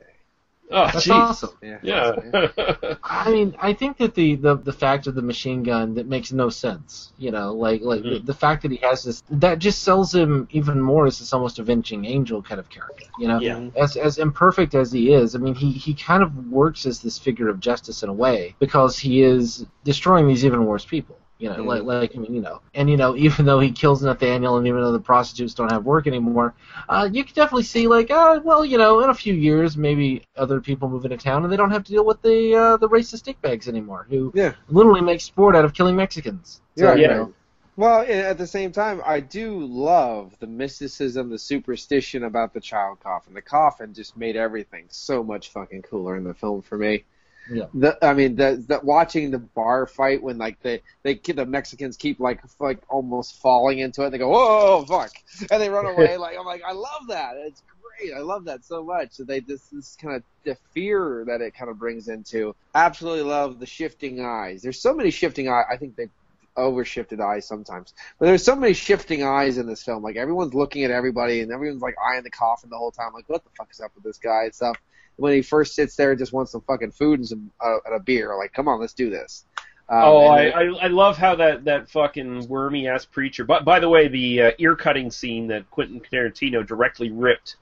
Oh, 0.71 0.85
That's 0.87 1.07
jeez. 1.07 1.14
awesome. 1.14 1.51
Yeah. 1.62 1.79
Yeah. 1.83 2.97
I 3.03 3.31
mean, 3.33 3.55
I 3.59 3.73
think 3.73 3.97
that 3.99 4.14
the, 4.14 4.37
the, 4.37 4.57
the 4.57 4.73
fact 4.73 5.07
of 5.07 5.14
the 5.14 5.23
machine 5.23 5.62
gun 5.62 5.95
that 5.95 6.07
makes 6.07 6.31
no 6.31 6.51
sense. 6.51 7.12
You 7.19 7.31
know, 7.31 7.55
like 7.55 7.81
like 7.83 8.03
the, 8.03 8.19
the 8.23 8.35
fact 8.35 8.62
that 8.62 8.71
he 8.71 8.77
has 8.79 9.03
this 9.05 9.23
that 9.31 9.59
just 9.61 9.83
sells 9.83 10.14
him 10.14 10.47
even 10.51 10.81
more 10.81 11.07
as 11.07 11.19
this 11.21 11.33
almost 11.33 11.59
avenging 11.59 12.05
angel 12.05 12.43
kind 12.43 12.59
of 12.61 12.69
character. 12.69 13.07
You 13.19 13.29
know, 13.29 13.41
Yeah. 13.41 13.57
Mm-hmm. 13.57 13.79
as 13.79 13.97
as 13.97 14.19
imperfect 14.19 14.75
as 14.75 14.93
he 14.93 15.12
is, 15.12 15.35
I 15.35 15.39
mean, 15.39 15.55
he 15.55 15.73
he 15.73 15.95
kind 15.95 16.23
of 16.23 16.49
works 16.49 16.85
as 16.87 17.01
this 17.01 17.19
figure 17.19 17.49
of 17.49 17.61
justice 17.61 18.03
in 18.03 18.09
a 18.09 18.12
way 18.14 18.55
because 18.59 18.99
he 18.99 19.23
is 19.23 19.64
destroying 19.85 20.29
these 20.29 20.45
even 20.45 20.66
worse 20.66 20.85
people. 20.85 21.19
You 21.39 21.51
know, 21.51 21.62
like 21.64 21.82
like 21.84 22.16
I 22.16 22.18
mean, 22.18 22.34
you 22.34 22.41
know, 22.41 22.61
and 22.74 22.91
you 22.91 22.97
know, 22.97 23.16
even 23.16 23.45
though 23.47 23.61
he 23.61 23.70
kills 23.70 24.03
Nathaniel, 24.03 24.57
and 24.59 24.66
even 24.66 24.80
though 24.82 24.93
the 24.93 25.01
prostitutes 25.01 25.55
don't 25.55 25.70
have 25.70 25.84
work 25.84 26.07
anymore, 26.07 26.55
uh, 26.89 27.09
you 27.12 27.24
can 27.24 27.34
definitely 27.34 27.62
see 27.64 27.86
like, 27.86 28.11
uh, 28.11 28.41
well, 28.45 28.64
you 28.64 28.78
know, 28.78 29.01
in 29.01 29.11
a 29.11 29.14
few 29.14 29.34
years, 29.34 29.76
maybe 29.76 30.22
other 30.36 30.61
people 30.61 30.89
move 30.89 31.05
into 31.05 31.16
town, 31.16 31.45
and 31.45 31.53
they 31.53 31.57
don't 31.57 31.70
have 31.70 31.84
to 31.84 31.93
deal 31.93 32.05
with 32.05 32.20
the 32.22 32.55
uh, 32.55 32.76
the 32.76 32.89
racist 32.89 33.22
dickbags 33.24 33.68
anymore, 33.68 34.07
who 34.11 34.34
Yeah. 34.34 34.55
literally 34.68 35.01
make 35.01 35.20
sport 35.20 35.55
out 35.57 35.64
of 35.64 35.74
killing 35.74 35.97
Mexicans. 35.97 36.61
So, 36.74 36.93
Yeah, 36.93 36.95
you 36.95 37.09
know, 37.09 37.32
Well, 37.76 38.01
at 38.03 38.39
the 38.39 38.47
same 38.47 38.72
time, 38.72 39.01
I 39.05 39.20
do 39.20 39.64
love 39.64 40.36
the 40.41 40.47
mysticism, 40.47 41.30
the 41.30 41.39
superstition 41.39 42.24
about 42.24 42.53
the 42.53 42.61
child 42.61 43.01
coffin. 43.01 43.34
The 43.34 43.43
coffin 43.43 43.95
just 43.95 44.16
made 44.16 44.36
everything 44.36 44.86
so 44.91 45.22
much 45.22 45.51
fucking 45.51 45.82
cooler 45.82 46.16
in 46.16 46.24
the 46.24 46.34
film 46.34 46.62
for 46.62 46.76
me. 46.78 47.05
Yeah. 47.51 47.64
The, 47.74 47.99
I 48.05 48.14
mean, 48.14 48.36
the, 48.36 48.62
the 48.66 48.80
watching 48.82 49.30
the 49.30 49.38
bar 49.38 49.86
fight 49.86 50.22
when 50.22 50.38
like 50.38 50.61
they 50.62 50.82
they 51.03 51.14
keep- 51.14 51.36
the 51.36 51.46
Mexicans 51.46 51.96
keep 51.96 52.20
like 52.20 52.40
like 52.61 52.78
almost 52.88 53.40
falling 53.40 53.78
into 53.78 54.05
it. 54.05 54.11
They 54.11 54.18
go, 54.18 54.28
whoa, 54.28 54.84
fuck, 54.84 55.11
and 55.51 55.61
they 55.62 55.70
run 55.70 55.86
away. 55.92 56.16
like 56.16 56.36
I'm 56.38 56.46
like, 56.46 56.62
I 56.66 56.72
love 56.72 57.09
that. 57.09 57.34
It's 57.36 57.62
great. 57.99 58.12
I 58.14 58.20
love 58.20 58.44
that 58.46 58.64
so 58.64 58.84
much. 58.84 59.12
So 59.12 59.24
they 59.24 59.40
this 59.40 59.62
this 59.72 59.96
kind 60.01 60.16
of 60.16 60.22
the 60.44 60.57
fear 60.72 61.24
that 61.26 61.40
it 61.40 61.55
kind 61.55 61.70
of 61.70 61.78
brings 61.78 62.09
into. 62.09 62.55
Absolutely 62.74 63.22
love 63.22 63.59
the 63.61 63.66
shifting 63.66 64.24
eyes. 64.24 64.62
There's 64.62 64.80
so 64.80 64.94
many 64.94 65.11
shifting 65.11 65.49
eyes. 65.49 65.64
I 65.70 65.76
think 65.76 65.96
they 65.96 66.09
over 66.57 66.84
shifted 66.84 67.20
eyes 67.20 67.46
sometimes. 67.46 67.94
But 68.18 68.26
there's 68.26 68.42
so 68.44 68.57
many 68.57 68.72
shifting 68.74 69.22
eyes 69.22 69.59
in 69.59 69.66
this 69.66 69.82
film. 69.84 70.03
Like 70.03 70.16
everyone's 70.16 70.55
looking 70.55 70.82
at 70.84 70.90
everybody 70.90 71.40
and 71.40 71.53
everyone's 71.53 71.82
like 71.82 71.94
eyeing 72.05 72.24
the 72.24 72.30
coffin 72.30 72.68
the 72.68 72.76
whole 72.76 72.90
time. 72.90 73.12
Like 73.14 73.28
what 73.28 73.44
the 73.44 73.51
fuck 73.57 73.68
is 73.70 73.80
up 73.80 73.92
with 73.94 74.03
this 74.05 74.18
guy 74.18 74.44
and 74.44 74.55
stuff. 74.55 74.76
When 75.19 75.33
he 75.33 75.43
first 75.43 75.75
sits 75.75 75.95
there, 75.97 76.11
and 76.11 76.19
just 76.19 76.33
wants 76.33 76.53
some 76.53 76.62
fucking 76.62 76.93
food 76.93 77.21
and 77.21 77.29
some 77.29 77.51
uh, 77.61 77.77
and 77.85 77.95
a 77.95 78.01
beer. 78.01 78.37
Like 78.37 78.53
come 78.53 78.69
on, 78.69 78.81
let's 78.81 78.95
do 78.95 79.11
this. 79.11 79.45
Um, 79.91 80.01
oh, 80.03 80.27
I, 80.27 80.49
I 80.49 80.62
I 80.83 80.87
love 80.89 81.16
how 81.16 81.35
that 81.37 81.64
that 81.64 81.89
fucking 81.91 82.47
wormy 82.49 82.89
ass 82.89 83.05
preacher. 83.05 83.45
But 83.45 83.64
by 83.64 83.81
the 83.81 83.89
way, 83.89 84.09
the 84.09 84.43
uh, 84.43 84.51
ear 84.59 84.77
cutting 84.77 85.11
scene 85.11 85.47
that 85.49 85.71
Quentin 85.71 86.01
Tarantino 86.01 86.66
directly 86.66 87.11
ripped 87.11 87.57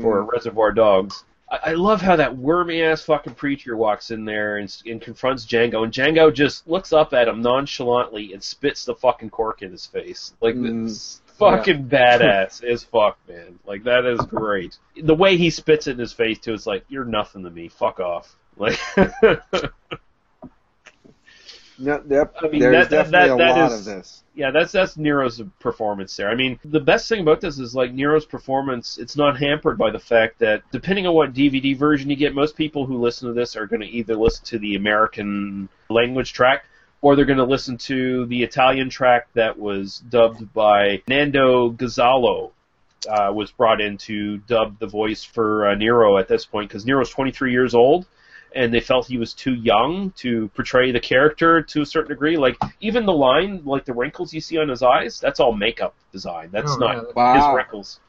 for 0.00 0.22
Mm. 0.22 0.32
Reservoir 0.32 0.72
Dogs. 0.72 1.24
I, 1.50 1.58
I 1.64 1.72
love 1.72 2.00
how 2.00 2.16
that 2.16 2.36
wormy 2.36 2.82
ass 2.82 3.02
fucking 3.02 3.34
preacher 3.34 3.76
walks 3.76 4.10
in 4.10 4.24
there 4.24 4.58
and, 4.58 4.74
and 4.86 5.00
confronts 5.00 5.44
Django, 5.46 5.82
and 5.82 5.92
Django 5.92 6.32
just 6.32 6.68
looks 6.68 6.92
up 6.92 7.12
at 7.12 7.26
him 7.26 7.42
nonchalantly 7.42 8.32
and 8.34 8.42
spits 8.42 8.84
the 8.84 8.94
fucking 8.94 9.30
cork 9.30 9.62
in 9.62 9.72
his 9.72 9.86
face. 9.86 10.34
Like 10.40 10.54
it's 10.56 11.22
fucking 11.40 11.84
badass 11.88 12.62
as 12.62 12.84
fuck, 12.84 13.18
man. 13.28 13.58
Like 13.66 13.82
that 13.84 14.04
is 14.06 14.20
great. 14.20 14.78
The 15.02 15.14
way 15.14 15.36
he 15.36 15.50
spits 15.50 15.88
it 15.88 15.92
in 15.92 15.98
his 15.98 16.12
face 16.12 16.38
too, 16.38 16.54
it's 16.54 16.66
like 16.66 16.84
you're 16.88 17.04
nothing 17.04 17.42
to 17.44 17.50
me. 17.50 17.68
Fuck 17.68 17.98
off. 18.00 18.36
Like. 18.56 18.78
No. 21.78 21.94
I 22.42 22.48
mean, 22.48 22.60
There's 22.60 22.88
that, 22.88 22.90
that, 22.90 23.10
definitely 23.10 23.10
that, 23.10 23.30
a 23.30 23.36
that 23.38 23.60
lot 23.60 23.72
is- 23.72 23.78
of 23.78 23.84
this. 23.86 24.22
Yeah, 24.34 24.50
that's 24.52 24.70
that's 24.72 24.96
Nero's 24.96 25.42
performance 25.58 26.16
there. 26.16 26.30
I 26.30 26.34
mean, 26.34 26.58
the 26.64 26.80
best 26.80 27.08
thing 27.08 27.20
about 27.20 27.40
this 27.40 27.58
is 27.58 27.74
like 27.74 27.92
Nero's 27.92 28.24
performance. 28.24 28.96
It's 28.96 29.16
not 29.16 29.38
hampered 29.38 29.76
by 29.76 29.90
the 29.90 29.98
fact 29.98 30.38
that 30.38 30.62
depending 30.72 31.06
on 31.06 31.14
what 31.14 31.34
DVD 31.34 31.76
version 31.76 32.08
you 32.10 32.16
get, 32.16 32.34
most 32.34 32.56
people 32.56 32.86
who 32.86 32.98
listen 32.98 33.28
to 33.28 33.34
this 33.34 33.56
are 33.56 33.66
going 33.66 33.80
to 33.80 33.86
either 33.88 34.14
listen 34.14 34.44
to 34.46 34.58
the 34.58 34.76
American 34.76 35.68
language 35.88 36.32
track 36.32 36.64
or 37.02 37.16
they're 37.16 37.24
going 37.24 37.38
to 37.38 37.44
listen 37.44 37.78
to 37.78 38.26
the 38.26 38.42
Italian 38.42 38.90
track 38.90 39.28
that 39.34 39.58
was 39.58 39.98
dubbed 40.08 40.52
by 40.52 41.02
Nando 41.08 41.70
Gazzolo. 41.70 42.50
Uh, 43.08 43.32
was 43.32 43.50
brought 43.50 43.80
in 43.80 43.96
to 43.96 44.36
dub 44.36 44.78
the 44.78 44.86
voice 44.86 45.24
for 45.24 45.68
uh, 45.68 45.74
Nero 45.74 46.18
at 46.18 46.28
this 46.28 46.44
point 46.44 46.68
because 46.68 46.84
Nero's 46.84 47.08
23 47.08 47.50
years 47.50 47.74
old 47.74 48.04
and 48.54 48.74
they 48.74 48.80
felt 48.80 49.06
he 49.06 49.16
was 49.16 49.32
too 49.32 49.54
young 49.54 50.10
to 50.18 50.48
portray 50.48 50.92
the 50.92 51.00
character 51.00 51.62
to 51.62 51.80
a 51.80 51.86
certain 51.86 52.10
degree. 52.10 52.36
Like 52.36 52.58
even 52.82 53.06
the 53.06 53.12
line, 53.14 53.62
like 53.64 53.86
the 53.86 53.94
wrinkles 53.94 54.34
you 54.34 54.42
see 54.42 54.58
on 54.58 54.68
his 54.68 54.82
eyes, 54.82 55.18
that's 55.18 55.40
all 55.40 55.52
makeup 55.54 55.94
design. 56.12 56.50
That's 56.52 56.72
Oh, 56.72 56.76
not 56.76 56.96
yeah. 56.96 57.02
Wow. 57.16 57.34
his 57.36 57.56
wrinkles. 57.56 58.00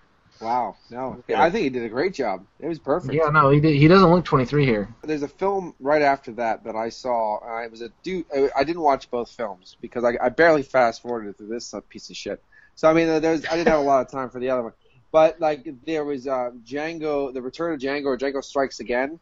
Wow. 0.41 0.75
No, 0.89 1.23
I 1.35 1.49
think 1.49 1.63
he 1.63 1.69
did 1.69 1.83
a 1.83 1.89
great 1.89 2.13
job. 2.13 2.45
It 2.59 2.67
was 2.67 2.79
perfect. 2.79 3.13
Yeah, 3.13 3.29
no, 3.29 3.49
he 3.51 3.59
did, 3.59 3.75
he 3.75 3.87
doesn't 3.87 4.09
look 4.09 4.25
23 4.25 4.65
here. 4.65 4.93
There's 5.03 5.21
a 5.21 5.27
film 5.27 5.75
right 5.79 6.01
after 6.01 6.31
that 6.33 6.63
that 6.63 6.75
I 6.75 6.89
saw. 6.89 7.39
and 7.41 7.53
I 7.53 7.67
was 7.67 7.81
a 7.81 7.89
dude. 8.03 8.25
I 8.55 8.63
didn't 8.63 8.81
watch 8.81 9.09
both 9.11 9.29
films 9.29 9.77
because 9.81 10.03
I, 10.03 10.17
I 10.21 10.29
barely 10.29 10.63
fast 10.63 11.03
forwarded 11.03 11.37
through 11.37 11.47
this 11.47 11.73
piece 11.89 12.09
of 12.09 12.17
shit. 12.17 12.41
So 12.75 12.89
I 12.89 12.93
mean, 12.93 13.21
there's 13.21 13.45
I 13.45 13.55
didn't 13.55 13.67
have 13.67 13.79
a 13.79 13.83
lot 13.83 14.05
of 14.05 14.11
time 14.11 14.29
for 14.29 14.39
the 14.39 14.49
other 14.49 14.63
one. 14.63 14.73
But 15.11 15.39
like 15.39 15.67
there 15.85 16.05
was 16.05 16.27
uh, 16.27 16.51
Django, 16.65 17.33
the 17.33 17.41
Return 17.41 17.73
of 17.73 17.79
Django, 17.79 18.05
or 18.05 18.17
Django 18.17 18.43
Strikes 18.43 18.79
Again, 18.79 19.19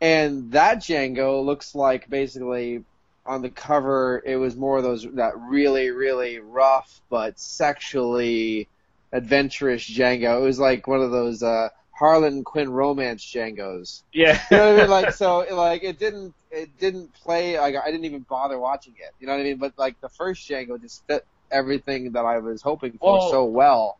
and 0.00 0.52
that 0.52 0.78
Django 0.78 1.44
looks 1.44 1.74
like 1.74 2.08
basically 2.08 2.84
on 3.26 3.42
the 3.42 3.50
cover 3.50 4.22
it 4.24 4.36
was 4.36 4.56
more 4.56 4.78
of 4.78 4.82
those 4.82 5.06
that 5.12 5.38
really 5.38 5.90
really 5.90 6.38
rough 6.38 7.02
but 7.10 7.38
sexually 7.38 8.66
adventurous 9.12 9.82
Django. 9.88 10.40
It 10.40 10.44
was 10.44 10.58
like 10.58 10.86
one 10.86 11.00
of 11.00 11.10
those 11.10 11.42
uh, 11.42 11.68
Harlequin 11.92 12.70
romance 12.70 13.24
Django's. 13.24 14.02
Yeah. 14.12 14.40
You 14.50 14.56
know 14.56 14.72
what 14.72 14.74
I 14.74 14.82
mean? 14.82 14.90
Like 14.90 15.12
so, 15.14 15.46
like 15.50 15.84
it 15.84 15.98
didn't 15.98 16.34
it 16.50 16.76
didn't 16.78 17.12
play 17.14 17.58
like 17.58 17.76
I 17.76 17.90
didn't 17.90 18.06
even 18.06 18.20
bother 18.28 18.58
watching 18.58 18.94
it. 18.98 19.14
You 19.20 19.26
know 19.26 19.34
what 19.34 19.40
I 19.40 19.44
mean? 19.44 19.56
But 19.56 19.74
like 19.78 20.00
the 20.00 20.08
first 20.08 20.48
Django 20.48 20.80
just 20.80 21.06
fit 21.06 21.26
everything 21.50 22.12
that 22.12 22.24
I 22.24 22.38
was 22.38 22.62
hoping 22.62 22.92
for 22.92 23.18
Well, 23.18 23.30
so 23.30 23.44
well. 23.44 23.98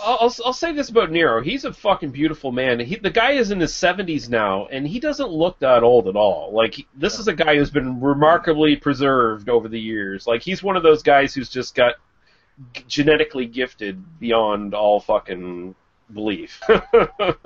I'll, 0.00 0.32
I'll, 0.44 0.52
say 0.52 0.72
this 0.72 0.90
about 0.90 1.10
Nero. 1.10 1.42
He's 1.42 1.64
a 1.64 1.72
fucking 1.72 2.10
beautiful 2.10 2.52
man. 2.52 2.78
He, 2.78 2.96
the 2.96 3.10
guy 3.10 3.32
is 3.32 3.50
in 3.50 3.58
his 3.58 3.72
70s 3.72 4.28
now, 4.28 4.66
and 4.66 4.86
he 4.86 5.00
doesn't 5.00 5.28
look 5.28 5.58
that 5.58 5.82
old 5.82 6.06
at 6.06 6.14
all. 6.14 6.52
Like, 6.52 6.74
he, 6.74 6.86
this 6.94 7.18
is 7.18 7.26
a 7.26 7.32
guy 7.32 7.56
who's 7.56 7.70
been 7.70 8.00
remarkably 8.00 8.76
preserved 8.76 9.48
over 9.48 9.66
the 9.66 9.80
years. 9.80 10.24
Like, 10.24 10.42
he's 10.42 10.62
one 10.62 10.76
of 10.76 10.84
those 10.84 11.02
guys 11.02 11.34
who's 11.34 11.48
just 11.48 11.74
got 11.74 11.94
genetically 12.86 13.46
gifted 13.46 14.18
beyond 14.20 14.74
all 14.74 15.00
fucking 15.00 15.74
belief. 16.12 16.60
the, 16.68 17.38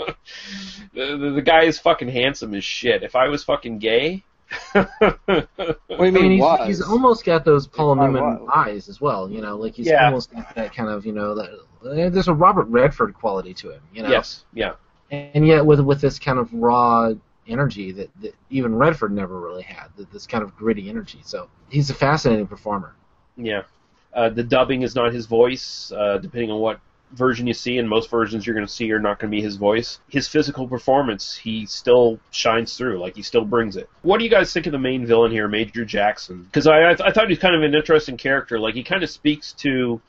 the, 0.95 1.33
the 1.35 1.43
guy 1.43 1.65
is 1.65 1.79
fucking 1.79 2.09
handsome 2.09 2.55
as 2.55 2.65
shit. 2.65 3.03
If 3.03 3.17
I 3.17 3.29
was 3.29 3.45
fucking 3.45 3.79
gay. 3.79 4.25
what 4.73 4.91
do 5.27 5.47
you 5.89 5.97
I 5.99 6.11
mean 6.11 6.15
mean, 6.15 6.31
he's, 6.33 6.41
was? 6.43 6.67
he's 6.67 6.83
almost 6.83 7.25
got 7.25 7.45
those 7.45 7.67
Paul 7.67 7.95
Newman 7.97 8.47
eyes 8.55 8.89
as 8.91 9.01
well. 9.01 9.31
You 9.31 9.41
know, 9.41 9.57
like 9.57 9.75
he's 9.75 9.87
Yeah. 9.87 10.05
almost 10.07 10.31
got 10.33 10.55
that 10.55 10.75
kind 10.75 10.91
of, 10.91 11.07
you 11.07 11.13
know, 11.13 11.35
that 11.35 11.51
eh, 11.97 12.11
there's 12.11 12.29
a 12.29 12.35
Robert 12.35 12.67
Redford 12.67 13.15
quality 13.15 13.55
to 13.55 13.71
him. 13.71 13.81
You 13.95 14.03
know, 14.03 14.11
Yes, 14.11 14.45
yeah. 14.53 14.73
and 15.11 15.47
yet 15.47 15.65
with 15.65 15.81
with 15.81 16.01
this 16.03 16.19
kind 16.19 16.39
of 16.39 16.53
raw 16.53 17.13
energy 17.49 17.93
that, 17.93 18.11
that 18.21 18.35
even 18.51 18.75
Redford 18.77 19.13
never 19.13 19.41
really 19.41 19.63
had. 19.63 19.87
that- 19.97 20.13
This 20.13 20.27
kind 20.27 20.45
of 20.45 20.55
gritty 20.55 20.89
energy. 20.91 21.21
So 21.25 21.49
he's 21.71 21.89
a 21.89 21.95
fascinating 21.95 22.47
performer. 22.47 22.95
Yeah. 23.39 23.63
Uh, 24.15 24.29
the 24.29 24.43
dubbing 24.43 24.83
is 24.83 24.95
not 24.95 25.13
his 25.13 25.27
voice, 25.27 25.93
uh, 25.97 26.19
depending 26.19 26.51
on 26.51 26.61
what 26.61 26.81
version 27.13 27.47
you 27.47 27.55
see, 27.55 27.79
and 27.79 27.89
most 27.89 28.11
versions 28.11 28.47
you're 28.47 28.55
going 28.55 28.67
to 28.67 28.73
see 28.73 28.91
are 28.93 28.99
not 28.99 29.19
going 29.19 29.31
to 29.31 29.37
be 29.37 29.43
his 29.43 29.57
voice. 29.57 30.01
His 30.09 30.29
physical 30.29 30.67
performance, 30.69 31.37
he 31.37 31.67
still 31.67 32.19
shines 32.31 32.77
through. 32.77 33.01
Like, 33.01 33.17
he 33.17 33.23
still 33.23 33.45
brings 33.45 33.77
it. 33.77 33.89
What 34.03 34.19
do 34.19 34.25
you 34.25 34.31
guys 34.31 34.53
think 34.53 34.67
of 34.67 34.73
the 34.73 34.79
main 34.79 35.07
villain 35.07 35.31
here, 35.31 35.49
Major 35.49 35.85
Jackson? 35.85 36.43
Because 36.43 36.67
I, 36.67 36.91
I, 36.91 36.95
th- 36.95 37.01
I 37.01 37.13
thought 37.13 37.25
he 37.25 37.33
was 37.33 37.39
kind 37.39 37.55
of 37.55 37.63
an 37.63 37.75
interesting 37.75 38.17
character. 38.17 38.59
Like, 38.59 38.75
he 38.75 38.83
kind 38.83 39.03
of 39.03 39.11
speaks 39.11 39.53
to. 39.55 40.01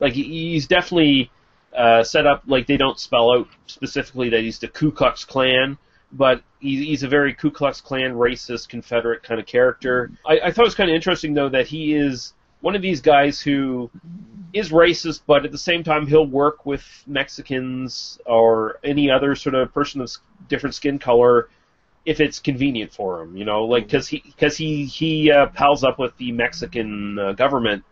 Like, 0.00 0.12
he's 0.12 0.66
definitely 0.66 1.30
uh, 1.74 2.04
set 2.04 2.26
up, 2.26 2.42
like, 2.46 2.66
they 2.66 2.76
don't 2.76 2.98
spell 2.98 3.32
out 3.32 3.48
specifically 3.66 4.30
that 4.30 4.40
he's 4.40 4.58
the 4.58 4.68
Ku 4.68 4.90
Klux 4.90 5.24
Klan. 5.24 5.78
But 6.12 6.42
he, 6.60 6.84
he's 6.86 7.02
a 7.02 7.08
very 7.08 7.34
Ku 7.34 7.50
Klux 7.50 7.80
Klan 7.80 8.14
racist 8.14 8.68
Confederate 8.68 9.22
kind 9.22 9.40
of 9.40 9.46
character. 9.46 10.12
I, 10.24 10.38
I 10.44 10.52
thought 10.52 10.62
it 10.62 10.68
was 10.68 10.74
kind 10.74 10.88
of 10.88 10.94
interesting 10.94 11.34
though 11.34 11.48
that 11.48 11.66
he 11.66 11.94
is 11.94 12.32
one 12.60 12.74
of 12.74 12.82
these 12.82 13.00
guys 13.00 13.40
who 13.40 13.90
is 14.52 14.70
racist, 14.70 15.22
but 15.26 15.44
at 15.44 15.52
the 15.52 15.58
same 15.58 15.84
time 15.84 16.06
he'll 16.06 16.26
work 16.26 16.64
with 16.64 16.84
Mexicans 17.06 18.18
or 18.26 18.78
any 18.82 19.10
other 19.10 19.34
sort 19.34 19.54
of 19.54 19.72
person 19.72 20.00
of 20.00 20.06
s- 20.06 20.18
different 20.48 20.74
skin 20.74 20.98
color 20.98 21.48
if 22.04 22.20
it's 22.20 22.38
convenient 22.38 22.92
for 22.92 23.20
him. 23.22 23.36
You 23.36 23.44
know, 23.44 23.64
like 23.64 23.84
because 23.84 24.08
he 24.08 24.22
because 24.24 24.56
he 24.56 24.86
he 24.86 25.30
uh, 25.30 25.46
pals 25.46 25.84
up 25.84 25.98
with 25.98 26.16
the 26.16 26.32
Mexican 26.32 27.18
uh, 27.18 27.32
government 27.32 27.84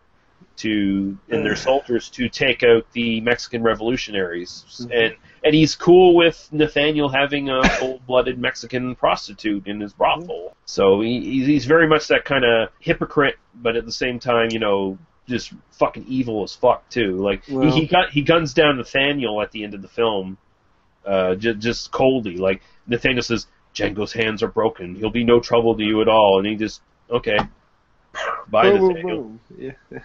to 0.57 1.17
and 1.29 1.45
their 1.45 1.55
soldiers 1.55 2.09
to 2.09 2.29
take 2.29 2.63
out 2.63 2.85
the 2.93 3.21
Mexican 3.21 3.61
revolutionaries. 3.61 4.87
And 4.91 5.15
and 5.45 5.53
he's 5.55 5.75
cool 5.75 6.15
with 6.15 6.49
Nathaniel 6.51 7.07
having 7.07 7.49
a 7.49 7.61
full-blooded 7.69 8.37
Mexican 8.37 8.95
prostitute 8.95 9.67
in 9.67 9.79
his 9.79 9.93
brothel. 9.93 10.57
So 10.65 10.99
he, 11.01 11.21
he's- 11.21 11.47
he's 11.47 11.65
very 11.65 11.87
much 11.87 12.07
that 12.09 12.25
kind 12.25 12.43
of 12.43 12.69
hypocrite, 12.79 13.35
but 13.53 13.75
at 13.77 13.85
the 13.85 13.91
same 13.91 14.19
time, 14.19 14.49
you 14.51 14.59
know, 14.59 14.97
just 15.27 15.53
fucking 15.71 16.05
evil 16.07 16.43
as 16.43 16.53
fuck 16.55 16.89
too. 16.89 17.17
Like 17.17 17.43
Well- 17.47 17.71
he 17.71 17.81
he, 17.81 17.85
got, 17.87 18.09
he 18.09 18.21
guns 18.23 18.53
down 18.53 18.77
Nathaniel 18.77 19.41
at 19.41 19.51
the 19.51 19.63
end 19.63 19.73
of 19.75 19.81
the 19.81 19.87
film, 19.87 20.37
uh, 21.05 21.35
just, 21.35 21.59
just 21.59 21.91
coldly. 21.91 22.37
Like 22.37 22.61
Nathaniel 22.87 23.21
says, 23.21 23.45
"Django's 23.75 24.13
hands 24.13 24.41
are 24.41 24.47
broken. 24.47 24.95
He'll 24.95 25.11
be 25.11 25.23
no 25.23 25.39
trouble 25.39 25.77
to 25.77 25.83
you 25.83 26.01
at 26.01 26.07
all," 26.07 26.39
and 26.39 26.47
he 26.47 26.55
just 26.55 26.81
okay. 27.09 27.37
Bye, 28.47 28.71
Boom, 28.71 28.79
boom, 28.79 28.87
Nathaniel. 28.93 29.17
boom. 29.23 29.39
Yeah. 29.59 29.71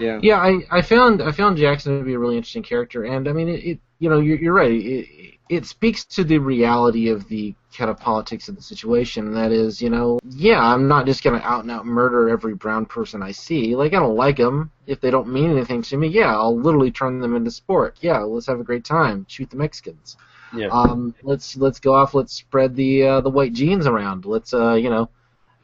yeah. 0.00 0.18
Yeah, 0.22 0.36
I, 0.38 0.58
I 0.70 0.82
found 0.82 1.22
I 1.22 1.32
found 1.32 1.56
Jackson 1.56 1.98
to 1.98 2.04
be 2.04 2.12
a 2.14 2.18
really 2.18 2.36
interesting 2.36 2.62
character, 2.62 3.04
and 3.04 3.28
I 3.28 3.32
mean, 3.32 3.48
it, 3.48 3.64
it 3.64 3.80
you 4.00 4.10
know 4.10 4.18
you're, 4.18 4.38
you're 4.38 4.52
right. 4.52 4.72
It, 4.72 5.34
it 5.48 5.66
speaks 5.66 6.04
to 6.04 6.24
the 6.24 6.38
reality 6.38 7.08
of 7.08 7.28
the 7.28 7.54
kind 7.76 7.90
of 7.90 7.98
politics 7.98 8.48
of 8.48 8.54
the 8.56 8.62
situation, 8.62 9.28
and 9.28 9.36
that 9.36 9.50
is, 9.52 9.82
you 9.82 9.90
know, 9.90 10.20
yeah, 10.24 10.60
I'm 10.60 10.88
not 10.88 11.06
just 11.06 11.22
gonna 11.22 11.38
out 11.44 11.62
and 11.62 11.70
out 11.70 11.86
murder 11.86 12.28
every 12.28 12.54
brown 12.54 12.86
person 12.86 13.22
I 13.22 13.32
see. 13.32 13.76
Like 13.76 13.92
I 13.92 13.98
don't 13.98 14.16
like 14.16 14.36
them 14.36 14.70
if 14.86 15.00
they 15.00 15.10
don't 15.10 15.28
mean 15.28 15.50
anything 15.50 15.82
to 15.82 15.96
me. 15.96 16.08
Yeah, 16.08 16.34
I'll 16.34 16.58
literally 16.58 16.90
turn 16.90 17.20
them 17.20 17.36
into 17.36 17.50
sport. 17.50 17.98
Yeah, 18.00 18.18
let's 18.18 18.46
have 18.46 18.60
a 18.60 18.64
great 18.64 18.84
time. 18.84 19.26
Shoot 19.28 19.50
the 19.50 19.56
Mexicans. 19.56 20.16
Yeah. 20.54 20.68
Um, 20.68 21.14
let's 21.22 21.56
let's 21.56 21.80
go 21.80 21.94
off. 21.94 22.14
Let's 22.14 22.32
spread 22.32 22.74
the 22.74 23.04
uh, 23.04 23.20
the 23.20 23.30
white 23.30 23.52
genes 23.52 23.86
around. 23.86 24.24
Let's 24.24 24.54
uh, 24.54 24.74
you 24.74 24.90
know, 24.90 25.10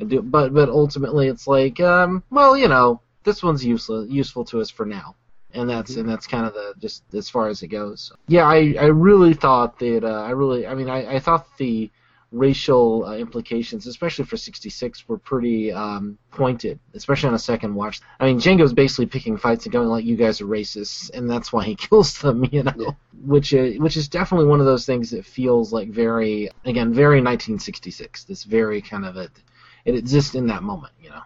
do. 0.04 0.22
But 0.22 0.52
but 0.52 0.68
ultimately, 0.68 1.28
it's 1.28 1.46
like, 1.46 1.80
um, 1.80 2.22
well, 2.30 2.56
you 2.56 2.68
know, 2.68 3.00
this 3.24 3.42
one's 3.42 3.64
useful 3.64 4.06
useful 4.06 4.44
to 4.46 4.60
us 4.60 4.70
for 4.70 4.86
now, 4.86 5.14
and 5.56 5.68
that's 5.68 5.96
and 5.96 6.08
that's 6.08 6.26
kind 6.26 6.46
of 6.46 6.54
the 6.54 6.74
just 6.78 7.02
as 7.14 7.28
far 7.28 7.48
as 7.48 7.62
it 7.62 7.68
goes. 7.68 8.12
Yeah, 8.28 8.44
I 8.44 8.74
I 8.78 8.86
really 8.86 9.34
thought 9.34 9.78
that 9.78 10.04
uh, 10.04 10.22
I 10.22 10.30
really 10.30 10.66
I 10.66 10.74
mean 10.74 10.88
I 10.88 11.16
I 11.16 11.18
thought 11.18 11.46
the 11.58 11.90
racial 12.32 13.04
uh, 13.04 13.16
implications, 13.16 13.86
especially 13.86 14.24
for 14.24 14.36
66, 14.36 15.08
were 15.08 15.18
pretty 15.18 15.72
um, 15.72 16.18
pointed, 16.30 16.78
especially 16.94 17.28
on 17.28 17.34
a 17.34 17.38
second 17.38 17.74
watch. 17.74 18.00
I 18.20 18.26
mean, 18.26 18.38
Django's 18.38 18.72
basically 18.72 19.06
picking 19.06 19.36
fights 19.36 19.64
and 19.64 19.72
going 19.72 19.88
like, 19.88 20.04
"You 20.04 20.16
guys 20.16 20.40
are 20.40 20.46
racists," 20.46 21.10
and 21.10 21.30
that's 21.30 21.52
why 21.52 21.64
he 21.64 21.74
kills 21.88 22.18
them, 22.18 22.44
you 22.50 22.62
know. 22.62 22.96
Which 23.24 23.52
is, 23.52 23.78
which 23.78 23.96
is 23.96 24.08
definitely 24.08 24.46
one 24.46 24.60
of 24.60 24.66
those 24.66 24.86
things 24.86 25.10
that 25.10 25.24
feels 25.24 25.72
like 25.72 25.88
very, 25.88 26.50
again, 26.64 26.92
very 26.92 27.20
1966. 27.20 28.24
This 28.24 28.44
very 28.44 28.82
kind 28.82 29.04
of 29.04 29.16
a, 29.16 29.30
it 29.84 29.94
exists 29.94 30.34
in 30.34 30.46
that 30.48 30.62
moment, 30.62 30.92
you 31.00 31.10
know. 31.10 31.22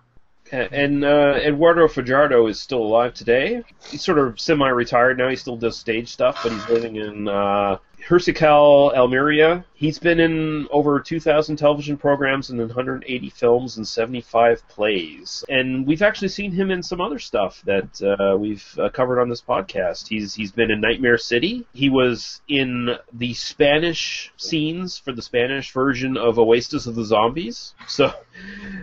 And 0.53 1.05
uh, 1.05 1.35
Eduardo 1.37 1.87
Fajardo 1.89 2.47
is 2.47 2.61
still 2.61 2.83
alive 2.83 3.15
today. 3.15 3.63
He's 3.91 4.05
sort 4.05 4.19
of 4.19 4.41
semi-retired 4.41 5.19
now. 5.19 5.29
He 5.29 5.37
still 5.37 5.57
does 5.57 5.79
stage 5.79 6.09
stuff, 6.09 6.41
but 6.43 6.53
he's 6.53 6.69
living 6.69 6.97
in 6.97 7.29
uh, 7.29 7.79
Hercical, 8.07 8.93
Almeria. 8.95 9.65
He's 9.75 9.99
been 9.99 10.21
in 10.21 10.67
over 10.71 11.01
2,000 11.01 11.57
television 11.57 11.97
programs 11.97 12.51
and 12.51 12.59
180 12.59 13.31
films 13.31 13.77
and 13.77 13.87
75 13.87 14.67
plays. 14.69 15.45
And 15.49 15.87
we've 15.87 16.03
actually 16.03 16.29
seen 16.29 16.53
him 16.53 16.71
in 16.71 16.83
some 16.83 17.01
other 17.01 17.19
stuff 17.19 17.63
that 17.67 18.03
uh, 18.03 18.37
we've 18.37 18.67
uh, 18.79 18.89
covered 18.89 19.21
on 19.21 19.29
this 19.29 19.43
podcast. 19.43 20.09
He's 20.09 20.35
he's 20.35 20.53
been 20.53 20.71
in 20.71 20.81
Nightmare 20.81 21.19
City. 21.19 21.67
He 21.73 21.91
was 21.91 22.41
in 22.49 22.97
the 23.13 23.35
Spanish 23.35 24.33
scenes 24.37 24.99
for 24.99 25.13
the 25.13 25.23
Spanish 25.23 25.73
version 25.73 26.17
of 26.17 26.39
Oasis 26.39 26.87
of 26.87 26.95
the 26.95 27.05
Zombies. 27.05 27.75
So 27.87 28.13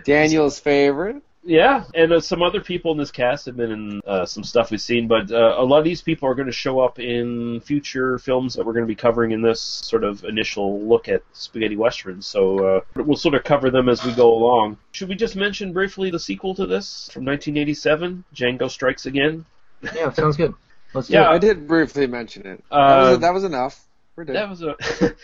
Daniel's 0.04 0.58
favorite. 0.58 1.22
Yeah, 1.48 1.84
and 1.94 2.12
uh, 2.12 2.20
some 2.20 2.42
other 2.42 2.60
people 2.60 2.92
in 2.92 2.98
this 2.98 3.10
cast 3.10 3.46
have 3.46 3.56
been 3.56 3.72
in 3.72 4.00
uh, 4.06 4.26
some 4.26 4.44
stuff 4.44 4.70
we've 4.70 4.80
seen, 4.82 5.08
but 5.08 5.32
uh, 5.32 5.54
a 5.56 5.64
lot 5.64 5.78
of 5.78 5.84
these 5.84 6.02
people 6.02 6.28
are 6.28 6.34
going 6.34 6.46
to 6.46 6.52
show 6.52 6.78
up 6.78 6.98
in 6.98 7.60
future 7.60 8.18
films 8.18 8.52
that 8.54 8.66
we're 8.66 8.74
going 8.74 8.84
to 8.84 8.88
be 8.88 8.94
covering 8.94 9.30
in 9.32 9.40
this 9.40 9.62
sort 9.62 10.04
of 10.04 10.24
initial 10.24 10.80
look 10.82 11.08
at 11.08 11.22
spaghetti 11.32 11.74
westerns. 11.74 12.26
So 12.26 12.58
uh, 12.76 12.80
we'll 12.96 13.16
sort 13.16 13.34
of 13.34 13.44
cover 13.44 13.70
them 13.70 13.88
as 13.88 14.04
we 14.04 14.12
go 14.12 14.30
along. 14.32 14.76
Should 14.92 15.08
we 15.08 15.14
just 15.14 15.36
mention 15.36 15.72
briefly 15.72 16.10
the 16.10 16.20
sequel 16.20 16.54
to 16.56 16.66
this 16.66 17.08
from 17.12 17.24
1987, 17.24 18.24
Django 18.34 18.70
Strikes 18.70 19.06
Again? 19.06 19.46
Yeah, 19.94 20.12
sounds 20.12 20.36
good. 20.36 20.52
Let's 20.92 21.08
do 21.08 21.14
Yeah, 21.14 21.30
it. 21.30 21.34
I 21.34 21.38
did 21.38 21.66
briefly 21.66 22.06
mention 22.06 22.46
it. 22.46 22.62
that, 22.70 22.76
Uh, 22.76 23.10
was, 23.12 23.18
that 23.20 23.32
was 23.32 23.44
enough. 23.44 23.87
We're. 24.18 24.24
That 24.24 24.48
was 24.48 24.62
a 24.62 24.74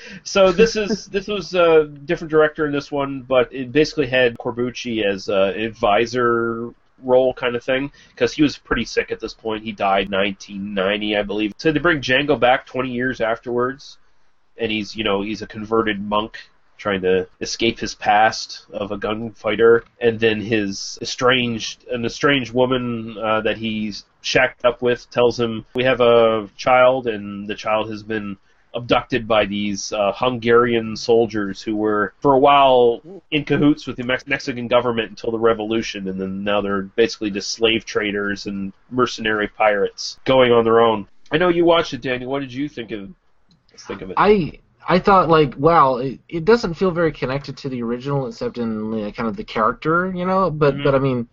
so. 0.22 0.52
This 0.52 0.76
is 0.76 1.06
this 1.06 1.26
was 1.26 1.52
a 1.52 1.86
different 1.86 2.30
director 2.30 2.64
in 2.64 2.72
this 2.72 2.92
one, 2.92 3.22
but 3.22 3.52
it 3.52 3.72
basically 3.72 4.06
had 4.06 4.38
Corbucci 4.38 5.04
as 5.04 5.28
an 5.28 5.60
advisor 5.60 6.72
role 7.02 7.34
kind 7.34 7.56
of 7.56 7.64
thing 7.64 7.90
because 8.10 8.32
he 8.32 8.42
was 8.42 8.56
pretty 8.56 8.84
sick 8.84 9.10
at 9.10 9.18
this 9.18 9.34
point. 9.34 9.64
He 9.64 9.72
died 9.72 10.12
1990, 10.12 11.16
I 11.16 11.22
believe. 11.22 11.52
So 11.58 11.72
they 11.72 11.80
bring 11.80 12.02
Django 12.02 12.38
back 12.38 12.66
20 12.66 12.92
years 12.92 13.20
afterwards, 13.20 13.98
and 14.56 14.70
he's 14.70 14.94
you 14.94 15.02
know 15.02 15.22
he's 15.22 15.42
a 15.42 15.46
converted 15.48 16.00
monk 16.00 16.38
trying 16.78 17.00
to 17.00 17.26
escape 17.40 17.80
his 17.80 17.96
past 17.96 18.66
of 18.72 18.92
a 18.92 18.96
gunfighter, 18.96 19.82
and 20.00 20.20
then 20.20 20.40
his 20.40 21.00
estranged 21.02 21.84
an 21.88 22.04
estranged 22.04 22.54
woman 22.54 23.16
uh, 23.18 23.40
that 23.40 23.58
he's 23.58 24.04
shacked 24.22 24.64
up 24.64 24.82
with 24.82 25.10
tells 25.10 25.38
him 25.40 25.66
we 25.74 25.82
have 25.82 26.00
a 26.00 26.48
child, 26.56 27.08
and 27.08 27.48
the 27.48 27.56
child 27.56 27.90
has 27.90 28.04
been 28.04 28.36
abducted 28.74 29.26
by 29.26 29.44
these 29.44 29.92
uh, 29.92 30.12
Hungarian 30.14 30.96
soldiers 30.96 31.62
who 31.62 31.76
were 31.76 32.14
for 32.20 32.34
a 32.34 32.38
while 32.38 33.00
in 33.30 33.44
cahoots 33.44 33.86
with 33.86 33.96
the 33.96 34.04
Mex- 34.04 34.26
Mexican 34.26 34.68
government 34.68 35.10
until 35.10 35.30
the 35.30 35.38
revolution, 35.38 36.08
and 36.08 36.20
then 36.20 36.44
now 36.44 36.60
they're 36.60 36.82
basically 36.82 37.30
just 37.30 37.52
slave 37.52 37.84
traders 37.84 38.46
and 38.46 38.72
mercenary 38.90 39.48
pirates 39.48 40.18
going 40.24 40.52
on 40.52 40.64
their 40.64 40.80
own. 40.80 41.06
I 41.30 41.38
know 41.38 41.48
you 41.48 41.64
watched 41.64 41.94
it, 41.94 42.00
Daniel. 42.00 42.30
What 42.30 42.40
did 42.40 42.52
you 42.52 42.68
think 42.68 42.90
of 42.90 43.10
think 43.76 44.02
of 44.02 44.10
it? 44.10 44.14
I 44.18 44.60
I 44.86 44.98
thought 44.98 45.28
like 45.28 45.54
wow, 45.56 45.96
it, 45.96 46.20
it 46.28 46.44
doesn't 46.44 46.74
feel 46.74 46.90
very 46.90 47.12
connected 47.12 47.56
to 47.58 47.68
the 47.68 47.82
original 47.82 48.26
except 48.26 48.58
in 48.58 48.92
you 48.92 49.04
know, 49.04 49.12
kind 49.12 49.28
of 49.28 49.36
the 49.36 49.44
character, 49.44 50.12
you 50.14 50.26
know. 50.26 50.50
But 50.50 50.82
but 50.82 50.94
I 50.94 50.98
mean, 50.98 51.28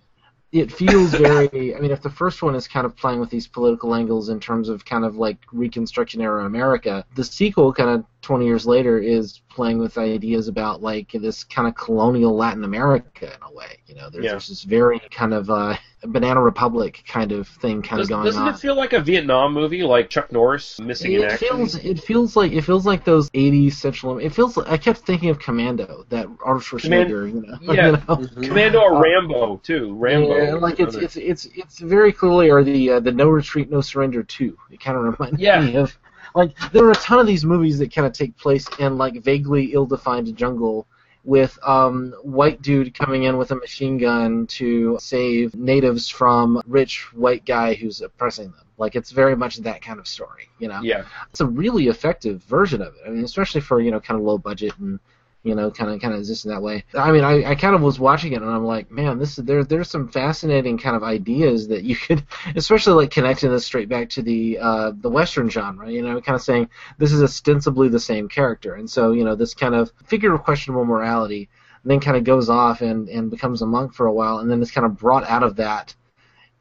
it 0.51 0.71
feels 0.71 1.11
very. 1.11 1.75
I 1.75 1.79
mean, 1.79 1.91
if 1.91 2.01
the 2.01 2.09
first 2.09 2.41
one 2.43 2.55
is 2.55 2.67
kind 2.67 2.85
of 2.85 2.95
playing 2.95 3.19
with 3.19 3.29
these 3.29 3.47
political 3.47 3.95
angles 3.95 4.29
in 4.29 4.39
terms 4.39 4.69
of 4.69 4.83
kind 4.83 5.05
of 5.05 5.15
like 5.15 5.37
Reconstruction 5.51 6.21
era 6.21 6.45
America, 6.45 7.05
the 7.15 7.23
sequel, 7.23 7.73
kind 7.73 7.89
of 7.89 8.05
20 8.21 8.45
years 8.45 8.65
later, 8.67 8.99
is 8.99 9.41
playing 9.49 9.79
with 9.79 9.97
ideas 9.97 10.47
about 10.47 10.81
like 10.81 11.11
this 11.11 11.43
kind 11.43 11.67
of 11.67 11.75
colonial 11.75 12.35
Latin 12.35 12.63
America 12.63 13.25
in 13.25 13.39
a 13.43 13.51
way. 13.53 13.79
You 13.87 13.95
know, 13.95 14.09
there's, 14.09 14.23
Yeah. 14.23 14.31
there's 14.31 14.47
this 14.47 14.63
very 14.63 14.99
kind 15.11 15.33
of 15.33 15.49
uh, 15.49 15.75
banana 16.05 16.41
republic 16.41 17.03
kind 17.07 17.31
of 17.31 17.47
thing 17.47 17.81
kind 17.81 17.99
Does, 17.99 18.07
of 18.07 18.09
going 18.09 18.19
on. 18.19 18.25
doesn't 18.25 18.47
it 18.47 18.57
feel 18.59 18.75
like 18.75 18.93
a 18.93 19.01
Vietnam 19.01 19.53
movie, 19.53 19.83
like 19.83 20.09
Chuck 20.09 20.31
Norris 20.31 20.79
missing 20.79 21.13
in 21.13 21.23
It 21.23 21.31
action? 21.31 21.47
feels 21.49 21.75
it 21.75 21.99
feels 21.99 22.35
like 22.35 22.51
it 22.53 22.61
feels 22.61 22.85
like 22.85 23.03
those 23.03 23.29
'80s 23.31 23.73
Central. 23.73 24.17
It 24.19 24.33
feels 24.33 24.55
like 24.55 24.69
I 24.69 24.77
kept 24.77 24.99
thinking 24.99 25.29
of 25.29 25.39
Commando, 25.39 26.05
that 26.09 26.27
Arnold 26.45 26.63
Command- 26.65 27.09
Schwarzenegger. 27.09 27.33
you 27.33 27.41
know, 27.41 27.57
yeah, 27.73 27.85
you 27.87 27.91
know? 28.07 28.47
Commando 28.47 28.79
or 28.81 29.01
Rambo 29.01 29.57
too. 29.63 29.95
Rambo. 29.95 30.37
Yeah, 30.37 30.53
like 30.53 30.79
it's 30.79 30.95
it's 30.95 31.17
it's 31.17 31.45
it's 31.55 31.79
very 31.79 32.13
clearly 32.13 32.49
or 32.51 32.63
the 32.63 32.91
uh, 32.91 32.99
the 32.99 33.11
No 33.11 33.27
Retreat 33.29 33.69
No 33.69 33.81
Surrender 33.81 34.23
two. 34.23 34.57
It 34.69 34.79
kind 34.79 34.95
of 34.97 35.03
reminds 35.03 35.39
Yeah. 35.39 35.59
me 35.61 35.75
of 35.75 35.97
like 36.35 36.57
there 36.71 36.85
are 36.85 36.91
a 36.91 36.95
ton 36.95 37.19
of 37.19 37.27
these 37.27 37.45
movies 37.45 37.77
that 37.79 37.93
kind 37.93 38.07
of 38.07 38.13
take 38.13 38.35
place 38.37 38.67
in 38.79 38.97
like 38.97 39.21
vaguely 39.23 39.73
ill-defined 39.73 40.35
jungle 40.35 40.87
with 41.23 41.59
um 41.67 42.13
white 42.23 42.61
dude 42.63 42.93
coming 42.95 43.23
in 43.23 43.37
with 43.37 43.51
a 43.51 43.55
machine 43.55 43.97
gun 43.97 44.47
to 44.47 44.97
save 44.99 45.53
natives 45.55 46.09
from 46.09 46.59
rich 46.65 47.13
white 47.13 47.45
guy 47.45 47.73
who's 47.75 48.01
oppressing 48.01 48.45
them. 48.51 48.65
Like 48.77 48.95
it's 48.95 49.11
very 49.11 49.35
much 49.35 49.57
that 49.57 49.83
kind 49.83 49.99
of 49.99 50.07
story, 50.07 50.49
you 50.57 50.67
know 50.67 50.81
Yeah. 50.81 51.03
it's 51.29 51.41
a 51.41 51.45
really 51.45 51.87
effective 51.89 52.41
version 52.43 52.81
of 52.81 52.95
it. 52.95 53.01
I 53.05 53.09
mean, 53.09 53.23
especially 53.23 53.61
for 53.61 53.79
you 53.79 53.91
know 53.91 53.99
kind 53.99 54.19
of 54.19 54.25
low 54.25 54.37
budget 54.39 54.73
and 54.79 54.99
you 55.43 55.55
know 55.55 55.71
kind 55.71 55.91
of 55.91 55.99
kind 56.01 56.13
of 56.13 56.19
exists 56.19 56.45
in 56.45 56.51
that 56.51 56.61
way. 56.61 56.83
I 56.93 57.11
mean, 57.11 57.23
I, 57.23 57.51
I 57.51 57.55
kind 57.55 57.75
of 57.75 57.81
was 57.81 57.99
watching 57.99 58.33
it 58.33 58.41
and 58.41 58.49
I'm 58.49 58.65
like, 58.65 58.91
man, 58.91 59.17
this 59.17 59.37
is 59.37 59.45
there. 59.45 59.63
There's 59.63 59.89
some 59.89 60.07
fascinating 60.07 60.77
kind 60.77 60.95
of 60.95 61.03
ideas 61.03 61.67
that 61.69 61.83
you 61.83 61.95
could, 62.07 62.23
especially 62.55 62.93
like 62.93 63.11
connecting 63.11 63.51
this 63.51 63.65
straight 63.65 63.89
back 63.89 64.09
to 64.09 64.21
the 64.21 64.59
uh, 64.59 64.91
the 64.95 65.09
western 65.09 65.49
genre. 65.49 65.89
You 65.89 66.01
know, 66.01 66.21
kind 66.21 66.35
of 66.35 66.41
saying 66.41 66.69
this 66.97 67.11
is 67.11 67.23
ostensibly 67.23 67.89
the 67.89 67.99
same 67.99 68.27
character, 68.29 68.75
and 68.75 68.89
so 68.89 69.11
you 69.11 69.23
know 69.23 69.35
this 69.35 69.53
kind 69.53 69.75
of 69.75 69.91
figure 70.05 70.33
of 70.33 70.43
questionable 70.43 70.85
morality 70.85 71.49
then 71.83 71.99
kind 71.99 72.17
of 72.17 72.23
goes 72.23 72.49
off 72.49 72.81
and 72.81 73.09
and 73.09 73.31
becomes 73.31 73.61
a 73.61 73.65
monk 73.65 73.93
for 73.93 74.05
a 74.05 74.13
while, 74.13 74.39
and 74.39 74.51
then 74.51 74.61
is 74.61 74.71
kind 74.71 74.85
of 74.85 74.97
brought 74.97 75.27
out 75.27 75.43
of 75.43 75.55
that 75.55 75.95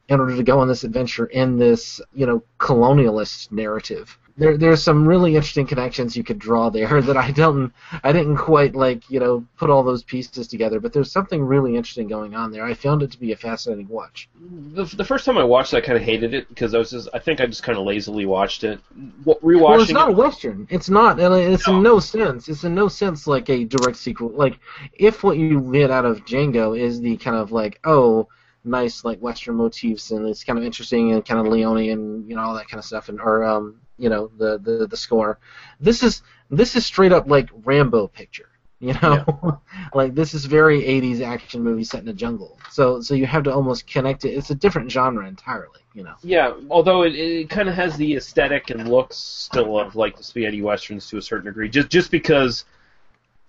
in 0.09 0.19
order 0.19 0.36
to 0.36 0.43
go 0.43 0.59
on 0.59 0.66
this 0.66 0.82
adventure 0.82 1.27
in 1.27 1.57
this, 1.57 2.01
you 2.12 2.27
know, 2.27 2.43
colonialist 2.59 3.52
narrative. 3.52 4.19
There, 4.40 4.56
there's 4.56 4.82
some 4.82 5.06
really 5.06 5.36
interesting 5.36 5.66
connections 5.66 6.16
you 6.16 6.24
could 6.24 6.38
draw 6.38 6.70
there 6.70 7.02
that 7.08 7.16
I 7.16 7.30
don't, 7.30 7.72
I 8.02 8.10
didn't 8.10 8.38
quite 8.38 8.74
like, 8.74 9.08
you 9.10 9.20
know, 9.20 9.46
put 9.58 9.68
all 9.68 9.82
those 9.82 10.02
pieces 10.02 10.48
together. 10.48 10.80
But 10.80 10.94
there's 10.94 11.12
something 11.12 11.42
really 11.44 11.76
interesting 11.76 12.08
going 12.08 12.34
on 12.34 12.50
there. 12.50 12.64
I 12.64 12.72
found 12.72 13.02
it 13.02 13.12
to 13.12 13.20
be 13.20 13.32
a 13.32 13.36
fascinating 13.36 13.86
watch. 13.88 14.30
The, 14.72 14.84
the 14.84 15.04
first 15.04 15.26
time 15.26 15.36
I 15.36 15.44
watched 15.44 15.74
it, 15.74 15.76
I 15.76 15.80
kind 15.82 15.98
of 15.98 16.02
hated 16.02 16.32
it 16.32 16.48
because 16.48 16.74
I 16.74 16.78
was 16.78 16.90
just, 16.90 17.10
I 17.12 17.18
think 17.18 17.40
I 17.40 17.46
just 17.46 17.62
kind 17.62 17.76
of 17.76 17.84
lazily 17.84 18.24
watched 18.24 18.64
it. 18.64 18.80
What, 19.24 19.42
rewatching 19.42 19.60
Well, 19.60 19.80
it's 19.82 19.92
not 19.92 20.08
a 20.08 20.12
it, 20.12 20.16
western. 20.16 20.66
It's 20.70 20.88
not. 20.88 21.20
and 21.20 21.34
It's 21.34 21.68
in 21.68 21.82
no 21.82 22.00
sense. 22.00 22.48
It's 22.48 22.64
in 22.64 22.74
no 22.74 22.88
sense 22.88 23.26
like 23.26 23.50
a 23.50 23.64
direct 23.64 23.98
sequel. 23.98 24.30
Like 24.30 24.58
if 24.94 25.22
what 25.22 25.36
you 25.36 25.60
get 25.70 25.90
out 25.90 26.06
of 26.06 26.24
Django 26.24 26.78
is 26.78 27.00
the 27.00 27.18
kind 27.18 27.36
of 27.36 27.52
like 27.52 27.78
oh 27.84 28.26
nice 28.64 29.04
like 29.04 29.18
western 29.20 29.56
motifs 29.56 30.10
and 30.10 30.26
it's 30.26 30.44
kind 30.44 30.58
of 30.58 30.64
interesting 30.64 31.12
and 31.12 31.24
kind 31.24 31.40
of 31.40 31.46
Leone 31.46 31.88
and 31.88 32.28
you 32.28 32.36
know 32.36 32.42
all 32.42 32.54
that 32.54 32.68
kind 32.68 32.78
of 32.78 32.84
stuff 32.84 33.08
and 33.08 33.20
or 33.20 33.44
um 33.44 33.80
you 34.01 34.09
know 34.09 34.31
the 34.39 34.59
the 34.59 34.86
the 34.86 34.97
score. 34.97 35.39
This 35.78 36.02
is 36.02 36.22
this 36.51 36.74
is 36.74 36.86
straight 36.86 37.12
up 37.12 37.28
like 37.28 37.51
Rambo 37.64 38.09
picture. 38.09 38.48
You 38.81 38.94
know, 38.94 39.60
like 39.94 40.14
this 40.14 40.32
is 40.32 40.47
very 40.47 40.81
80s 40.81 41.20
action 41.20 41.62
movie 41.62 41.85
set 41.85 42.02
in 42.02 42.09
a 42.09 42.14
jungle. 42.14 42.59
So 42.70 43.02
so 43.02 43.14
you 43.14 43.27
have 43.27 43.43
to 43.43 43.52
almost 43.52 43.86
connect 43.86 44.24
it. 44.24 44.31
It's 44.31 44.51
a 44.51 44.55
different 44.55 44.90
genre 44.90 45.28
entirely. 45.28 45.81
You 45.93 46.05
know. 46.05 46.14
yeah, 46.22 46.52
although 46.70 47.02
it, 47.02 47.16
it 47.16 47.51
kind 47.51 47.68
of 47.68 47.74
has 47.74 47.97
the 47.97 48.14
aesthetic 48.14 48.70
and 48.70 48.89
looks 48.89 49.16
still 49.16 49.78
of 49.81 49.97
like 49.97 50.16
the 50.16 50.22
spaghetti 50.22 50.62
westerns 50.62 51.09
to 51.09 51.18
a 51.18 51.22
certain 51.22 51.47
degree, 51.47 51.68
just 51.68 51.89
just 51.89 52.10
because 52.12 52.64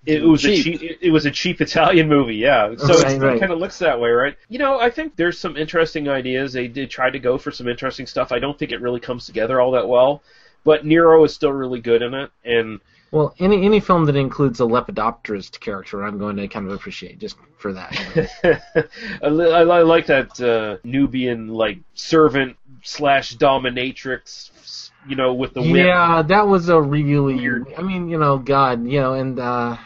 it 0.06 0.24
was 0.24 0.44
a 0.46 0.48
Cheap. 0.56 0.80
cheap, 0.80 0.98
it, 1.02 1.12
was 1.12 1.26
a 1.26 1.32
cheap 1.32 1.62
Italian 1.62 2.08
movie, 2.10 2.36
yeah. 2.36 2.74
So 2.78 2.88
Right, 2.88 2.98
it's- 3.00 3.18
right. 3.20 3.36
it 3.36 3.40
kind 3.40 3.52
of 3.52 3.60
looks 3.60 3.78
that 3.80 4.00
way, 4.00 4.10
right? 4.10 4.36
You 4.50 4.58
know, 4.60 4.80
I 4.80 4.90
think 4.90 5.16
there's 5.16 5.38
some 5.38 5.56
interesting 5.58 6.10
ideas. 6.10 6.54
They 6.54 6.68
did 6.68 6.90
try 6.90 7.10
to 7.12 7.20
go 7.20 7.38
for 7.38 7.52
some 7.52 7.68
interesting 7.68 8.08
stuff. 8.08 8.32
I 8.32 8.40
don't 8.40 8.58
think 8.58 8.72
it 8.72 8.82
really 8.82 9.00
comes 9.00 9.26
together 9.28 9.62
all 9.62 9.72
that 9.72 9.88
well, 9.88 10.24
but 10.64 10.86
Nero 10.86 11.24
is 11.24 11.34
still 11.34 11.52
really 11.54 11.80
good 11.82 12.02
in 12.02 12.14
it, 12.16 12.32
and 12.44 12.80
Well, 13.12 13.36
any 13.40 13.64
any 13.66 13.80
film 13.80 14.06
that 14.06 14.16
includes 14.16 14.60
a 14.60 14.64
lepidopterist 14.64 15.60
character, 15.60 16.04
I'm 16.04 16.18
going 16.18 16.38
to 16.38 16.48
kind 16.48 16.66
of 16.66 16.72
appreciate 16.74 17.20
just 17.20 17.36
for 17.58 17.74
that. 17.74 17.92
I, 19.24 19.28
I, 19.28 19.82
like 19.84 20.08
that 20.08 20.40
uh, 20.42 20.78
Nubian 20.84 21.48
like 21.50 21.78
servant 21.94 22.58
slash 22.84 23.36
dominatrix, 23.38 24.90
you 25.08 25.16
know, 25.16 25.34
with 25.34 25.54
the 25.54 25.62
whip. 25.62 25.86
yeah, 25.86 26.22
that 26.24 26.48
was 26.48 26.70
a 26.70 26.82
really. 26.82 27.36
I 27.78 27.82
mean, 27.82 28.10
you 28.10 28.18
know, 28.18 28.38
God, 28.38 28.86
you 28.88 29.00
know, 29.00 29.14
and 29.14 29.40
uh, 29.40 29.78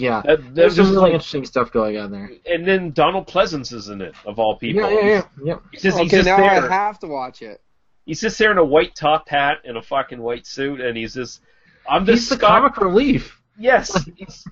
yeah, 0.00 0.22
That- 0.24 0.42
that 0.42 0.54
there's 0.54 0.76
some 0.76 0.84
just 0.84 0.94
really 0.94 1.02
like- 1.10 1.12
interesting 1.14 1.44
stuff 1.44 1.72
going 1.72 1.96
on 1.98 2.10
there. 2.10 2.30
And 2.46 2.66
then 2.66 2.92
Donald 2.92 3.26
Pleasence 3.26 3.72
is 3.72 3.88
in 3.88 4.00
it, 4.00 4.14
of 4.24 4.38
all 4.38 4.56
people. 4.58 4.82
Yeah, 4.82 5.00
yeah, 5.00 5.06
yeah, 5.06 5.22
yeah. 5.44 5.54
He's 5.72 5.82
just, 5.82 5.98
he's 5.98 6.10
just 6.10 6.26
now 6.26 6.36
there. 6.36 6.70
I 6.70 6.74
have 6.74 6.98
to 7.00 7.06
watch 7.06 7.42
it. 7.42 7.60
He's 8.06 8.20
just 8.20 8.38
there 8.38 8.50
in 8.52 8.58
a 8.58 8.64
white 8.64 8.94
top 8.94 9.28
hat 9.28 9.58
and 9.64 9.76
a 9.76 9.82
fucking 9.82 10.20
white 10.20 10.46
suit, 10.46 10.80
and 10.80 10.96
he's 10.96 11.14
just. 11.14 11.40
I'm 11.88 12.04
the 12.04 12.12
He's 12.12 12.28
the 12.28 12.36
Scot- 12.36 12.48
comic 12.62 12.76
relief. 12.78 13.40
Yes, 13.58 14.02
he's, 14.16 14.44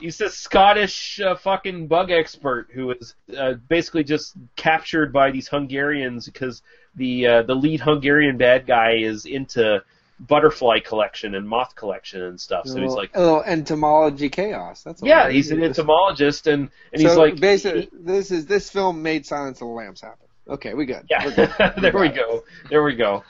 he's 0.00 0.18
this 0.18 0.36
Scottish 0.36 1.20
uh, 1.20 1.36
fucking 1.36 1.88
bug 1.88 2.10
expert 2.10 2.68
who 2.72 2.92
is 2.92 3.14
uh, 3.36 3.54
basically 3.68 4.02
just 4.02 4.34
captured 4.56 5.12
by 5.12 5.30
these 5.30 5.46
Hungarians 5.48 6.26
because 6.26 6.62
the 6.94 7.26
uh, 7.26 7.42
the 7.42 7.54
lead 7.54 7.80
Hungarian 7.80 8.38
bad 8.38 8.66
guy 8.66 8.94
is 8.98 9.26
into 9.26 9.82
butterfly 10.18 10.80
collection 10.80 11.34
and 11.34 11.48
moth 11.48 11.74
collection 11.74 12.22
and 12.22 12.40
stuff. 12.40 12.66
So 12.66 12.80
he's 12.80 12.92
like, 12.92 13.10
a 13.14 13.20
little 13.20 13.42
entomology 13.42 14.28
chaos. 14.28 14.82
That's 14.82 15.02
all 15.02 15.08
yeah, 15.08 15.28
he's 15.28 15.50
an 15.50 15.62
entomologist, 15.62 16.46
and 16.46 16.70
and 16.92 17.02
so 17.02 17.08
he's 17.08 17.16
like, 17.16 17.40
basically, 17.40 17.88
this 17.92 18.30
is 18.30 18.46
this 18.46 18.70
film 18.70 19.02
made 19.02 19.26
Silence 19.26 19.60
of 19.60 19.68
the 19.68 19.72
Lambs 19.72 20.00
happen. 20.00 20.26
Okay, 20.48 20.74
we 20.74 20.86
good. 20.86 21.06
Yeah. 21.10 21.24
We're 21.24 21.34
good. 21.34 21.74
there 21.82 21.98
we 21.98 22.08
go, 22.08 22.44
there 22.70 22.82
we 22.82 22.94
go. 22.94 23.24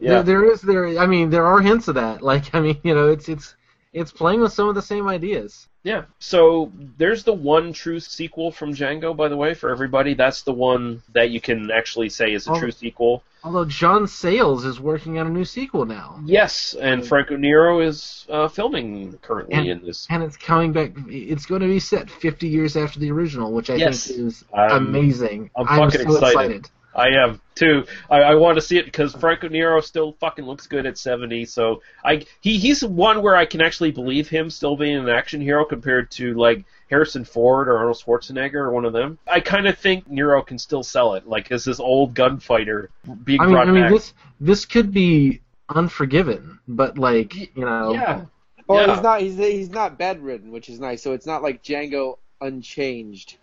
Yeah, 0.00 0.22
There, 0.22 0.22
there 0.22 0.52
is 0.52 0.62
there. 0.62 0.98
I 0.98 1.06
mean, 1.06 1.30
there 1.30 1.46
are 1.46 1.60
hints 1.60 1.88
of 1.88 1.96
that. 1.96 2.22
Like, 2.22 2.54
I 2.54 2.60
mean, 2.60 2.80
you 2.84 2.94
know, 2.94 3.08
it's 3.08 3.28
it's 3.28 3.54
it's 3.92 4.12
playing 4.12 4.40
with 4.40 4.52
some 4.52 4.68
of 4.68 4.74
the 4.74 4.82
same 4.82 5.08
ideas. 5.08 5.68
Yeah. 5.82 6.04
So 6.18 6.70
there's 6.98 7.24
the 7.24 7.32
one 7.32 7.72
true 7.72 8.00
sequel 8.00 8.52
from 8.52 8.74
Django, 8.74 9.16
by 9.16 9.28
the 9.28 9.36
way, 9.36 9.54
for 9.54 9.70
everybody. 9.70 10.12
That's 10.14 10.42
the 10.42 10.52
one 10.52 11.02
that 11.14 11.30
you 11.30 11.40
can 11.40 11.70
actually 11.70 12.10
say 12.10 12.32
is 12.34 12.46
a 12.46 12.52
Oh. 12.52 12.58
true 12.58 12.70
sequel. 12.70 13.22
Although 13.42 13.64
John 13.64 14.06
Sayles 14.06 14.66
is 14.66 14.78
working 14.78 15.18
on 15.18 15.26
a 15.26 15.30
new 15.30 15.46
sequel 15.46 15.86
now, 15.86 16.20
Yes, 16.26 16.74
and 16.78 17.06
Franco 17.06 17.36
Nero 17.36 17.80
is 17.80 18.26
uh, 18.28 18.48
filming 18.48 19.18
currently 19.22 19.54
and, 19.54 19.66
in 19.66 19.86
this. 19.86 20.06
and 20.10 20.22
it's 20.22 20.36
coming 20.36 20.72
back. 20.72 20.92
It's 21.08 21.46
going 21.46 21.62
to 21.62 21.66
be 21.66 21.80
set 21.80 22.10
50 22.10 22.46
years 22.48 22.76
after 22.76 23.00
the 23.00 23.10
original, 23.10 23.50
which 23.52 23.70
I 23.70 23.76
Yes. 23.76 24.08
think 24.08 24.18
is 24.20 24.44
I'm- 24.52 24.88
amazing. 24.88 25.48
I'm 25.56 25.66
I'm 25.66 25.90
fucking 25.90 26.06
so 26.06 26.16
excited. 26.16 26.30
excited. 26.34 26.70
I 26.94 27.08
am 27.08 27.40
too. 27.54 27.84
I, 28.08 28.22
I 28.22 28.34
want 28.34 28.56
to 28.56 28.60
see 28.62 28.78
it 28.78 28.84
because 28.84 29.14
Franco 29.14 29.48
Nero 29.48 29.80
still 29.80 30.16
fucking 30.20 30.44
looks 30.44 30.66
good 30.66 30.86
at 30.86 30.98
seventy. 30.98 31.44
So 31.44 31.82
I 32.04 32.24
he 32.40 32.58
he's 32.58 32.84
one 32.84 33.22
where 33.22 33.36
I 33.36 33.46
can 33.46 33.60
actually 33.60 33.92
believe 33.92 34.28
him 34.28 34.50
still 34.50 34.76
being 34.76 34.96
an 34.96 35.08
action 35.08 35.40
hero 35.40 35.64
compared 35.64 36.10
to 36.12 36.34
like 36.34 36.64
Harrison 36.88 37.24
Ford 37.24 37.68
or 37.68 37.78
Arnold 37.78 38.02
Schwarzenegger 38.04 38.54
or 38.54 38.72
one 38.72 38.84
of 38.84 38.92
them. 38.92 39.18
I 39.26 39.40
kind 39.40 39.68
of 39.68 39.78
think 39.78 40.08
Nero 40.08 40.42
can 40.42 40.58
still 40.58 40.82
sell 40.82 41.14
it, 41.14 41.28
like 41.28 41.52
as 41.52 41.64
this 41.64 41.78
old 41.78 42.14
gunfighter 42.14 42.90
being 43.24 43.40
I 43.40 43.44
mean, 43.44 43.54
brought 43.54 43.68
I 43.68 43.72
mean, 43.72 43.82
back. 43.84 43.92
this 43.92 44.14
this 44.40 44.64
could 44.66 44.92
be 44.92 45.40
Unforgiven, 45.72 46.58
but 46.66 46.98
like 46.98 47.36
you 47.36 47.64
know, 47.64 47.92
yeah. 47.92 48.24
Well, 48.66 48.86
Yeah. 48.86 48.94
he's 48.94 49.02
not. 49.02 49.20
He's 49.20 49.36
he's 49.36 49.70
not 49.70 49.98
bedridden, 49.98 50.50
which 50.50 50.68
is 50.68 50.80
nice. 50.80 51.00
So 51.00 51.12
it's 51.12 51.26
not 51.26 51.42
like 51.44 51.62
Django 51.62 52.18
Unchanged. 52.40 53.36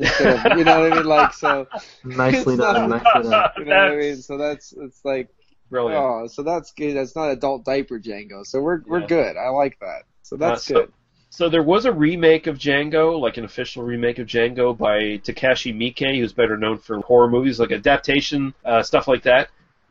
Instead 0.00 0.46
of, 0.52 0.58
you 0.58 0.64
know 0.64 0.80
what 0.80 0.92
I 0.92 0.96
mean? 0.96 1.04
Like 1.06 1.32
so. 1.34 1.66
nicely 2.04 2.54
it's 2.54 2.60
not- 2.60 2.72
done, 2.74 2.90
nicely 2.90 3.30
done. 3.30 3.50
You 3.58 3.64
know 3.66 3.76
what 3.76 3.92
I 3.92 3.96
mean? 3.96 4.16
So 4.16 4.36
that's 4.38 4.72
it's 4.76 5.04
like. 5.04 5.28
Brilliant. 5.70 6.02
Oh, 6.04 6.26
so 6.26 6.42
that's 6.42 6.72
good. 6.72 6.94
That's 6.96 7.14
not 7.14 7.30
adult 7.30 7.64
diaper 7.64 8.00
Django. 8.00 8.44
So 8.44 8.60
we're 8.60 8.80
we're 8.86 9.00
Yeah. 9.02 9.06
good. 9.06 9.36
I 9.36 9.50
like 9.50 9.78
that. 9.78 10.02
So 10.22 10.36
that's 10.36 10.68
Uh, 10.70 10.74
so, 10.74 10.80
good. 10.80 10.92
So 11.32 11.48
there 11.48 11.62
was 11.62 11.84
a 11.84 11.92
remake 11.92 12.48
of 12.48 12.58
Django, 12.58 13.20
like 13.20 13.36
an 13.36 13.44
official 13.44 13.84
remake 13.84 14.18
of 14.18 14.26
Django 14.26 14.76
by 14.76 14.98
Takashi 15.18 15.72
Miike, 15.72 16.18
who's 16.18 16.32
better 16.32 16.56
known 16.56 16.78
for 16.78 16.98
horror 17.02 17.30
movies, 17.30 17.60
like 17.60 17.70
adaptation 17.70 18.52
uh, 18.64 18.82
stuff 18.82 19.06
like 19.06 19.22
that, 19.22 19.48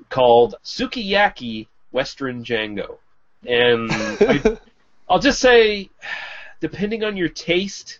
called 0.09 0.55
Sukiyaki 0.65 1.67
Western 1.91 2.43
Django. 2.43 2.97
And 3.47 3.89
I, 3.91 4.57
I'll 5.07 5.19
just 5.19 5.39
say, 5.39 5.89
depending 6.59 7.05
on 7.05 7.15
your 7.15 7.29
taste, 7.29 7.99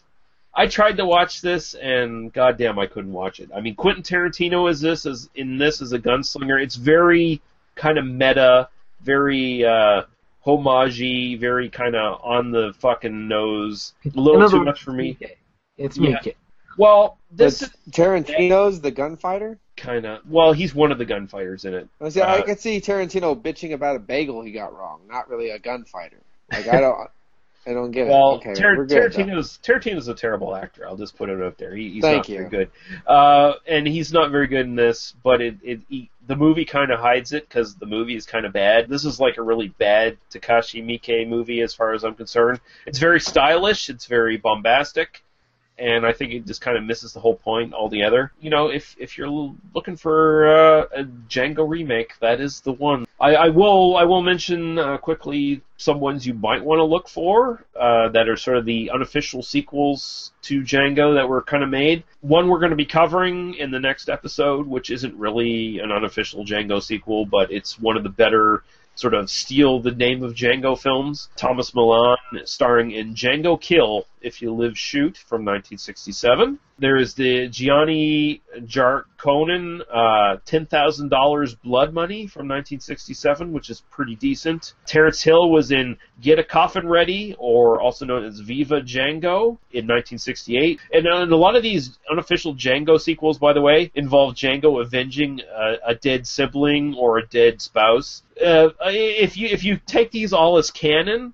I 0.53 0.67
tried 0.67 0.97
to 0.97 1.05
watch 1.05 1.41
this, 1.41 1.73
and 1.75 2.33
goddamn, 2.33 2.79
I 2.79 2.87
couldn't 2.87 3.13
watch 3.13 3.39
it. 3.39 3.49
I 3.55 3.61
mean, 3.61 3.75
Quentin 3.75 4.03
Tarantino 4.03 4.69
is 4.69 4.81
this 4.81 5.05
as 5.05 5.29
in 5.35 5.57
this 5.57 5.81
as 5.81 5.93
a 5.93 5.99
gunslinger. 5.99 6.61
It's 6.61 6.75
very 6.75 7.41
kind 7.75 7.97
of 7.97 8.05
meta, 8.05 8.67
very 9.01 9.63
uh, 9.63 10.03
homagey, 10.45 11.39
very 11.39 11.69
kind 11.69 11.95
of 11.95 12.19
on 12.23 12.51
the 12.51 12.73
fucking 12.79 13.27
nose. 13.27 13.93
A 14.05 14.09
little 14.19 14.43
In 14.43 14.49
too 14.49 14.57
words, 14.57 14.65
much 14.65 14.83
for 14.83 14.91
me. 14.91 15.17
It's 15.77 15.97
Yeah. 15.97 16.19
Miike. 16.19 16.35
Well, 16.77 17.17
this 17.31 17.61
is 17.61 17.69
Tarantino's 17.91 18.79
the 18.81 18.91
gunfighter. 18.91 19.59
kind 19.77 20.05
of 20.05 20.21
well, 20.29 20.53
he's 20.53 20.73
one 20.73 20.91
of 20.91 20.97
the 20.97 21.05
gunfighters 21.05 21.65
in 21.65 21.73
it. 21.73 21.87
I 22.01 22.09
see. 22.09 22.21
I 22.21 22.37
Uh, 22.39 22.41
could 22.43 22.59
see 22.59 22.79
Tarantino 22.81 23.39
bitching 23.39 23.73
about 23.73 23.95
a 23.95 23.99
bagel 23.99 24.41
he 24.41 24.51
got 24.51 24.73
wrong. 24.77 25.01
Not 25.07 25.29
really 25.29 25.49
a 25.51 25.59
gunfighter. 25.59 26.21
Like 26.51 26.67
I 26.67 26.79
don't. 26.81 27.09
I 27.69 27.73
don't 27.73 27.91
get 27.91 28.07
Well, 28.07 28.35
it. 28.35 28.37
Okay, 28.37 28.53
Tar- 28.55 28.75
we're 28.77 28.85
good. 28.85 29.13
though. 29.13 29.17
Tarantino's 29.23 29.59
Tarantino's 29.61 30.07
a 30.07 30.15
terrible 30.15 30.55
actor. 30.55 30.87
I'll 30.87 30.97
just 30.97 31.15
put 31.15 31.29
it 31.29 31.39
out 31.41 31.57
there. 31.59 31.75
He, 31.75 31.89
he's 31.91 32.01
Thank 32.01 32.17
not 32.17 32.29
you. 32.29 32.37
very 32.37 32.49
good, 32.49 32.71
uh, 33.05 33.53
and 33.67 33.87
he's 33.87 34.11
not 34.11 34.31
very 34.31 34.47
good 34.47 34.65
in 34.65 34.75
this. 34.75 35.13
But 35.23 35.41
it, 35.41 35.57
it 35.61 35.81
he, 35.87 36.09
the 36.25 36.35
movie 36.35 36.65
kind 36.65 36.91
of 36.91 36.99
hides 36.99 37.31
it 37.31 37.47
because 37.47 37.75
the 37.75 37.85
movie 37.85 38.15
is 38.15 38.25
kind 38.25 38.45
of 38.47 38.53
bad. 38.53 38.89
This 38.89 39.05
is 39.05 39.19
like 39.19 39.37
a 39.37 39.43
really 39.43 39.67
bad 39.67 40.17
Takashi 40.33 40.83
Miike 40.83 41.27
movie, 41.27 41.61
as 41.61 41.73
far 41.75 41.93
as 41.93 42.03
I'm 42.03 42.15
concerned. 42.15 42.59
It's 42.87 42.97
very 42.99 43.19
stylish. 43.19 43.89
It's 43.89 44.07
very 44.07 44.37
bombastic. 44.37 45.23
And 45.79 46.05
I 46.05 46.13
think 46.13 46.33
it 46.33 46.45
just 46.45 46.61
kind 46.61 46.77
of 46.77 46.83
misses 46.83 47.13
the 47.13 47.19
whole 47.19 47.35
point 47.35 47.73
altogether. 47.73 48.31
You 48.41 48.49
know, 48.49 48.67
if 48.67 48.95
if 48.99 49.17
you're 49.17 49.53
looking 49.73 49.95
for 49.95 50.47
uh, 50.47 50.85
a 50.93 51.03
Django 51.03 51.67
remake, 51.67 52.13
that 52.19 52.41
is 52.41 52.61
the 52.61 52.73
one. 52.73 53.05
I, 53.19 53.35
I 53.35 53.49
will 53.49 53.95
I 53.95 54.03
will 54.03 54.21
mention 54.21 54.77
uh, 54.77 54.97
quickly 54.97 55.61
some 55.77 56.01
ones 56.01 56.27
you 56.27 56.33
might 56.33 56.63
want 56.63 56.79
to 56.79 56.83
look 56.83 57.07
for 57.07 57.63
uh, 57.79 58.09
that 58.09 58.27
are 58.27 58.35
sort 58.35 58.57
of 58.57 58.65
the 58.65 58.91
unofficial 58.91 59.41
sequels 59.41 60.31
to 60.41 60.61
Django 60.61 61.15
that 61.15 61.29
were 61.29 61.41
kind 61.41 61.63
of 61.63 61.69
made. 61.69 62.03
One 62.21 62.49
we're 62.49 62.59
going 62.59 62.71
to 62.71 62.75
be 62.75 62.85
covering 62.85 63.53
in 63.55 63.71
the 63.71 63.79
next 63.79 64.09
episode, 64.09 64.67
which 64.67 64.89
isn't 64.89 65.15
really 65.15 65.79
an 65.79 65.91
unofficial 65.91 66.45
Django 66.45 66.83
sequel, 66.83 67.25
but 67.25 67.51
it's 67.51 67.79
one 67.79 67.95
of 67.95 68.03
the 68.03 68.09
better 68.09 68.63
sort 68.99 69.13
of 69.13 69.29
steal 69.29 69.79
the 69.79 69.91
name 69.91 70.23
of 70.23 70.33
Django 70.33 70.77
films. 70.77 71.29
Tomas 71.37 71.71
Milian 71.71 72.17
starring 72.43 72.91
in 72.91 73.13
Django 73.13 73.59
Kill, 73.59 74.05
If 74.21 74.41
You 74.41 74.53
Live 74.53 74.77
Shoot 74.77 75.17
from 75.17 75.45
1967. 75.45 76.59
There 76.79 76.95
is 76.95 77.13
the 77.13 77.49
Gianni 77.49 78.41
Jarkonen 78.57 79.81
uh, 79.81 80.37
$10,000 80.45 81.61
Blood 81.61 81.93
Money 81.93 82.27
from 82.27 82.47
1967, 82.47 83.51
which 83.51 83.69
is 83.69 83.81
pretty 83.91 84.15
decent. 84.15 84.73
Terence 84.85 85.21
Hill 85.21 85.49
was 85.49 85.71
in 85.71 85.97
Get 86.21 86.39
a 86.39 86.43
Coffin 86.43 86.87
Ready, 86.87 87.35
or 87.37 87.81
also 87.81 88.05
known 88.05 88.23
as 88.23 88.39
Viva 88.39 88.81
Django, 88.81 89.57
in 89.71 89.87
1968. 89.87 90.79
And, 90.93 91.05
uh, 91.05 91.17
and 91.17 91.31
a 91.31 91.35
lot 91.35 91.57
of 91.57 91.63
these 91.63 91.97
unofficial 92.09 92.55
Django 92.55 92.99
sequels, 92.99 93.37
by 93.37 93.51
the 93.51 93.61
way, 93.61 93.91
involve 93.95 94.35
Django 94.35 94.81
avenging 94.81 95.41
a, 95.41 95.91
a 95.91 95.95
dead 95.95 96.27
sibling 96.27 96.95
or 96.95 97.17
a 97.17 97.27
dead 97.27 97.61
spouse. 97.61 98.23
Uh, 98.43 98.69
if 98.85 99.37
you 99.37 99.47
if 99.47 99.63
you 99.63 99.79
take 99.85 100.11
these 100.11 100.33
all 100.33 100.57
as 100.57 100.71
canon, 100.71 101.33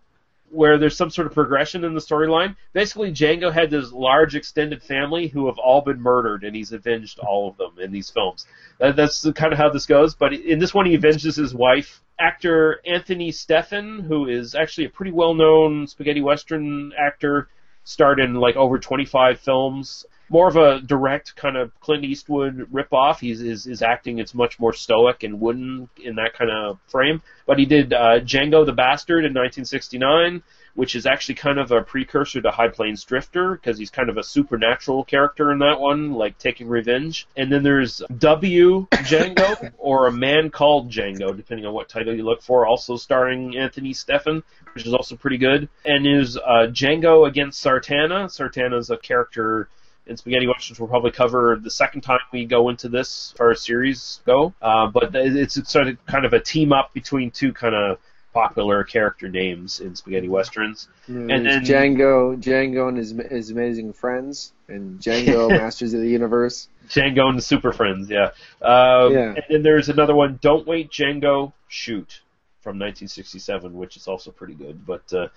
where 0.56 0.78
there's 0.78 0.96
some 0.96 1.10
sort 1.10 1.28
of 1.28 1.34
progression 1.34 1.84
in 1.84 1.94
the 1.94 2.00
storyline. 2.00 2.56
Basically, 2.74 3.12
Django 3.12 3.52
had 3.52 3.70
this 3.70 3.92
large 3.92 4.36
extended 4.36 4.82
family 4.82 5.28
who 5.28 5.48
have 5.48 5.58
all 5.58 5.82
been 5.82 6.02
murdered, 6.02 6.44
and 6.44 6.56
he's 6.56 6.72
avenged 6.72 7.20
all 7.20 7.50
of 7.50 7.58
them 7.58 7.74
in 7.80 7.92
these 7.92 8.10
films. 8.10 8.48
That, 8.80 8.96
that's 8.96 9.30
kind 9.36 9.52
of 9.52 9.60
how 9.60 9.70
this 9.70 9.86
goes. 9.86 10.16
But 10.16 10.34
in 10.34 10.60
this 10.60 10.74
one, 10.74 10.86
he 10.86 10.96
avenges 10.96 11.36
his 11.36 11.54
wife. 11.54 12.02
Actor 12.20 12.80
Anthony 12.86 13.32
Steffen, 13.32 14.08
who 14.08 14.28
is 14.28 14.56
actually 14.56 14.86
a 14.86 14.90
pretty 14.90 15.12
well-known 15.12 15.88
spaghetti 15.88 16.22
western 16.22 16.94
actor, 16.98 17.50
starred 17.84 18.20
in 18.20 18.36
like 18.36 18.56
over 18.56 18.80
25 18.80 19.40
films. 19.40 20.06
More 20.30 20.48
of 20.48 20.56
a 20.56 20.82
direct 20.82 21.36
kind 21.36 21.58
of 21.58 21.78
Clint 21.80 22.04
Eastwood 22.04 22.72
ripoff. 22.72 23.20
He's 23.20 23.40
his, 23.40 23.66
his 23.66 23.82
acting 23.82 24.20
it's 24.20 24.34
much 24.34 24.60
more 24.60 24.74
stoic 24.74 25.24
and 25.24 25.40
wooden 25.40 25.90
in 26.04 26.16
that 26.16 26.34
kind 26.34 26.50
of 26.50 26.80
frame. 26.88 27.22
But 27.46 27.60
he 27.60 27.66
did 27.66 27.94
uh, 27.94 28.20
Django 28.22 28.66
the 28.66 28.74
Bastard 28.74 29.26
in 29.26 29.34
1969, 29.34 30.42
which 30.74 30.96
is 30.96 31.06
actually 31.06 31.36
kind 31.36 31.60
of 31.60 31.72
a 31.72 31.82
precursor 31.82 32.42
to 32.42 32.52
High 32.52 32.68
Plains 32.68 33.04
Drifter 33.04 33.54
because 33.54 33.78
he's 33.78 33.90
kind 33.90 34.10
of 34.10 34.18
a 34.18 34.24
supernatural 34.24 35.04
character 35.04 35.52
in 35.52 35.60
that 35.60 35.80
one, 35.80 36.14
like 36.14 36.38
taking 36.38 36.68
revenge. 36.68 37.28
And 37.36 37.52
then 37.52 37.64
there's 37.64 38.02
W 38.18 38.88
Django 38.92 39.72
or 39.78 40.08
A 40.08 40.12
Man 40.12 40.50
Called 40.50 40.92
Django, 40.92 41.36
depending 41.36 41.66
on 41.66 41.74
what 41.74 41.88
title 41.88 42.16
you 42.16 42.24
look 42.24 42.42
for, 42.42 42.66
also 42.66 42.98
starring 42.98 43.58
Anthony 43.58 43.94
Steffen, 43.94 44.44
which 44.74 44.86
is 44.86 44.94
also 44.94 45.16
pretty 45.16 45.38
good. 45.38 45.70
And 45.86 46.06
is 46.06 46.38
uh, 46.38 46.68
Django 46.68 47.28
against 47.28 47.64
Sartana. 47.64 48.26
Sartana 48.26 48.78
is 48.78 48.90
a 48.90 48.98
character 48.98 49.70
in 50.08 50.18
Spaghetti 50.18 50.48
Westerns 50.48 50.80
we'll 50.80 50.90
probably 50.90 51.12
cover 51.12 51.60
the 51.62 51.72
second 51.72 52.02
time 52.02 52.20
we 52.32 52.46
go 52.46 52.70
into 52.70 52.90
this 52.90 53.32
as 53.32 53.38
far 53.38 53.52
as 53.52 53.62
series 53.62 54.22
go. 54.26 54.54
Uh, 54.62 54.88
but 54.88 55.16
it's, 55.16 55.58
it's 55.58 55.72
sort 55.72 55.88
of 55.88 56.06
kind 56.06 56.26
of 56.26 56.34
a 56.34 56.40
team 56.40 56.74
up 56.74 56.94
between 56.94 57.32
two 57.32 57.54
kind 57.54 57.76
of 57.76 57.98
popular 58.34 58.84
character 58.84 59.30
names 59.30 59.80
in 59.80 59.96
Spaghetti 59.96 60.28
Westerns. 60.28 60.90
And 61.08 61.32
and 61.32 61.46
then 61.46 61.64
Django, 61.64 62.38
Django 62.38 62.90
and 62.90 62.98
his 62.98 63.16
his 63.32 63.50
amazing 63.50 63.94
friends, 63.94 64.52
and 64.68 65.00
Django 65.00 65.50
Masters 65.62 65.94
of 65.94 66.02
the 66.02 66.10
Universe. 66.10 66.68
Django 66.90 67.30
and 67.30 67.38
the 67.38 67.42
Super 67.42 67.72
Friends, 67.72 68.10
yeah. 68.10 68.32
Um, 68.62 69.14
Yeah. 69.14 69.34
And 69.36 69.44
then 69.50 69.64
there's 69.64 69.90
another 69.90 70.14
one, 70.14 70.38
Don't 70.42 70.68
Wait, 70.68 70.92
Django, 70.92 71.54
Shoot, 71.68 72.22
from 72.60 72.78
1967, 72.78 73.74
which 73.74 73.96
is 73.96 74.08
also 74.08 74.32
pretty 74.32 74.54
good. 74.54 74.86
But 74.86 75.12
uh, 75.14 75.30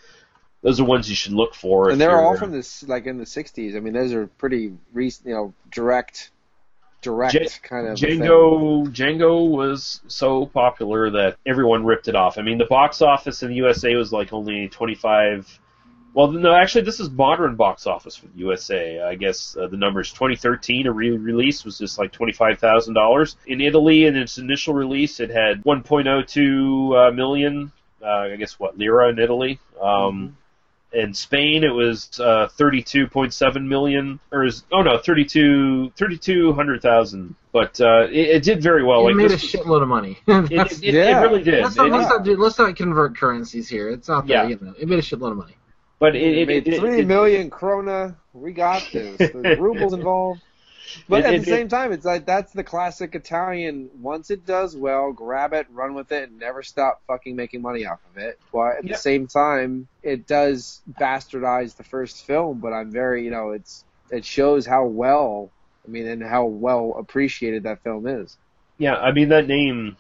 those 0.63 0.81
are 0.81 0.85
ones 0.85 1.09
you 1.09 1.15
should 1.15 1.33
look 1.33 1.55
for. 1.55 1.91
and 1.91 2.01
they're 2.01 2.21
all 2.21 2.37
from 2.37 2.53
this 2.53 2.83
like 2.85 3.07
in 3.07 3.19
the 3.19 3.25
'60s. 3.25 3.77
I 3.77 3.81
mean, 3.81 3.93
those 3.93 4.13
are 4.13 4.27
pretty 4.27 4.73
recent, 4.93 5.29
you 5.29 5.35
know, 5.35 5.55
direct, 5.71 6.31
direct 7.01 7.33
J- 7.33 7.49
kind 7.63 7.89
of. 7.89 7.99
thing. 7.99 8.21
Django 8.21 8.87
Django 8.89 9.49
was 9.49 10.01
so 10.09 10.47
popular 10.47 11.11
that 11.11 11.37
everyone 11.47 11.85
ripped 11.85 12.09
it 12.09 12.17
off. 12.17 12.39
I 12.39 12.43
mean, 12.43 12.59
the 12.59 12.67
box 12.67 13.03
office 13.03 13.43
in 13.43 13.51
the 13.51 13.57
USA 13.57 13.95
was 13.95 14.13
like 14.13 14.33
only 14.33 14.69
25. 14.69 15.61
Well, 16.15 16.33
no, 16.33 16.53
actually, 16.53 16.83
this 16.83 16.99
is 16.99 17.11
modern 17.11 17.55
box 17.55 17.87
office 17.87 18.17
for 18.17 18.27
the 18.27 18.39
USA. 18.39 19.01
I 19.03 19.15
guess 19.15 19.57
uh, 19.57 19.69
the 19.69 19.77
numbers 19.77 20.11
2013 20.11 20.87
a 20.89 20.93
re-release 20.93 21.65
was 21.65 21.79
just 21.79 21.99
like 21.99 22.11
twenty-five 22.11 22.59
thousand 22.59 22.95
dollars. 22.95 23.37
In 23.47 23.61
Italy, 23.61 24.07
in 24.07 24.17
its 24.17 24.39
initial 24.39 24.75
release, 24.75 25.21
it 25.21 25.31
had 25.31 25.63
1.02 25.63 27.11
uh, 27.11 27.13
million 27.13 27.71
uh, 28.03 28.07
I 28.07 28.37
guess 28.37 28.59
what 28.59 28.79
lira 28.79 29.11
in 29.11 29.19
Italy. 29.19 29.59
Um, 29.81 30.37
In 30.91 31.13
Spain, 31.13 31.65
it 31.65 31.69
was 31.75 32.19
uh, 32.19 32.49
32.7 32.59 33.67
million, 33.67 34.19
or 34.33 34.45
is, 34.45 34.65
oh 34.73 34.81
no, 34.83 34.97
32 34.99 35.93
3,200,000. 35.99 37.35
But 37.53 37.79
uh, 37.81 38.07
it, 38.11 38.37
it 38.37 38.43
did 38.43 38.63
very 38.63 38.83
well. 38.85 39.01
it 39.01 39.15
like 39.15 39.17
made 39.17 39.31
a 39.31 39.37
shitload 39.37 39.83
of 39.83 39.89
money. 39.89 40.19
it, 40.27 40.53
it, 40.53 40.83
it, 40.83 40.95
it 40.95 41.13
really 41.21 41.43
did. 41.43 41.63
Let's 41.65 41.77
not, 41.77 41.89
It- 41.89 41.93
let's, 41.93 42.09
not 42.09 42.25
do, 42.25 42.37
let's 42.37 42.59
not 42.59 42.77
convert 42.77 43.17
currencies 43.19 43.69
here. 43.69 43.91
It's 43.91 44.09
not 44.09 44.27
that, 44.27 44.33
Yeah. 44.33 44.49
you 44.49 44.59
know, 44.61 44.75
it 44.79 44.89
made 44.89 44.99
a 44.99 45.03
shitload 45.03 45.33
of 45.33 45.37
money. 45.39 45.57
but 45.99 46.17
it, 46.17 46.39
it, 46.39 46.49
made 46.49 46.67
it, 46.67 46.75
it- 46.75 46.81
three 46.81 47.01
it- 47.01 47.07
million 47.07 47.51
krona. 47.51 48.17
We 48.33 48.53
got 48.53 48.87
this. 48.93 49.17
The 49.19 49.57
rubles 49.61 49.93
involved. 49.93 50.41
But 51.09 51.21
It- 51.21 51.27
at 51.27 51.35
it- 51.35 51.39
the 51.41 51.45
same 51.47 51.69
time, 51.69 51.93
it's 51.93 52.05
like 52.05 52.25
that's 52.27 52.53
the 52.53 52.65
classic 52.65 53.15
Italian. 53.15 53.91
Once 54.01 54.31
it 54.31 54.47
does 54.47 54.77
well, 54.77 55.13
grab 55.13 55.53
it, 55.53 55.67
run 55.71 55.95
with 55.95 56.13
it, 56.13 56.29
and 56.31 56.39
never 56.39 56.63
stop 56.63 57.03
fucking 57.07 57.37
making 57.37 57.63
money 57.63 57.87
off 57.87 58.01
of 58.11 58.23
it. 58.23 58.39
But 58.53 58.79
at 58.79 58.85
Yeah. 58.85 58.93
the 58.93 58.99
same 58.99 59.27
time, 59.27 59.89
it 60.03 60.27
does 60.27 60.81
bastardize 60.99 61.77
the 61.77 61.85
first 61.85 62.27
film. 62.27 62.59
But 62.61 62.73
I'm 62.73 62.91
very, 62.91 63.25
you 63.25 63.31
know, 63.31 63.51
it's 63.51 63.85
it 64.11 64.25
shows 64.25 64.65
how 64.67 64.85
well. 64.87 65.51
I 65.87 65.91
mean, 65.91 66.07
and 66.07 66.23
how 66.23 66.45
well 66.47 66.95
appreciated 66.99 67.63
that 67.63 67.83
film 67.83 68.07
is. 68.07 68.37
Yeah, 68.79 68.97
I 68.97 69.13
mean 69.13 69.31
that 69.31 69.47
name 69.47 69.97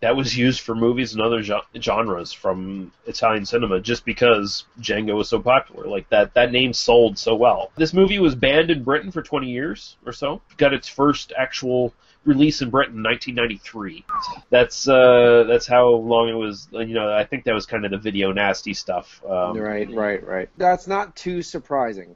that 0.00 0.16
was 0.16 0.36
used 0.36 0.60
for 0.60 0.74
movies 0.74 1.12
and 1.12 1.22
other 1.22 1.42
genres 1.80 2.32
from 2.32 2.92
Italian 3.06 3.44
cinema 3.44 3.80
just 3.80 4.04
because 4.04 4.64
Django 4.80 5.16
was 5.16 5.28
so 5.28 5.40
popular. 5.40 5.86
Like 5.86 6.08
that 6.10 6.34
that 6.34 6.52
name 6.52 6.72
sold 6.72 7.18
so 7.18 7.34
well. 7.34 7.72
This 7.76 7.92
movie 7.92 8.18
was 8.18 8.34
banned 8.34 8.70
in 8.70 8.84
Britain 8.84 9.10
for 9.10 9.22
20 9.22 9.48
years 9.48 9.96
or 10.06 10.12
so. 10.12 10.40
Got 10.56 10.74
its 10.74 10.88
first 10.88 11.32
actual 11.36 11.92
release 12.24 12.62
in 12.62 12.70
Britain 12.70 12.96
in 12.96 13.02
1993. 13.02 14.04
That's 14.50 14.88
uh 14.88 15.44
that's 15.48 15.66
how 15.66 15.88
long 15.88 16.28
it 16.28 16.34
was. 16.34 16.68
You 16.70 16.86
know, 16.86 17.12
I 17.12 17.24
think 17.24 17.44
that 17.44 17.54
was 17.54 17.66
kind 17.66 17.84
of 17.84 17.90
the 17.90 17.98
video 17.98 18.32
nasty 18.32 18.74
stuff. 18.74 19.22
Um, 19.28 19.58
right, 19.58 19.90
right, 19.90 20.24
right. 20.24 20.48
That's 20.56 20.86
not 20.86 21.16
too 21.16 21.42
surprising. 21.42 22.14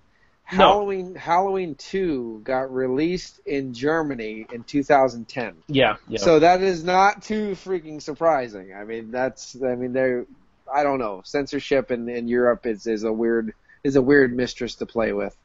No. 0.53 0.59
Halloween 0.59 1.15
Halloween 1.15 1.75
2 1.77 2.43
got 2.45 2.73
released 2.73 3.41
in 3.47 3.73
Germany 3.73 4.47
in 4.53 4.65
2010. 4.65 5.55
Yeah, 5.69 5.97
yeah. 6.09 6.19
So 6.19 6.41
that 6.41 6.63
is 6.63 6.85
not 6.85 7.23
too 7.23 7.53
freaking 7.53 8.03
surprising. 8.03 8.75
I 8.75 8.85
mean, 8.85 9.11
that's 9.11 9.57
I 9.63 9.75
mean 9.75 9.93
they're 9.93 10.27
I 10.73 10.83
don't 10.83 10.99
know. 10.99 11.23
Censorship 11.25 11.91
in, 11.91 12.09
in 12.09 12.29
Europe 12.29 12.67
is, 12.67 12.87
is 12.87 13.05
a 13.05 13.13
weird 13.13 13.55
is 13.83 13.97
a 13.97 14.03
weird 14.03 14.35
mistress 14.35 14.77
to 14.77 14.87
play 14.87 15.13
with. 15.13 15.37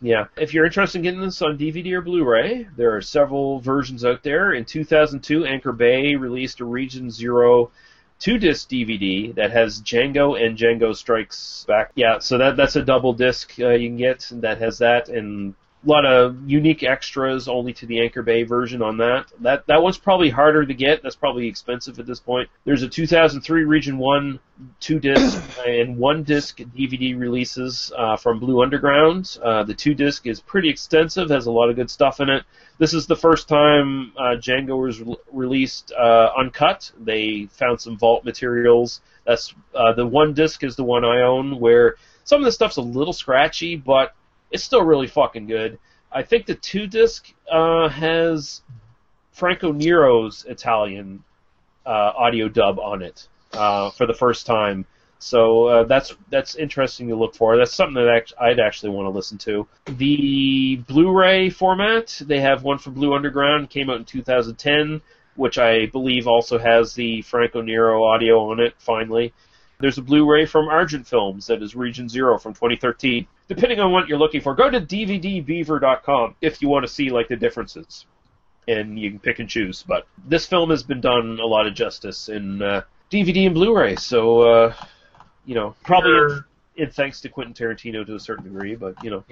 Yeah. 0.00 0.26
If 0.36 0.52
you're 0.52 0.66
interested 0.66 0.98
in 0.98 1.04
getting 1.04 1.20
this 1.20 1.40
on 1.40 1.56
DVD 1.56 1.92
or 1.92 2.02
Blu-ray, 2.02 2.68
there 2.76 2.94
are 2.96 3.00
several 3.00 3.60
versions 3.60 4.04
out 4.04 4.22
there. 4.22 4.52
In 4.52 4.64
2002, 4.64 5.46
Anchor 5.46 5.72
Bay 5.72 6.14
released 6.16 6.60
a 6.60 6.64
Region 6.64 7.10
Zero 7.10 7.70
two-disc 8.18 8.68
DVD 8.68 9.34
that 9.34 9.50
has 9.50 9.80
Django 9.82 10.40
and 10.40 10.56
Django 10.56 10.94
Strikes 10.94 11.64
Back. 11.66 11.92
Yeah, 11.94 12.18
so 12.18 12.38
that 12.38 12.56
that's 12.56 12.76
a 12.76 12.82
double 12.82 13.12
disc 13.12 13.54
uh, 13.58 13.70
you 13.70 13.88
can 13.88 13.96
get 13.96 14.28
that 14.32 14.58
has 14.58 14.78
that 14.78 15.08
and 15.08 15.54
a 15.84 15.88
lot 15.90 16.06
of 16.06 16.36
unique 16.46 16.82
extras 16.82 17.48
only 17.48 17.72
to 17.74 17.86
the 17.86 18.00
Anchor 18.00 18.22
Bay 18.22 18.42
version 18.42 18.82
on 18.82 18.96
that. 18.98 19.26
That 19.40 19.66
that 19.66 19.82
one's 19.82 19.98
probably 19.98 20.30
harder 20.30 20.64
to 20.64 20.74
get. 20.74 21.02
That's 21.02 21.16
probably 21.16 21.46
expensive 21.46 21.98
at 21.98 22.06
this 22.06 22.20
point. 22.20 22.48
There's 22.64 22.82
a 22.82 22.88
2003 22.88 23.64
Region 23.64 23.98
1 23.98 24.40
two 24.80 24.98
disc 24.98 25.42
and 25.66 25.98
one 25.98 26.22
disc 26.22 26.58
DVD 26.58 27.18
releases 27.18 27.92
uh, 27.96 28.16
from 28.16 28.38
Blue 28.38 28.62
Underground. 28.62 29.36
Uh, 29.42 29.64
the 29.64 29.74
two 29.74 29.94
disc 29.94 30.26
is 30.26 30.40
pretty 30.40 30.68
extensive, 30.68 31.28
has 31.30 31.46
a 31.46 31.52
lot 31.52 31.70
of 31.70 31.76
good 31.76 31.90
stuff 31.90 32.20
in 32.20 32.30
it. 32.30 32.44
This 32.78 32.94
is 32.94 33.06
the 33.06 33.16
first 33.16 33.48
time 33.48 34.12
uh, 34.16 34.36
Django 34.36 34.80
was 34.80 35.00
re- 35.00 35.16
released 35.32 35.92
uh, 35.92 36.30
uncut. 36.36 36.90
They 36.98 37.48
found 37.52 37.80
some 37.80 37.98
vault 37.98 38.24
materials. 38.24 39.00
That's 39.26 39.54
uh, 39.74 39.92
the 39.92 40.06
one 40.06 40.34
disc 40.34 40.62
is 40.64 40.76
the 40.76 40.84
one 40.84 41.04
I 41.04 41.22
own, 41.22 41.60
where 41.60 41.96
some 42.24 42.40
of 42.40 42.44
the 42.44 42.52
stuff's 42.52 42.76
a 42.76 42.82
little 42.82 43.12
scratchy, 43.12 43.76
but 43.76 44.14
it's 44.54 44.62
still 44.62 44.84
really 44.84 45.08
fucking 45.08 45.48
good. 45.48 45.78
I 46.12 46.22
think 46.22 46.46
the 46.46 46.54
two 46.54 46.86
disc 46.86 47.26
uh, 47.50 47.88
has 47.88 48.62
Franco 49.32 49.72
Nero's 49.72 50.46
Italian 50.48 51.24
uh, 51.84 52.12
audio 52.16 52.48
dub 52.48 52.78
on 52.78 53.02
it 53.02 53.26
uh, 53.52 53.90
for 53.90 54.06
the 54.06 54.14
first 54.14 54.46
time. 54.46 54.86
So 55.18 55.66
uh, 55.66 55.84
that's 55.84 56.14
that's 56.30 56.54
interesting 56.54 57.08
to 57.08 57.16
look 57.16 57.34
for. 57.34 57.56
That's 57.56 57.74
something 57.74 57.94
that 57.94 58.32
I'd 58.40 58.60
actually 58.60 58.90
want 58.90 59.06
to 59.06 59.10
listen 59.10 59.38
to. 59.38 59.66
The 59.86 60.76
Blu-ray 60.86 61.50
format, 61.50 62.20
they 62.24 62.40
have 62.40 62.62
one 62.62 62.78
for 62.78 62.90
Blue 62.90 63.12
Underground, 63.14 63.70
came 63.70 63.90
out 63.90 63.96
in 63.96 64.04
2010, 64.04 65.00
which 65.34 65.58
I 65.58 65.86
believe 65.86 66.28
also 66.28 66.58
has 66.58 66.94
the 66.94 67.22
Franco 67.22 67.60
Nero 67.60 68.04
audio 68.04 68.50
on 68.50 68.60
it. 68.60 68.74
Finally, 68.78 69.32
there's 69.80 69.98
a 69.98 70.02
Blu-ray 70.02 70.46
from 70.46 70.68
Argent 70.68 71.06
Films 71.06 71.46
that 71.48 71.62
is 71.62 71.74
Region 71.74 72.08
Zero 72.08 72.38
from 72.38 72.54
2013. 72.54 73.26
Depending 73.48 73.80
on 73.80 73.92
what 73.92 74.08
you're 74.08 74.18
looking 74.18 74.40
for, 74.40 74.54
go 74.54 74.70
to 74.70 74.80
DVDbeaver.com 74.80 76.36
if 76.40 76.62
you 76.62 76.68
want 76.68 76.86
to 76.86 76.92
see 76.92 77.10
like 77.10 77.28
the 77.28 77.36
differences 77.36 78.06
and 78.66 78.98
you 78.98 79.10
can 79.10 79.18
pick 79.18 79.38
and 79.38 79.48
choose. 79.48 79.82
But 79.86 80.06
this 80.26 80.46
film 80.46 80.70
has 80.70 80.82
been 80.82 81.00
done 81.00 81.38
a 81.40 81.46
lot 81.46 81.66
of 81.66 81.74
justice 81.74 82.28
in 82.28 82.62
uh, 82.62 82.82
DVD 83.10 83.46
and 83.46 83.54
Blu-ray, 83.54 83.96
so 83.96 84.40
uh, 84.40 84.74
you 85.44 85.54
know 85.54 85.74
probably 85.84 86.12
in, 86.76 86.84
in 86.84 86.90
thanks 86.90 87.20
to 87.22 87.28
Quentin 87.28 87.54
Tarantino 87.54 88.06
to 88.06 88.14
a 88.14 88.20
certain 88.20 88.44
degree, 88.44 88.74
but 88.74 89.02
you 89.02 89.10
know. 89.10 89.24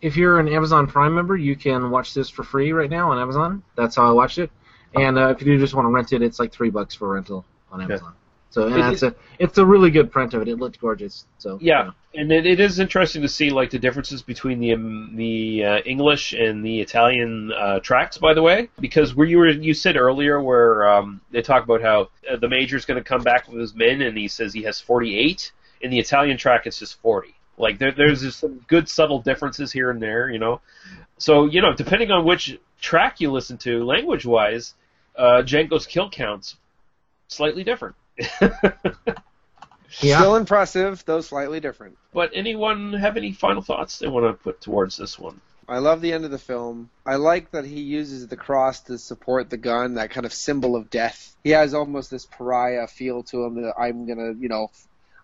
If 0.00 0.16
you're 0.16 0.40
an 0.40 0.48
Amazon 0.48 0.88
Prime 0.88 1.14
member, 1.14 1.36
you 1.36 1.54
can 1.54 1.90
watch 1.90 2.12
this 2.12 2.28
for 2.28 2.42
free 2.42 2.72
right 2.72 2.90
now 2.90 3.12
on 3.12 3.20
Amazon. 3.20 3.62
That's 3.76 3.94
how 3.94 4.08
I 4.08 4.10
watched 4.10 4.38
it. 4.38 4.50
And 4.96 5.16
uh, 5.16 5.28
if 5.28 5.40
you 5.40 5.46
do 5.46 5.58
just 5.60 5.74
want 5.74 5.86
to 5.86 5.90
rent 5.90 6.12
it, 6.12 6.22
it's 6.22 6.40
like 6.40 6.52
three 6.52 6.70
bucks 6.70 6.92
for 6.96 7.14
rental 7.14 7.44
on 7.70 7.80
Amazon. 7.80 8.12
So 8.52 8.66
and 8.66 8.76
It- 8.76 8.80
that's 8.82 9.02
a 9.02 9.14
it's 9.38 9.56
a 9.58 9.64
really 9.64 9.90
good 9.90 10.12
print 10.12 10.34
of 10.34 10.42
it. 10.42 10.48
It 10.48 10.58
looked 10.58 10.78
gorgeous. 10.78 11.24
So 11.38 11.58
Yeah, 11.60 11.90
and 12.14 12.30
it, 12.30 12.44
it 12.44 12.60
is 12.60 12.78
interesting 12.78 13.22
to 13.22 13.28
see 13.28 13.48
like 13.48 13.70
the 13.70 13.78
differences 13.78 14.20
between 14.20 14.60
the 14.60 14.74
um, 14.74 15.12
the 15.16 15.64
uh, 15.64 15.78
English 15.86 16.34
and 16.34 16.62
the 16.62 16.80
Italian 16.80 17.50
uh, 17.50 17.80
tracks. 17.80 18.18
By 18.18 18.34
the 18.34 18.42
way, 18.42 18.68
because 18.78 19.14
where 19.14 19.26
you 19.26 19.38
were 19.38 19.48
you 19.48 19.72
said 19.72 19.96
earlier 19.96 20.40
where 20.40 20.86
um, 20.86 21.22
they 21.30 21.40
talk 21.40 21.64
about 21.64 21.80
how 21.80 22.10
uh, 22.30 22.36
the 22.36 22.48
major's 22.48 22.84
going 22.84 23.02
to 23.02 23.04
come 23.04 23.22
back 23.22 23.48
with 23.48 23.58
his 23.58 23.74
men, 23.74 24.02
and 24.02 24.16
he 24.16 24.28
says 24.28 24.52
he 24.52 24.62
has 24.64 24.80
48. 24.80 25.50
In 25.80 25.90
the 25.90 25.98
Italian 25.98 26.36
track, 26.36 26.66
it's 26.66 26.78
just 26.78 27.00
40. 27.00 27.34
Like 27.56 27.78
there, 27.78 27.90
there's 27.90 28.20
just 28.20 28.38
some 28.38 28.64
good 28.68 28.88
subtle 28.88 29.20
differences 29.20 29.72
here 29.72 29.90
and 29.90 30.00
there, 30.00 30.30
you 30.30 30.38
know. 30.38 30.60
So 31.16 31.46
you 31.46 31.62
know, 31.62 31.72
depending 31.74 32.10
on 32.10 32.26
which 32.26 32.58
track 32.82 33.18
you 33.20 33.32
listen 33.32 33.56
to, 33.58 33.82
language-wise, 33.84 34.74
uh, 35.16 35.42
Django's 35.42 35.86
kill 35.86 36.10
counts 36.10 36.56
slightly 37.28 37.64
different. 37.64 37.94
Still 39.90 40.36
impressive, 40.36 41.04
though 41.04 41.20
slightly 41.20 41.60
different. 41.60 41.98
But 42.12 42.30
anyone 42.34 42.94
have 42.94 43.16
any 43.16 43.32
final 43.32 43.62
thoughts 43.62 43.98
they 43.98 44.08
want 44.08 44.26
to 44.26 44.42
put 44.42 44.60
towards 44.60 44.96
this 44.96 45.18
one? 45.18 45.40
I 45.68 45.78
love 45.78 46.00
the 46.00 46.12
end 46.12 46.24
of 46.24 46.30
the 46.30 46.38
film. 46.38 46.90
I 47.06 47.16
like 47.16 47.52
that 47.52 47.64
he 47.64 47.80
uses 47.80 48.26
the 48.26 48.36
cross 48.36 48.80
to 48.82 48.98
support 48.98 49.48
the 49.48 49.56
gun, 49.56 49.94
that 49.94 50.10
kind 50.10 50.26
of 50.26 50.32
symbol 50.32 50.76
of 50.76 50.90
death. 50.90 51.36
He 51.44 51.50
has 51.50 51.72
almost 51.72 52.10
this 52.10 52.26
pariah 52.26 52.86
feel 52.86 53.22
to 53.24 53.44
him 53.44 53.62
that 53.62 53.74
I'm 53.78 54.06
gonna, 54.06 54.32
you 54.32 54.48
know, 54.48 54.70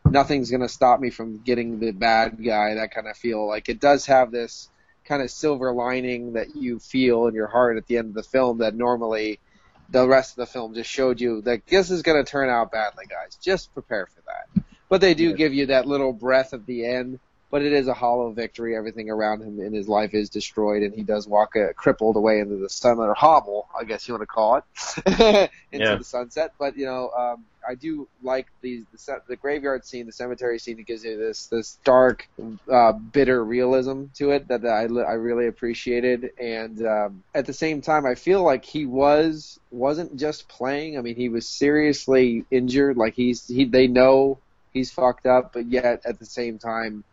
nothing's 0.04 0.50
gonna 0.50 0.68
stop 0.68 1.00
me 1.00 1.10
from 1.10 1.38
getting 1.38 1.80
the 1.80 1.90
bad 1.90 2.42
guy. 2.42 2.74
That 2.74 2.92
kind 2.92 3.08
of 3.08 3.16
feel. 3.16 3.46
Like 3.46 3.68
it 3.68 3.80
does 3.80 4.06
have 4.06 4.30
this 4.30 4.68
kind 5.06 5.22
of 5.22 5.30
silver 5.30 5.72
lining 5.72 6.34
that 6.34 6.54
you 6.54 6.78
feel 6.78 7.26
in 7.26 7.34
your 7.34 7.46
heart 7.46 7.78
at 7.78 7.86
the 7.86 7.96
end 7.96 8.08
of 8.08 8.14
the 8.14 8.22
film 8.22 8.58
that 8.58 8.74
normally 8.74 9.40
the 9.88 10.06
rest 10.06 10.32
of 10.32 10.36
the 10.36 10.46
film 10.46 10.74
just 10.74 10.90
showed 10.90 11.20
you 11.20 11.40
that 11.42 11.66
this 11.66 11.90
is 11.90 12.02
gonna 12.02 12.24
turn 12.24 12.48
out 12.48 12.72
badly, 12.72 13.06
guys. 13.06 13.36
Just 13.36 13.72
prepare 13.72 14.06
for 14.06 14.22
that. 14.26 14.64
But 14.88 15.00
they 15.00 15.14
do 15.14 15.34
give 15.34 15.52
you 15.54 15.66
that 15.66 15.86
little 15.86 16.12
breath 16.12 16.54
at 16.54 16.66
the 16.66 16.86
end. 16.86 17.20
But 17.50 17.62
it 17.62 17.72
is 17.72 17.88
a 17.88 17.94
hollow 17.94 18.30
victory. 18.32 18.76
Everything 18.76 19.08
around 19.08 19.42
him 19.42 19.58
in 19.60 19.72
his 19.72 19.88
life 19.88 20.12
is 20.12 20.28
destroyed, 20.28 20.82
and 20.82 20.94
he 20.94 21.02
does 21.02 21.26
walk 21.26 21.56
uh, 21.56 21.72
crippled 21.74 22.16
away 22.16 22.40
into 22.40 22.56
the 22.56 22.68
sun, 22.68 22.98
or 22.98 23.14
hobble, 23.14 23.68
I 23.78 23.84
guess 23.84 24.06
you 24.06 24.14
want 24.14 24.22
to 24.22 24.26
call 24.26 24.56
it, 24.56 25.50
into 25.72 25.84
Yeah. 25.84 25.94
the 25.96 26.04
sunset. 26.04 26.52
But 26.58 26.76
you 26.76 26.84
know, 26.84 27.10
um, 27.10 27.46
I 27.66 27.74
do 27.74 28.06
like 28.22 28.48
the 28.62 28.84
the, 28.92 29.20
the 29.28 29.36
graveyard 29.36 29.86
scene, 29.86 30.04
the 30.06 30.12
cemetery 30.12 30.58
scene. 30.58 30.78
It 30.78 30.86
gives 30.86 31.04
you 31.04 31.16
this 31.16 31.46
this 31.46 31.78
dark, 31.84 32.28
uh, 32.70 32.92
bitter 32.92 33.42
realism 33.42 34.04
to 34.16 34.30
it 34.32 34.48
that 34.48 34.66
I 34.66 34.82
I 34.82 35.14
really 35.14 35.46
appreciated. 35.46 36.30
And 36.38 36.84
um, 36.86 37.24
at 37.34 37.46
the 37.46 37.52
same 37.54 37.80
time, 37.80 38.04
I 38.04 38.14
feel 38.14 38.42
like 38.42 38.64
he 38.64 38.84
was 38.84 39.58
wasn't 39.70 40.16
just 40.18 40.48
playing. 40.48 40.98
I 40.98 41.00
mean, 41.02 41.16
he 41.16 41.28
was 41.30 41.48
seriously 41.48 42.44
injured. 42.50 42.96
Like 42.98 43.14
he's 43.14 43.46
he 43.46 43.64
they 43.64 43.86
know 43.86 44.38
he's 44.72 44.90
fucked 44.90 45.26
up, 45.26 45.52
but 45.54 45.66
yet 45.70 46.02
at 46.04 46.18
the 46.18 46.26
same 46.26 46.58
time. 46.58 47.04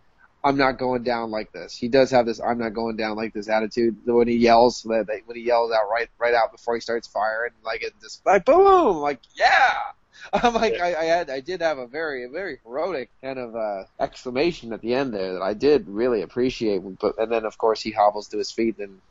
I'm 0.46 0.58
not 0.58 0.78
going 0.78 1.02
down 1.02 1.32
like 1.32 1.52
this. 1.52 1.76
He 1.76 1.88
does 1.88 2.12
have 2.12 2.28
this 2.28 2.40
I'm 2.40 2.60
not 2.60 2.76
going 2.76 2.98
down 2.98 3.18
like 3.18 3.34
this 3.34 3.50
attitude 3.50 3.98
when 4.06 4.28
he 4.28 4.36
yells 4.36 4.86
when 4.86 5.08
he 5.34 5.42
yells 5.42 5.72
out 5.72 5.90
right 5.92 6.08
right 6.20 6.36
out 6.36 6.52
before 6.52 6.76
he 6.76 6.82
starts 6.82 7.08
firing 7.08 7.52
like 7.64 7.82
it 7.82 7.94
just 8.00 8.24
like 8.28 8.46
boom 8.46 8.98
like 8.98 9.20
yeah. 9.36 9.74
I'm 10.34 10.54
like 10.54 10.80
I, 10.80 10.94
I 10.94 11.04
had 11.06 11.32
I 11.32 11.40
did 11.40 11.62
have 11.62 11.80
a 11.80 11.88
very 11.88 12.28
very 12.28 12.60
heroic 12.64 13.10
kind 13.24 13.40
of 13.40 13.56
uh, 13.56 13.86
exclamation 14.00 14.72
at 14.72 14.82
the 14.82 14.94
end 14.94 15.16
there 15.16 15.34
that 15.34 15.42
I 15.42 15.56
did 15.56 15.90
really 15.90 16.22
appreciate. 16.22 16.82
But 17.00 17.18
and 17.18 17.32
then 17.32 17.46
of 17.46 17.58
course 17.58 17.82
he 17.82 17.90
hobbles 17.90 18.28
to 18.30 18.38
his 18.38 18.52
feet 18.52 18.78
and 18.78 19.02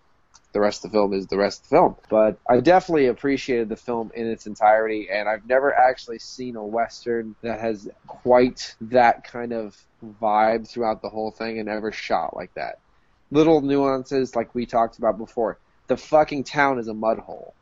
the 0.54 0.60
rest 0.60 0.84
of 0.84 0.92
the 0.92 0.96
film 0.96 1.12
is 1.12 1.26
the 1.26 1.36
rest 1.36 1.64
of 1.64 1.68
the 1.68 1.76
film. 1.76 1.96
But 2.08 2.38
I 2.48 2.60
definitely 2.60 3.08
appreciated 3.08 3.68
the 3.68 3.76
film 3.76 4.10
in 4.14 4.26
its 4.26 4.46
entirety, 4.46 5.08
and 5.12 5.28
I've 5.28 5.44
never 5.46 5.74
actually 5.74 6.20
seen 6.20 6.56
a 6.56 6.64
western 6.64 7.36
that 7.42 7.60
has 7.60 7.88
quite 8.06 8.76
that 8.82 9.24
kind 9.24 9.52
of 9.52 9.76
vibe 10.02 10.70
throughout 10.70 11.02
the 11.02 11.10
whole 11.10 11.32
thing 11.32 11.58
and 11.58 11.68
ever 11.68 11.92
shot 11.92 12.34
like 12.36 12.52
that. 12.54 12.76
Little 13.30 13.60
nuances, 13.60 14.34
like 14.36 14.54
we 14.54 14.66
talked 14.66 14.98
about 14.98 15.18
before. 15.18 15.58
The 15.88 15.96
fucking 15.96 16.44
town 16.44 16.78
is 16.78 16.88
a 16.88 16.94
mud 16.94 17.18
hole. 17.18 17.54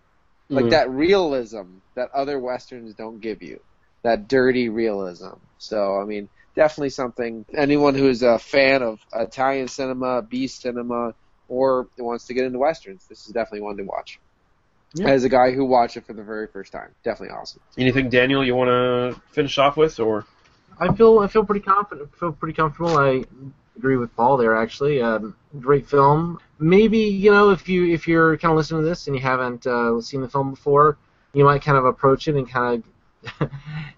Like 0.55 0.67
Mhm. 0.67 0.71
that 0.71 0.91
realism 0.91 1.79
that 1.97 2.11
other 2.15 2.39
westerns 2.39 2.95
don't 2.95 3.21
give 3.21 3.43
you. 3.43 3.61
That 4.05 4.29
dirty 4.29 4.69
realism. 4.69 5.35
So, 5.59 5.99
I 6.01 6.05
mean, 6.05 6.29
definitely 6.57 6.91
something 6.91 7.47
anyone 7.57 7.95
who 7.95 8.09
is 8.09 8.23
a 8.23 8.39
fan 8.39 8.83
of 8.83 9.01
Italian 9.15 9.69
cinema, 9.69 10.23
B 10.23 10.47
cinema, 10.49 11.15
or 11.53 11.87
wants 11.99 12.27
to 12.27 12.35
get 12.35 12.45
into 12.47 12.59
westerns, 12.59 13.07
this 13.09 13.27
is 13.27 13.33
definitely 13.33 13.61
one 13.61 13.77
to 13.77 13.83
watch. 13.83 14.19
Yeah. 14.95 15.09
As 15.09 15.25
a 15.25 15.29
guy 15.29 15.53
who 15.53 15.65
watched 15.65 15.97
it 15.97 16.07
for 16.07 16.15
the 16.15 16.23
very 16.23 16.47
first 16.47 16.73
time, 16.73 16.91
definitely 17.03 17.35
awesome. 17.35 17.61
Anything, 17.79 18.09
Daniel, 18.11 18.45
you 18.45 18.55
want 18.55 18.69
to 18.69 19.21
finish 19.31 19.57
off 19.59 19.77
with, 19.77 19.99
or 20.01 20.27
I 20.79 20.93
feel 20.95 21.19
I 21.21 21.29
feel 21.29 21.45
pretty 21.45 21.65
confident. 21.65 22.15
Feel 22.17 22.33
pretty 22.33 22.55
comfortable. 22.55 22.99
I 22.99 23.25
agree 23.77 23.97
with 23.97 24.15
Paul 24.17 24.37
there. 24.37 24.55
Actually, 24.57 25.01
um, 25.01 25.35
great 25.61 25.87
film. 25.89 26.41
Maybe 26.59 26.99
you 26.99 27.31
know 27.31 27.51
if 27.51 27.69
you 27.69 27.93
if 27.93 28.07
you're 28.07 28.37
kind 28.37 28.53
of 28.53 28.57
listening 28.57 28.83
to 28.83 28.89
this 28.89 29.07
and 29.07 29.17
you 29.17 29.23
haven't 29.23 29.67
uh, 29.67 30.01
seen 30.01 30.21
the 30.21 30.29
film 30.29 30.51
before, 30.51 30.99
you 31.33 31.45
might 31.45 31.63
kind 31.63 31.79
of 31.79 31.85
approach 31.85 32.29
it 32.29 32.35
and 32.35 32.49
kind 32.49 32.83
of. 32.85 32.92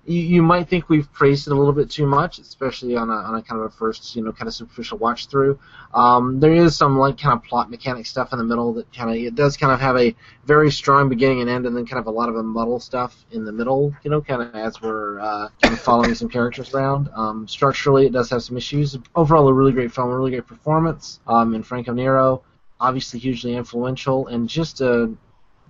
you, 0.05 0.21
you 0.21 0.43
might 0.43 0.69
think 0.69 0.89
we've 0.89 1.11
praised 1.13 1.47
it 1.47 1.53
a 1.53 1.57
little 1.57 1.73
bit 1.73 1.91
too 1.91 2.07
much, 2.07 2.39
especially 2.39 2.97
on 2.97 3.11
a, 3.11 3.15
on 3.15 3.35
a 3.37 3.43
kind 3.43 3.61
of 3.61 3.67
a 3.67 3.71
first, 3.71 4.15
you 4.17 4.23
know, 4.23 4.33
kind 4.33 4.49
of 4.49 4.55
superficial 4.55 4.99
watch 4.99 5.27
through. 5.27 5.59
Um, 5.93 6.41
there 6.41 6.53
is 6.53 6.77
some 6.77 6.99
like 6.99 7.19
kind 7.19 7.37
of 7.37 7.45
plot 7.45 7.71
mechanic 7.71 8.07
stuff 8.07 8.33
in 8.33 8.39
the 8.39 8.45
middle 8.45 8.75
that 8.75 8.93
kind 8.93 9.11
of 9.11 9.17
it 9.17 9.35
does 9.35 9.57
kind 9.57 9.73
of 9.73 9.81
have 9.81 9.97
a 9.97 10.15
very 10.45 10.71
strong 10.71 11.09
beginning 11.09 11.41
and 11.41 11.51
end, 11.51 11.67
and 11.67 11.77
then 11.77 11.87
kind 11.87 12.01
of 12.01 12.07
a 12.07 12.11
lot 12.11 12.29
of 12.29 12.37
a 12.37 12.43
muddle 12.43 12.81
stuff 12.81 13.25
in 13.31 13.45
the 13.45 13.53
middle, 13.53 13.95
you 14.03 14.11
know, 14.11 14.21
kind 14.21 14.43
of 14.43 14.55
as 14.55 14.81
we're 14.83 15.21
uh, 15.21 15.49
kind 15.63 15.75
of 15.75 15.81
following 15.81 16.15
some 16.15 16.29
characters 16.29 16.75
around. 16.75 17.09
Um, 17.15 17.49
structurally, 17.49 18.07
it 18.07 18.13
does 18.13 18.31
have 18.31 18.43
some 18.43 18.57
issues. 18.57 18.97
Overall, 19.15 19.49
a 19.49 19.53
really 19.53 19.73
great 19.73 19.93
film, 19.93 20.11
a 20.11 20.17
really 20.17 20.31
great 20.31 20.47
performance. 20.47 21.21
Um, 21.27 21.55
and 21.55 21.67
Franco 21.67 21.93
Nero, 21.93 22.43
obviously 22.81 23.21
hugely 23.21 23.55
influential, 23.55 24.27
and 24.27 24.49
just 24.49 24.83
uh, 24.83 25.07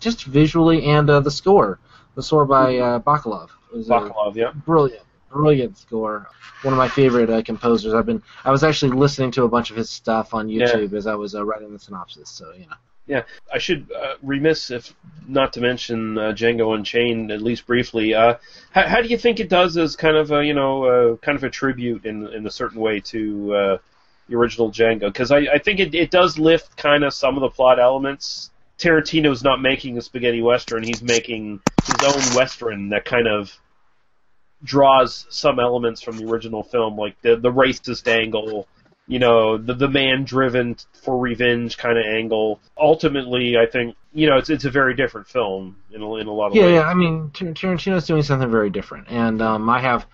just 0.00 0.24
visually 0.24 0.84
and 0.84 1.08
uh, 1.08 1.20
the 1.20 1.30
score, 1.30 1.78
the 2.14 2.22
score 2.22 2.44
by 2.44 2.76
uh, 2.78 2.98
Bacalov 3.00 3.50
was 3.72 3.88
Bacalov, 3.88 4.34
yeah. 4.36 4.52
brilliant, 4.64 5.02
brilliant 5.32 5.76
score. 5.78 6.28
One 6.62 6.72
of 6.72 6.78
my 6.78 6.88
favorite 6.88 7.28
uh, 7.30 7.42
composers. 7.42 7.92
I've 7.94 8.06
been 8.06 8.22
I 8.44 8.50
was 8.50 8.64
actually 8.64 8.92
listening 8.92 9.30
to 9.32 9.44
a 9.44 9.48
bunch 9.48 9.70
of 9.70 9.76
his 9.76 9.90
stuff 9.90 10.32
on 10.34 10.48
Yeah. 10.48 10.66
YouTube 10.66 10.92
as 10.94 11.06
I 11.06 11.14
was 11.14 11.34
uh, 11.34 11.44
writing 11.44 11.72
the 11.72 11.78
synopsis. 11.78 12.30
So 12.30 12.52
you 12.52 12.66
know. 12.66 12.76
Yeah, 13.06 13.24
I 13.52 13.58
should 13.58 13.92
uh, 13.92 14.14
remiss 14.22 14.70
if 14.70 14.94
not 15.28 15.52
to 15.54 15.60
mention 15.60 16.16
uh, 16.16 16.32
Django 16.32 16.74
Unchained 16.74 17.30
at 17.30 17.42
least 17.42 17.66
briefly. 17.66 18.14
Uh, 18.14 18.36
how, 18.70 18.88
how 18.88 19.02
do 19.02 19.08
you 19.08 19.18
think 19.18 19.40
it 19.40 19.50
does 19.50 19.76
as 19.76 19.94
kind 19.94 20.16
of 20.16 20.30
a 20.32 20.42
you 20.42 20.54
know 20.54 20.84
uh, 20.84 21.16
kind 21.16 21.36
of 21.36 21.44
a 21.44 21.50
tribute 21.50 22.06
in 22.06 22.26
in 22.28 22.46
a 22.46 22.50
certain 22.50 22.80
way 22.80 23.00
to 23.00 23.54
uh, 23.54 23.78
the 24.28 24.36
original 24.36 24.70
Django? 24.70 25.00
Because 25.00 25.30
I, 25.30 25.40
I 25.40 25.58
think 25.58 25.80
it, 25.80 25.94
it 25.94 26.10
does 26.10 26.38
lift 26.38 26.78
kind 26.78 27.04
of 27.04 27.12
some 27.12 27.36
of 27.36 27.42
the 27.42 27.50
plot 27.50 27.78
elements. 27.78 28.50
Tarantino's 28.78 29.42
not 29.44 29.60
making 29.62 29.98
a 29.98 30.02
spaghetti 30.02 30.42
western; 30.42 30.82
he's 30.82 31.02
making 31.02 31.60
his 31.84 32.02
own 32.04 32.36
western 32.36 32.88
that 32.90 33.04
kind 33.04 33.26
of 33.28 33.52
draws 34.62 35.26
some 35.30 35.60
elements 35.60 36.00
from 36.02 36.16
the 36.16 36.24
original 36.26 36.62
film, 36.62 36.96
like 36.96 37.20
the 37.22 37.36
the 37.36 37.52
racist 37.52 38.08
angle, 38.08 38.66
you 39.06 39.18
know, 39.18 39.58
the 39.58 39.74
the 39.74 39.88
man 39.88 40.24
driven 40.24 40.76
for 40.92 41.18
revenge 41.18 41.76
kind 41.76 41.98
of 41.98 42.04
angle. 42.04 42.60
Ultimately, 42.78 43.56
I 43.58 43.66
think 43.66 43.96
you 44.12 44.28
know 44.28 44.38
it's 44.38 44.50
it's 44.50 44.64
a 44.64 44.70
very 44.70 44.94
different 44.94 45.28
film 45.28 45.76
in 45.92 46.02
a, 46.02 46.14
in 46.16 46.26
a 46.26 46.32
lot 46.32 46.48
of 46.48 46.54
Yeah, 46.56 46.62
ways. 46.64 46.72
yeah. 46.74 46.80
Yeah. 46.80 46.86
I 46.88 46.94
mean, 46.94 47.30
Tarantino's 47.30 48.06
doing 48.06 48.22
something 48.22 48.50
very 48.50 48.70
different, 48.70 49.08
and 49.08 49.40
um, 49.42 49.68
I 49.68 49.80
have 49.80 50.06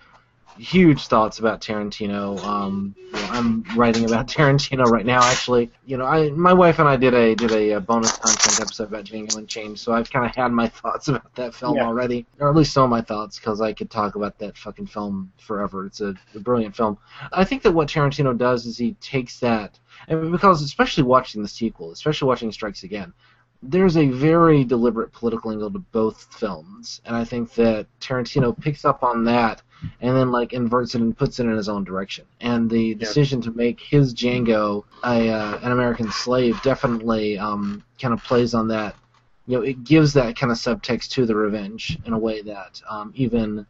huge 0.61 1.07
thoughts 1.07 1.39
about 1.39 1.59
Tarantino. 1.61 2.39
Um, 2.43 2.95
I'm 3.13 3.63
writing 3.75 4.05
about 4.05 4.27
Tarantino 4.35 4.85
right 4.85 5.05
now, 5.05 5.21
actually. 5.23 5.71
You 5.85 5.97
know, 5.97 6.05
I 6.05 6.29
my 6.29 6.53
wife 6.53 6.79
and 6.79 6.87
I 6.87 6.95
did 6.95 7.13
a 7.13 7.35
did 7.35 7.51
a, 7.51 7.73
uh 7.73 7.79
bonus 7.79 8.11
content 8.17 8.61
episode 8.61 8.89
about 8.89 9.05
Django 9.05 9.35
Unchained, 9.37 9.79
so 9.79 9.91
I've 9.91 10.11
kind 10.11 10.25
of 10.25 10.35
had 10.35 10.51
my 10.51 10.67
thoughts 10.81 11.07
about 11.07 11.33
that 11.35 11.53
film 11.53 11.77
Yeah. 11.77 11.85
already, 11.85 12.25
or 12.39 12.49
at 12.49 12.55
least 12.55 12.73
some 12.73 12.83
of 12.83 12.89
my 12.89 13.01
thoughts, 13.01 13.39
because 13.39 13.59
I 13.59 13.73
could 13.73 13.89
talk 13.89 14.15
about 14.15 14.37
that 14.39 14.57
fucking 14.57 14.87
film 14.87 15.31
forever. 15.37 15.85
It's 15.87 16.01
a, 16.01 16.13
a 16.35 16.39
brilliant 16.39 16.75
film. 16.75 16.97
I 17.33 17.43
think 17.43 17.63
that 17.63 17.71
what 17.71 17.87
Tarantino 17.89 18.37
does 18.37 18.65
is 18.65 18.77
he 18.77 18.93
takes 19.01 19.39
that, 19.39 19.79
and 20.07 20.31
because 20.31 20.61
especially 20.61 21.03
watching 21.03 21.41
the 21.41 21.47
sequel, 21.47 21.91
especially 21.91 22.27
watching 22.27 22.51
Strikes 22.51 22.83
Again, 22.83 23.13
there's 23.63 23.97
a 23.97 24.07
very 24.09 24.63
deliberate 24.63 25.11
political 25.11 25.51
angle 25.51 25.71
to 25.71 25.79
both 25.79 26.27
films, 26.33 27.01
and 27.05 27.15
I 27.15 27.23
think 27.25 27.53
that 27.55 27.87
Tarantino 27.99 28.57
picks 28.59 28.85
up 28.85 29.03
on 29.03 29.23
that 29.25 29.61
and 29.99 30.15
then 30.15 30.31
like 30.31 30.53
inverts 30.53 30.95
it 30.95 31.01
and 31.01 31.17
puts 31.17 31.39
it 31.39 31.45
in 31.45 31.55
his 31.55 31.69
own 31.69 31.83
direction. 31.83 32.25
And 32.39 32.69
the 32.69 32.95
decision 32.95 33.41
to 33.41 33.51
make 33.51 33.79
his 33.79 34.13
Django 34.13 34.83
a 35.03 35.29
uh, 35.29 35.59
an 35.61 35.71
American 35.71 36.11
slave 36.11 36.61
definitely 36.61 37.37
um, 37.37 37.83
kind 37.99 38.13
of 38.13 38.23
plays 38.23 38.53
on 38.53 38.67
that. 38.69 38.95
You 39.47 39.57
know, 39.57 39.63
it 39.63 39.83
gives 39.83 40.13
that 40.13 40.35
kind 40.35 40.51
of 40.51 40.57
subtext 40.57 41.09
to 41.11 41.25
the 41.25 41.35
revenge 41.35 41.97
in 42.05 42.13
a 42.13 42.17
way 42.17 42.41
that 42.43 42.81
um, 42.89 43.11
even 43.15 43.65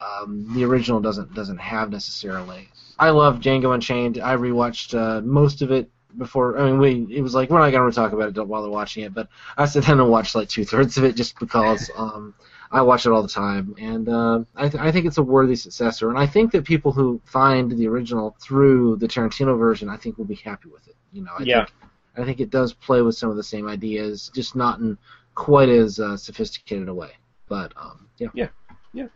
um, 0.00 0.46
the 0.54 0.64
original 0.64 1.00
doesn't 1.00 1.34
doesn't 1.34 1.58
have 1.58 1.90
necessarily. 1.90 2.68
I 2.98 3.10
love 3.10 3.40
Django 3.40 3.74
Unchained. 3.74 4.20
I 4.20 4.36
rewatched 4.36 4.94
uh, 4.98 5.20
most 5.22 5.62
of 5.62 5.70
it 5.70 5.90
before. 6.18 6.58
I 6.58 6.70
mean, 6.70 6.78
we 6.78 7.16
it 7.16 7.22
was 7.22 7.34
like 7.34 7.50
we're 7.50 7.58
not 7.58 7.70
gonna 7.70 7.90
talk 7.92 8.12
about 8.12 8.36
it 8.36 8.46
while 8.46 8.62
they're 8.62 8.70
watching 8.70 9.04
it, 9.04 9.14
but 9.14 9.28
I 9.56 9.66
sat 9.66 9.84
down 9.84 10.00
and 10.00 10.10
watched 10.10 10.34
like 10.34 10.48
two 10.48 10.64
thirds 10.64 10.96
of 10.96 11.04
it 11.04 11.16
just 11.16 11.38
because 11.38 11.90
um, 11.96 12.34
I 12.70 12.82
watch 12.82 13.06
it 13.06 13.10
all 13.12 13.22
the 13.22 13.28
time, 13.28 13.74
and 13.78 14.08
uh, 14.08 14.40
I, 14.56 14.68
th- 14.68 14.82
I 14.82 14.90
think 14.90 15.06
it's 15.06 15.18
a 15.18 15.22
worthy 15.22 15.54
successor. 15.56 16.08
And 16.10 16.18
I 16.18 16.26
think 16.26 16.50
that 16.52 16.64
people 16.64 16.92
who 16.92 17.20
find 17.24 17.70
the 17.70 17.86
original 17.86 18.36
through 18.40 18.96
the 18.96 19.06
Tarantino 19.06 19.56
version, 19.58 19.88
I 19.88 19.96
think 19.96 20.18
will 20.18 20.24
be 20.24 20.34
happy 20.36 20.68
with 20.70 20.86
it. 20.88 20.96
You 21.12 21.22
know, 21.24 21.32
I 21.38 21.42
Yeah. 21.42 21.64
think 21.66 21.76
I 22.16 22.24
think 22.24 22.40
it 22.40 22.50
does 22.50 22.72
play 22.72 23.02
with 23.02 23.16
some 23.16 23.28
of 23.30 23.36
the 23.36 23.42
same 23.42 23.68
ideas, 23.68 24.30
just 24.34 24.54
not 24.54 24.78
in 24.78 24.96
quite 25.34 25.68
as 25.68 25.98
uh, 25.98 26.16
sophisticated 26.16 26.88
a 26.88 26.94
way. 26.94 27.10
But 27.48 27.72
um, 27.76 28.08
yeah. 28.18 28.28
Yeah. 28.34 28.48
Yeah. 28.92 29.06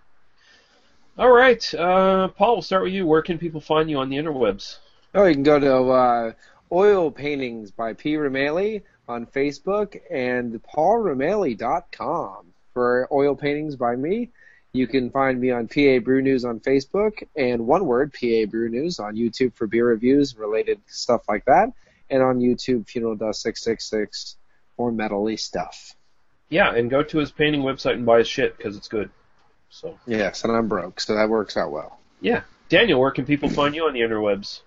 All 1.17 1.31
right, 1.33 1.75
uh, 1.75 2.29
Paul. 2.29 2.55
We'll 2.57 2.63
start 2.63 2.85
with 2.85 2.93
you. 2.93 3.07
Where 3.07 3.23
can 3.23 3.39
people 3.39 3.61
find 3.61 3.89
you 3.91 3.99
on 3.99 4.09
the 4.09 4.17
interwebs? 4.17 4.79
Oh, 5.15 5.25
you 5.25 5.35
can 5.35 5.43
go 5.43 5.59
to 5.59 5.75
uh, 5.91 6.33
Oil 6.71 7.11
Paintings 7.11 7.71
by 7.73 7.93
P. 7.93 8.15
Rameli 8.15 8.83
on 9.09 9.27
Facebook 9.27 9.99
and 10.11 10.61
paulrameli.com 10.63 12.53
for 12.79 13.09
Oil 13.11 13.35
Paintings 13.35 13.75
by 13.75 13.97
me. 13.97 14.31
You 14.73 14.87
can 14.87 15.11
find 15.11 15.41
me 15.41 15.51
on 15.51 15.67
PA 15.67 15.99
Brew 15.99 16.23
News 16.23 16.45
on 16.45 16.61
Facebook 16.61 17.27
and 17.35 17.67
one 17.67 17.87
word 17.87 18.13
PA 18.13 18.49
Brew 18.49 18.69
News 18.69 19.01
on 19.01 19.17
YouTube 19.17 19.53
for 19.55 19.67
beer 19.67 19.89
reviews 19.89 20.31
and 20.31 20.41
related 20.41 20.81
stuff 20.87 21.23
like 21.29 21.45
that, 21.47 21.73
and 22.09 22.23
on 22.23 22.39
YouTube 22.39 22.89
Funeral 22.89 23.17
Dust 23.17 23.43
Six 23.43 23.65
Six 23.65 23.91
Six 23.91 24.37
for 24.77 24.93
metally 24.93 25.37
stuff. 25.41 25.97
Yeah, 26.51 26.73
and 26.73 26.89
go 26.89 27.03
to 27.03 27.19
his 27.19 27.33
painting 27.33 27.63
website 27.63 27.95
and 27.95 28.07
buy 28.07 28.19
his 28.19 28.29
shit 28.29 28.57
because 28.57 28.77
it's 28.77 28.87
good. 28.87 29.11
So 29.71 29.99
Yes, 30.07 30.45
and 30.45 30.53
I'm 30.53 30.69
broke, 30.69 31.01
so 31.01 31.17
that 31.17 31.29
works 31.29 31.57
out 31.57 31.73
well. 31.73 31.99
yeah, 32.21 32.43
Daniel. 32.69 33.01
Where 33.01 33.11
can 33.11 33.25
people 33.27 33.49
find 33.49 33.75
you 33.75 33.87
on 33.87 33.93
the 33.93 34.03
interwebs? 34.03 34.61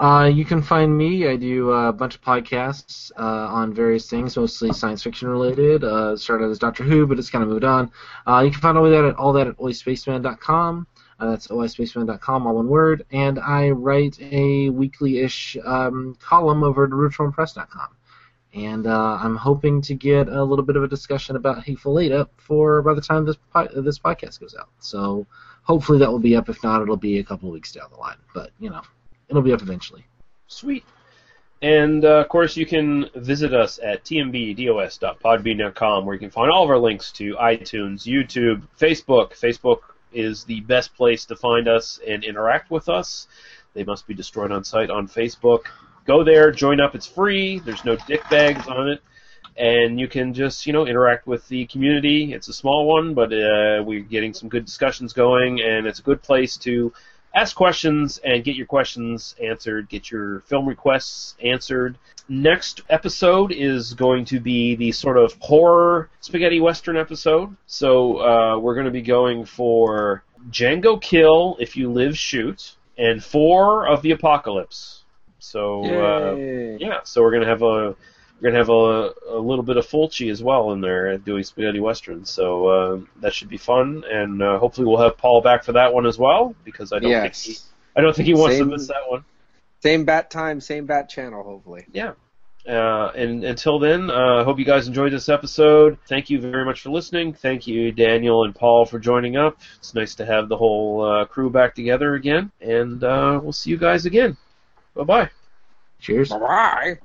Uh, 0.00 0.24
you 0.24 0.46
can 0.46 0.62
find 0.62 0.96
me. 0.96 1.28
I 1.28 1.36
do 1.36 1.72
a 1.72 1.92
bunch 1.92 2.14
of 2.14 2.22
podcasts 2.22 3.12
uh, 3.18 3.22
on 3.52 3.74
various 3.74 4.08
things, 4.08 4.34
mostly 4.34 4.72
science 4.72 5.02
fiction 5.02 5.28
related. 5.28 5.84
Uh, 5.84 6.16
started 6.16 6.50
as 6.50 6.58
Doctor 6.58 6.84
Who, 6.84 7.06
but 7.06 7.18
it's 7.18 7.28
kind 7.28 7.44
of 7.44 7.50
moved 7.50 7.64
on. 7.64 7.92
Uh, 8.26 8.40
you 8.42 8.50
can 8.50 8.62
find 8.62 8.78
all 8.78 8.88
that 8.88 9.04
at 9.04 9.14
all 9.16 9.34
that 9.34 9.46
at 9.46 9.58
oispaceman.com. 9.58 10.86
Uh, 11.20 11.30
that's 11.30 11.48
oispaceman.com, 11.48 12.46
all 12.46 12.54
one 12.54 12.68
word. 12.68 13.04
And 13.12 13.38
I 13.38 13.70
write 13.70 14.18
a 14.22 14.70
weekly-ish 14.70 15.58
um, 15.66 16.16
column 16.18 16.64
over 16.64 16.84
at 16.84 16.90
RootRoomPress.com. 16.92 17.88
And 18.54 18.86
uh, 18.86 19.18
I'm 19.20 19.36
hoping 19.36 19.82
to 19.82 19.94
get 19.94 20.28
a 20.28 20.42
little 20.42 20.64
bit 20.64 20.76
of 20.76 20.82
a 20.82 20.88
discussion 20.88 21.36
about 21.36 21.62
Hateful 21.62 22.00
Eight 22.00 22.10
up 22.10 22.32
for 22.38 22.80
by 22.80 22.94
the 22.94 23.02
time 23.02 23.26
this 23.26 23.36
po- 23.52 23.68
this 23.82 23.98
podcast 23.98 24.40
goes 24.40 24.56
out. 24.58 24.70
So 24.78 25.26
hopefully 25.62 25.98
that 25.98 26.10
will 26.10 26.18
be 26.18 26.34
up. 26.36 26.48
If 26.48 26.64
not, 26.64 26.80
it'll 26.80 26.96
be 26.96 27.18
a 27.18 27.24
couple 27.24 27.50
of 27.50 27.52
weeks 27.52 27.70
down 27.70 27.90
the 27.92 27.98
line. 27.98 28.16
But 28.34 28.50
you 28.58 28.70
know, 28.70 28.80
it'll 29.30 29.42
be 29.42 29.52
up 29.52 29.62
eventually. 29.62 30.04
Sweet. 30.46 30.84
And 31.62 32.04
uh, 32.04 32.20
of 32.20 32.28
course, 32.28 32.56
you 32.56 32.66
can 32.66 33.08
visit 33.14 33.54
us 33.54 33.78
at 33.82 34.04
tmbdos.podbean.com, 34.04 36.06
where 36.06 36.14
you 36.14 36.20
can 36.20 36.30
find 36.30 36.50
all 36.50 36.64
of 36.64 36.70
our 36.70 36.78
links 36.78 37.12
to 37.12 37.34
iTunes, 37.34 38.06
YouTube, 38.06 38.62
Facebook. 38.78 39.38
Facebook 39.38 39.80
is 40.12 40.44
the 40.44 40.60
best 40.62 40.94
place 40.96 41.26
to 41.26 41.36
find 41.36 41.68
us 41.68 42.00
and 42.06 42.24
interact 42.24 42.70
with 42.70 42.88
us. 42.88 43.28
They 43.74 43.84
must 43.84 44.06
be 44.06 44.14
destroyed 44.14 44.50
on 44.50 44.64
sight 44.64 44.90
on 44.90 45.06
Facebook. 45.06 45.64
Go 46.06 46.24
there, 46.24 46.50
join 46.50 46.80
up. 46.80 46.94
It's 46.94 47.06
free. 47.06 47.60
There's 47.60 47.84
no 47.84 47.96
dick 48.08 48.22
bags 48.30 48.66
on 48.66 48.88
it, 48.88 49.02
and 49.56 50.00
you 50.00 50.08
can 50.08 50.32
just 50.32 50.66
you 50.66 50.72
know 50.72 50.86
interact 50.86 51.26
with 51.26 51.46
the 51.48 51.66
community. 51.66 52.32
It's 52.32 52.48
a 52.48 52.54
small 52.54 52.88
one, 52.88 53.12
but 53.12 53.32
uh, 53.32 53.82
we're 53.84 54.00
getting 54.00 54.32
some 54.32 54.48
good 54.48 54.64
discussions 54.64 55.12
going, 55.12 55.60
and 55.60 55.86
it's 55.86 55.98
a 55.98 56.02
good 56.02 56.22
place 56.22 56.56
to 56.58 56.92
ask 57.34 57.54
questions 57.56 58.18
and 58.24 58.44
get 58.44 58.56
your 58.56 58.66
questions 58.66 59.34
answered, 59.42 59.88
get 59.88 60.10
your 60.10 60.40
film 60.40 60.68
requests 60.68 61.36
answered. 61.42 61.98
Next 62.28 62.82
episode 62.88 63.52
is 63.52 63.94
going 63.94 64.24
to 64.26 64.40
be 64.40 64.76
the 64.76 64.92
sort 64.92 65.16
of 65.16 65.34
horror 65.40 66.10
spaghetti 66.20 66.60
western 66.60 66.96
episode. 66.96 67.56
So 67.66 68.18
uh, 68.18 68.58
we're 68.58 68.74
going 68.74 68.86
to 68.86 68.92
be 68.92 69.02
going 69.02 69.44
for 69.44 70.22
Django 70.50 71.00
Kill, 71.00 71.56
If 71.58 71.76
You 71.76 71.90
Live 71.90 72.16
Shoot, 72.16 72.76
and 72.96 73.22
Four 73.22 73.88
of 73.88 74.02
the 74.02 74.12
Apocalypse. 74.12 75.04
So 75.40 75.84
uh, 75.84 76.34
yeah, 76.78 77.00
so 77.04 77.22
we're 77.22 77.32
gonna 77.32 77.46
have 77.46 77.62
a 77.62 77.96
we're 78.40 78.50
gonna 78.50 78.58
have 78.58 78.70
a, 78.70 79.12
a 79.36 79.38
little 79.38 79.62
bit 79.64 79.76
of 79.76 79.86
Fulci 79.86 80.30
as 80.30 80.42
well 80.42 80.72
in 80.72 80.80
there 80.80 81.18
doing 81.18 81.42
spaghetti 81.42 81.80
westerns. 81.80 82.30
So 82.30 82.66
uh, 82.68 83.00
that 83.20 83.34
should 83.34 83.48
be 83.48 83.58
fun, 83.58 84.04
and 84.10 84.42
uh, 84.42 84.58
hopefully 84.58 84.86
we'll 84.86 84.98
have 85.02 85.18
Paul 85.18 85.42
back 85.42 85.64
for 85.64 85.72
that 85.72 85.92
one 85.92 86.06
as 86.06 86.18
well 86.18 86.54
because 86.64 86.92
I 86.92 86.98
don't 87.00 87.10
Yes. 87.10 87.44
think 87.44 87.56
he, 87.56 87.62
I 87.96 88.00
don't 88.02 88.14
think 88.16 88.26
he 88.26 88.34
wants 88.34 88.56
Same- 88.56 88.66
to 88.66 88.76
miss 88.76 88.88
that 88.88 89.08
one. 89.08 89.24
Same 89.82 90.04
bat 90.04 90.30
time, 90.30 90.60
same 90.60 90.84
bat 90.86 91.08
channel, 91.08 91.42
hopefully. 91.42 91.86
Yeah. 91.92 92.12
Uh, 92.68 93.10
and 93.16 93.42
until 93.44 93.78
then, 93.78 94.10
I 94.10 94.40
uh, 94.40 94.44
hope 94.44 94.58
you 94.58 94.66
guys 94.66 94.86
enjoyed 94.86 95.10
this 95.14 95.30
episode. 95.30 95.96
Thank 96.06 96.28
you 96.28 96.38
very 96.38 96.66
much 96.66 96.82
for 96.82 96.90
listening. 96.90 97.32
Thank 97.32 97.66
you, 97.66 97.90
Daniel 97.90 98.44
and 98.44 98.54
Paul, 98.54 98.84
for 98.84 98.98
joining 98.98 99.38
up. 99.38 99.58
It's 99.78 99.94
nice 99.94 100.14
to 100.16 100.26
have 100.26 100.50
the 100.50 100.56
whole 100.58 101.02
uh, 101.02 101.24
crew 101.24 101.48
back 101.48 101.74
together 101.74 102.14
again. 102.14 102.52
And 102.60 103.02
uh, 103.02 103.40
we'll 103.42 103.54
see 103.54 103.70
you 103.70 103.78
guys 103.78 104.04
again. 104.04 104.36
Bye 104.94 105.04
bye. 105.04 105.30
Cheers. 106.00 106.28
Bye. 106.28 106.36
Django, 106.38 106.98